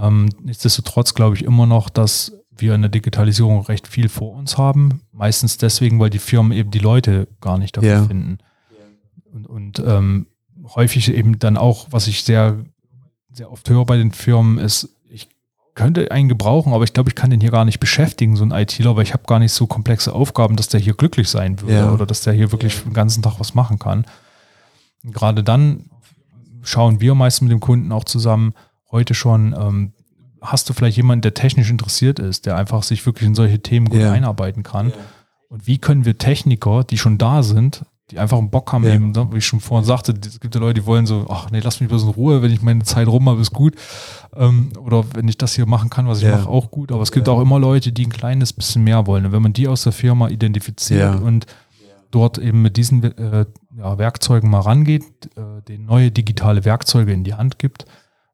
Ähm, 0.00 0.28
nichtsdestotrotz 0.42 1.14
glaube 1.14 1.36
ich 1.36 1.44
immer 1.44 1.66
noch, 1.66 1.88
dass 1.88 2.32
wir 2.50 2.74
in 2.74 2.82
der 2.82 2.90
Digitalisierung 2.90 3.60
recht 3.62 3.86
viel 3.86 4.08
vor 4.08 4.34
uns 4.34 4.58
haben. 4.58 5.02
Meistens 5.12 5.58
deswegen, 5.58 6.00
weil 6.00 6.10
die 6.10 6.18
Firmen 6.18 6.52
eben 6.52 6.70
die 6.70 6.78
Leute 6.80 7.28
gar 7.40 7.58
nicht 7.58 7.76
dafür 7.76 7.90
Ja. 7.90 8.04
finden. 8.04 8.38
Und, 9.32 9.46
und 9.46 9.78
ähm, 9.86 10.26
häufig 10.74 11.12
eben 11.12 11.38
dann 11.38 11.56
auch, 11.56 11.86
was 11.90 12.06
ich 12.08 12.24
sehr, 12.24 12.56
sehr 13.32 13.52
oft 13.52 13.68
höre 13.70 13.84
bei 13.84 13.96
den 13.96 14.10
Firmen, 14.12 14.58
ist, 14.58 14.88
ich 15.08 15.28
könnte 15.74 16.10
einen 16.10 16.28
gebrauchen, 16.28 16.72
aber 16.72 16.82
ich 16.84 16.92
glaube, 16.92 17.08
ich 17.10 17.14
kann 17.14 17.30
den 17.30 17.40
hier 17.40 17.50
gar 17.52 17.64
nicht 17.64 17.78
beschäftigen, 17.78 18.34
so 18.36 18.44
ein 18.44 18.50
ITler, 18.50 18.96
weil 18.96 19.04
ich 19.04 19.12
habe 19.12 19.22
gar 19.26 19.38
nicht 19.38 19.52
so 19.52 19.66
komplexe 19.68 20.12
Aufgaben, 20.12 20.56
dass 20.56 20.68
der 20.68 20.80
hier 20.80 20.94
glücklich 20.94 21.28
sein 21.28 21.60
würde 21.60 21.74
Ja. 21.74 21.92
oder 21.92 22.06
dass 22.06 22.22
der 22.22 22.32
hier 22.32 22.50
wirklich 22.50 22.82
den 22.82 22.92
ganzen 22.94 23.22
Tag 23.22 23.38
was 23.38 23.54
machen 23.54 23.78
kann. 23.78 24.04
Und 25.04 25.14
gerade 25.14 25.44
dann 25.44 25.84
schauen 26.62 27.00
wir 27.00 27.14
meist 27.14 27.40
mit 27.42 27.52
dem 27.52 27.60
Kunden 27.60 27.92
auch 27.92 28.04
zusammen 28.04 28.54
heute 28.90 29.14
schon, 29.14 29.54
ähm, 29.58 29.92
hast 30.40 30.68
du 30.68 30.72
vielleicht 30.72 30.96
jemanden, 30.96 31.22
der 31.22 31.34
technisch 31.34 31.70
interessiert 31.70 32.18
ist, 32.18 32.46
der 32.46 32.56
einfach 32.56 32.82
sich 32.82 33.04
wirklich 33.04 33.26
in 33.26 33.34
solche 33.34 33.60
Themen 33.60 33.88
gut 33.88 34.00
Ja. 34.00 34.12
einarbeiten 34.12 34.62
kann? 34.62 34.92
Und 35.48 35.66
wie 35.66 35.78
können 35.78 36.04
wir 36.04 36.16
Techniker, 36.18 36.84
die 36.84 36.98
schon 36.98 37.18
da 37.18 37.42
sind, 37.42 37.84
die 38.10 38.18
einfach 38.18 38.38
einen 38.38 38.48
Bock 38.50 38.72
haben, 38.72 38.84
Ja. 38.84 38.94
eben, 38.94 39.10
ne, 39.10 39.28
wie 39.32 39.38
ich 39.38 39.46
schon 39.46 39.60
vorhin 39.60 39.84
sagte, 39.84 40.14
es 40.24 40.40
gibt 40.40 40.54
ja 40.54 40.60
Leute, 40.60 40.80
die 40.80 40.86
wollen 40.86 41.06
so, 41.06 41.26
ach 41.28 41.50
nee, 41.50 41.60
lass 41.60 41.80
mich 41.80 41.88
bloß 41.88 42.04
in 42.04 42.08
Ruhe, 42.10 42.40
wenn 42.40 42.50
ich 42.52 42.62
meine 42.62 42.82
Zeit 42.84 43.06
rum 43.08 43.28
habe, 43.28 43.40
ist 43.40 43.52
gut. 43.52 43.74
Ähm, 44.36 44.70
oder 44.82 45.04
wenn 45.14 45.28
ich 45.28 45.36
das 45.36 45.54
hier 45.54 45.66
machen 45.66 45.90
kann, 45.90 46.06
was 46.06 46.18
ich 46.18 46.24
Ja. 46.24 46.36
mache, 46.36 46.48
auch 46.48 46.70
gut. 46.70 46.92
Aber 46.92 47.02
es 47.02 47.12
gibt 47.12 47.28
auch 47.28 47.40
immer 47.40 47.58
Leute, 47.58 47.92
die 47.92 48.06
ein 48.06 48.10
kleines 48.12 48.52
bisschen 48.52 48.84
mehr 48.84 49.06
wollen. 49.06 49.26
Und 49.26 49.32
wenn 49.32 49.42
man 49.42 49.52
die 49.52 49.68
aus 49.68 49.82
der 49.82 49.92
Firma 49.92 50.28
identifiziert 50.28 51.00
Ja. 51.00 51.20
und 51.20 51.46
dort 52.10 52.38
eben 52.38 52.62
mit 52.62 52.76
diesen 52.78 53.02
äh, 53.04 53.44
ja, 53.76 53.98
Werkzeugen 53.98 54.48
mal 54.48 54.60
rangeht, 54.60 55.02
äh, 55.36 55.60
denen 55.66 55.84
neue 55.84 56.10
digitale 56.10 56.64
Werkzeuge 56.64 57.12
in 57.12 57.24
die 57.24 57.34
Hand 57.34 57.58
gibt, 57.58 57.84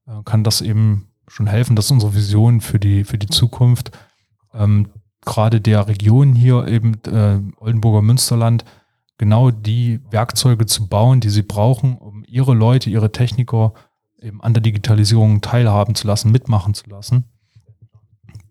äh, 0.06 0.22
kann 0.24 0.44
das 0.44 0.60
eben 0.60 1.08
schon 1.28 1.46
helfen. 1.46 1.76
Das 1.76 1.86
ist 1.86 1.90
unsere 1.90 2.14
Vision 2.14 2.60
für 2.60 2.78
die, 2.78 3.04
für 3.04 3.18
die 3.18 3.28
Zukunft. 3.28 3.90
Ähm, 4.52 4.90
gerade 5.24 5.60
der 5.60 5.88
Region 5.88 6.34
hier 6.34 6.66
eben 6.66 6.94
äh, 7.06 7.40
Oldenburger 7.56 8.02
Münsterland 8.02 8.64
genau 9.18 9.50
die 9.50 10.00
Werkzeuge 10.10 10.66
zu 10.66 10.88
bauen, 10.88 11.20
die 11.20 11.30
sie 11.30 11.42
brauchen, 11.42 11.96
um 11.96 12.24
ihre 12.26 12.54
Leute, 12.54 12.90
ihre 12.90 13.12
Techniker 13.12 13.72
eben 14.20 14.42
an 14.42 14.54
der 14.54 14.62
Digitalisierung 14.62 15.40
teilhaben 15.40 15.94
zu 15.94 16.06
lassen, 16.06 16.32
mitmachen 16.32 16.74
zu 16.74 16.88
lassen. 16.90 17.24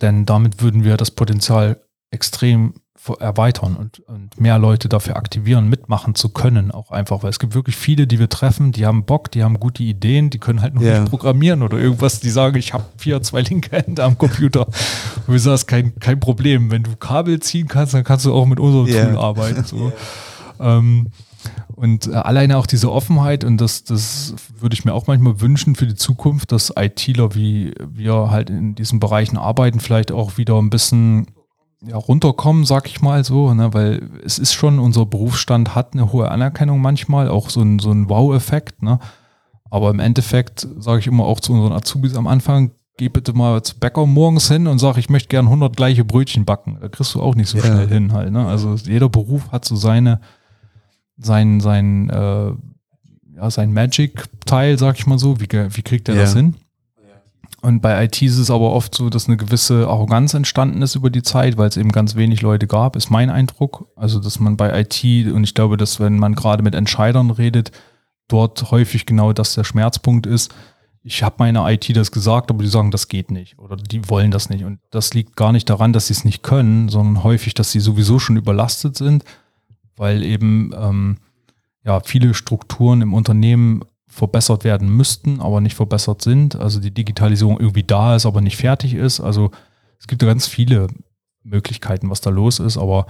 Denn 0.02 0.26
damit 0.26 0.62
würden 0.62 0.84
wir 0.84 0.98
das 0.98 1.12
Potenzial 1.12 1.82
extrem 2.12 2.76
erweitern 3.20 3.76
und, 3.76 4.00
und 4.08 4.40
mehr 4.40 4.58
Leute 4.58 4.88
dafür 4.90 5.16
aktivieren, 5.18 5.68
mitmachen 5.70 6.16
zu 6.16 6.30
können, 6.30 6.72
auch 6.72 6.92
einfach, 6.92 7.22
weil 7.24 7.30
es 7.30 7.40
gibt 7.40 7.54
wirklich 7.54 7.76
viele, 7.76 8.08
die 8.08 8.20
wir 8.20 8.30
treffen, 8.30 8.72
die 8.72 8.86
haben 8.86 9.04
Bock, 9.06 9.30
die 9.32 9.44
haben 9.44 9.60
gute 9.60 9.84
Ideen, 9.84 10.30
die 10.30 10.40
können 10.40 10.62
halt 10.62 10.74
noch 10.76 10.82
Ja. 10.82 11.00
nicht 11.02 11.10
programmieren 11.10 11.62
oder 11.64 11.78
irgendwas, 11.78 12.20
die 12.20 12.30
sagen, 12.30 12.56
ich 12.58 12.74
habe 12.74 12.86
vier, 12.98 13.22
zwei 13.22 13.42
linke 13.42 13.76
Hände 13.76 14.04
am 14.04 14.18
Computer. 14.18 14.68
Und 14.68 15.34
wir 15.34 15.40
sagen, 15.40 15.54
das 15.54 15.62
ist 15.62 15.68
kein, 15.68 16.00
kein 16.00 16.20
Problem. 16.20 16.72
Wenn 16.72 16.84
du 16.84 16.96
Kabel 16.96 17.40
ziehen 17.40 17.68
kannst, 17.68 17.94
dann 17.94 18.04
kannst 18.04 18.26
du 18.26 18.34
auch 18.34 18.46
mit 18.46 18.60
unserem 18.60 18.88
Ja. 18.88 19.06
Tool 19.06 19.18
arbeiten. 19.18 19.64
So. 19.66 19.92
Ähm, 20.60 21.08
und 21.76 22.08
äh, 22.08 22.14
alleine 22.14 22.58
auch 22.58 22.66
diese 22.68 22.92
Offenheit, 22.92 23.44
und 23.44 23.58
das, 23.60 23.84
das 23.84 24.34
würde 24.60 24.76
ich 24.76 24.86
mir 24.86 24.94
auch 24.94 25.08
manchmal 25.08 25.42
wünschen 25.42 25.76
für 25.76 25.88
die 25.88 25.96
Zukunft, 25.96 26.52
dass 26.54 26.72
ITler, 26.78 27.36
wie 27.36 27.74
wir 27.86 28.30
halt 28.30 28.50
in 28.50 28.76
diesen 28.76 29.00
Bereichen 29.00 29.38
arbeiten, 29.38 29.80
vielleicht 29.82 30.12
auch 30.12 30.38
wieder 30.38 30.58
ein 30.62 30.70
bisschen 30.70 31.28
ja, 31.86 31.98
runterkommen, 31.98 32.66
sag 32.66 32.88
ich 32.88 33.02
mal 33.02 33.24
so, 33.24 33.54
ne? 33.54 33.74
weil 33.74 34.10
es 34.24 34.40
ist 34.40 34.54
schon, 34.54 34.80
unser 34.80 35.06
Berufsstand 35.06 35.76
hat 35.76 35.94
eine 35.94 36.12
hohe 36.14 36.30
Anerkennung 36.32 36.82
manchmal, 36.82 37.28
auch 37.30 37.50
so 37.50 37.62
ein, 37.62 37.80
so 37.80 37.92
ein 37.92 38.10
Wow-Effekt. 38.10 38.82
Ne? 38.82 39.00
Aber 39.70 39.90
im 39.90 40.00
Endeffekt 40.00 40.68
sage 40.80 41.00
ich 41.00 41.08
immer 41.08 41.26
auch 41.26 41.40
zu 41.40 41.54
unseren 41.54 41.74
Azubis 41.74 42.16
am 42.16 42.28
Anfang, 42.28 42.72
geh 42.98 43.10
bitte 43.10 43.34
mal 43.34 43.62
zu 43.64 43.78
Bäcker 43.80 44.06
morgens 44.06 44.48
hin 44.48 44.68
und 44.68 44.80
sag, 44.80 44.98
ich 44.98 45.10
möchte 45.10 45.30
gern 45.30 45.46
100 45.46 45.76
gleiche 45.76 46.06
Brötchen 46.06 46.46
backen. 46.46 46.78
Da 46.80 46.88
kriegst 46.90 47.16
du 47.16 47.22
auch 47.22 47.36
nicht 47.36 47.50
so 47.50 47.58
Ja. 47.58 47.66
schnell 47.66 47.88
hin 47.90 48.14
halt. 48.14 48.32
Ne? 48.32 48.46
Also 48.48 48.76
jeder 48.76 49.10
Beruf 49.10 49.52
hat 49.52 49.66
so 49.66 49.76
seine, 49.76 50.22
sein, 51.18 51.60
sein, 51.60 52.10
äh, 52.10 52.52
ja, 53.36 53.50
sein 53.50 53.74
Magic-Teil, 53.74 54.78
sag 54.78 54.98
ich 55.00 55.08
mal 55.08 55.18
so. 55.18 55.40
Wie, 55.40 55.48
wie 55.52 55.82
kriegt 55.82 56.08
er 56.08 56.16
Ja. 56.16 56.22
das 56.22 56.34
hin? 56.36 56.56
Und 57.64 57.80
bei 57.80 58.04
IT 58.04 58.22
ist 58.22 58.38
es 58.38 58.52
aber 58.52 58.74
oft 58.74 58.94
so, 58.94 59.10
dass 59.10 59.28
eine 59.28 59.38
gewisse 59.38 59.88
Arroganz 59.88 60.34
entstanden 60.34 60.82
ist 60.82 60.96
über 60.96 61.10
die 61.10 61.24
Zeit, 61.24 61.56
weil 61.56 61.70
es 61.70 61.78
eben 61.78 61.94
ganz 61.94 62.18
wenig 62.18 62.42
Leute 62.42 62.68
gab, 62.68 62.98
ist 62.98 63.10
mein 63.10 63.30
Eindruck. 63.30 63.88
Also, 63.96 64.20
dass 64.20 64.38
man 64.42 64.58
bei 64.58 64.82
IT, 64.82 65.32
und 65.32 65.46
ich 65.46 65.54
glaube, 65.54 65.78
dass 65.78 66.02
wenn 66.02 66.20
man 66.20 66.36
gerade 66.36 66.62
mit 66.62 66.76
Entscheidern 66.76 67.32
redet, 67.32 67.72
dort 68.28 68.70
häufig 68.72 69.06
genau 69.06 69.32
das 69.32 69.56
der 69.56 69.64
Schmerzpunkt 69.64 70.28
ist. 70.28 70.54
Ich 71.04 71.24
habe 71.24 71.36
meiner 71.40 71.70
IT 71.72 71.96
das 71.96 72.12
gesagt, 72.12 72.50
aber 72.50 72.64
die 72.64 72.70
sagen, 72.70 72.92
das 72.92 73.08
geht 73.08 73.32
nicht 73.32 73.58
oder 73.58 73.78
die 73.78 74.10
wollen 74.10 74.32
das 74.32 74.50
nicht. 74.50 74.66
Und 74.66 74.80
das 74.92 75.14
liegt 75.14 75.38
gar 75.38 75.54
nicht 75.54 75.70
daran, 75.70 75.94
dass 75.94 76.08
sie 76.08 76.14
es 76.14 76.26
nicht 76.26 76.44
können, 76.44 76.90
sondern 76.90 77.24
häufig, 77.24 77.54
dass 77.54 77.72
sie 77.72 77.80
sowieso 77.80 78.20
schon 78.20 78.36
überlastet 78.36 78.98
sind, 78.98 79.24
weil 79.96 80.22
eben 80.22 80.74
ähm, 80.78 81.18
ja 81.86 82.02
viele 82.02 82.34
Strukturen 82.34 83.02
im 83.02 83.14
Unternehmen 83.14 83.84
verbessert 84.14 84.64
werden 84.64 84.90
müssten, 84.90 85.42
aber 85.42 85.60
nicht 85.60 85.76
verbessert 85.76 86.22
sind. 86.22 86.56
Also 86.56 86.80
die 86.80 86.94
Digitalisierung 86.94 87.60
irgendwie 87.60 87.84
da 87.84 88.16
ist, 88.16 88.26
aber 88.26 88.42
nicht 88.42 88.58
fertig 88.58 88.94
ist. 88.94 89.20
Also 89.20 89.52
es 90.00 90.08
gibt 90.08 90.22
ganz 90.22 90.46
viele 90.48 90.88
Möglichkeiten, 91.44 92.10
was 92.10 92.22
da 92.22 92.30
los 92.30 92.60
ist, 92.60 92.78
aber 92.78 93.08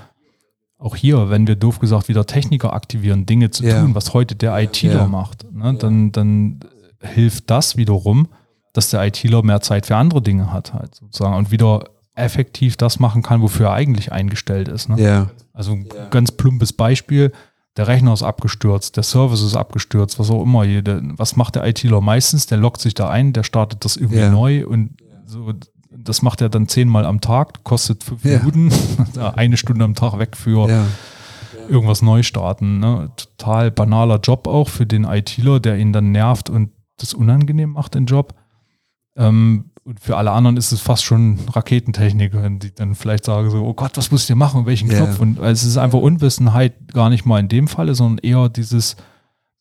auch 0.78 0.96
hier, 0.96 1.30
wenn 1.30 1.48
wir 1.48 1.56
doof 1.56 1.80
gesagt 1.80 2.08
wieder 2.08 2.26
Techniker 2.26 2.74
aktivieren, 2.74 3.26
Dinge 3.26 3.52
zu 3.52 3.64
ja. 3.64 3.82
tun, 3.82 3.96
was 3.96 4.14
heute 4.14 4.36
der 4.36 4.58
ITler 4.58 4.94
ja. 4.94 5.08
macht, 5.08 5.46
ne, 5.52 5.76
dann, 5.76 6.12
dann 6.12 6.60
hilft 7.00 7.50
das 7.50 7.78
wiederum, 7.78 8.28
dass 8.74 8.90
der 8.90 9.06
ITler 9.06 9.44
mehr 9.44 9.62
Zeit 9.62 9.86
für 9.86 9.96
andere 9.96 10.22
Dinge 10.22 10.52
hat, 10.52 10.74
halt 10.74 10.96
sozusagen, 10.96 11.36
und 11.36 11.52
wieder 11.52 11.86
effektiv 12.16 12.78
das 12.78 13.00
machen 13.00 13.22
kann, 13.24 13.42
wofür 13.42 13.68
er 13.68 13.74
eigentlich 13.74 14.12
eingestellt 14.12 14.68
ist. 14.68 14.90
Ne? 14.90 15.02
Ja. 15.02 15.32
Also 15.54 15.74
ein 15.74 15.88
ganz 16.12 16.32
plumpes 16.32 16.74
Beispiel, 16.74 17.32
der 17.78 17.88
Rechner 17.88 18.14
ist 18.14 18.24
abgestürzt, 18.24 18.98
der 18.98 19.04
Service 19.04 19.42
ist 19.42 19.56
abgestürzt, 19.56 20.20
was 20.20 20.30
auch 20.30 20.44
immer. 20.44 20.64
Was 21.18 21.36
macht 21.36 21.56
der 21.56 21.66
ITler 21.66 22.02
meistens? 22.02 22.46
Der 22.46 22.58
lockt 22.58 22.82
sich 22.82 22.94
da 22.94 23.10
ein, 23.10 23.34
der 23.34 23.44
startet 23.44 23.84
das 23.84 23.98
irgendwie 23.98 24.30
neu 24.30 24.66
und 24.68 24.98
so 25.26 25.52
das 25.96 26.22
macht 26.22 26.42
er 26.42 26.50
dann 26.50 26.68
zehnmal 26.68 27.06
am 27.06 27.22
Tag, 27.22 27.64
kostet 27.64 28.04
fünf 28.04 28.24
ja. 28.26 28.40
Minuten, 28.40 28.72
eine 29.36 29.58
Stunde 29.58 29.86
am 29.86 29.96
Tag 29.96 30.18
weg 30.20 30.36
für 30.36 30.68
ja. 30.68 30.86
irgendwas 31.68 32.02
neu 32.02 32.24
starten. 32.24 32.80
Ne? 32.80 33.12
Total 33.16 33.72
banaler 33.72 34.20
Job 34.20 34.48
auch 34.48 34.70
für 34.70 34.86
den 34.86 35.04
ITler, 35.04 35.60
der 35.60 35.78
ihn 35.78 35.94
dann 35.94 36.12
nervt 36.12 36.50
und 36.50 36.72
das 36.98 37.14
unangenehm 37.14 37.72
macht, 37.72 37.96
den 37.96 38.06
Job. 38.06 38.34
Ähm, 39.16 39.72
und 39.86 40.00
für 40.00 40.16
alle 40.18 40.32
anderen 40.32 40.56
ist 40.58 40.72
es 40.72 40.80
fast 40.80 41.04
schon 41.04 41.40
Raketentechnik, 41.52 42.32
die 42.60 42.74
dann 42.74 42.96
vielleicht 42.96 43.26
sagen 43.26 43.50
so, 43.50 43.64
oh 43.64 43.74
Gott, 43.74 43.98
was 43.98 44.12
muss 44.12 44.22
ich 44.22 44.28
denn 44.28 44.38
machen 44.38 44.62
und 44.62 44.66
welchen 44.66 44.90
yeah. 44.90 45.06
Knopf? 45.06 45.20
Und 45.20 45.40
es 45.40 45.64
ist 45.64 45.78
einfach 45.78 46.00
Unwissenheit, 46.00 46.94
gar 46.94 47.10
nicht 47.10 47.26
mal 47.26 47.40
in 47.40 47.50
dem 47.50 47.68
Falle, 47.68 47.94
sondern 47.94 48.20
eher 48.20 48.48
dieses, 48.48 48.96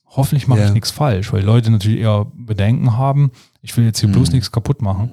hoffentlich 0.07 0.47
mache 0.47 0.61
yeah. 0.61 0.68
ich 0.68 0.75
nichts 0.75 0.93
falsch, 0.93 1.33
weil 1.33 1.43
Leute 1.43 1.70
natürlich 1.70 2.01
eher 2.01 2.27
Bedenken 2.35 2.97
haben, 2.97 3.33
ich 3.62 3.77
will 3.77 3.85
jetzt 3.85 3.99
hier 3.99 4.09
mm. 4.09 4.12
bloß 4.12 4.33
nichts 4.33 4.53
kaputt 4.53 4.81
machen. 4.81 5.12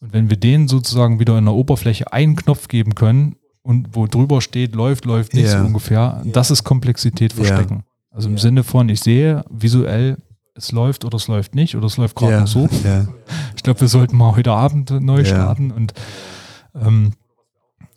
Und 0.00 0.12
wenn 0.12 0.30
wir 0.30 0.36
denen 0.36 0.66
sozusagen 0.66 1.20
wieder 1.20 1.38
in 1.38 1.44
der 1.44 1.54
Oberfläche 1.54 2.12
einen 2.12 2.34
Knopf 2.34 2.66
geben 2.68 2.94
können 2.94 3.36
und 3.62 3.94
wo 3.94 4.06
drüber 4.06 4.40
steht, 4.40 4.74
läuft, 4.74 5.04
läuft 5.04 5.34
nicht 5.34 5.46
yeah. 5.46 5.60
so 5.60 5.66
ungefähr, 5.66 6.22
das 6.24 6.50
ist 6.50 6.64
Komplexität 6.64 7.32
verstecken. 7.32 7.74
Yeah. 7.74 7.84
Also 8.10 8.28
im 8.28 8.38
Sinne 8.38 8.64
von, 8.64 8.88
ich 8.88 9.00
sehe 9.00 9.44
visuell, 9.48 10.16
es 10.60 10.72
läuft 10.72 11.04
oder 11.04 11.16
es 11.16 11.28
läuft 11.28 11.54
nicht 11.54 11.76
oder 11.76 11.86
es 11.86 11.96
läuft 11.96 12.16
gerade 12.16 12.40
noch 12.40 12.46
so. 12.46 12.68
Ich 13.56 13.62
glaube, 13.62 13.80
wir 13.80 13.88
sollten 13.88 14.16
mal 14.16 14.36
heute 14.36 14.52
Abend 14.52 14.90
neu 14.90 15.24
starten 15.24 15.70
und 15.70 15.92
ähm, 16.74 17.12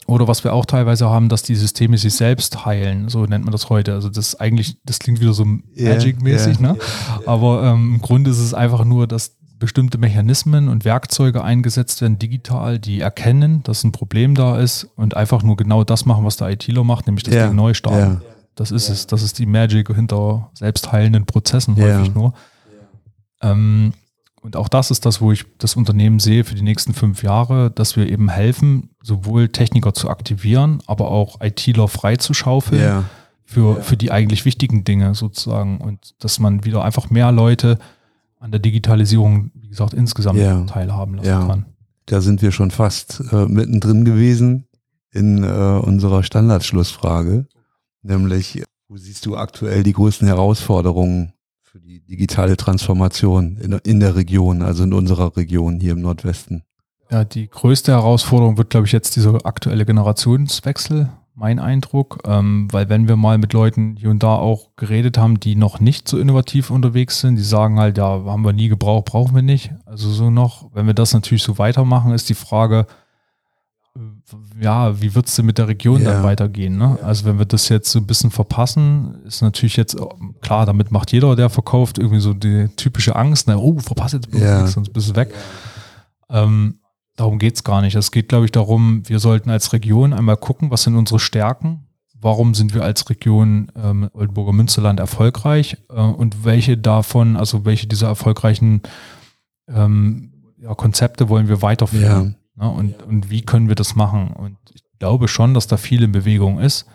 oder 0.06 0.28
was 0.28 0.44
wir 0.44 0.54
auch 0.54 0.66
teilweise 0.66 1.10
haben, 1.10 1.30
dass 1.30 1.44
die 1.44 1.56
Systeme 1.56 1.98
sich 1.98 2.14
selbst 2.14 2.66
heilen, 2.66 3.08
so 3.08 3.26
nennt 3.26 3.46
man 3.46 3.54
das 3.54 3.70
heute. 3.70 3.94
Also 3.94 4.10
das 4.10 4.38
eigentlich, 4.38 4.78
das 4.84 5.00
klingt 5.00 5.22
wieder 5.22 5.34
so 5.34 5.46
Magic-mäßig, 5.46 6.60
ne? 6.60 6.78
Aber 7.26 7.64
ähm, 7.64 7.96
im 7.96 8.02
Grunde 8.02 8.32
ist 8.32 8.40
es 8.40 8.54
einfach 8.54 8.84
nur, 8.84 9.08
dass 9.08 9.38
bestimmte 9.60 9.98
Mechanismen 9.98 10.68
und 10.68 10.84
Werkzeuge 10.84 11.42
eingesetzt 11.42 12.02
werden, 12.02 12.20
digital, 12.20 12.80
die 12.80 13.00
erkennen, 13.00 13.64
dass 13.64 13.86
ein 13.86 13.94
Problem 13.94 14.36
da 14.36 14.60
ist 14.60 14.90
und 14.98 15.16
einfach 15.16 15.42
nur 15.42 15.56
genau 15.56 15.86
das 15.86 16.06
machen, 16.06 16.26
was 16.26 16.36
der 16.36 16.50
ITler 16.50 16.84
macht, 16.84 17.08
nämlich 17.08 17.24
das 17.24 17.34
ja. 17.34 17.48
Ding 17.48 17.56
neu 17.56 17.74
starten. 17.74 18.16
Ja. 18.16 18.22
Das 18.56 18.72
ist 18.72 18.90
ja. 18.90 18.94
es. 18.94 19.08
Das 19.08 19.24
ist 19.24 19.40
die 19.40 19.46
Magic 19.46 19.88
hinter 19.96 20.52
selbstheilenden 20.54 21.26
Prozessen 21.26 21.78
häufig 21.78 22.14
nur. 22.14 22.34
Ähm, 23.44 23.94
und 24.42 24.58
auch 24.58 24.68
das 24.68 24.92
ist 24.92 25.06
das, 25.06 25.22
wo 25.22 25.32
ich 25.32 25.46
das 25.58 25.76
Unternehmen 25.76 26.20
sehe 26.20 26.44
für 26.44 26.56
die 26.56 26.64
nächsten 26.64 26.94
fünf 26.94 27.24
Jahre, 27.24 27.72
dass 27.72 27.96
wir 27.96 28.10
eben 28.10 28.30
helfen, 28.30 28.90
sowohl 29.02 29.48
Techniker 29.48 29.94
zu 29.94 30.10
aktivieren, 30.10 30.82
aber 30.86 31.12
auch 31.12 31.40
ITler 31.40 31.88
freizuschaufeln 31.88 33.06
für, 33.46 33.82
für 33.82 33.96
die 33.96 34.12
eigentlich 34.12 34.44
wichtigen 34.44 34.84
Dinge 34.84 35.16
sozusagen. 35.16 35.78
Und 35.80 36.16
dass 36.20 36.40
man 36.40 36.66
wieder 36.66 36.84
einfach 36.84 37.10
mehr 37.10 37.32
Leute 37.32 37.80
an 38.40 38.52
der 38.52 38.60
Digitalisierung, 38.60 39.52
wie 39.54 39.70
gesagt, 39.70 39.94
insgesamt 39.94 40.40
ja. 40.40 40.66
teilhaben 40.66 41.16
lassen 41.16 41.28
ja. 41.28 41.48
kann. 41.48 41.66
Da 42.08 42.20
sind 42.20 42.42
wir 42.42 42.52
schon 42.52 42.72
fast 42.72 43.24
äh, 43.32 43.46
mittendrin 43.46 44.04
gewesen 44.04 44.68
in 45.12 45.44
äh, 45.44 45.48
unserer 45.48 46.24
Standardschlussfrage, 46.24 47.48
nämlich 48.02 48.62
wo 48.90 48.98
siehst 48.98 49.26
du 49.26 49.38
aktuell 49.38 49.84
die 49.84 49.94
größten 49.94 50.28
Herausforderungen 50.28 51.33
für 51.74 51.80
die 51.80 52.02
digitale 52.02 52.56
Transformation 52.56 53.58
in, 53.58 53.72
in 53.84 54.00
der 54.00 54.16
Region, 54.16 54.62
also 54.62 54.84
in 54.84 54.94
unserer 54.94 55.36
Region 55.36 55.80
hier 55.80 55.94
im 55.94 56.02
Nordwesten? 56.02 56.62
Ja, 57.10 57.26
die 57.26 57.50
größte 57.50 57.94
Herausforderung 57.94 58.60
wird, 58.60 58.70
glaube 58.70 58.86
ich, 58.86 58.94
jetzt 58.94 59.16
dieser 59.16 59.44
aktuelle 59.44 59.84
Generationswechsel 59.84 61.10
mein 61.34 61.58
Eindruck, 61.58 62.20
ähm, 62.28 62.68
weil 62.72 62.90
wenn 62.90 63.08
wir 63.08 63.16
mal 63.16 63.40
mit 63.40 63.54
Leuten 63.54 63.96
hier 63.96 64.12
und 64.12 64.22
da 64.22 64.36
auch 64.36 64.76
geredet 64.76 65.18
haben, 65.18 65.40
die 65.40 65.56
noch 65.56 65.80
nicht 65.80 66.08
so 66.08 66.20
innovativ 66.20 66.70
unterwegs 66.70 67.22
sind, 67.22 67.38
die 67.38 67.42
sagen 67.42 67.80
halt, 67.80 67.98
ja, 67.98 68.24
haben 68.24 68.46
wir 68.46 68.54
nie 68.54 68.70
gebraucht, 68.70 69.06
brauchen 69.06 69.34
wir 69.34 69.42
nicht. 69.42 69.74
Also 69.88 70.12
so 70.12 70.30
noch, 70.30 70.70
wenn 70.76 70.86
wir 70.86 70.94
das 70.94 71.12
natürlich 71.12 71.42
so 71.42 71.58
weitermachen, 71.58 72.12
ist 72.12 72.30
die 72.30 72.36
Frage, 72.36 72.86
ja, 74.60 75.02
wie 75.02 75.16
wird 75.16 75.28
es 75.28 75.36
denn 75.36 75.46
mit 75.46 75.58
der 75.58 75.68
Region 75.68 76.02
yeah. 76.02 76.14
dann 76.14 76.24
weitergehen? 76.24 76.78
Ne? 76.78 76.98
Also 77.02 77.26
wenn 77.26 77.38
wir 77.38 77.46
das 77.46 77.70
jetzt 77.70 77.92
so 77.92 78.00
ein 78.00 78.08
bisschen 78.08 78.32
verpassen, 78.32 79.24
ist 79.26 79.42
natürlich 79.42 79.76
jetzt, 79.78 79.98
klar, 80.42 80.66
damit 80.66 80.92
macht 80.92 81.12
jeder, 81.12 81.36
der 81.36 81.50
verkauft, 81.50 81.98
irgendwie 81.98 82.20
so 82.20 82.34
die 82.34 82.70
typische 82.76 83.16
Angst, 83.16 83.48
ne? 83.48 83.58
oh, 83.58 83.80
verpasse 83.80 84.18
jetzt 84.18 84.34
yeah. 84.34 84.60
nichts, 84.60 84.74
sonst 84.74 84.94
bist 84.94 85.10
du 85.10 85.16
weg. 85.16 85.34
Ähm, 86.30 86.80
Darum 87.16 87.38
geht 87.38 87.56
es 87.56 87.64
gar 87.64 87.82
nicht. 87.82 87.96
Es 87.96 88.12
geht, 88.12 88.30
glaube 88.30 88.46
ich, 88.46 88.52
darum, 88.52 89.08
wir 89.08 89.20
sollten 89.20 89.52
als 89.52 89.72
Region 89.72 90.14
einmal 90.14 90.38
gucken, 90.38 90.72
was 90.72 90.84
sind 90.84 90.96
unsere 90.96 91.20
Stärken, 91.20 91.86
warum 92.20 92.56
sind 92.56 92.74
wir 92.74 92.84
als 92.84 93.08
Region 93.10 93.72
ähm, 93.76 94.10
Oldenburger 94.14 94.52
Münsterland 94.52 95.00
erfolgreich 95.00 95.78
äh, 95.90 96.02
und 96.02 96.44
welche 96.44 96.76
davon, 96.76 97.38
also 97.38 97.66
welche 97.66 97.86
dieser 97.86 98.08
erfolgreichen 98.08 98.82
ähm, 99.68 100.32
ja, 100.58 100.74
Konzepte 100.74 101.30
wollen 101.30 101.48
wir 101.48 101.62
weiterführen 101.62 102.30
ja. 102.32 102.43
Ne? 102.56 102.70
und, 102.70 103.04
und 103.04 103.30
wie 103.30 103.42
können 103.42 103.68
wir 103.68 103.76
das 103.76 103.96
machen. 103.96 104.32
Und 104.32 104.58
ich 104.74 104.84
glaube 105.00 105.28
schon, 105.28 105.54
dass 105.54 105.68
da 105.68 105.78
viel 105.78 106.04
in 106.04 106.12
Bewegung 106.12 106.60
ist. 106.60 106.86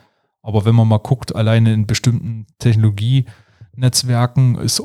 Aber 0.43 0.65
wenn 0.65 0.75
man 0.75 0.89
mal 0.89 0.99
guckt, 0.99 1.37
alleine 1.37 1.73
in 1.73 1.87
bestimmten 1.87 2.47
Technologienetzwerken 2.59 4.57
ist 4.57 4.83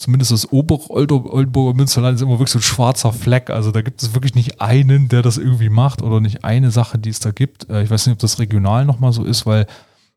zumindest 0.00 0.32
das 0.32 0.50
Ober-Oldenburger 0.50 1.76
Münsterland 1.76 2.16
ist 2.16 2.22
immer 2.22 2.38
wirklich 2.38 2.50
so 2.50 2.58
ein 2.58 2.62
schwarzer 2.62 3.12
Fleck. 3.12 3.50
Also 3.50 3.70
da 3.70 3.82
gibt 3.82 4.02
es 4.02 4.14
wirklich 4.14 4.34
nicht 4.34 4.60
einen, 4.60 5.08
der 5.08 5.20
das 5.22 5.36
irgendwie 5.36 5.68
macht 5.68 6.02
oder 6.02 6.20
nicht 6.20 6.42
eine 6.42 6.70
Sache, 6.70 6.98
die 6.98 7.10
es 7.10 7.20
da 7.20 7.30
gibt. 7.32 7.68
Äh, 7.68 7.82
ich 7.82 7.90
weiß 7.90 8.06
nicht, 8.06 8.14
ob 8.14 8.18
das 8.18 8.38
regional 8.38 8.86
nochmal 8.86 9.12
so 9.12 9.24
ist, 9.24 9.44
weil 9.44 9.66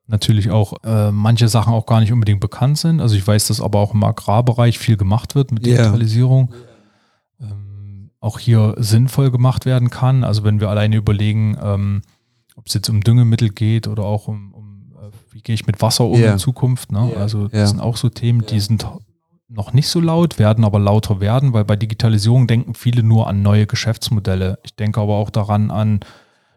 natürlich 0.08 0.52
auch 0.52 0.74
äh, 0.84 1.12
manche 1.12 1.50
Sachen 1.50 1.74
auch 1.74 1.86
gar 1.86 2.00
nicht 2.00 2.14
unbedingt 2.14 2.40
bekannt 2.40 2.78
sind. 2.78 3.02
Also 3.02 3.16
ich 3.16 3.28
weiß, 3.28 3.48
dass 3.48 3.62
aber 3.62 3.80
auch 3.80 3.94
im 3.94 4.04
Agrarbereich 4.04 4.80
viel 4.80 4.98
gemacht 4.98 5.36
wird 5.36 5.52
mit 5.52 5.66
Digitalisierung. 5.66 6.50
Yeah. 6.52 6.73
Auch 8.24 8.40
hier 8.40 8.76
sinnvoll 8.78 9.32
gemacht 9.32 9.66
werden 9.66 9.90
kann. 9.90 10.24
Also 10.24 10.46
wenn 10.46 10.62
wir 10.62 10.70
alleine 10.70 10.96
überlegen, 10.96 11.58
ähm, 11.62 12.02
ob 12.56 12.68
es 12.68 12.74
jetzt 12.74 12.90
um 12.90 13.02
Düngemittel 13.02 13.50
geht 13.50 13.88
oder 13.88 14.04
auch 14.04 14.30
um, 14.30 14.54
um 14.54 14.94
äh, 14.96 15.12
wie 15.32 15.42
gehe 15.42 15.56
ich 15.56 15.68
mit 15.68 15.82
Wasser 15.82 16.06
um 16.06 16.20
yeah. 16.20 16.32
in 16.32 16.40
Zukunft. 16.40 16.92
Ne? 16.92 17.10
Yeah. 17.12 17.20
Also 17.20 17.50
das 17.50 17.72
sind 17.72 17.82
auch 17.82 17.98
so 17.98 18.08
Themen, 18.08 18.46
die 18.46 18.62
sind 18.62 18.88
noch 19.50 19.74
nicht 19.74 19.90
so 19.90 20.00
laut, 20.00 20.40
werden 20.40 20.64
aber 20.64 20.80
lauter 20.80 21.20
werden, 21.20 21.52
weil 21.52 21.66
bei 21.66 21.76
Digitalisierung 21.76 22.48
denken 22.48 22.76
viele 22.76 23.04
nur 23.04 23.28
an 23.28 23.42
neue 23.42 23.68
Geschäftsmodelle. 23.68 24.58
Ich 24.64 24.76
denke 24.76 25.02
aber 25.02 25.16
auch 25.16 25.30
daran 25.30 25.70
an 25.70 26.00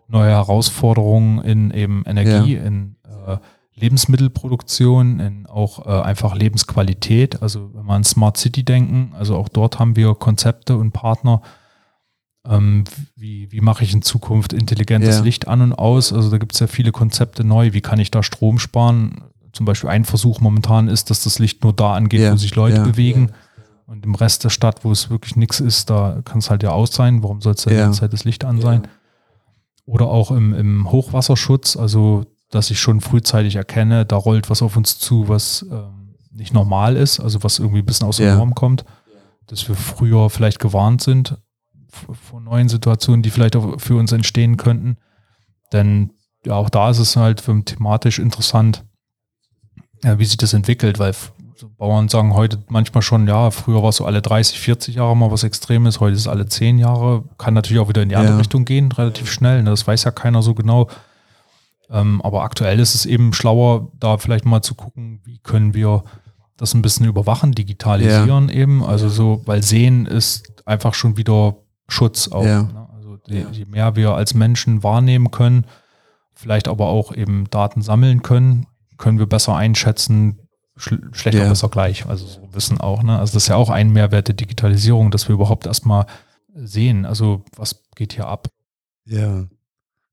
neue 0.08 0.30
Herausforderungen 0.30 1.42
in 1.42 1.72
eben 1.72 2.04
Energie, 2.06 2.54
in 2.54 2.96
äh, 3.26 3.38
Lebensmittelproduktion, 3.76 5.20
in 5.20 5.46
auch 5.46 5.86
äh, 5.86 6.02
einfach 6.02 6.34
Lebensqualität. 6.34 7.42
Also 7.42 7.74
wenn 7.74 7.84
wir 7.84 7.94
an 7.94 8.04
Smart 8.04 8.36
City 8.36 8.64
denken, 8.64 9.12
also 9.14 9.36
auch 9.36 9.48
dort 9.48 9.78
haben 9.78 9.96
wir 9.96 10.14
Konzepte 10.14 10.76
und 10.76 10.92
Partner. 10.92 11.42
Ähm, 12.48 12.84
wie, 13.14 13.52
wie 13.52 13.60
mache 13.60 13.84
ich 13.84 13.92
in 13.92 14.02
Zukunft 14.02 14.52
intelligentes 14.52 15.16
ja. 15.16 15.22
Licht 15.22 15.46
an 15.48 15.60
und 15.60 15.72
aus? 15.72 16.12
Also 16.12 16.30
da 16.30 16.38
gibt 16.38 16.54
es 16.54 16.60
ja 16.60 16.66
viele 16.68 16.92
Konzepte 16.92 17.44
neu. 17.44 17.72
Wie 17.72 17.80
kann 17.80 17.98
ich 17.98 18.10
da 18.10 18.22
Strom 18.22 18.58
sparen? 18.58 19.22
zum 19.56 19.64
Beispiel 19.64 19.88
ein 19.88 20.04
Versuch 20.04 20.40
momentan 20.40 20.86
ist, 20.86 21.08
dass 21.08 21.24
das 21.24 21.38
Licht 21.38 21.64
nur 21.64 21.72
da 21.72 21.94
angeht, 21.94 22.20
yeah, 22.20 22.32
wo 22.32 22.36
sich 22.36 22.54
Leute 22.54 22.76
yeah, 22.76 22.84
bewegen. 22.84 23.32
Und 23.86 24.04
im 24.04 24.14
Rest 24.14 24.44
der 24.44 24.50
Stadt, 24.50 24.84
wo 24.84 24.92
es 24.92 25.10
wirklich 25.10 25.34
nichts 25.36 25.60
ist, 25.60 25.88
da 25.88 26.20
kann 26.24 26.38
es 26.38 26.50
halt 26.50 26.62
ja 26.62 26.70
aus 26.70 26.92
sein. 26.92 27.22
Warum 27.22 27.40
soll 27.40 27.54
es 27.54 27.62
da 27.62 27.70
die 27.70 27.76
ganze 27.76 28.00
Zeit 28.00 28.12
das 28.12 28.24
Licht 28.24 28.44
an 28.44 28.60
sein? 28.60 28.86
Oder 29.86 30.08
auch 30.08 30.30
im, 30.30 30.52
im 30.52 30.90
Hochwasserschutz, 30.90 31.76
also 31.76 32.26
dass 32.50 32.70
ich 32.70 32.80
schon 32.80 33.00
frühzeitig 33.00 33.56
erkenne, 33.56 34.06
da 34.06 34.16
rollt 34.16 34.50
was 34.50 34.62
auf 34.62 34.76
uns 34.76 34.98
zu, 34.98 35.28
was 35.28 35.66
ähm, 35.70 36.14
nicht 36.30 36.54
normal 36.54 36.96
ist, 36.96 37.20
also 37.20 37.42
was 37.42 37.58
irgendwie 37.58 37.80
ein 37.80 37.86
bisschen 37.86 38.06
aus 38.06 38.18
der 38.18 38.36
Norm 38.36 38.54
kommt, 38.54 38.84
dass 39.46 39.68
wir 39.68 39.74
früher 39.74 40.30
vielleicht 40.30 40.58
gewarnt 40.60 41.02
sind 41.02 41.38
vor 41.88 42.40
neuen 42.40 42.68
Situationen, 42.68 43.22
die 43.22 43.30
vielleicht 43.30 43.56
auch 43.56 43.80
für 43.80 43.96
uns 43.96 44.12
entstehen 44.12 44.56
könnten. 44.56 44.98
Denn 45.72 46.10
ja, 46.44 46.54
auch 46.54 46.70
da 46.70 46.90
ist 46.90 46.98
es 46.98 47.16
halt 47.16 47.42
thematisch 47.64 48.18
interessant, 48.18 48.84
ja, 50.04 50.18
wie 50.18 50.24
sich 50.24 50.36
das 50.36 50.52
entwickelt, 50.52 50.98
weil 50.98 51.14
so 51.56 51.70
Bauern 51.76 52.08
sagen 52.08 52.34
heute 52.34 52.62
manchmal 52.68 53.02
schon, 53.02 53.26
ja, 53.26 53.50
früher 53.50 53.82
war 53.82 53.88
es 53.88 53.96
so 53.96 54.04
alle 54.04 54.20
30, 54.20 54.60
40 54.60 54.96
Jahre 54.96 55.16
mal 55.16 55.30
was 55.30 55.42
Extremes, 55.42 56.00
heute 56.00 56.14
ist 56.14 56.20
es 56.20 56.28
alle 56.28 56.46
10 56.46 56.78
Jahre, 56.78 57.24
kann 57.38 57.54
natürlich 57.54 57.80
auch 57.80 57.88
wieder 57.88 58.02
in 58.02 58.10
die 58.10 58.16
andere 58.16 58.34
ja. 58.34 58.38
Richtung 58.38 58.64
gehen, 58.66 58.92
relativ 58.92 59.30
schnell, 59.32 59.62
ne? 59.62 59.70
das 59.70 59.86
weiß 59.86 60.04
ja 60.04 60.10
keiner 60.10 60.42
so 60.42 60.54
genau. 60.54 60.88
Ähm, 61.90 62.20
aber 62.22 62.42
aktuell 62.42 62.80
ist 62.80 62.94
es 62.94 63.06
eben 63.06 63.32
schlauer, 63.32 63.92
da 63.98 64.18
vielleicht 64.18 64.44
mal 64.44 64.62
zu 64.62 64.74
gucken, 64.74 65.20
wie 65.24 65.38
können 65.38 65.74
wir 65.74 66.04
das 66.56 66.74
ein 66.74 66.82
bisschen 66.82 67.06
überwachen, 67.06 67.52
digitalisieren 67.52 68.48
ja. 68.48 68.54
eben. 68.54 68.84
Also 68.84 69.08
so, 69.08 69.42
weil 69.44 69.62
Sehen 69.62 70.06
ist 70.06 70.62
einfach 70.66 70.94
schon 70.94 71.16
wieder 71.16 71.56
Schutz 71.88 72.28
auch. 72.28 72.44
Ja. 72.44 72.62
Ne? 72.64 72.88
Also 72.94 73.16
die, 73.28 73.46
je 73.52 73.64
mehr 73.66 73.94
wir 73.94 74.14
als 74.14 74.34
Menschen 74.34 74.82
wahrnehmen 74.82 75.30
können, 75.30 75.66
vielleicht 76.34 76.68
aber 76.68 76.86
auch 76.86 77.14
eben 77.14 77.48
Daten 77.50 77.82
sammeln 77.82 78.22
können, 78.22 78.66
können 78.96 79.18
wir 79.18 79.26
besser 79.26 79.54
einschätzen, 79.54 80.40
schlechter 80.76 81.42
ja. 81.42 81.48
besser 81.48 81.68
gleich. 81.68 82.06
Also 82.06 82.26
so 82.26 82.48
Wissen 82.52 82.80
auch. 82.80 83.02
Ne? 83.02 83.18
Also 83.18 83.34
das 83.34 83.44
ist 83.44 83.48
ja 83.48 83.56
auch 83.56 83.70
ein 83.70 83.90
Mehrwert 83.90 84.28
der 84.28 84.34
Digitalisierung, 84.34 85.10
dass 85.10 85.28
wir 85.28 85.34
überhaupt 85.34 85.66
erstmal 85.66 86.06
sehen, 86.54 87.04
also 87.04 87.44
was 87.54 87.82
geht 87.94 88.14
hier 88.14 88.26
ab. 88.26 88.48
Ja. 89.04 89.44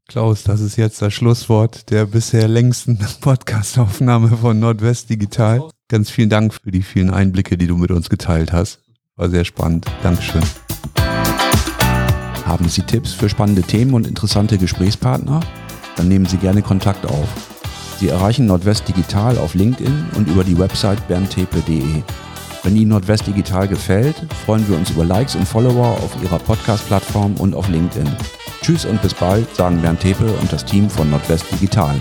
Klaus, 0.07 0.43
das 0.43 0.59
ist 0.59 0.75
jetzt 0.75 1.01
das 1.01 1.13
Schlusswort 1.13 1.89
der 1.89 2.05
bisher 2.05 2.47
längsten 2.47 2.99
Podcastaufnahme 3.21 4.37
von 4.37 4.59
Nordwest 4.59 5.09
Digital. 5.09 5.69
Ganz 5.87 6.09
vielen 6.09 6.29
Dank 6.29 6.53
für 6.53 6.71
die 6.71 6.81
vielen 6.81 7.09
Einblicke, 7.09 7.57
die 7.57 7.67
du 7.67 7.77
mit 7.77 7.89
uns 7.89 8.09
geteilt 8.09 8.51
hast. 8.51 8.79
War 9.15 9.29
sehr 9.29 9.45
spannend. 9.45 9.85
Dankeschön. 10.03 10.43
Haben 12.45 12.67
Sie 12.67 12.81
Tipps 12.81 13.13
für 13.13 13.29
spannende 13.29 13.61
Themen 13.61 13.93
und 13.93 14.05
interessante 14.05 14.57
Gesprächspartner? 14.57 15.39
Dann 15.95 16.09
nehmen 16.09 16.25
Sie 16.25 16.37
gerne 16.37 16.61
Kontakt 16.61 17.05
auf. 17.05 17.29
Sie 17.99 18.09
erreichen 18.09 18.45
Nordwest 18.47 18.87
Digital 18.87 19.37
auf 19.37 19.53
LinkedIn 19.53 20.07
und 20.17 20.27
über 20.27 20.43
die 20.43 20.57
Website 20.57 21.07
berntepe.de. 21.07 22.03
Wenn 22.63 22.77
Ihnen 22.77 22.91
Nordwest 22.91 23.27
Digital 23.27 23.67
gefällt, 23.67 24.15
freuen 24.45 24.65
wir 24.69 24.77
uns 24.77 24.89
über 24.89 25.03
Likes 25.03 25.35
und 25.35 25.45
Follower 25.45 25.97
auf 26.01 26.15
Ihrer 26.23 26.39
Podcast-Plattform 26.39 27.35
und 27.35 27.53
auf 27.53 27.67
LinkedIn. 27.67 28.09
Tschüss 28.61 28.85
und 28.85 29.01
bis 29.01 29.13
bald, 29.13 29.53
sagen 29.53 29.81
Bernd 29.81 29.99
Tepe 29.99 30.31
und 30.39 30.51
das 30.51 30.63
Team 30.63 30.89
von 30.89 31.09
Nordwest 31.09 31.45
Digital. 31.51 31.99